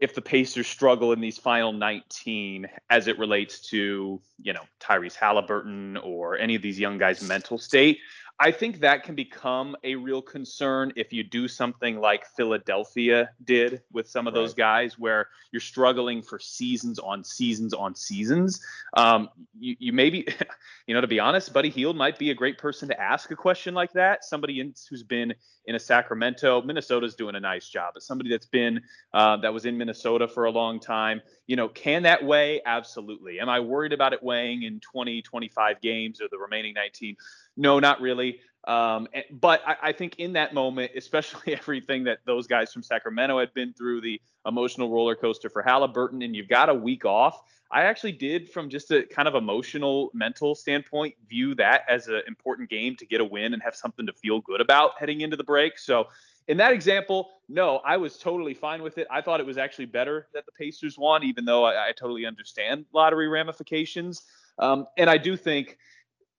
if 0.00 0.14
the 0.14 0.22
Pacers 0.22 0.68
struggle 0.68 1.12
in 1.12 1.20
these 1.20 1.38
final 1.38 1.72
19 1.72 2.68
as 2.88 3.08
it 3.08 3.18
relates 3.18 3.68
to, 3.70 4.20
you 4.40 4.52
know, 4.52 4.62
Tyrese 4.80 5.16
Halliburton 5.16 5.96
or 5.96 6.38
any 6.38 6.54
of 6.54 6.62
these 6.62 6.78
young 6.78 6.98
guys' 6.98 7.26
mental 7.26 7.58
state. 7.58 7.98
I 8.40 8.52
think 8.52 8.80
that 8.80 9.02
can 9.02 9.16
become 9.16 9.76
a 9.82 9.96
real 9.96 10.22
concern 10.22 10.92
if 10.94 11.12
you 11.12 11.24
do 11.24 11.48
something 11.48 11.98
like 11.98 12.24
Philadelphia 12.36 13.30
did 13.44 13.82
with 13.92 14.08
some 14.08 14.28
of 14.28 14.34
right. 14.34 14.40
those 14.40 14.54
guys, 14.54 14.96
where 14.96 15.28
you're 15.50 15.60
struggling 15.60 16.22
for 16.22 16.38
seasons 16.38 17.00
on 17.00 17.24
seasons 17.24 17.74
on 17.74 17.96
seasons. 17.96 18.60
Um, 18.94 19.28
you, 19.58 19.74
you 19.80 19.92
maybe, 19.92 20.24
you 20.86 20.94
know, 20.94 21.00
to 21.00 21.08
be 21.08 21.18
honest, 21.18 21.52
Buddy 21.52 21.68
Hield 21.68 21.96
might 21.96 22.16
be 22.16 22.30
a 22.30 22.34
great 22.34 22.58
person 22.58 22.88
to 22.88 23.00
ask 23.00 23.32
a 23.32 23.36
question 23.36 23.74
like 23.74 23.92
that. 23.94 24.24
Somebody 24.24 24.60
in, 24.60 24.72
who's 24.88 25.02
been 25.02 25.34
in 25.64 25.74
a 25.74 25.80
Sacramento, 25.80 26.62
Minnesota's 26.62 27.16
doing 27.16 27.34
a 27.34 27.40
nice 27.40 27.68
job, 27.68 27.94
but 27.94 28.04
somebody 28.04 28.30
that's 28.30 28.46
been 28.46 28.80
uh, 29.14 29.36
that 29.38 29.52
was 29.52 29.64
in 29.64 29.76
Minnesota 29.76 30.28
for 30.28 30.44
a 30.44 30.50
long 30.50 30.78
time. 30.78 31.20
You 31.48 31.56
know, 31.56 31.68
can 31.68 32.04
that 32.04 32.24
weigh? 32.24 32.60
Absolutely. 32.64 33.40
Am 33.40 33.48
I 33.48 33.58
worried 33.58 33.92
about 33.92 34.12
it 34.12 34.22
weighing 34.22 34.62
in 34.62 34.78
20, 34.80 35.22
25 35.22 35.80
games 35.80 36.20
or 36.20 36.28
the 36.30 36.38
remaining 36.38 36.74
19? 36.74 37.16
No, 37.56 37.80
not 37.80 38.00
really. 38.00 38.38
Um, 38.66 39.08
but 39.32 39.62
I, 39.66 39.76
I, 39.84 39.92
think 39.92 40.18
in 40.18 40.34
that 40.34 40.52
moment, 40.52 40.92
especially 40.94 41.54
everything 41.56 42.04
that 42.04 42.18
those 42.26 42.46
guys 42.46 42.70
from 42.70 42.82
Sacramento 42.82 43.38
had 43.38 43.54
been 43.54 43.72
through, 43.72 44.02
the 44.02 44.20
emotional 44.46 44.90
roller 44.90 45.16
coaster 45.16 45.48
for 45.48 45.62
Halliburton, 45.62 46.20
and 46.20 46.36
you've 46.36 46.48
got 46.48 46.68
a 46.68 46.74
week 46.74 47.06
off. 47.06 47.40
I 47.70 47.84
actually 47.84 48.12
did, 48.12 48.50
from 48.50 48.68
just 48.68 48.90
a 48.90 49.04
kind 49.04 49.26
of 49.26 49.34
emotional, 49.34 50.10
mental 50.12 50.54
standpoint, 50.54 51.14
view 51.28 51.54
that 51.54 51.82
as 51.88 52.08
an 52.08 52.22
important 52.26 52.68
game 52.68 52.94
to 52.96 53.06
get 53.06 53.20
a 53.22 53.24
win 53.24 53.54
and 53.54 53.62
have 53.62 53.74
something 53.74 54.06
to 54.06 54.12
feel 54.12 54.40
good 54.40 54.60
about 54.60 54.92
heading 54.98 55.22
into 55.22 55.36
the 55.36 55.44
break. 55.44 55.78
So, 55.78 56.08
in 56.48 56.56
that 56.56 56.72
example, 56.72 57.28
no, 57.48 57.76
I 57.84 57.96
was 57.98 58.18
totally 58.18 58.54
fine 58.54 58.82
with 58.82 58.98
it. 58.98 59.06
I 59.10 59.20
thought 59.20 59.40
it 59.40 59.46
was 59.46 59.58
actually 59.58 59.86
better 59.86 60.28
that 60.34 60.46
the 60.46 60.52
Pacers 60.52 60.98
won, 60.98 61.22
even 61.22 61.44
though 61.44 61.64
I, 61.64 61.88
I 61.88 61.92
totally 61.92 62.26
understand 62.26 62.86
lottery 62.92 63.28
ramifications. 63.28 64.22
Um, 64.58 64.86
and 64.96 65.08
I 65.08 65.18
do 65.18 65.36
think 65.36 65.78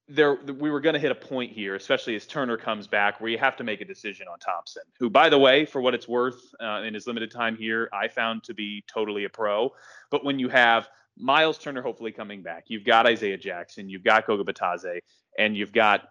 there 0.07 0.36
we 0.36 0.72
were 0.72 0.82
going 0.82 0.93
to 0.93 0.99
hit 0.99 1.12
a 1.12 1.16
point 1.16 1.51
here, 1.51 1.76
especially 1.76 2.16
as 2.16 2.26
Turner 2.26 2.57
comes 2.57 2.88
back, 2.88 3.22
where 3.22 3.30
you 3.30 3.38
have 3.38 3.55
to 3.57 3.64
make 3.64 3.82
a 3.82 3.86
decision 3.86 4.28
on 4.28 4.39
Thompson, 4.39 4.82
who, 4.97 5.10
by 5.10 5.30
the 5.30 5.38
way, 5.38 5.66
for 5.66 5.80
what 5.82 5.93
it's 5.93 6.07
worth, 6.07 6.41
uh, 6.60 6.82
in 6.82 6.95
his 6.95 7.05
limited 7.05 7.32
time 7.32 7.55
here, 7.55 7.88
I 7.93 8.07
found 8.07 8.43
to 8.45 8.55
be 8.55 8.84
totally 8.91 9.26
a 9.26 9.30
pro. 9.30 9.72
But 10.10 10.26
when 10.26 10.39
you 10.39 10.49
have 10.49 10.89
Miles 11.16 11.60
Turner 11.60 11.84
hopefully 11.84 12.12
coming 12.12 12.41
back, 12.41 12.66
you've 12.68 12.86
got 12.86 13.05
Isaiah 13.05 13.38
Jackson, 13.38 13.88
you've 13.88 14.03
got 14.03 14.26
Goga 14.26 14.51
Bitadze, 14.51 14.99
and 15.38 15.55
you've 15.55 15.74
got 15.74 16.10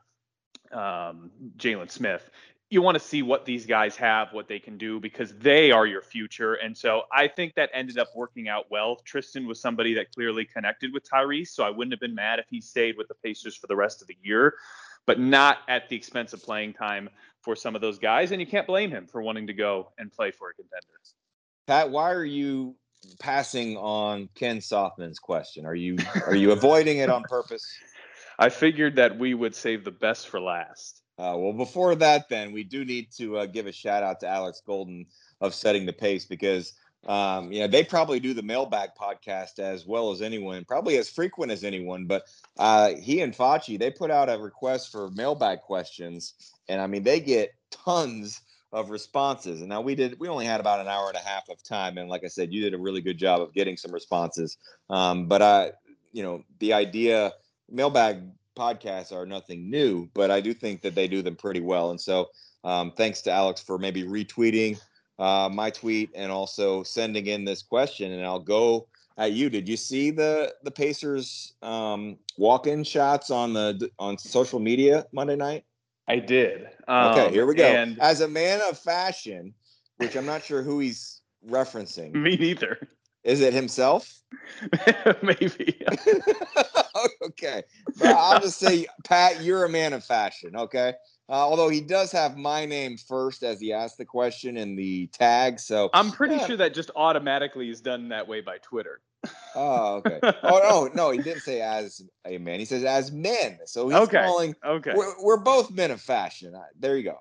um, 0.71 1.31
Jalen 1.57 1.91
Smith 1.91 2.31
you 2.71 2.83
want 2.83 2.97
to 2.97 3.01
see 3.03 3.23
what 3.23 3.47
these 3.47 3.65
guys 3.65 3.97
have, 3.97 4.33
what 4.33 4.47
they 4.47 4.59
can 4.59 4.77
do, 4.77 5.01
because 5.01 5.33
they 5.39 5.71
are 5.71 5.87
your 5.87 6.03
future. 6.03 6.55
And 6.55 6.77
so 6.77 7.03
I 7.11 7.27
think 7.27 7.55
that 7.55 7.71
ended 7.73 7.99
up 7.99 8.09
working 8.15 8.49
out 8.49 8.67
well. 8.71 8.97
Tristan 8.97 9.47
was 9.47 9.61
somebody 9.61 9.95
that 9.95 10.13
clearly 10.13 10.45
connected 10.45 10.93
with 10.93 11.09
Tyrese, 11.09 11.49
so 11.49 11.65
I 11.65 11.71
wouldn't 11.71 11.93
have 11.93 12.01
been 12.01 12.15
mad 12.15 12.39
if 12.39 12.47
he 12.51 12.61
stayed 12.61 12.99
with 12.99 13.09
the 13.09 13.15
Pacers 13.15 13.57
for 13.57 13.69
the 13.69 13.77
rest 13.77 14.03
of 14.03 14.09
the 14.09 14.17
year, 14.23 14.55
but 15.07 15.19
not 15.19 15.59
at 15.69 15.89
the 15.89 15.97
expense 15.97 16.35
of 16.35 16.43
playing 16.43 16.75
time 16.75 17.09
for 17.41 17.57
some 17.57 17.75
of 17.75 17.81
those 17.81 17.99
guys. 17.99 18.33
And 18.33 18.41
you 18.41 18.47
can't 18.47 18.67
blame 18.67 18.91
him 18.91 19.07
for 19.07 19.23
wanting 19.23 19.47
to 19.47 19.55
go 19.55 19.93
and 19.99 20.13
play 20.13 20.31
for 20.31 20.51
a 20.51 20.55
contender. 20.55 20.87
Pat, 21.67 21.91
why 21.91 22.13
are 22.13 22.25
you 22.25 22.77
passing 23.19 23.77
on 23.79 24.29
Ken 24.35 24.59
Softman's 24.59 25.19
question? 25.19 25.65
Are 25.65 25.75
you 25.75 25.97
are 26.27 26.35
you 26.35 26.53
avoiding 26.53 26.99
it 26.99 27.09
on 27.09 27.23
purpose? 27.23 27.65
I 28.39 28.51
figured 28.51 28.97
that 28.97 29.19
we 29.19 29.35
would 29.35 29.55
save 29.55 29.85
the 29.85 29.91
best 29.91 30.29
for 30.29 30.41
last. 30.41 31.03
Uh, 31.19 31.35
well, 31.37 31.53
before 31.53 31.95
that, 31.97 32.29
then 32.29 32.53
we 32.53 32.63
do 32.63 32.85
need 32.85 33.11
to 33.13 33.39
uh, 33.39 33.47
give 33.47 33.67
a 33.67 33.73
shout 33.73 34.03
out 34.03 34.21
to 34.21 34.29
Alex 34.29 34.63
Golden 34.65 35.07
of 35.41 35.55
setting 35.55 35.85
the 35.85 35.93
pace 35.93 36.25
because 36.25 36.75
um, 37.07 37.53
you 37.53 37.61
know 37.61 37.67
they 37.67 37.85
probably 37.85 38.21
do 38.21 38.35
the 38.35 38.43
mailbag 38.43 38.91
podcast 39.01 39.59
as 39.59 39.87
well 39.87 40.11
as 40.11 40.23
anyone, 40.23 40.65
probably 40.65 40.97
as 40.97 41.09
frequent 41.09 41.51
as 41.51 41.65
anyone. 41.65 42.07
But 42.07 42.25
uh, 42.59 42.95
he 42.95 43.21
and 43.21 43.35
Facci 43.35 43.79
they 43.79 43.91
put 43.91 44.11
out 44.11 44.29
a 44.29 44.39
request 44.39 44.93
for 44.93 45.11
mailbag 45.11 45.61
questions, 45.63 46.35
and 46.69 46.81
I 46.81 46.87
mean 46.87 47.03
they 47.03 47.21
get 47.21 47.55
tons 47.71 48.41
of 48.73 48.91
responses. 48.91 49.61
And 49.61 49.69
now 49.69 49.81
we 49.81 49.95
did 49.95 50.19
we 50.21 50.29
only 50.29 50.47
had 50.47 50.61
about 50.61 50.81
an 50.81 50.89
hour 50.89 51.09
and 51.09 51.17
a 51.17 51.29
half 51.29 51.49
of 51.49 51.63
time, 51.63 51.99
and 51.99 52.09
like 52.09 52.25
I 52.25 52.29
said, 52.29 52.53
you 52.53 52.63
did 52.63 52.75
a 52.75 52.79
really 52.79 53.01
good 53.01 53.19
job 53.19 53.41
of 53.41 53.55
getting 53.55 53.77
some 53.77 53.93
responses. 53.93 54.57
Um, 54.91 55.27
but 55.27 55.43
I, 55.43 55.73
you 56.13 56.23
know, 56.23 56.43
the 56.59 56.75
idea 56.75 57.33
mailbag 57.71 58.23
podcasts 58.59 59.13
are 59.13 59.25
nothing 59.25 59.71
new, 59.71 60.09
but 60.15 60.31
I 60.31 60.41
do 60.41 60.53
think 60.53 60.83
that 60.83 60.95
they 60.95 61.07
do 61.07 61.23
them 61.23 61.37
pretty 61.37 61.61
well. 61.61 61.91
And 61.91 62.01
so, 62.01 62.29
um, 62.65 62.93
thanks 62.97 63.23
to 63.23 63.31
Alex 63.31 63.61
for 63.61 63.79
maybe 63.79 64.03
retweeting 64.03 64.81
uh, 65.19 65.49
my 65.53 65.71
tweet 65.71 66.11
and 66.15 66.33
also 66.33 66.83
sending 66.83 67.27
in 67.27 67.45
this 67.45 67.63
question. 67.63 68.13
And 68.13 68.25
I'll 68.25 68.41
go 68.41 68.89
at 69.17 69.33
you. 69.33 69.49
Did 69.49 69.69
you 69.69 69.77
see 69.77 70.11
the 70.11 70.53
the 70.65 70.71
Pacers 70.71 71.55
um, 71.63 72.19
walk-in 72.37 72.85
shots 72.85 73.31
on 73.31 73.53
the 73.53 73.91
on 73.99 74.19
social 74.19 74.59
media 74.59 75.07
Monday 75.13 75.37
night? 75.37 75.65
I 76.09 76.17
did. 76.17 76.69
Um, 76.89 77.13
okay, 77.13 77.31
here 77.31 77.47
we 77.47 77.55
go. 77.55 77.65
And 77.65 78.01
As 78.01 78.23
a 78.23 78.29
man 78.29 78.61
of 78.69 78.79
fashion, 78.79 79.53
which 79.99 80.17
I'm 80.17 80.27
not 80.27 80.43
sure 80.43 80.63
who 80.63 80.81
he's 80.81 81.21
referencing. 81.47 82.13
Me 82.15 82.37
neither. 82.37 82.89
Is 83.25 83.41
it 83.41 83.53
himself? 83.53 84.23
Maybe. 85.23 85.81
okay. 87.23 87.63
But 87.99 88.09
I'll 88.09 88.41
just 88.41 88.59
say, 88.59 88.87
Pat, 89.05 89.43
you're 89.43 89.65
a 89.65 89.69
man 89.69 89.93
of 89.93 90.05
fashion. 90.05 90.57
Okay. 90.57 90.95
Uh, 91.31 91.33
although 91.33 91.69
he 91.69 91.81
does 91.81 92.11
have 92.13 92.37
my 92.37 92.65
name 92.65 92.97
first 92.97 93.43
as 93.43 93.61
he 93.61 93.73
asked 93.73 93.99
the 93.99 94.05
question 94.05 94.57
in 94.57 94.77
the 94.77 95.07
tag. 95.09 95.61
So 95.61 95.91
I'm 95.93 96.11
pretty 96.11 96.37
yeah. 96.37 96.47
sure 96.47 96.57
that 96.57 96.73
just 96.73 96.91
automatically 96.97 97.69
is 97.69 97.81
done 97.81 98.09
that 98.09 98.27
way 98.27 98.41
by 98.41 98.59
Twitter. 98.59 99.01
Oh, 99.55 99.97
okay. 99.97 100.21
oh 100.43 100.61
no, 100.63 100.91
no, 100.95 101.11
he 101.11 101.19
didn't 101.19 101.43
say 101.43 101.61
as 101.61 102.03
a 102.25 102.39
man. 102.39 102.59
He 102.59 102.65
says 102.65 102.85
as 102.85 103.13
men. 103.13 103.59
So 103.67 103.89
he's 103.89 103.99
okay. 103.99 104.25
calling. 104.25 104.55
Okay. 104.65 104.93
We're, 104.95 105.23
we're 105.23 105.37
both 105.37 105.71
men 105.71 105.91
of 105.91 106.01
fashion. 106.01 106.55
There 106.79 106.97
you 106.97 107.05
go. 107.05 107.19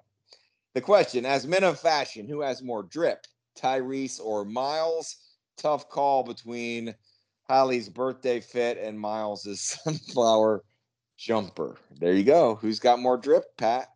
The 0.74 0.82
question: 0.82 1.26
As 1.26 1.46
men 1.46 1.64
of 1.64 1.78
fashion, 1.78 2.30
who 2.30 2.42
has 2.42 2.62
more 2.62 2.84
drip, 2.84 3.26
Tyrese 3.58 4.22
or 4.24 4.46
Miles? 4.46 5.18
tough 5.58 5.90
call 5.90 6.24
between 6.24 6.96
Hallie's 7.50 7.90
birthday 7.90 8.40
fit 8.40 8.78
and 8.78 9.00
Miles's 9.00 9.62
sunflower 9.84 10.64
jumper. 11.18 11.78
There 12.00 12.14
you 12.14 12.24
go. 12.24 12.56
Who's 12.56 12.80
got 12.80 13.00
more 13.00 13.18
drip, 13.18 13.46
Pat? 13.58 13.90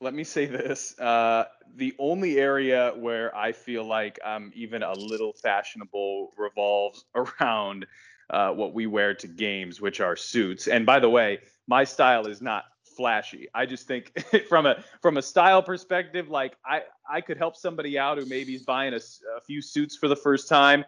Let 0.00 0.14
me 0.14 0.24
say 0.24 0.46
this. 0.46 0.98
Uh, 0.98 1.44
the 1.76 1.94
only 1.98 2.38
area 2.38 2.92
where 2.96 3.34
I 3.36 3.52
feel 3.52 3.84
like 3.84 4.18
I'm 4.24 4.52
even 4.54 4.82
a 4.82 4.92
little 4.92 5.32
fashionable 5.32 6.32
revolves 6.36 7.04
around 7.14 7.86
uh, 8.30 8.50
what 8.50 8.74
we 8.74 8.86
wear 8.86 9.14
to 9.14 9.28
games, 9.28 9.80
which 9.80 10.00
are 10.00 10.16
suits. 10.16 10.66
And 10.66 10.86
by 10.86 10.98
the 10.98 11.10
way, 11.10 11.40
my 11.66 11.84
style 11.84 12.26
is 12.26 12.40
not 12.40 12.64
flashy. 12.96 13.48
I 13.54 13.66
just 13.66 13.86
think 13.86 14.12
from 14.48 14.66
a 14.66 14.82
from 15.00 15.16
a 15.16 15.22
style 15.22 15.62
perspective, 15.62 16.28
like 16.28 16.56
I 16.64 16.82
I 17.08 17.20
could 17.20 17.36
help 17.36 17.56
somebody 17.56 17.98
out 17.98 18.18
who 18.18 18.26
maybe 18.26 18.54
is 18.54 18.62
buying 18.62 18.94
a, 18.94 18.98
a 18.98 19.40
few 19.46 19.62
suits 19.62 19.96
for 19.96 20.08
the 20.08 20.16
first 20.16 20.48
time. 20.48 20.84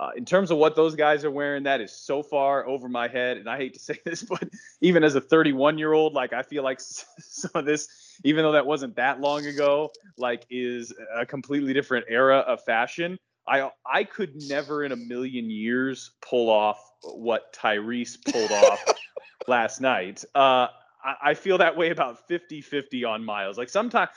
Uh, 0.00 0.10
in 0.16 0.24
terms 0.24 0.52
of 0.52 0.58
what 0.58 0.76
those 0.76 0.94
guys 0.94 1.24
are 1.24 1.30
wearing, 1.30 1.64
that 1.64 1.80
is 1.80 1.92
so 1.92 2.22
far 2.22 2.64
over 2.66 2.88
my 2.88 3.08
head. 3.08 3.36
And 3.36 3.48
I 3.48 3.56
hate 3.56 3.74
to 3.74 3.80
say 3.80 3.98
this, 4.04 4.22
but 4.22 4.48
even 4.80 5.02
as 5.02 5.14
a 5.14 5.20
31 5.20 5.78
year 5.78 5.92
old, 5.92 6.14
like 6.14 6.32
I 6.32 6.42
feel 6.42 6.62
like 6.62 6.80
some 6.80 7.50
of 7.54 7.64
this, 7.64 7.88
even 8.24 8.44
though 8.44 8.52
that 8.52 8.66
wasn't 8.66 8.96
that 8.96 9.20
long 9.20 9.46
ago, 9.46 9.90
like 10.16 10.46
is 10.50 10.92
a 11.16 11.26
completely 11.26 11.72
different 11.72 12.06
era 12.08 12.38
of 12.38 12.62
fashion. 12.64 13.18
I 13.46 13.70
I 13.90 14.04
could 14.04 14.36
never 14.48 14.84
in 14.84 14.92
a 14.92 14.96
million 14.96 15.50
years 15.50 16.10
pull 16.20 16.50
off 16.50 16.78
what 17.02 17.52
Tyrese 17.54 18.18
pulled 18.30 18.52
off 18.52 18.84
last 19.48 19.80
night. 19.80 20.22
Uh, 20.34 20.68
I, 21.02 21.14
I 21.22 21.34
feel 21.34 21.58
that 21.58 21.76
way 21.76 21.90
about 21.90 22.28
50 22.28 22.60
50 22.60 23.04
on 23.04 23.24
Miles. 23.24 23.56
Like 23.56 23.70
sometimes 23.70 24.10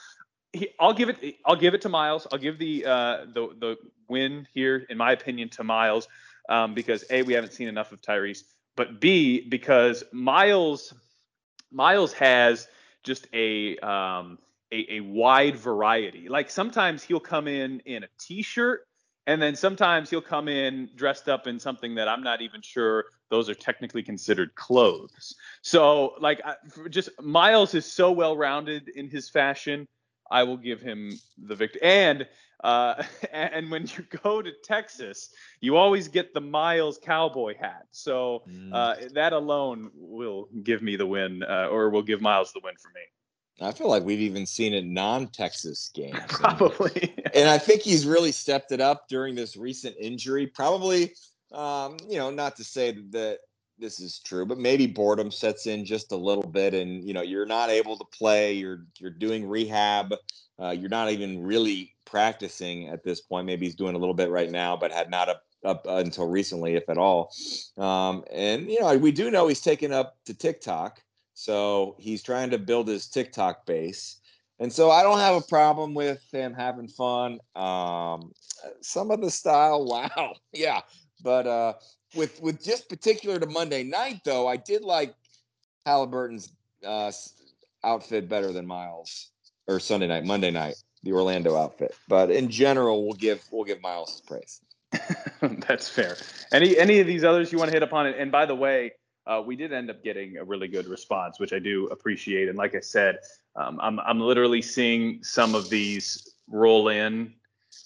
he, 0.54 0.70
I'll 0.80 0.94
give 0.94 1.10
it 1.10 1.36
I'll 1.46 1.56
give 1.56 1.74
it 1.74 1.82
to 1.82 1.90
Miles. 1.90 2.28
I'll 2.32 2.40
give 2.40 2.58
the 2.58 2.86
uh, 2.86 3.18
the 3.34 3.50
the 3.60 3.78
win 4.08 4.48
here, 4.54 4.86
in 4.90 4.98
my 4.98 5.12
opinion, 5.12 5.50
to 5.50 5.64
Miles 5.64 6.08
um, 6.50 6.74
because 6.74 7.04
a 7.10 7.24
we 7.24 7.34
haven't 7.34 7.54
seen 7.54 7.68
enough 7.68 7.92
of 7.92 8.02
Tyrese, 8.02 8.44
but 8.76 9.00
b 9.00 9.48
because 9.50 10.04
Miles 10.12 10.94
Miles 11.72 12.14
has 12.14 12.68
just 13.04 13.28
a 13.34 13.78
um, 13.78 14.38
a, 14.72 14.98
a 14.98 15.00
wide 15.02 15.56
variety. 15.56 16.30
Like 16.30 16.50
sometimes 16.50 17.04
he'll 17.04 17.20
come 17.20 17.48
in 17.48 17.80
in 17.82 18.04
a 18.04 18.08
t-shirt 18.20 18.86
and 19.28 19.42
then 19.42 19.56
sometimes 19.56 20.10
he'll 20.10 20.22
come 20.22 20.48
in 20.48 20.90
dressed 20.96 21.30
up 21.30 21.48
in 21.48 21.60
something 21.60 21.96
that 21.96 22.08
I'm 22.08 22.24
not 22.24 22.42
even 22.42 22.62
sure 22.62 23.06
those 23.30 23.50
are 23.50 23.56
technically 23.56 24.04
considered 24.04 24.56
clothes. 24.56 25.36
So, 25.62 26.16
like, 26.20 26.42
just 26.90 27.10
Miles 27.22 27.76
is 27.76 27.86
so 27.86 28.12
well 28.12 28.36
rounded 28.36 28.90
in 28.90 29.10
his 29.10 29.30
fashion. 29.30 29.88
I 30.32 30.44
will 30.44 30.58
give 30.58 30.82
him 30.82 31.20
the 31.38 31.56
victory. 31.56 31.82
And 31.84 32.28
uh, 32.64 33.04
and 33.32 33.70
when 33.70 33.88
you 33.88 34.06
go 34.24 34.42
to 34.42 34.52
Texas, 34.64 35.30
you 35.60 35.78
always 35.78 36.08
get 36.08 36.34
the 36.34 36.42
Miles 36.42 36.98
cowboy 36.98 37.56
hat. 37.60 37.86
So 37.92 38.44
mm. 38.50 38.70
uh, 38.74 38.96
that 39.14 39.34
alone 39.34 39.92
will 39.94 40.48
give 40.64 40.82
me 40.82 40.96
the 40.96 41.06
win, 41.06 41.44
uh, 41.44 41.68
or 41.70 41.90
will 41.90 42.04
give 42.04 42.22
Miles 42.22 42.54
the 42.54 42.62
win 42.64 42.76
for 42.82 42.90
me. 42.90 43.02
I 43.68 43.72
feel 43.72 43.90
like 43.90 44.04
we've 44.04 44.22
even 44.22 44.48
seen 44.48 44.74
it 44.74 44.86
non-Texas 44.86 45.92
games. 45.94 46.18
Probably. 46.28 47.14
And, 47.26 47.36
and 47.36 47.50
I 47.50 47.60
think 47.60 47.82
he's 47.82 48.08
really 48.08 48.32
stepped 48.32 48.72
it 48.72 48.82
up 48.82 49.08
during 49.08 49.36
this 49.36 49.56
recent 49.56 49.96
injury. 50.00 50.48
Probably, 50.48 51.14
um, 51.52 51.98
you 52.10 52.18
know, 52.18 52.32
not 52.32 52.56
to 52.56 52.64
say 52.64 52.98
that 53.12 53.40
this 53.82 54.00
is 54.00 54.20
true, 54.20 54.46
but 54.46 54.58
maybe 54.58 54.88
boredom 54.88 55.32
sets 55.32 55.66
in 55.68 55.84
just 55.84 56.12
a 56.12 56.16
little 56.16 56.48
bit, 56.48 56.74
and 56.74 57.04
you 57.04 57.14
know, 57.14 57.22
you're 57.22 57.46
not 57.46 57.70
able 57.70 57.98
to 57.98 58.06
play. 58.18 58.54
You're 58.54 58.86
you're 59.00 59.10
doing 59.10 59.48
rehab. 59.48 60.14
Uh, 60.62 60.70
you're 60.70 60.90
not 60.90 61.10
even 61.10 61.44
really 61.44 61.94
practicing 62.06 62.88
at 62.88 63.04
this 63.04 63.20
point. 63.20 63.48
Maybe 63.48 63.66
he's 63.66 63.76
doing 63.76 63.96
a 63.96 63.98
little 63.98 64.14
bit 64.14 64.30
right 64.30 64.52
now, 64.52 64.78
but 64.78 64.92
had 64.92 65.10
not 65.10 65.28
up, 65.28 65.44
up 65.66 65.86
until 65.88 66.28
recently, 66.28 66.76
if 66.76 66.88
at 66.88 66.98
all. 66.98 67.34
Um, 67.78 68.24
and 68.32 68.70
you 68.70 68.80
know, 68.80 68.96
we 68.98 69.12
do 69.12 69.32
know 69.32 69.48
he's 69.48 69.62
taken 69.62 69.92
up 69.92 70.18
to 70.26 70.34
TikTok. 70.34 71.02
So 71.34 71.96
he's 71.98 72.22
trying 72.22 72.52
to 72.52 72.60
build 72.60 72.88
his 72.88 73.08
TikTok 73.08 73.66
base. 73.66 74.20
And 74.60 74.72
so 74.72 74.92
I 74.92 75.02
don't 75.02 75.18
have 75.18 75.36
a 75.36 75.48
problem 75.48 75.96
with 75.96 76.22
him 76.32 76.54
having 76.54 76.88
fun. 76.88 77.40
Um, 77.56 78.32
some 78.82 79.10
of 79.10 79.22
the 79.22 79.32
style, 79.32 79.86
wow, 79.88 80.36
yeah. 80.54 80.82
But 81.24 81.48
uh, 81.48 81.74
with 82.16 82.42
with 82.42 82.64
just 82.64 82.90
particular 82.90 83.40
to 83.40 83.46
Monday 83.48 83.84
night, 83.84 84.22
though, 84.24 84.48
I 84.48 84.58
did 84.58 84.84
like 84.84 85.16
Haliburton's 85.86 86.52
uh, 86.86 87.12
outfit 87.84 88.30
better 88.30 88.52
than 88.52 88.66
Miles 88.66 89.32
or 89.68 89.80
Sunday 89.80 90.08
night, 90.08 90.26
Monday 90.26 90.52
night, 90.52 90.76
the 91.04 91.14
Orlando 91.14 91.56
outfit. 91.56 91.96
But 92.08 92.32
in 92.32 92.50
general, 92.50 93.06
we'll 93.06 93.14
give 93.14 93.44
we'll 93.52 93.66
give 93.66 93.82
Miles 93.82 94.22
praise. 94.28 94.62
That's 95.42 95.88
fair. 95.88 96.18
Any 96.52 96.78
any 96.78 97.00
of 97.00 97.08
these 97.08 97.24
others 97.24 97.52
you 97.52 97.58
want 97.58 97.70
to 97.70 97.76
hit 97.76 97.84
upon? 97.84 98.08
And 98.08 98.32
by 98.32 98.46
the 98.46 98.56
way, 98.56 98.92
uh, 99.26 99.42
we 99.46 99.56
did 99.56 99.72
end 99.72 99.90
up 99.90 100.04
getting 100.04 100.38
a 100.38 100.44
really 100.44 100.68
good 100.68 100.88
response, 100.88 101.40
which 101.40 101.54
I 101.54 101.60
do 101.60 101.88
appreciate. 101.88 102.50
And 102.50 102.58
like 102.58 102.76
I 102.76 102.80
said, 102.82 103.20
um, 103.56 103.80
I'm 103.82 104.00
I'm 104.02 104.20
literally 104.20 104.62
seeing 104.62 105.24
some 105.24 105.56
of 105.56 105.70
these 105.70 106.36
roll 106.48 106.90
in 106.90 107.34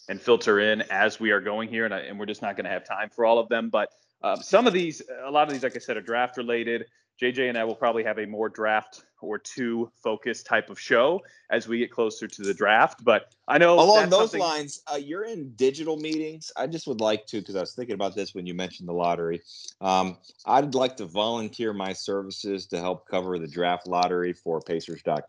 and 0.10 0.20
filter 0.20 0.60
in 0.60 0.82
as 0.84 1.20
we 1.20 1.32
are 1.32 1.42
going 1.42 1.70
here, 1.70 1.86
and, 1.86 1.94
I, 1.94 2.00
and 2.00 2.20
we're 2.20 2.26
just 2.26 2.42
not 2.42 2.56
going 2.56 2.66
to 2.66 2.72
have 2.72 2.86
time 2.86 3.10
for 3.10 3.26
all 3.26 3.38
of 3.38 3.50
them. 3.50 3.70
But 3.70 3.90
um, 4.26 4.42
some 4.42 4.66
of 4.66 4.74
these, 4.74 5.04
a 5.24 5.30
lot 5.30 5.48
of 5.48 5.54
these, 5.54 5.62
like 5.62 5.76
I 5.76 5.80
said, 5.80 5.98
are 5.98 6.02
draft 6.02 6.36
related. 6.38 6.86
JJ 7.22 7.48
and 7.48 7.58
I 7.58 7.64
will 7.64 7.76
probably 7.76 8.04
have 8.04 8.18
a 8.18 8.26
more 8.26 8.50
draft 8.50 9.04
or 9.22 9.38
two 9.38 9.90
focus 10.04 10.44
type 10.44 10.70
of 10.70 10.80
show 10.80 11.22
as 11.50 11.68
we 11.68 11.78
get 11.78 11.92
closer 11.92 12.28
to 12.28 12.42
the 12.42 12.54
draft. 12.54 13.04
But 13.04 13.34
I 13.48 13.60
know 13.60 13.76
along 13.76 14.10
those 14.10 14.32
something- 14.32 14.42
lines, 14.42 14.82
uh, 14.92 14.98
you're 14.98 15.26
in 15.26 15.52
digital 15.56 15.96
meetings. 15.96 16.52
I 16.58 16.68
just 16.68 16.88
would 16.88 17.02
like 17.02 17.28
to, 17.28 17.40
because 17.40 17.56
I 17.56 17.62
was 17.62 17.74
thinking 17.74 17.94
about 17.94 18.16
this 18.16 18.34
when 18.34 18.48
you 18.48 18.54
mentioned 18.56 18.90
the 18.90 18.94
lottery. 18.94 19.42
Um, 19.80 20.18
I'd 20.46 20.74
like 20.74 20.98
to 20.98 21.06
volunteer 21.06 21.72
my 21.72 21.94
services 21.94 22.66
to 22.68 22.80
help 22.80 23.08
cover 23.08 23.38
the 23.38 23.48
draft 23.48 23.88
lottery 23.88 24.34
for 24.34 24.60
Pacers.com. 24.60 25.24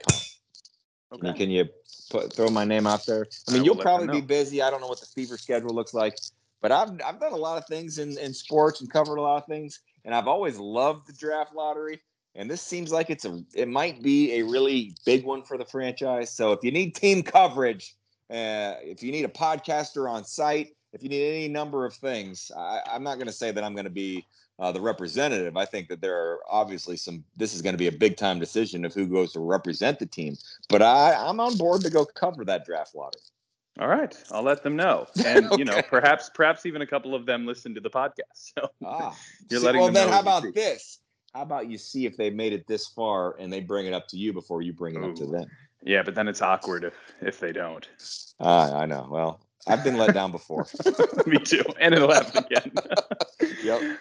Okay. 1.13 1.21
Can 1.21 1.27
you, 1.27 1.35
can 1.35 1.51
you 1.51 1.65
put, 2.11 2.33
throw 2.33 2.49
my 2.49 2.65
name 2.65 2.87
out 2.87 3.07
there? 3.07 3.27
I 3.49 3.53
mean, 3.53 3.63
I 3.63 3.65
you'll 3.65 3.77
probably 3.77 4.09
be 4.09 4.27
busy. 4.27 4.61
I 4.61 4.71
don't 4.71 4.81
know 4.81 4.89
what 4.89 5.01
the 5.01 5.07
fever 5.07 5.39
schedule 5.39 5.71
looks 5.71 5.95
like, 5.95 6.19
but 6.61 6.73
I've 6.73 6.91
I've 7.05 7.21
done 7.21 7.33
a 7.33 7.37
lot 7.37 7.59
of 7.59 7.67
things 7.67 7.99
in, 7.99 8.17
in 8.19 8.33
sports 8.33 8.81
and 8.81 8.91
covered 8.91 9.17
a 9.17 9.23
lot 9.23 9.43
of 9.43 9.47
things, 9.47 9.81
and 10.05 10.15
I've 10.15 10.29
always 10.29 10.59
loved 10.59 11.07
the 11.07 11.13
draft 11.13 11.55
lottery. 11.55 12.01
And 12.35 12.51
this 12.51 12.61
seems 12.61 12.93
like 12.93 13.09
it's 13.09 13.25
a 13.25 13.43
it 13.55 13.69
might 13.69 14.03
be 14.03 14.35
a 14.35 14.43
really 14.43 14.95
big 15.05 15.25
one 15.25 15.43
for 15.43 15.57
the 15.57 15.65
franchise. 15.65 16.31
So 16.31 16.53
if 16.53 16.63
you 16.63 16.71
need 16.71 16.95
team 16.95 17.23
coverage, 17.23 17.95
uh, 18.31 18.75
if 18.83 19.03
you 19.03 19.13
need 19.13 19.25
a 19.25 19.29
podcaster 19.29 20.11
on 20.11 20.25
site, 20.25 20.71
if 20.93 21.03
you 21.03 21.09
need 21.09 21.27
any 21.27 21.49
number 21.49 21.85
of 21.85 21.95
things, 21.95 22.51
I, 22.57 22.81
I'm 22.93 23.03
not 23.03 23.17
going 23.17 23.27
to 23.27 23.33
say 23.33 23.53
that 23.53 23.63
I'm 23.65 23.75
going 23.75 23.85
to 23.85 23.91
be 23.91 24.27
uh, 24.59 24.73
the 24.73 24.81
representative. 24.81 25.57
I 25.57 25.65
think 25.65 25.89
that 25.89 26.01
there 26.01 26.17
are 26.17 26.41
obviously 26.49 26.97
some. 26.97 27.25
This 27.37 27.55
is 27.55 27.63
going 27.63 27.75
to 27.75 27.79
be 27.79 27.89
a 27.89 27.93
big 27.93 28.17
time 28.17 28.39
decision 28.39 28.85
of 28.85 28.95
who 28.95 29.07
goes 29.07 29.33
to 29.33 29.41
represent 29.41 29.99
the 29.99 30.07
team. 30.07 30.37
But 30.69 30.83
I, 30.83 31.15
I'm 31.15 31.41
on 31.41 31.57
board 31.57 31.83
to 31.83 31.91
go 31.91 32.05
cover 32.05 32.45
that 32.45 32.65
draft 32.65 32.95
lottery. 32.95 33.23
All 33.79 33.89
right, 33.89 34.17
I'll 34.31 34.43
let 34.43 34.63
them 34.63 34.75
know, 34.75 35.07
and 35.25 35.47
okay. 35.47 35.57
you 35.59 35.65
know, 35.65 35.83
perhaps 35.83 36.31
perhaps 36.35 36.65
even 36.65 36.81
a 36.81 36.87
couple 36.87 37.15
of 37.15 37.27
them 37.27 37.47
listen 37.47 37.75
to 37.75 37.81
the 37.81 37.91
podcast. 37.91 38.13
So 38.57 38.71
ah, 38.85 39.15
you're 39.51 39.61
see, 39.61 39.67
letting 39.67 39.83
well, 39.83 39.91
then 39.91 40.09
how 40.09 40.21
about 40.21 40.55
this? 40.55 40.99
How 41.35 41.43
about 41.43 41.69
you 41.69 41.77
see 41.77 42.07
if 42.07 42.17
they 42.17 42.31
made 42.31 42.55
it 42.55 42.67
this 42.67 42.87
far 42.87 43.37
and 43.39 43.53
they 43.53 43.61
bring 43.61 43.87
it 43.87 43.93
up 43.93 44.09
to 44.09 44.17
you 44.17 44.33
before 44.33 44.63
you 44.63 44.73
bring 44.73 44.95
it 44.95 45.01
Ooh. 45.01 45.11
up 45.11 45.17
to 45.17 45.27
them? 45.27 45.47
Yeah, 45.83 46.03
but 46.03 46.15
then 46.15 46.27
it's 46.27 46.41
awkward 46.41 46.85
if 46.85 46.95
if 47.21 47.39
they 47.39 47.53
don't. 47.53 47.87
Uh, 48.41 48.73
I 48.75 48.87
know. 48.87 49.07
Well, 49.11 49.41
I've 49.67 49.85
been 49.85 49.99
let 49.99 50.15
down 50.15 50.33
before. 50.33 50.67
Me 51.27 51.39
too, 51.39 51.63
and 51.79 51.95
it'll 51.95 52.13
happen 52.13 52.45
again. 52.45 52.73
yep. 53.63 53.99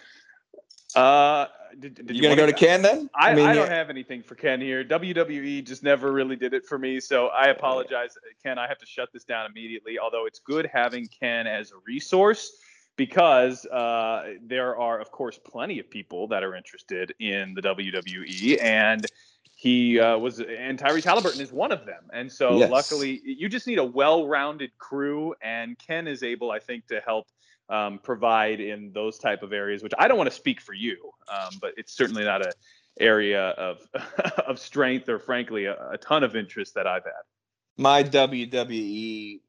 Uh, 0.94 1.46
did, 1.80 1.94
did 1.94 2.10
you, 2.10 2.16
you 2.16 2.22
gonna 2.22 2.36
go 2.36 2.46
to 2.46 2.52
Ken 2.52 2.82
then? 2.82 3.08
I, 3.14 3.30
I, 3.30 3.34
mean, 3.34 3.46
I 3.46 3.54
don't 3.54 3.68
yeah. 3.68 3.74
have 3.74 3.90
anything 3.90 4.22
for 4.22 4.34
Ken 4.34 4.60
here. 4.60 4.84
WWE 4.84 5.66
just 5.66 5.82
never 5.82 6.12
really 6.12 6.36
did 6.36 6.54
it 6.54 6.66
for 6.66 6.78
me, 6.78 7.00
so 7.00 7.28
I 7.28 7.46
apologize, 7.46 8.16
Ken. 8.42 8.58
I 8.58 8.66
have 8.66 8.78
to 8.78 8.86
shut 8.86 9.12
this 9.12 9.24
down 9.24 9.50
immediately. 9.50 9.98
Although 9.98 10.26
it's 10.26 10.38
good 10.38 10.68
having 10.72 11.06
Ken 11.06 11.46
as 11.46 11.70
a 11.70 11.74
resource 11.86 12.52
because 12.96 13.66
uh, 13.66 14.34
there 14.42 14.76
are, 14.76 14.98
of 14.98 15.10
course, 15.10 15.38
plenty 15.38 15.78
of 15.78 15.90
people 15.90 16.28
that 16.28 16.42
are 16.42 16.54
interested 16.54 17.14
in 17.20 17.54
the 17.54 17.62
WWE, 17.62 18.62
and 18.62 19.06
he 19.54 20.00
uh, 20.00 20.18
was, 20.18 20.40
and 20.40 20.78
Tyrese 20.78 21.04
Haliburton 21.04 21.40
is 21.40 21.52
one 21.52 21.72
of 21.72 21.86
them. 21.86 22.04
And 22.12 22.30
so, 22.30 22.58
yes. 22.58 22.70
luckily, 22.70 23.20
you 23.24 23.48
just 23.48 23.66
need 23.66 23.78
a 23.78 23.84
well-rounded 23.84 24.76
crew, 24.78 25.34
and 25.42 25.78
Ken 25.78 26.06
is 26.06 26.22
able, 26.22 26.50
I 26.50 26.58
think, 26.58 26.86
to 26.88 27.00
help 27.00 27.26
um, 27.68 27.98
provide 28.02 28.60
in 28.60 28.92
those 28.92 29.18
type 29.18 29.42
of 29.42 29.52
areas. 29.52 29.82
Which 29.82 29.92
I 29.98 30.08
don't 30.08 30.18
want 30.18 30.30
to 30.30 30.36
speak 30.36 30.60
for 30.60 30.74
you, 30.74 30.96
um, 31.28 31.54
but 31.60 31.72
it's 31.76 31.96
certainly 31.96 32.24
not 32.24 32.42
a 32.42 32.52
area 33.00 33.48
of 33.50 33.80
of 34.46 34.58
strength 34.58 35.08
or, 35.08 35.18
frankly, 35.18 35.66
a, 35.66 35.76
a 35.90 35.98
ton 35.98 36.24
of 36.24 36.36
interest 36.36 36.74
that 36.74 36.86
I've 36.86 37.04
had. 37.04 37.12
My 37.76 38.02
WWE 38.02 39.40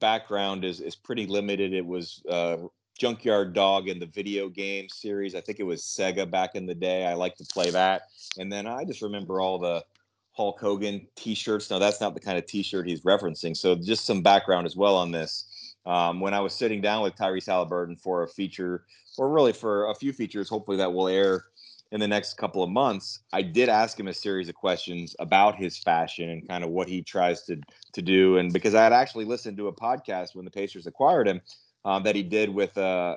background 0.00 0.64
is 0.64 0.80
is 0.80 0.96
pretty 0.96 1.26
limited. 1.26 1.72
It 1.72 1.86
was 1.86 2.22
uh, 2.28 2.56
Junkyard 2.98 3.52
Dog 3.52 3.88
in 3.88 3.98
the 3.98 4.06
video 4.06 4.48
game 4.48 4.88
series. 4.88 5.34
I 5.34 5.40
think 5.40 5.60
it 5.60 5.64
was 5.64 5.82
Sega 5.82 6.28
back 6.28 6.56
in 6.56 6.66
the 6.66 6.74
day. 6.74 7.06
I 7.06 7.14
like 7.14 7.36
to 7.36 7.44
play 7.44 7.70
that. 7.70 8.02
And 8.38 8.52
then 8.52 8.66
I 8.66 8.84
just 8.84 9.02
remember 9.02 9.40
all 9.40 9.58
the 9.58 9.84
Hulk 10.32 10.60
Hogan 10.60 11.06
t-shirts. 11.16 11.70
Now 11.70 11.78
that's 11.78 12.00
not 12.00 12.14
the 12.14 12.20
kind 12.20 12.36
of 12.36 12.46
t-shirt 12.46 12.86
he's 12.86 13.02
referencing. 13.02 13.56
So 13.56 13.76
just 13.76 14.04
some 14.04 14.22
background 14.22 14.66
as 14.66 14.76
well 14.76 14.96
on 14.96 15.12
this. 15.12 15.44
Um, 15.86 16.20
when 16.20 16.34
I 16.34 16.40
was 16.40 16.54
sitting 16.54 16.80
down 16.80 17.02
with 17.02 17.16
Tyrese 17.16 17.48
Haliburton 17.48 18.00
for 18.00 18.22
a 18.22 18.28
feature, 18.28 18.84
or 19.16 19.30
really 19.30 19.52
for 19.52 19.90
a 19.90 19.94
few 19.94 20.12
features, 20.12 20.48
hopefully 20.48 20.76
that 20.76 20.92
will 20.92 21.08
air 21.08 21.46
in 21.90 22.00
the 22.00 22.08
next 22.08 22.36
couple 22.36 22.62
of 22.62 22.70
months, 22.70 23.20
I 23.32 23.42
did 23.42 23.68
ask 23.68 23.98
him 23.98 24.08
a 24.08 24.14
series 24.14 24.48
of 24.48 24.54
questions 24.54 25.16
about 25.18 25.56
his 25.56 25.78
fashion 25.78 26.28
and 26.28 26.46
kind 26.46 26.62
of 26.62 26.70
what 26.70 26.88
he 26.88 27.02
tries 27.02 27.44
to 27.44 27.60
to 27.94 28.02
do. 28.02 28.36
And 28.36 28.52
because 28.52 28.74
I 28.74 28.82
had 28.82 28.92
actually 28.92 29.24
listened 29.24 29.56
to 29.56 29.68
a 29.68 29.72
podcast 29.72 30.34
when 30.34 30.44
the 30.44 30.50
Pacers 30.50 30.86
acquired 30.86 31.26
him, 31.26 31.40
um, 31.84 32.02
that 32.02 32.14
he 32.14 32.22
did 32.22 32.50
with 32.50 32.76
uh, 32.76 33.16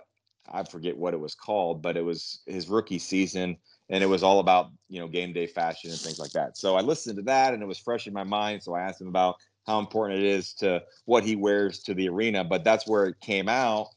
I 0.49 0.63
forget 0.63 0.97
what 0.97 1.13
it 1.13 1.19
was 1.19 1.35
called, 1.35 1.81
but 1.81 1.97
it 1.97 2.01
was 2.01 2.41
his 2.45 2.69
rookie 2.69 2.99
season, 2.99 3.57
and 3.89 4.03
it 4.03 4.07
was 4.07 4.23
all 4.23 4.39
about 4.39 4.71
you 4.87 4.99
know 4.99 5.07
game 5.07 5.33
day 5.33 5.47
fashion 5.47 5.91
and 5.91 5.99
things 5.99 6.19
like 6.19 6.31
that. 6.31 6.57
So 6.57 6.75
I 6.77 6.81
listened 6.81 7.17
to 7.17 7.23
that, 7.23 7.53
and 7.53 7.61
it 7.61 7.67
was 7.67 7.77
fresh 7.77 8.07
in 8.07 8.13
my 8.13 8.23
mind. 8.23 8.63
So 8.63 8.73
I 8.73 8.81
asked 8.81 9.01
him 9.01 9.07
about 9.07 9.35
how 9.65 9.79
important 9.79 10.19
it 10.19 10.25
is 10.25 10.53
to 10.55 10.81
what 11.05 11.23
he 11.23 11.35
wears 11.35 11.83
to 11.83 11.93
the 11.93 12.09
arena, 12.09 12.43
but 12.43 12.63
that's 12.63 12.87
where 12.87 13.05
it 13.05 13.19
came 13.21 13.47
out 13.47 13.87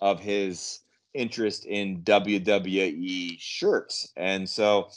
of 0.00 0.20
his 0.20 0.80
interest 1.14 1.64
in 1.66 2.02
WWE 2.02 3.36
shirts, 3.38 4.12
and 4.16 4.48
so. 4.48 4.88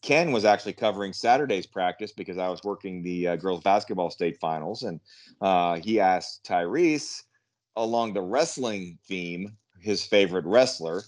Ken 0.00 0.30
was 0.30 0.44
actually 0.44 0.74
covering 0.74 1.12
Saturday's 1.12 1.66
practice 1.66 2.12
because 2.12 2.38
I 2.38 2.48
was 2.48 2.62
working 2.62 3.02
the 3.02 3.28
uh, 3.28 3.36
girls 3.36 3.62
basketball 3.62 4.10
state 4.10 4.38
finals, 4.40 4.84
and 4.84 5.00
uh, 5.40 5.74
he 5.74 5.98
asked 5.98 6.44
Tyrese 6.44 7.24
along 7.74 8.12
the 8.12 8.22
wrestling 8.22 8.96
theme 9.08 9.56
his 9.80 10.04
favorite 10.04 10.44
wrestler, 10.44 11.02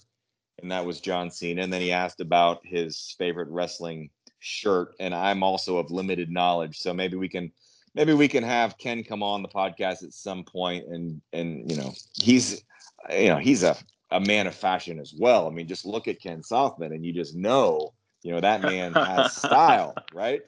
and 0.61 0.71
that 0.71 0.85
was 0.85 1.01
John 1.01 1.29
Cena. 1.29 1.61
And 1.61 1.71
then 1.71 1.81
he 1.81 1.91
asked 1.91 2.21
about 2.21 2.65
his 2.65 3.15
favorite 3.17 3.49
wrestling 3.49 4.09
shirt, 4.39 4.95
and 4.99 5.13
I'm 5.13 5.43
also 5.43 5.77
of 5.77 5.91
limited 5.91 6.29
knowledge, 6.29 6.77
so 6.79 6.93
maybe 6.93 7.17
we 7.17 7.29
can 7.29 7.51
maybe 7.93 8.13
we 8.13 8.27
can 8.27 8.43
have 8.43 8.77
Ken 8.77 9.03
come 9.03 9.23
on 9.23 9.41
the 9.41 9.49
podcast 9.49 10.03
at 10.03 10.13
some 10.13 10.43
point, 10.43 10.85
and 10.87 11.21
and 11.33 11.69
you 11.69 11.77
know 11.77 11.93
he's 12.13 12.63
you 13.09 13.27
know 13.27 13.37
he's 13.37 13.63
a 13.63 13.75
a 14.11 14.19
man 14.19 14.47
of 14.47 14.55
fashion 14.55 14.99
as 14.99 15.13
well. 15.17 15.47
I 15.47 15.51
mean, 15.51 15.67
just 15.67 15.85
look 15.85 16.07
at 16.07 16.21
Ken 16.21 16.43
Southman, 16.43 16.93
and 16.93 17.05
you 17.05 17.13
just 17.13 17.35
know 17.35 17.93
you 18.23 18.31
know 18.31 18.41
that 18.41 18.61
man 18.61 18.93
has 18.93 19.35
style, 19.35 19.95
right? 20.13 20.41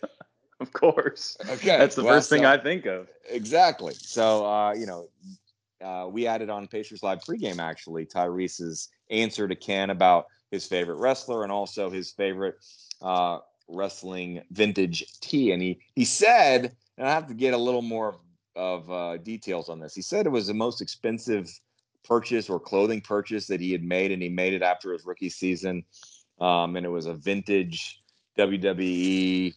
Of 0.60 0.72
course. 0.72 1.36
Okay. 1.50 1.78
That's 1.78 1.96
the 1.96 2.04
well, 2.04 2.16
first 2.16 2.30
thing 2.30 2.44
so, 2.44 2.50
I 2.50 2.58
think 2.58 2.86
of. 2.86 3.10
Exactly. 3.30 3.94
So, 3.96 4.46
uh, 4.46 4.74
you 4.74 4.86
know, 4.86 5.10
uh, 5.84 6.08
we 6.08 6.26
added 6.26 6.50
on 6.50 6.68
Pacers 6.68 7.04
Live 7.04 7.20
pregame 7.20 7.60
actually 7.60 8.06
Tyrese's 8.06 8.88
answer 9.10 9.48
to 9.48 9.56
Ken 9.56 9.90
about 9.90 10.28
his 10.52 10.66
favorite 10.66 10.96
wrestler 10.96 11.44
and 11.44 11.52
also 11.52 11.90
his 11.90 12.12
favorite 12.12 12.56
uh, 13.02 13.40
wrestling 13.68 14.42
vintage 14.52 15.04
tee. 15.20 15.52
And 15.52 15.62
he 15.62 15.80
he 15.96 16.06
said, 16.06 16.76
and 16.98 17.08
I 17.08 17.12
have 17.12 17.28
to 17.28 17.34
get 17.34 17.54
a 17.54 17.58
little 17.58 17.82
more 17.82 18.20
of 18.56 18.90
uh, 18.92 19.18
details 19.18 19.70
on 19.70 19.80
this. 19.80 19.96
He 19.96 20.02
said 20.02 20.26
it 20.26 20.30
was 20.30 20.48
the 20.48 20.54
most 20.54 20.82
expensive 20.82 21.50
purchase 22.04 22.50
or 22.50 22.60
clothing 22.60 23.02
purchase 23.02 23.48
that 23.48 23.60
he 23.60 23.72
had 23.72 23.84
made, 23.84 24.12
and 24.12 24.22
he 24.22 24.30
made 24.30 24.54
it 24.54 24.62
after 24.62 24.94
his 24.94 25.06
rookie 25.06 25.30
season. 25.30 25.84
Um, 26.40 26.76
and 26.76 26.86
it 26.86 26.90
was 26.90 27.06
a 27.06 27.14
vintage 27.14 28.02
WWE 28.38 29.54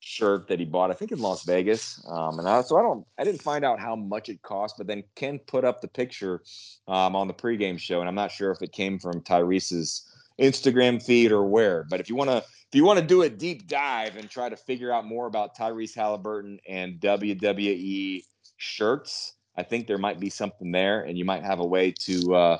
shirt 0.00 0.48
that 0.48 0.58
he 0.58 0.64
bought, 0.64 0.90
I 0.90 0.94
think 0.94 1.12
in 1.12 1.20
Las 1.20 1.44
Vegas. 1.44 2.04
Um, 2.08 2.38
and 2.38 2.48
I, 2.48 2.62
so 2.62 2.78
I 2.78 2.82
don't, 2.82 3.06
I 3.18 3.24
didn't 3.24 3.42
find 3.42 3.64
out 3.64 3.78
how 3.78 3.94
much 3.94 4.28
it 4.28 4.42
cost, 4.42 4.76
but 4.78 4.86
then 4.86 5.04
Ken 5.14 5.38
put 5.38 5.64
up 5.64 5.80
the 5.80 5.88
picture 5.88 6.42
um, 6.86 7.14
on 7.14 7.28
the 7.28 7.34
pregame 7.34 7.78
show, 7.78 8.00
and 8.00 8.08
I'm 8.08 8.14
not 8.14 8.32
sure 8.32 8.50
if 8.50 8.62
it 8.62 8.72
came 8.72 8.98
from 8.98 9.22
Tyrese's 9.22 10.07
Instagram 10.40 11.02
feed 11.02 11.32
or 11.32 11.44
where. 11.44 11.84
But 11.88 12.00
if 12.00 12.08
you 12.08 12.16
want 12.16 12.30
to, 12.30 12.38
if 12.38 12.74
you 12.74 12.84
want 12.84 12.98
to 12.98 13.04
do 13.04 13.22
a 13.22 13.30
deep 13.30 13.66
dive 13.66 14.16
and 14.16 14.28
try 14.28 14.48
to 14.48 14.56
figure 14.56 14.92
out 14.92 15.06
more 15.06 15.26
about 15.26 15.56
Tyrese 15.56 15.96
Haliburton 15.96 16.58
and 16.68 17.00
WWE 17.00 18.22
shirts, 18.56 19.34
I 19.56 19.62
think 19.62 19.86
there 19.86 19.98
might 19.98 20.20
be 20.20 20.30
something 20.30 20.70
there, 20.70 21.02
and 21.02 21.18
you 21.18 21.24
might 21.24 21.44
have 21.44 21.60
a 21.60 21.66
way 21.66 21.92
to. 22.00 22.34
Uh, 22.34 22.58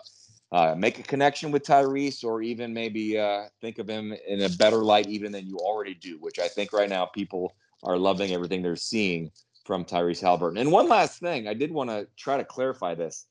uh, 0.50 0.74
make 0.74 0.98
a 0.98 1.02
connection 1.02 1.50
with 1.50 1.62
Tyrese, 1.62 2.24
or 2.24 2.40
even 2.40 2.72
maybe 2.72 3.18
uh, 3.18 3.42
think 3.60 3.78
of 3.78 3.86
him 3.86 4.14
in 4.26 4.40
a 4.40 4.48
better 4.48 4.78
light 4.78 5.06
even 5.06 5.30
than 5.30 5.46
you 5.46 5.58
already 5.58 5.92
do, 5.92 6.16
which 6.20 6.38
I 6.38 6.48
think 6.48 6.72
right 6.72 6.88
now 6.88 7.04
people 7.04 7.54
are 7.82 7.98
loving 7.98 8.32
everything 8.32 8.62
they're 8.62 8.74
seeing 8.74 9.30
from 9.66 9.84
Tyrese 9.84 10.22
Halliburton. 10.22 10.56
And 10.56 10.72
one 10.72 10.88
last 10.88 11.20
thing, 11.20 11.46
I 11.46 11.52
did 11.52 11.70
want 11.70 11.90
to 11.90 12.08
try 12.16 12.38
to 12.38 12.44
clarify 12.44 12.94
this. 12.94 13.26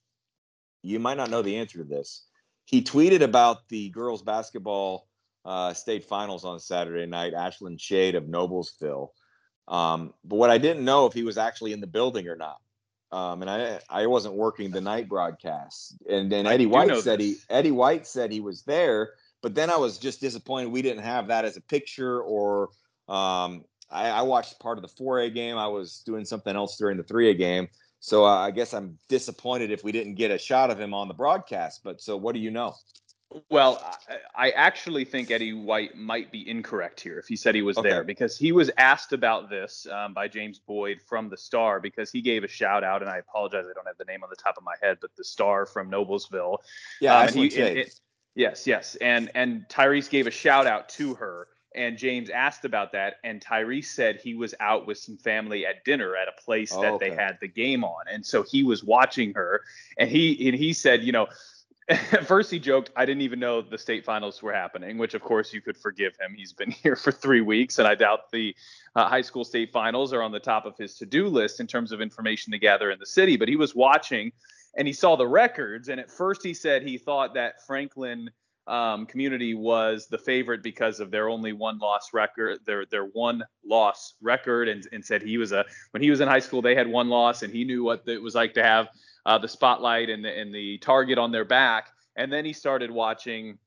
You 0.83 0.99
might 0.99 1.17
not 1.17 1.31
know 1.31 1.41
the 1.41 1.57
answer 1.57 1.79
to 1.79 1.83
this. 1.83 2.26
He 2.67 2.83
tweeted 2.83 3.21
about 3.21 3.67
the 3.69 3.89
girls 3.89 4.21
basketball 4.21 5.07
uh, 5.43 5.73
state 5.73 6.05
finals 6.05 6.45
on 6.45 6.59
Saturday 6.59 7.05
night, 7.05 7.33
Ashlynn 7.33 7.79
Shade 7.79 8.15
of 8.15 8.25
Noblesville. 8.25 9.09
Um, 9.67 10.13
but 10.23 10.35
what 10.35 10.49
I 10.49 10.59
didn't 10.59 10.85
know 10.85 11.07
if 11.07 11.13
he 11.13 11.23
was 11.23 11.37
actually 11.37 11.73
in 11.73 11.81
the 11.81 11.87
building 11.87 12.27
or 12.27 12.35
not 12.35 12.57
um, 13.11 13.41
and 13.41 13.49
I 13.49 13.79
I 13.89 14.07
wasn't 14.07 14.35
working 14.35 14.71
the 14.71 14.81
night 14.81 15.07
broadcast. 15.07 15.95
And 16.09 16.31
then 16.31 16.45
Eddie 16.45 16.65
White 16.65 16.95
said 16.99 17.19
this. 17.19 17.25
he 17.25 17.35
Eddie 17.49 17.71
White 17.71 18.05
said 18.05 18.31
he 18.31 18.41
was 18.41 18.63
there, 18.63 19.11
but 19.41 19.55
then 19.55 19.69
I 19.69 19.77
was 19.77 19.97
just 19.97 20.19
disappointed 20.19 20.71
we 20.71 20.81
didn't 20.81 21.03
have 21.03 21.27
that 21.27 21.45
as 21.45 21.57
a 21.57 21.61
picture. 21.61 22.21
Or 22.21 22.69
um, 23.07 23.63
I, 23.89 24.09
I, 24.09 24.21
watched 24.23 24.59
part 24.59 24.77
of 24.77 24.81
the 24.81 25.03
4A 25.03 25.33
game. 25.33 25.57
I 25.57 25.67
was 25.67 26.03
doing 26.05 26.25
something 26.25 26.53
else 26.53 26.77
during 26.77 26.97
the 26.97 27.03
3A 27.03 27.37
game, 27.37 27.69
so 27.99 28.25
uh, 28.25 28.37
I 28.37 28.51
guess 28.51 28.73
I'm 28.73 28.97
disappointed 29.09 29.71
if 29.71 29.83
we 29.83 29.91
didn't 29.91 30.15
get 30.15 30.31
a 30.31 30.37
shot 30.37 30.71
of 30.71 30.79
him 30.79 30.93
on 30.93 31.07
the 31.07 31.13
broadcast. 31.13 31.81
But 31.83 32.01
so 32.01 32.15
what 32.17 32.33
do 32.33 32.39
you 32.39 32.51
know? 32.51 32.75
Well, 33.49 33.83
I, 34.35 34.47
I 34.47 34.51
actually 34.51 35.03
think 35.03 35.31
Eddie 35.31 35.51
White 35.51 35.97
might 35.97 36.31
be 36.31 36.49
incorrect 36.49 37.01
here 37.01 37.19
if 37.19 37.27
he 37.27 37.35
said 37.35 37.55
he 37.55 37.61
was 37.61 37.77
Okay. 37.77 37.89
there 37.89 38.03
because 38.05 38.37
he 38.37 38.53
was 38.53 38.71
asked 38.77 39.11
about 39.11 39.49
this 39.49 39.85
um, 39.91 40.13
by 40.13 40.29
James 40.29 40.59
Boyd 40.59 40.99
from 41.05 41.27
the 41.27 41.35
Star 41.35 41.81
because 41.81 42.09
he 42.09 42.21
gave 42.21 42.45
a 42.45 42.47
shout 42.47 42.85
out, 42.85 43.01
and 43.01 43.11
I 43.11 43.17
apologize, 43.17 43.65
I 43.69 43.73
don't 43.73 43.85
have 43.85 43.97
the 43.97 44.05
name 44.05 44.23
on 44.23 44.29
the 44.29 44.37
top 44.37 44.55
of 44.57 44.63
my 44.63 44.75
head, 44.81 44.99
but 45.01 45.11
the 45.17 45.25
Star 45.25 45.65
from 45.65 45.91
Noblesville. 45.91 46.59
Yeah, 47.01 47.17
Um, 47.19 47.33
he- 47.33 47.49
Jake. 47.49 47.87
and- 47.87 47.93
yes, 48.35 48.65
yes, 48.65 48.95
and 49.01 49.29
and 49.35 49.65
Tyrese 49.67 50.09
gave 50.09 50.25
a 50.27 50.31
shout 50.31 50.65
out 50.65 50.87
to 50.89 51.13
her, 51.15 51.49
and 51.77 51.97
James 51.97 52.29
asked 52.29 52.65
about 52.65 52.91
that, 52.93 53.15
and 53.23 53.39
Tyrese 53.41 53.85
said 53.85 54.17
he 54.17 54.33
was 54.33 54.53
out 54.59 54.87
with 54.87 54.97
some 54.97 55.17
family 55.17 55.65
at 55.65 55.85
dinner 55.85 56.15
at 56.15 56.27
a 56.27 56.41
place 56.41 56.73
Oh, 56.73 56.81
that 56.81 56.99
they 56.99 57.11
had 57.11 57.37
the 57.39 57.47
game 57.47 57.83
on, 57.83 58.05
and 58.11 58.25
so 58.25 58.43
he 58.43 58.63
was 58.63 58.83
watching 58.83 59.33
her, 59.33 59.61
and 59.97 60.09
he 60.09 60.47
and 60.47 60.57
he 60.57 60.73
said, 60.73 61.03
you 61.03 61.11
know. 61.11 61.27
At 61.89 62.27
first, 62.27 62.51
he 62.51 62.59
joked, 62.59 62.91
I 62.97 63.05
didn't 63.05 63.21
even 63.21 63.39
know 63.39 63.61
the 63.61 63.77
state 63.77 64.03
finals 64.03 64.43
were 64.43 64.51
happening, 64.51 64.97
which, 64.97 65.13
of 65.13 65.21
course, 65.21 65.53
you 65.53 65.61
could 65.61 65.77
forgive 65.77 66.17
him. 66.19 66.33
He's 66.35 66.51
been 66.51 66.69
here 66.83 66.97
for 66.97 67.13
three 67.13 67.39
weeks, 67.39 67.79
and 67.79 67.87
I 67.87 67.95
doubt 67.95 68.29
the 68.29 68.53
uh, 68.93 69.07
high 69.07 69.21
school 69.21 69.45
state 69.45 69.71
finals 69.71 70.11
are 70.11 70.21
on 70.21 70.33
the 70.33 70.39
top 70.41 70.65
of 70.65 70.75
his 70.75 70.97
to 70.97 71.05
do 71.05 71.29
list 71.29 71.61
in 71.61 71.67
terms 71.67 71.93
of 71.93 72.01
information 72.01 72.51
to 72.51 72.59
gather 72.59 72.91
in 72.91 72.99
the 72.99 73.05
city. 73.05 73.37
But 73.37 73.47
he 73.47 73.55
was 73.55 73.73
watching 73.73 74.33
and 74.77 74.87
he 74.87 74.93
saw 74.93 75.15
the 75.15 75.27
records. 75.27 75.89
And 75.89 75.99
at 75.99 76.09
first, 76.09 76.43
he 76.43 76.53
said 76.53 76.83
he 76.83 76.97
thought 76.97 77.33
that 77.33 77.65
Franklin 77.65 78.29
um, 78.67 79.05
community 79.05 79.53
was 79.53 80.07
the 80.07 80.17
favorite 80.17 80.61
because 80.61 80.99
of 80.99 81.11
their 81.11 81.29
only 81.29 81.53
one 81.53 81.79
loss 81.79 82.13
record, 82.13 82.59
their 82.65 82.85
their 82.85 83.05
one 83.05 83.43
loss 83.65 84.15
record, 84.21 84.67
and, 84.67 84.87
and 84.91 85.03
said 85.03 85.21
he 85.21 85.37
was 85.37 85.51
a 85.51 85.65
when 85.91 86.03
he 86.03 86.09
was 86.09 86.19
in 86.19 86.27
high 86.27 86.39
school 86.39 86.61
they 86.61 86.75
had 86.75 86.87
one 86.87 87.09
loss, 87.09 87.43
and 87.43 87.53
he 87.53 87.63
knew 87.63 87.83
what 87.83 88.03
it 88.05 88.21
was 88.21 88.35
like 88.35 88.53
to 88.53 88.63
have 88.63 88.89
uh, 89.25 89.37
the 89.37 89.47
spotlight 89.47 90.09
and 90.09 90.23
the, 90.23 90.37
and 90.37 90.53
the 90.53 90.77
target 90.79 91.17
on 91.17 91.31
their 91.31 91.45
back. 91.45 91.89
And 92.15 92.31
then 92.31 92.45
he 92.45 92.53
started 92.53 92.89
watching 92.89 93.59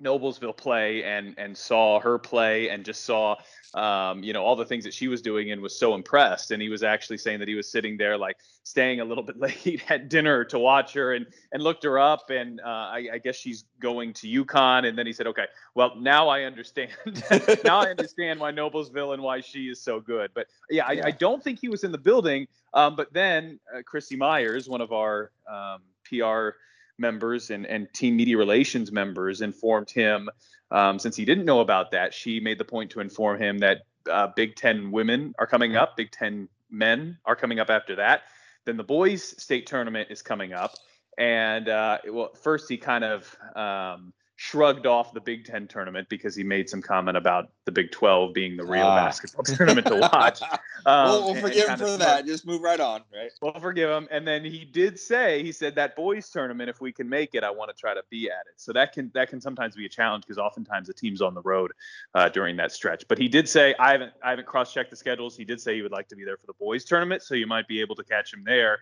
Noblesville 0.00 0.56
play 0.56 1.02
and 1.04 1.34
and 1.38 1.56
saw 1.56 1.98
her 2.00 2.18
play 2.18 2.68
and 2.68 2.84
just 2.84 3.04
saw 3.04 3.36
um, 3.74 4.22
you 4.22 4.32
know 4.32 4.44
all 4.44 4.56
the 4.56 4.64
things 4.64 4.84
that 4.84 4.92
she 4.92 5.08
was 5.08 5.22
doing 5.22 5.52
and 5.52 5.62
was 5.62 5.78
so 5.78 5.94
impressed. 5.94 6.50
And 6.50 6.60
he 6.60 6.68
was 6.68 6.82
actually 6.82 7.18
saying 7.18 7.38
that 7.38 7.48
he 7.48 7.54
was 7.54 7.70
sitting 7.70 7.96
there 7.96 8.16
like 8.18 8.36
staying 8.62 9.00
a 9.00 9.04
little 9.04 9.22
bit 9.30 9.38
late 9.38 9.82
at 9.90 10.08
dinner 10.08 10.44
to 10.46 10.58
watch 10.58 10.92
her 10.92 11.14
and 11.14 11.26
and 11.52 11.62
looked 11.62 11.84
her 11.84 11.98
up. 11.98 12.30
And 12.30 12.60
uh, 12.60 12.64
I, 12.64 13.08
I 13.14 13.18
guess 13.18 13.36
she's 13.36 13.64
going 13.80 14.12
to 14.14 14.44
UConn. 14.44 14.86
And 14.86 14.98
then 14.98 15.06
he 15.06 15.12
said, 15.12 15.26
okay, 15.28 15.46
well 15.74 15.96
now 15.96 16.28
I 16.28 16.42
understand. 16.42 16.90
now 17.64 17.78
I 17.78 17.90
understand 17.90 18.38
why 18.38 18.52
Noblesville 18.52 19.14
and 19.14 19.22
why 19.22 19.40
she 19.40 19.68
is 19.68 19.80
so 19.80 20.00
good. 20.00 20.30
But 20.34 20.46
yeah, 20.70 20.86
I, 20.86 20.92
Yeah. 20.92 21.06
I 21.06 21.10
don't 21.12 21.42
think 21.42 21.58
he 21.58 21.68
was 21.68 21.84
in 21.84 21.92
the 21.92 21.98
building. 21.98 22.46
Um, 22.74 22.96
but 22.96 23.12
then 23.12 23.58
uh, 23.74 23.80
Christy 23.82 24.16
Myers, 24.16 24.68
one 24.68 24.82
of 24.82 24.92
our 24.92 25.30
um, 25.50 25.80
PR 26.04 26.50
members 26.98 27.50
and, 27.50 27.66
and 27.66 27.92
team 27.92 28.16
media 28.16 28.36
relations 28.36 28.90
members, 28.92 29.40
informed 29.40 29.90
him, 29.90 30.28
um, 30.70 30.98
since 30.98 31.16
he 31.16 31.24
didn't 31.24 31.44
know 31.44 31.60
about 31.60 31.92
that, 31.92 32.12
she 32.12 32.40
made 32.40 32.58
the 32.58 32.64
point 32.64 32.90
to 32.90 33.00
inform 33.00 33.40
him 33.40 33.58
that 33.58 33.82
uh, 34.10 34.28
Big 34.34 34.56
Ten 34.56 34.90
women 34.90 35.34
are 35.38 35.46
coming 35.46 35.76
up, 35.76 35.96
Big 35.96 36.10
Ten 36.10 36.48
men 36.70 37.18
are 37.24 37.36
coming 37.36 37.60
up 37.60 37.70
after 37.70 37.96
that. 37.96 38.22
Then 38.64 38.76
the 38.76 38.84
boys' 38.84 39.40
state 39.40 39.66
tournament 39.66 40.08
is 40.10 40.22
coming 40.22 40.52
up. 40.52 40.72
And 41.18 41.68
uh, 41.68 41.98
well, 42.08 42.34
first 42.34 42.68
he 42.68 42.76
kind 42.76 43.04
of 43.04 43.36
um, 43.54 44.12
shrugged 44.38 44.86
off 44.86 45.14
the 45.14 45.20
Big 45.20 45.44
Ten 45.46 45.66
tournament 45.66 46.08
because 46.10 46.34
he 46.36 46.44
made 46.44 46.68
some 46.68 46.82
comment 46.82 47.16
about 47.16 47.50
the 47.64 47.72
Big 47.72 47.90
12 47.90 48.34
being 48.34 48.56
the 48.56 48.64
real 48.64 48.84
Ah. 48.86 48.94
basketball 48.96 49.42
tournament 49.56 49.86
to 49.86 49.96
watch. 49.96 50.40
Um, 50.84 51.08
we'll, 51.10 51.20
we'll 51.20 51.28
and- 51.30 51.38
and 51.38 51.48
forgive 51.48 51.68
him 51.68 51.78
for 51.78 51.96
that. 51.96 52.26
Just 52.26 52.46
move 52.46 52.60
right 52.62 52.78
on, 52.78 53.02
right? 53.12 53.32
We'll 53.42 53.58
forgive 53.58 53.90
him. 53.90 54.06
And 54.12 54.24
then 54.28 54.44
he 54.44 54.64
did 54.64 55.00
say, 55.00 55.42
he 55.42 55.50
said 55.50 55.74
that 55.74 55.96
boys 55.96 56.30
tournament, 56.30 56.70
if 56.70 56.80
we 56.80 56.92
can 56.92 57.08
make 57.08 57.34
it, 57.34 57.42
I 57.42 57.50
want 57.50 57.74
to 57.74 57.76
try 57.76 57.92
to 57.92 58.04
be 58.08 58.28
at 58.30 58.46
it. 58.46 58.52
So 58.56 58.72
that 58.74 58.92
can 58.92 59.10
that 59.14 59.28
can 59.28 59.40
sometimes 59.40 59.74
be 59.74 59.84
a 59.86 59.88
challenge 59.88 60.22
because 60.24 60.38
oftentimes 60.38 60.86
the 60.86 60.94
team's 60.94 61.20
on 61.20 61.34
the 61.34 61.42
road 61.42 61.72
uh, 62.14 62.28
during 62.28 62.56
that 62.58 62.70
stretch. 62.70 63.04
But 63.08 63.18
he 63.18 63.26
did 63.26 63.48
say 63.48 63.74
I 63.80 63.90
haven't 63.90 64.12
I 64.22 64.30
haven't 64.30 64.46
cross 64.46 64.72
checked 64.72 64.90
the 64.90 64.96
schedules. 64.96 65.36
He 65.36 65.44
did 65.44 65.60
say 65.60 65.74
he 65.74 65.82
would 65.82 65.90
like 65.90 66.06
to 66.08 66.14
be 66.16 66.24
there 66.24 66.36
for 66.36 66.46
the 66.46 66.52
boys 66.52 66.84
tournament, 66.84 67.22
so 67.22 67.34
you 67.34 67.48
might 67.48 67.66
be 67.66 67.80
able 67.80 67.96
to 67.96 68.04
catch 68.04 68.32
him 68.32 68.44
there 68.44 68.78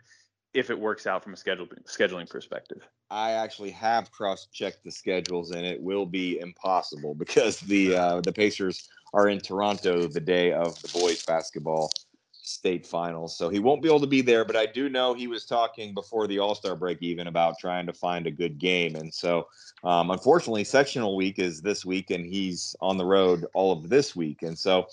if 0.54 0.70
it 0.70 0.78
works 0.78 1.06
out 1.06 1.22
from 1.22 1.34
a 1.34 1.36
schedule 1.36 1.66
scheduling 1.84 2.30
perspective. 2.30 2.88
I 3.10 3.32
actually 3.32 3.72
have 3.72 4.10
cross-checked 4.10 4.84
the 4.84 4.90
schedules, 4.90 5.50
and 5.50 5.66
it 5.66 5.80
will 5.80 6.06
be 6.06 6.38
impossible 6.38 7.14
because 7.18 7.60
the 7.60 7.96
uh, 7.96 8.20
the 8.20 8.32
Pacers 8.32 8.88
are 9.12 9.28
in 9.28 9.40
Toronto 9.40 10.06
the 10.06 10.20
day 10.20 10.52
of 10.52 10.80
the 10.80 10.88
boys 10.98 11.24
basketball 11.24 11.90
state 12.32 12.86
finals, 12.86 13.38
so 13.38 13.48
he 13.48 13.58
won't 13.58 13.82
be 13.82 13.88
able 13.88 14.00
to 14.00 14.06
be 14.06 14.20
there. 14.20 14.44
But 14.44 14.56
I 14.56 14.66
do 14.66 14.88
know 14.88 15.14
he 15.14 15.26
was 15.26 15.44
talking 15.44 15.94
before 15.94 16.26
the 16.26 16.38
All 16.38 16.54
Star 16.54 16.76
break 16.76 16.98
even 17.02 17.26
about 17.26 17.58
trying 17.58 17.86
to 17.86 17.92
find 17.92 18.26
a 18.26 18.30
good 18.30 18.58
game, 18.58 18.94
and 18.96 19.12
so 19.12 19.48
um, 19.82 20.10
unfortunately, 20.10 20.64
sectional 20.64 21.16
week 21.16 21.38
is 21.38 21.60
this 21.60 21.84
week, 21.84 22.10
and 22.10 22.24
he's 22.24 22.76
on 22.80 22.96
the 22.96 23.04
road 23.04 23.44
all 23.54 23.72
of 23.72 23.88
this 23.88 24.14
week, 24.14 24.42
and 24.42 24.58
so. 24.58 24.86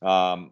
Um, 0.00 0.50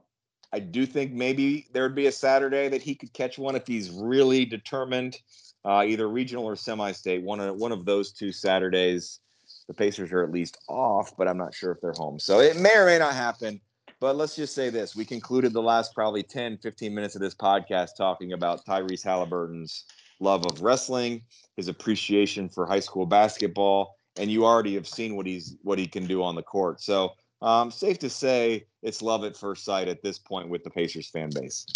I 0.53 0.59
do 0.59 0.85
think 0.85 1.13
maybe 1.13 1.67
there 1.73 1.85
would 1.85 1.95
be 1.95 2.07
a 2.07 2.13
Saturday 2.13 2.69
that 2.69 2.83
he 2.83 2.95
could 2.95 3.13
catch 3.13 3.39
one 3.39 3.55
if 3.55 3.67
he's 3.67 3.91
really 3.91 4.45
determined 4.45 5.19
uh, 5.65 5.85
either 5.87 6.09
regional 6.09 6.45
or 6.45 6.57
semi-state. 6.57 7.23
One 7.23 7.41
of 7.41 7.57
one 7.57 7.73
of 7.73 7.85
those 7.85 8.13
two 8.13 8.33
Saturdays, 8.33 9.21
the 9.69 9.75
Pacers 9.75 10.11
are 10.13 10.25
at 10.25 10.33
least 10.33 10.59
off, 10.69 11.17
but 11.17 11.29
I'm 11.29 11.39
not 11.39 11.55
sure 11.55 11.73
if 11.73 11.81
they're 11.81 11.93
home. 11.93 12.19
So 12.19 12.41
it 12.41 12.57
may 12.59 12.77
or 12.77 12.87
may 12.87 12.99
not 12.99 13.15
happen. 13.15 13.61
But 14.01 14.17
let's 14.17 14.35
just 14.35 14.55
say 14.55 14.71
this: 14.71 14.97
we 14.97 15.05
concluded 15.05 15.53
the 15.53 15.63
last 15.63 15.95
probably 15.95 16.23
10, 16.23 16.59
15 16.59 16.95
minutes 16.95 17.15
of 17.15 17.21
this 17.21 17.35
podcast 17.35 17.91
talking 17.97 18.33
about 18.33 18.65
Tyrese 18.65 19.05
Haliburton's 19.05 19.85
love 20.21 20.45
of 20.47 20.63
wrestling, 20.63 21.23
his 21.57 21.69
appreciation 21.69 22.49
for 22.49 22.67
high 22.67 22.81
school 22.81 23.07
basketball, 23.07 23.97
and 24.17 24.31
you 24.31 24.45
already 24.45 24.75
have 24.75 24.89
seen 24.89 25.17
what 25.17 25.27
he's 25.27 25.57
what 25.63 25.79
he 25.79 25.87
can 25.87 26.07
do 26.07 26.23
on 26.23 26.35
the 26.35 26.43
court. 26.43 26.81
So 26.81 27.13
um, 27.43 27.71
safe 27.71 27.99
to 28.01 28.11
say 28.11 28.67
it's 28.83 29.03
love 29.03 29.25
at 29.25 29.37
first 29.37 29.65
sight 29.65 29.89
at 29.89 30.03
this 30.03 30.19
point 30.19 30.49
with 30.49 30.65
the 30.65 30.71
Pacers 30.71 31.09
fan 31.09 31.31
base. 31.31 31.67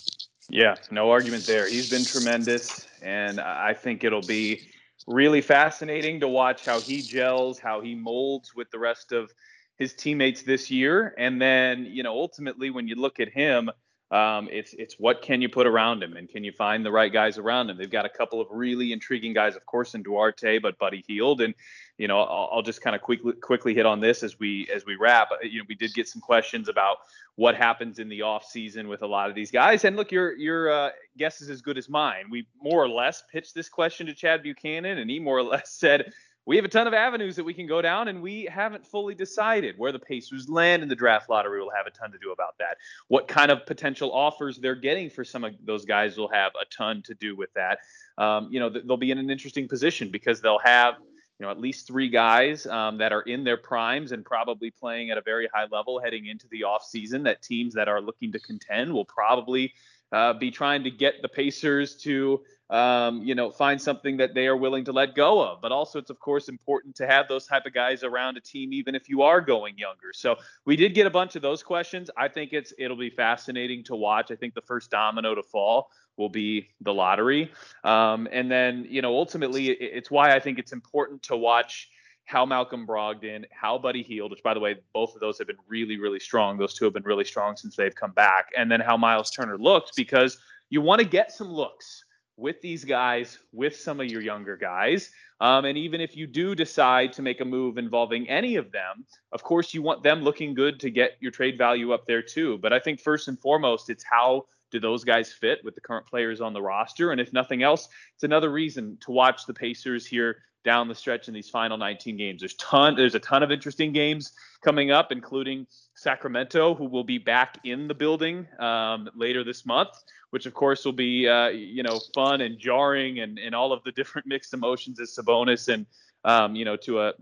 Yeah, 0.49 0.75
no 0.91 1.11
argument 1.11 1.47
there. 1.47 1.69
He's 1.69 1.89
been 1.89 2.05
tremendous, 2.05 2.87
and 3.03 3.41
I 3.41 3.73
think 3.73 4.05
it'll 4.05 4.21
be 4.21 4.69
really 5.07 5.41
fascinating 5.41 6.21
to 6.21 6.29
watch 6.29 6.65
how 6.67 6.81
he 6.81 7.01
gels, 7.01 7.59
how 7.59 7.81
he 7.81 7.95
molds 7.95 8.55
with 8.55 8.71
the 8.71 8.79
rest 8.79 9.13
of 9.13 9.33
his 9.77 9.95
teammates 9.95 10.43
this 10.43 10.71
year, 10.71 11.15
and 11.19 11.41
then 11.41 11.85
you 11.87 12.03
know 12.03 12.13
ultimately 12.13 12.71
when 12.71 12.87
you 12.87 12.95
look 12.95 13.21
at 13.21 13.31
him, 13.31 13.71
um, 14.11 14.49
it's 14.53 14.75
it's 14.75 14.95
what 14.99 15.23
can 15.23 15.41
you 15.41 15.49
put 15.49 15.67
around 15.67 16.03
him, 16.03 16.17
and 16.17 16.29
can 16.29 16.45
you 16.45 16.53
find 16.53 16.85
the 16.85 16.93
right 16.93 17.13
guys 17.13 17.39
around 17.39 17.71
him? 17.71 17.79
They've 17.79 17.91
got 17.91 18.05
a 18.05 18.11
couple 18.11 18.41
of 18.41 18.47
really 18.51 18.93
intriguing 18.93 19.33
guys, 19.33 19.57
of 19.57 19.67
course, 19.67 19.95
in 19.95 20.03
Duarte, 20.03 20.59
but 20.59 20.79
Buddy 20.79 21.03
Hield, 21.09 21.41
and 21.41 21.55
you 21.99 22.09
know 22.09 22.21
I'll, 22.21 22.49
I'll 22.53 22.63
just 22.63 22.81
kind 22.81 22.97
of 22.97 23.03
quickly 23.03 23.33
quickly 23.35 23.75
hit 23.75 23.87
on 23.87 24.01
this 24.01 24.23
as 24.23 24.39
we 24.39 24.69
as 24.75 24.85
we 24.87 24.97
wrap. 24.97 25.29
You 25.43 25.61
know 25.61 25.65
we 25.69 25.75
did 25.75 25.95
get 25.95 26.09
some 26.09 26.21
questions 26.21 26.69
about 26.69 26.99
what 27.37 27.55
happens 27.55 27.99
in 27.99 28.09
the 28.09 28.23
off 28.23 28.45
season 28.45 28.89
with 28.89 29.03
a 29.03 29.07
lot 29.07 29.29
of 29.29 29.35
these 29.35 29.51
guys. 29.51 29.85
And 29.85 29.97
look, 29.97 30.13
your 30.13 30.37
your 30.37 30.71
uh, 30.71 30.91
guess 31.17 31.41
is 31.41 31.51
as 31.51 31.63
good 31.63 31.79
as 31.79 31.89
mine. 31.89 32.27
We 32.31 32.47
more 32.61 32.83
or 32.83 32.89
less 32.89 33.23
pitched 33.31 33.55
this 33.55 33.69
question 33.69 34.07
to 34.07 34.15
Chad 34.15 34.43
Buchanan, 34.43 34.99
and 34.99 35.11
he 35.11 35.19
more 35.19 35.39
or 35.39 35.43
less 35.55 35.73
said 35.73 36.13
we 36.47 36.57
have 36.57 36.65
a 36.65 36.69
ton 36.69 36.87
of 36.87 36.93
avenues 36.93 37.37
that 37.37 37.45
we 37.45 37.55
can 37.55 37.67
go 37.67 37.81
down, 37.81 38.09
and 38.09 38.21
we 38.21 38.45
haven't 38.45 38.87
fully 38.87 39.15
decided 39.15 39.77
where 39.79 39.93
the 39.93 39.99
Pacers 39.99 40.49
land 40.49 40.83
in 40.83 40.89
the 40.89 40.95
draft 40.95 41.31
lottery. 41.31 41.61
Will 41.61 41.73
have 41.75 41.87
a 41.87 41.91
ton 41.91 42.13
to 42.13 42.19
do 42.19 42.33
about 42.33 42.59
that. 42.59 42.77
What 43.09 43.29
kind 43.29 43.51
of 43.51 43.65
potential 43.65 44.13
offers 44.13 44.59
they're 44.59 44.75
getting 44.75 45.09
for 45.09 45.25
some 45.25 45.45
of 45.45 45.55
those 45.65 45.85
guys 45.85 46.19
will 46.19 46.29
have 46.29 46.53
a 46.61 46.67
ton 46.67 47.03
to 47.03 47.15
do 47.15 47.35
with 47.35 47.53
that. 47.55 47.79
Um, 48.19 48.49
you 48.51 48.61
know, 48.61 48.69
they'll 48.69 48.97
be 48.97 49.11
in 49.11 49.19
an 49.19 49.31
interesting 49.31 49.69
position 49.69 50.11
because 50.11 50.41
they'll 50.41 50.61
have 50.63 50.97
you 51.39 51.47
know 51.47 51.51
at 51.51 51.61
least 51.61 51.87
three 51.87 52.09
guys 52.09 52.67
um, 52.67 52.99
that 52.99 53.13
are 53.13 53.23
in 53.23 53.45
their 53.45 53.57
primes 53.57 54.13
and 54.13 54.25
probably 54.25 54.71
playing 54.71 55.11
at 55.11 55.19
a 55.19 55.23
very 55.23 55.49
high 55.53 55.67
level 55.71 56.01
heading 56.01 56.27
into 56.27 56.47
the 56.49 56.63
offseason 56.63 57.25
that 57.25 57.43
teams 57.43 57.75
that 57.75 57.89
are 57.89 58.01
looking 58.01 58.33
to 58.33 58.39
contend 58.39 58.93
will 58.93 59.05
probably 59.05 59.73
uh, 60.13 60.33
be 60.33 60.51
trying 60.51 60.85
to 60.85 60.91
get 60.91 61.23
the 61.23 61.29
pacers 61.29 61.97
to 61.97 62.41
um, 62.71 63.23
you 63.23 63.35
know 63.35 63.51
find 63.51 63.81
something 63.81 64.17
that 64.17 64.33
they 64.33 64.47
are 64.47 64.57
willing 64.57 64.85
to 64.85 64.93
let 64.93 65.15
go 65.15 65.43
of. 65.43 65.61
But 65.61 65.73
also 65.73 65.99
it's 65.99 66.11
of 66.11 66.21
course 66.21 66.49
important 66.49 66.95
to 66.97 67.07
have 67.07 67.27
those 67.29 67.47
type 67.47 67.67
of 67.67 67.75
guys 67.75 68.05
around 68.05 68.37
a 68.37 68.41
team 68.41 68.73
even 68.73 68.95
if 68.95 69.09
you 69.09 69.23
are 69.23 69.41
going 69.41 69.77
younger. 69.77 70.13
So 70.13 70.37
we 70.65 70.77
did 70.77 70.95
get 70.95 71.07
a 71.07 71.11
bunch 71.11 71.37
of 71.37 71.43
those 71.43 71.63
questions. 71.63 72.11
I 72.17 72.29
think 72.29 72.53
it's 72.53 72.73
it'll 72.79 72.97
be 72.97 73.11
fascinating 73.11 73.85
to 73.85 73.97
watch. 73.97 74.31
I 74.31 74.37
think 74.37 74.55
the 74.55 74.63
first 74.63 74.91
domino 74.91 75.35
to 75.35 75.43
fall 75.43 75.91
will 76.17 76.29
be 76.29 76.69
the 76.81 76.93
lottery 76.93 77.51
um, 77.85 78.29
and 78.33 78.51
then, 78.51 78.87
you 78.89 79.03
know, 79.03 79.15
ultimately, 79.15 79.69
it's 79.69 80.11
why 80.11 80.35
I 80.35 80.41
think 80.41 80.59
it's 80.59 80.73
important 80.73 81.23
to 81.25 81.37
watch 81.37 81.91
how 82.27 82.47
Malcolm 82.47 82.87
Brogdon, 82.87 83.45
how 83.51 83.77
Buddy 83.79 84.03
Hield, 84.03 84.31
which 84.31 84.43
by 84.43 84.55
the 84.55 84.61
way, 84.61 84.77
both 84.93 85.15
of 85.15 85.21
those 85.21 85.39
have 85.39 85.47
been 85.47 85.59
really, 85.69 85.99
really 85.99 86.21
strong. 86.21 86.57
Those 86.57 86.75
two 86.75 86.87
have 86.87 86.95
been 86.95 87.05
really 87.05 87.25
strong 87.25 87.57
since 87.57 87.77
they've 87.77 87.95
come 87.95 88.13
back. 88.13 88.47
And 88.57 88.71
then 88.71 88.81
how 88.81 88.97
Miles 88.97 89.31
Turner 89.31 89.59
looked 89.59 89.95
because 89.95 90.39
you 90.71 90.81
want 90.81 91.01
to 91.01 91.07
get 91.07 91.33
some 91.33 91.49
looks 91.49 92.05
with 92.37 92.61
these 92.63 92.85
guys, 92.85 93.39
with 93.53 93.77
some 93.77 94.01
of 94.01 94.07
your 94.07 94.23
younger 94.23 94.57
guys. 94.57 95.11
Um, 95.41 95.67
and 95.67 95.77
even 95.77 96.01
if 96.01 96.17
you 96.17 96.27
do 96.27 96.55
decide 96.55 97.13
to 97.13 97.23
make 97.23 97.41
a 97.41 97.45
move 97.45 97.77
involving 97.77 98.29
any 98.29 98.57
of 98.57 98.73
them, 98.73 99.05
of 99.33 99.43
course, 99.43 99.75
you 99.75 99.83
want 99.83 100.03
them 100.03 100.23
looking 100.23 100.55
good 100.55 100.81
to 100.81 100.91
get 100.91 101.13
your 101.21 101.31
trade 101.31 101.59
value 101.59 101.93
up 101.93 102.07
there 102.07 102.23
too. 102.23 102.59
But 102.59 102.73
I 102.73 102.79
think 102.79 103.01
first 103.01 103.29
and 103.29 103.39
foremost, 103.39 103.91
it's 103.91 104.05
how 104.05 104.47
do 104.71 104.81
those 104.81 105.05
guys 105.05 105.33
fit 105.33 105.61
with 105.65 105.75
the 105.75 105.81
current 105.81 106.07
players 106.07 106.41
on 106.41 106.53
the 106.53 106.63
roster? 106.63 107.13
And 107.13 107.21
if 107.21 107.33
nothing 107.33 107.63
else, 107.63 107.89
it's 108.15 108.25
another 108.25 108.51
reason 108.51 108.99
to 109.03 109.11
watch 109.11 109.47
the 109.47 109.55
Pacers 109.55 110.07
here 110.07 110.39
down 110.65 110.89
the 110.89 110.95
stretch 110.95 111.29
in 111.29 111.35
these 111.35 111.51
final 111.51 111.77
19 111.77 112.17
games. 112.17 112.41
There's 112.41 112.55
ton 112.55 112.97
there's 112.97 113.15
a 113.15 113.21
ton 113.21 113.43
of 113.43 113.53
interesting 113.53 113.93
games 113.93 114.33
coming 114.63 114.91
up, 114.91 115.13
including 115.13 115.67
Sacramento, 115.95 116.75
who 116.75 116.87
will 116.87 117.05
be 117.05 117.19
back 117.19 117.59
in 117.65 117.87
the 117.87 117.95
building 117.95 118.47
um, 118.59 119.09
later 119.15 119.45
this 119.45 119.67
month, 119.67 119.91
which 120.31 120.47
of 120.47 120.55
course 120.55 120.85
will 120.85 120.93
be 120.93 121.29
uh, 121.29 121.49
you 121.49 121.83
know 121.83 122.01
fun 122.15 122.41
and 122.41 122.59
jarring 122.59 123.21
and, 123.21 123.39
and 123.39 123.55
all 123.55 123.73
of 123.73 123.85
the 123.85 123.93
different 123.93 124.27
mixed 124.27 124.55
emotions 124.55 124.99
as 124.99 125.15
Sabonis 125.15 125.73
and 125.73 125.87
um, 126.25 126.57
you 126.57 126.65
know 126.65 126.77
to 126.77 127.03
a 127.03 127.13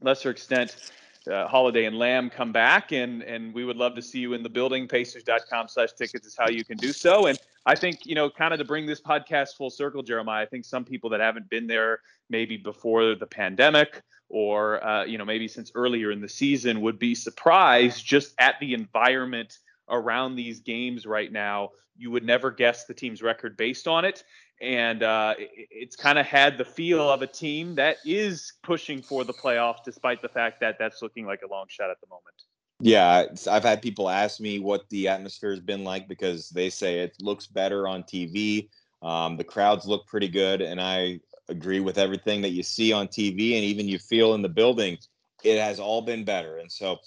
lesser 0.00 0.30
extent 0.30 0.76
uh, 1.30 1.46
Holiday 1.46 1.84
and 1.84 1.98
Lamb 1.98 2.30
come 2.30 2.52
back, 2.52 2.92
and 2.92 3.22
and 3.22 3.54
we 3.54 3.64
would 3.64 3.76
love 3.76 3.94
to 3.94 4.02
see 4.02 4.18
you 4.18 4.34
in 4.34 4.42
the 4.42 4.48
building. 4.48 4.88
Pacers.com/slash 4.88 5.92
tickets 5.92 6.26
is 6.26 6.36
how 6.38 6.48
you 6.48 6.64
can 6.64 6.76
do 6.76 6.92
so. 6.92 7.26
And 7.26 7.38
I 7.66 7.74
think 7.74 8.06
you 8.06 8.14
know, 8.14 8.30
kind 8.30 8.52
of 8.52 8.58
to 8.58 8.64
bring 8.64 8.86
this 8.86 9.00
podcast 9.00 9.56
full 9.56 9.70
circle, 9.70 10.02
Jeremiah. 10.02 10.42
I 10.42 10.46
think 10.46 10.64
some 10.64 10.84
people 10.84 11.10
that 11.10 11.20
haven't 11.20 11.48
been 11.48 11.66
there 11.66 12.00
maybe 12.28 12.56
before 12.56 13.14
the 13.14 13.26
pandemic 13.26 14.02
or 14.28 14.84
uh, 14.84 15.04
you 15.04 15.18
know 15.18 15.24
maybe 15.24 15.46
since 15.46 15.70
earlier 15.74 16.10
in 16.10 16.20
the 16.20 16.28
season 16.28 16.80
would 16.80 16.98
be 16.98 17.14
surprised 17.14 18.04
just 18.04 18.34
at 18.38 18.56
the 18.60 18.74
environment 18.74 19.58
around 19.88 20.34
these 20.34 20.60
games 20.60 21.06
right 21.06 21.30
now. 21.30 21.70
You 21.96 22.10
would 22.10 22.24
never 22.24 22.50
guess 22.50 22.86
the 22.86 22.94
team's 22.94 23.22
record 23.22 23.56
based 23.56 23.86
on 23.86 24.04
it. 24.04 24.24
And 24.62 25.02
uh, 25.02 25.34
it's 25.38 25.96
kind 25.96 26.18
of 26.18 26.26
had 26.26 26.56
the 26.56 26.64
feel 26.64 27.10
of 27.10 27.20
a 27.20 27.26
team 27.26 27.74
that 27.74 27.96
is 28.04 28.52
pushing 28.62 29.02
for 29.02 29.24
the 29.24 29.32
playoffs, 29.32 29.82
despite 29.84 30.22
the 30.22 30.28
fact 30.28 30.60
that 30.60 30.76
that's 30.78 31.02
looking 31.02 31.26
like 31.26 31.40
a 31.42 31.52
long 31.52 31.66
shot 31.68 31.90
at 31.90 32.00
the 32.00 32.06
moment. 32.06 32.36
Yeah, 32.78 33.26
I've 33.50 33.64
had 33.64 33.82
people 33.82 34.08
ask 34.08 34.40
me 34.40 34.60
what 34.60 34.88
the 34.88 35.08
atmosphere 35.08 35.50
has 35.50 35.60
been 35.60 35.84
like 35.84 36.08
because 36.08 36.48
they 36.50 36.70
say 36.70 37.00
it 37.00 37.16
looks 37.20 37.46
better 37.46 37.88
on 37.88 38.04
TV. 38.04 38.68
Um, 39.02 39.36
the 39.36 39.44
crowds 39.44 39.86
look 39.86 40.06
pretty 40.06 40.28
good, 40.28 40.62
and 40.62 40.80
I 40.80 41.20
agree 41.48 41.80
with 41.80 41.98
everything 41.98 42.40
that 42.42 42.50
you 42.50 42.62
see 42.62 42.92
on 42.92 43.08
TV 43.08 43.54
and 43.54 43.64
even 43.64 43.88
you 43.88 43.98
feel 43.98 44.34
in 44.34 44.42
the 44.42 44.48
building. 44.48 44.96
It 45.42 45.60
has 45.60 45.80
all 45.80 46.02
been 46.02 46.24
better, 46.24 46.58
and 46.58 46.70
so 46.70 46.98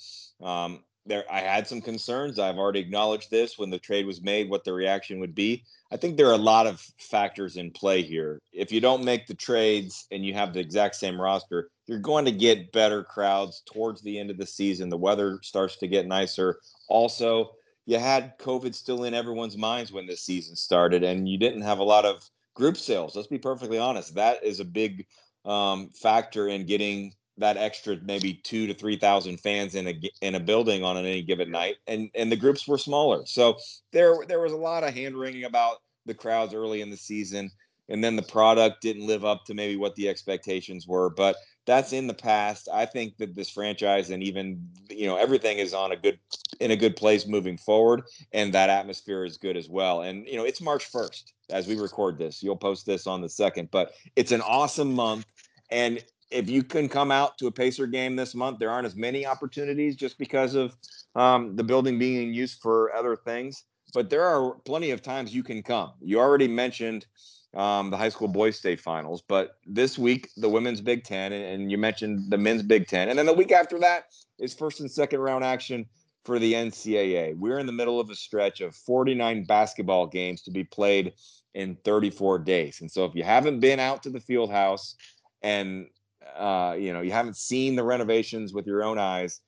um, 0.42 0.84
there. 1.06 1.24
I 1.32 1.40
had 1.40 1.68
some 1.68 1.82
concerns. 1.82 2.40
I've 2.40 2.58
already 2.58 2.80
acknowledged 2.80 3.30
this 3.30 3.58
when 3.58 3.70
the 3.70 3.80
trade 3.80 4.06
was 4.06 4.22
made, 4.22 4.50
what 4.50 4.64
the 4.64 4.74
reaction 4.74 5.20
would 5.20 5.36
be. 5.36 5.64
I 5.92 5.98
think 5.98 6.18
there 6.18 6.28
are 6.28 6.34
a 6.34 6.38
lot 6.38 6.68
of 6.68 6.82
factors 6.98 7.58
in 7.58 7.72
play 7.72 8.02
here. 8.02 8.40
If 8.52 8.72
you 8.72 8.82
don't 8.82 9.04
make 9.04 9.28
the 9.28 9.36
trades 9.36 10.08
and 10.12 10.26
you 10.26 10.34
have 10.34 10.54
the 10.54 10.60
exact 10.60 10.96
same 10.96 11.20
roster, 11.20 11.70
you're 11.88 12.00
going 12.00 12.26
to 12.26 12.32
get 12.32 12.72
better 12.72 13.04
crowds 13.04 13.62
towards 13.72 14.02
the 14.02 14.18
end 14.20 14.32
of 14.32 14.38
the 14.38 14.46
season. 14.46 14.90
The 14.90 14.98
weather 14.98 15.40
starts 15.44 15.78
to 15.78 15.88
get 15.88 16.08
nicer. 16.08 16.60
Also, 16.90 17.52
you 17.86 18.00
had 18.00 18.38
COVID 18.40 18.74
still 18.74 19.04
in 19.04 19.14
everyone's 19.14 19.58
minds 19.58 19.92
when 19.92 20.08
this 20.08 20.22
season 20.22 20.56
started, 20.56 21.04
and 21.04 21.30
you 21.30 21.38
didn't 21.38 21.62
have 21.62 21.80
a 21.80 21.84
lot 21.84 22.06
of 22.06 22.28
group 22.56 22.78
sales. 22.78 23.16
Let's 23.16 23.28
be 23.28 23.38
perfectly 23.38 23.78
honest. 23.78 24.16
That 24.16 24.44
is 24.44 24.60
a 24.60 24.66
big 24.66 25.06
um, 25.46 25.92
factor 25.92 26.48
in 26.48 26.66
getting 26.66 27.14
that 27.38 27.58
extra 27.58 27.98
maybe 28.04 28.34
two 28.44 28.68
to 28.68 28.74
three 28.74 28.98
thousand 28.98 29.40
fans 29.40 29.76
in 29.76 29.88
a 29.88 30.00
in 30.22 30.36
a 30.36 30.40
building 30.40 30.84
on 30.84 30.98
any 30.98 31.22
given 31.22 31.52
night, 31.52 31.76
and 31.88 32.10
and 32.16 32.32
the 32.32 32.38
groups 32.38 32.68
were 32.68 32.78
smaller. 32.78 33.26
So 33.26 33.58
there 33.92 34.16
there 34.28 34.40
was 34.40 34.54
a 34.54 34.58
lot 34.58 34.84
of 34.84 34.94
hand 34.94 35.18
wringing 35.18 35.44
about 35.44 35.78
the 36.06 36.14
crowds 36.14 36.54
early 36.54 36.82
in 36.82 36.90
the 36.90 36.98
season, 36.98 37.52
and 37.90 38.04
then 38.04 38.16
the 38.16 38.22
product 38.22 38.82
didn't 38.82 39.08
live 39.08 39.26
up 39.26 39.46
to 39.46 39.54
maybe 39.54 39.76
what 39.76 39.96
the 39.96 40.08
expectations 40.08 40.88
were. 40.88 41.10
But 41.10 41.36
that's 41.66 41.94
in 41.94 42.08
the 42.08 42.14
past. 42.14 42.70
I 42.72 42.86
think 42.86 43.18
that 43.18 43.36
this 43.36 43.50
franchise 43.50 44.12
and 44.12 44.24
even 44.24 44.66
you 44.90 45.08
know 45.08 45.18
everything 45.18 45.58
is 45.58 45.74
on 45.74 45.92
a 45.92 45.98
good 45.98 46.20
in 46.60 46.72
a 46.72 46.76
good 46.76 46.96
place 46.96 47.28
moving 47.28 47.58
forward, 47.58 48.04
and 48.32 48.54
that 48.54 48.70
atmosphere 48.70 49.26
is 49.26 49.38
good 49.38 49.58
as 49.58 49.68
well. 49.68 50.02
And 50.02 50.26
you 50.28 50.38
know 50.38 50.46
it's 50.46 50.62
March 50.62 50.86
first 50.86 51.34
as 51.50 51.68
we 51.68 51.78
record 51.78 52.18
this. 52.18 52.42
You'll 52.42 52.56
post 52.56 52.86
this 52.86 53.08
on 53.08 53.22
the 53.22 53.30
second, 53.30 53.70
but 53.72 53.92
it's 54.16 54.32
an 54.32 54.42
awesome 54.42 54.94
month. 54.94 55.26
And 55.72 56.04
if 56.32 56.50
you 56.50 56.64
can 56.64 56.90
come 56.90 57.12
out 57.12 57.38
to 57.38 57.48
a 57.48 57.52
Pacer 57.52 57.88
game 57.88 58.16
this 58.16 58.36
month, 58.36 58.60
there 58.60 58.72
aren't 58.72 58.88
as 58.88 58.96
many 58.96 59.26
opportunities 59.26 59.96
just 59.96 60.18
because 60.18 60.56
of 60.56 60.76
um, 61.16 61.56
the 61.56 61.64
building 61.64 62.00
being 62.00 62.34
used 62.34 62.60
for 62.62 62.94
other 62.96 63.16
things. 63.16 63.64
But 63.94 64.10
there 64.10 64.24
are 64.24 64.56
plenty 64.66 64.92
of 64.92 65.02
times 65.02 65.34
you 65.34 65.44
can 65.44 65.64
come. 65.64 65.94
You 66.02 66.20
already 66.20 66.48
mentioned 66.48 67.06
um, 67.56 67.90
the 67.90 67.98
high 67.98 68.10
school 68.10 68.28
boys 68.28 68.58
state 68.58 68.82
finals, 68.82 69.24
but 69.26 69.58
this 69.66 69.98
week 69.98 70.30
the 70.36 70.50
women's 70.50 70.82
Big 70.82 71.04
Ten, 71.06 71.32
and, 71.32 71.44
and 71.44 71.72
you 71.72 71.78
mentioned 71.78 72.30
the 72.30 72.38
men's 72.38 72.64
Big 72.64 72.88
Ten, 72.88 73.08
and 73.08 73.18
then 73.18 73.26
the 73.26 73.34
week 73.34 73.52
after 73.52 73.80
that 73.80 74.06
is 74.40 74.54
first 74.54 74.82
and 74.82 74.92
second 74.92 75.22
round 75.22 75.46
action 75.46 75.86
for 76.26 76.38
the 76.38 76.54
NCAA. 76.54 77.38
We're 77.38 77.60
in 77.60 77.66
the 77.66 77.72
middle 77.72 78.00
of 78.00 78.10
a 78.10 78.16
stretch 78.16 78.60
of 78.60 78.76
49 78.76 79.46
basketball 79.46 80.08
games 80.08 80.42
to 80.42 80.52
be 80.52 80.66
played 80.66 81.14
in 81.54 81.78
34 81.86 82.40
days, 82.40 82.82
and 82.82 82.92
so 82.92 83.06
if 83.06 83.16
you 83.16 83.24
haven't 83.24 83.62
been 83.62 83.80
out 83.80 84.04
to 84.04 84.10
the 84.10 84.20
field 84.20 84.52
house 84.52 84.96
and 85.42 85.88
uh, 86.38 86.76
you 86.78 86.94
know, 86.94 87.02
you 87.02 87.12
haven't 87.12 87.38
seen 87.38 87.76
the 87.76 87.84
renovations 87.84 88.54
with 88.54 88.68
your 88.68 88.84
own 88.84 88.98
eyes, 88.98 89.42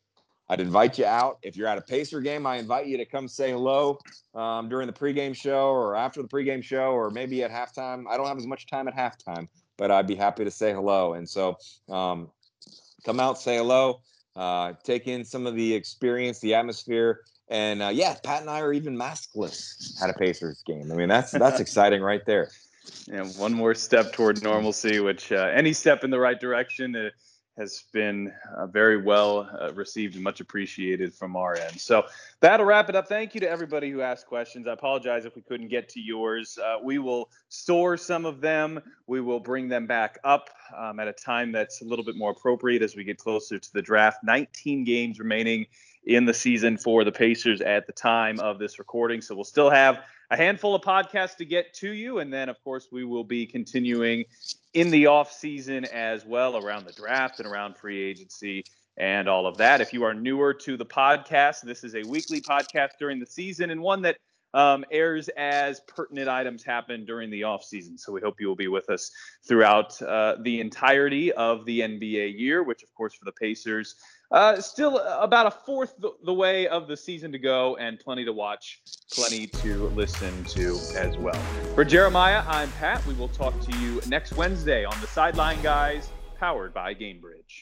I'd 0.49 0.61
invite 0.61 0.97
you 0.97 1.05
out. 1.05 1.39
If 1.41 1.57
you're 1.57 1.67
at 1.67 1.77
a 1.77 1.81
Pacer 1.81 2.21
game, 2.21 2.45
I 2.45 2.57
invite 2.57 2.87
you 2.87 2.97
to 2.97 3.05
come 3.05 3.27
say 3.27 3.51
hello 3.51 3.99
um, 4.33 4.69
during 4.69 4.87
the 4.87 4.93
pregame 4.93 5.35
show 5.35 5.69
or 5.69 5.95
after 5.95 6.21
the 6.21 6.27
pregame 6.27 6.63
show 6.63 6.91
or 6.91 7.09
maybe 7.09 7.43
at 7.43 7.51
halftime. 7.51 8.05
I 8.09 8.15
don't 8.15 8.27
have 8.27 8.37
as 8.37 8.47
much 8.47 8.65
time 8.67 8.87
at 8.87 8.95
halftime, 8.95 9.49
but 9.77 9.91
I'd 9.91 10.07
be 10.07 10.15
happy 10.15 10.45
to 10.45 10.51
say 10.51 10.71
hello. 10.71 11.13
And 11.15 11.27
so 11.27 11.57
um, 11.89 12.29
come 13.05 13.19
out, 13.19 13.39
say 13.39 13.57
hello, 13.57 13.99
uh, 14.35 14.73
take 14.83 15.07
in 15.07 15.25
some 15.25 15.45
of 15.47 15.55
the 15.55 15.73
experience, 15.73 16.39
the 16.39 16.53
atmosphere. 16.53 17.21
And 17.49 17.81
uh, 17.81 17.89
yeah, 17.89 18.15
Pat 18.23 18.41
and 18.41 18.49
I 18.49 18.61
are 18.61 18.71
even 18.71 18.95
maskless 18.95 20.01
at 20.01 20.09
a 20.09 20.13
Pacers 20.13 20.63
game. 20.65 20.91
I 20.91 20.95
mean, 20.95 21.09
that's 21.09 21.31
that's 21.31 21.59
exciting 21.61 22.01
right 22.01 22.25
there 22.25 22.49
yeah, 23.07 23.23
one 23.37 23.53
more 23.53 23.73
step 23.73 24.13
toward 24.13 24.43
normalcy, 24.43 24.99
which 24.99 25.31
uh, 25.31 25.49
any 25.53 25.73
step 25.73 26.03
in 26.03 26.09
the 26.09 26.19
right 26.19 26.39
direction 26.39 26.95
uh, 26.95 27.09
has 27.57 27.85
been 27.91 28.31
uh, 28.55 28.67
very 28.67 29.01
well 29.01 29.49
uh, 29.59 29.73
received 29.73 30.15
and 30.15 30.23
much 30.23 30.39
appreciated 30.39 31.13
from 31.13 31.35
our 31.35 31.55
end. 31.55 31.79
So 31.79 32.03
that'll 32.39 32.65
wrap 32.65 32.87
it 32.89 32.95
up. 32.95 33.07
Thank 33.07 33.33
you 33.33 33.41
to 33.41 33.49
everybody 33.49 33.89
who 33.89 34.01
asked 34.01 34.27
questions. 34.27 34.67
I 34.67 34.73
apologize 34.73 35.25
if 35.25 35.35
we 35.35 35.41
couldn't 35.41 35.69
get 35.69 35.89
to 35.89 35.99
yours. 35.99 36.59
Uh, 36.63 36.77
we 36.83 36.99
will 36.99 37.29
store 37.49 37.97
some 37.97 38.25
of 38.25 38.41
them. 38.41 38.79
We 39.07 39.21
will 39.21 39.39
bring 39.39 39.67
them 39.69 39.87
back 39.87 40.19
up 40.23 40.49
um, 40.77 40.99
at 40.99 41.07
a 41.07 41.13
time 41.13 41.51
that's 41.51 41.81
a 41.81 41.85
little 41.85 42.05
bit 42.05 42.15
more 42.15 42.31
appropriate 42.31 42.83
as 42.83 42.95
we 42.95 43.03
get 43.03 43.17
closer 43.17 43.57
to 43.57 43.73
the 43.73 43.81
draft. 43.81 44.19
19 44.23 44.83
games 44.83 45.19
remaining 45.19 45.65
in 46.05 46.25
the 46.25 46.33
season 46.33 46.77
for 46.77 47.03
the 47.03 47.11
Pacers 47.11 47.59
at 47.61 47.87
the 47.87 47.93
time 47.93 48.39
of 48.39 48.59
this 48.59 48.77
recording. 48.77 49.21
So 49.21 49.33
we'll 49.33 49.43
still 49.43 49.69
have 49.69 50.03
a 50.29 50.37
handful 50.37 50.75
of 50.75 50.81
podcasts 50.81 51.37
to 51.37 51.45
get 51.45 51.73
to 51.75 51.91
you. 51.91 52.19
And 52.19 52.31
then, 52.31 52.49
of 52.49 52.61
course, 52.63 52.87
we 52.91 53.05
will 53.05 53.23
be 53.23 53.45
continuing 53.45 54.25
in 54.73 54.91
the 54.91 55.07
off 55.07 55.31
season 55.31 55.85
as 55.85 56.25
well 56.25 56.57
around 56.57 56.85
the 56.85 56.93
draft 56.93 57.39
and 57.39 57.47
around 57.47 57.77
free 57.77 58.01
agency 58.01 58.63
and 58.97 59.27
all 59.29 59.47
of 59.47 59.57
that. 59.57 59.79
If 59.79 59.93
you 59.93 60.03
are 60.03 60.13
newer 60.13 60.53
to 60.53 60.75
the 60.75 60.85
podcast, 60.85 61.61
this 61.61 61.83
is 61.83 61.95
a 61.95 62.03
weekly 62.03 62.41
podcast 62.41 62.91
during 62.99 63.19
the 63.19 63.25
season 63.25 63.69
and 63.69 63.81
one 63.81 64.01
that 64.01 64.17
um, 64.53 64.85
airs 64.91 65.29
as 65.37 65.81
pertinent 65.87 66.27
items 66.27 66.63
happen 66.63 67.05
during 67.05 67.29
the 67.29 67.43
off 67.43 67.63
season. 67.63 67.97
So 67.97 68.11
we 68.11 68.21
hope 68.21 68.39
you 68.39 68.47
will 68.47 68.55
be 68.55 68.67
with 68.67 68.89
us 68.89 69.11
throughout 69.47 70.01
uh, 70.01 70.37
the 70.41 70.59
entirety 70.59 71.31
of 71.33 71.65
the 71.65 71.81
NBA 71.81 72.39
year, 72.39 72.63
which, 72.63 72.81
of 72.81 72.93
course, 72.95 73.13
for 73.13 73.25
the 73.25 73.33
Pacers 73.33 73.95
uh, 74.31 74.59
still 74.59 74.97
about 74.99 75.45
a 75.47 75.51
fourth 75.51 75.95
the 76.23 76.33
way 76.33 76.67
of 76.67 76.87
the 76.87 76.97
season 76.97 77.31
to 77.31 77.39
go, 77.39 77.77
and 77.77 77.99
plenty 77.99 78.25
to 78.25 78.33
watch, 78.33 78.81
plenty 79.11 79.47
to 79.47 79.87
listen 79.89 80.43
to 80.45 80.79
as 80.95 81.17
well. 81.17 81.41
For 81.75 81.85
Jeremiah, 81.85 82.43
I'm 82.47 82.69
Pat. 82.71 83.05
We 83.05 83.13
will 83.13 83.29
talk 83.29 83.59
to 83.61 83.77
you 83.77 84.01
next 84.07 84.33
Wednesday 84.33 84.83
on 84.83 84.99
the 85.01 85.07
Sideline 85.07 85.61
Guys, 85.61 86.09
powered 86.39 86.73
by 86.73 86.93
Gainbridge. 86.93 87.55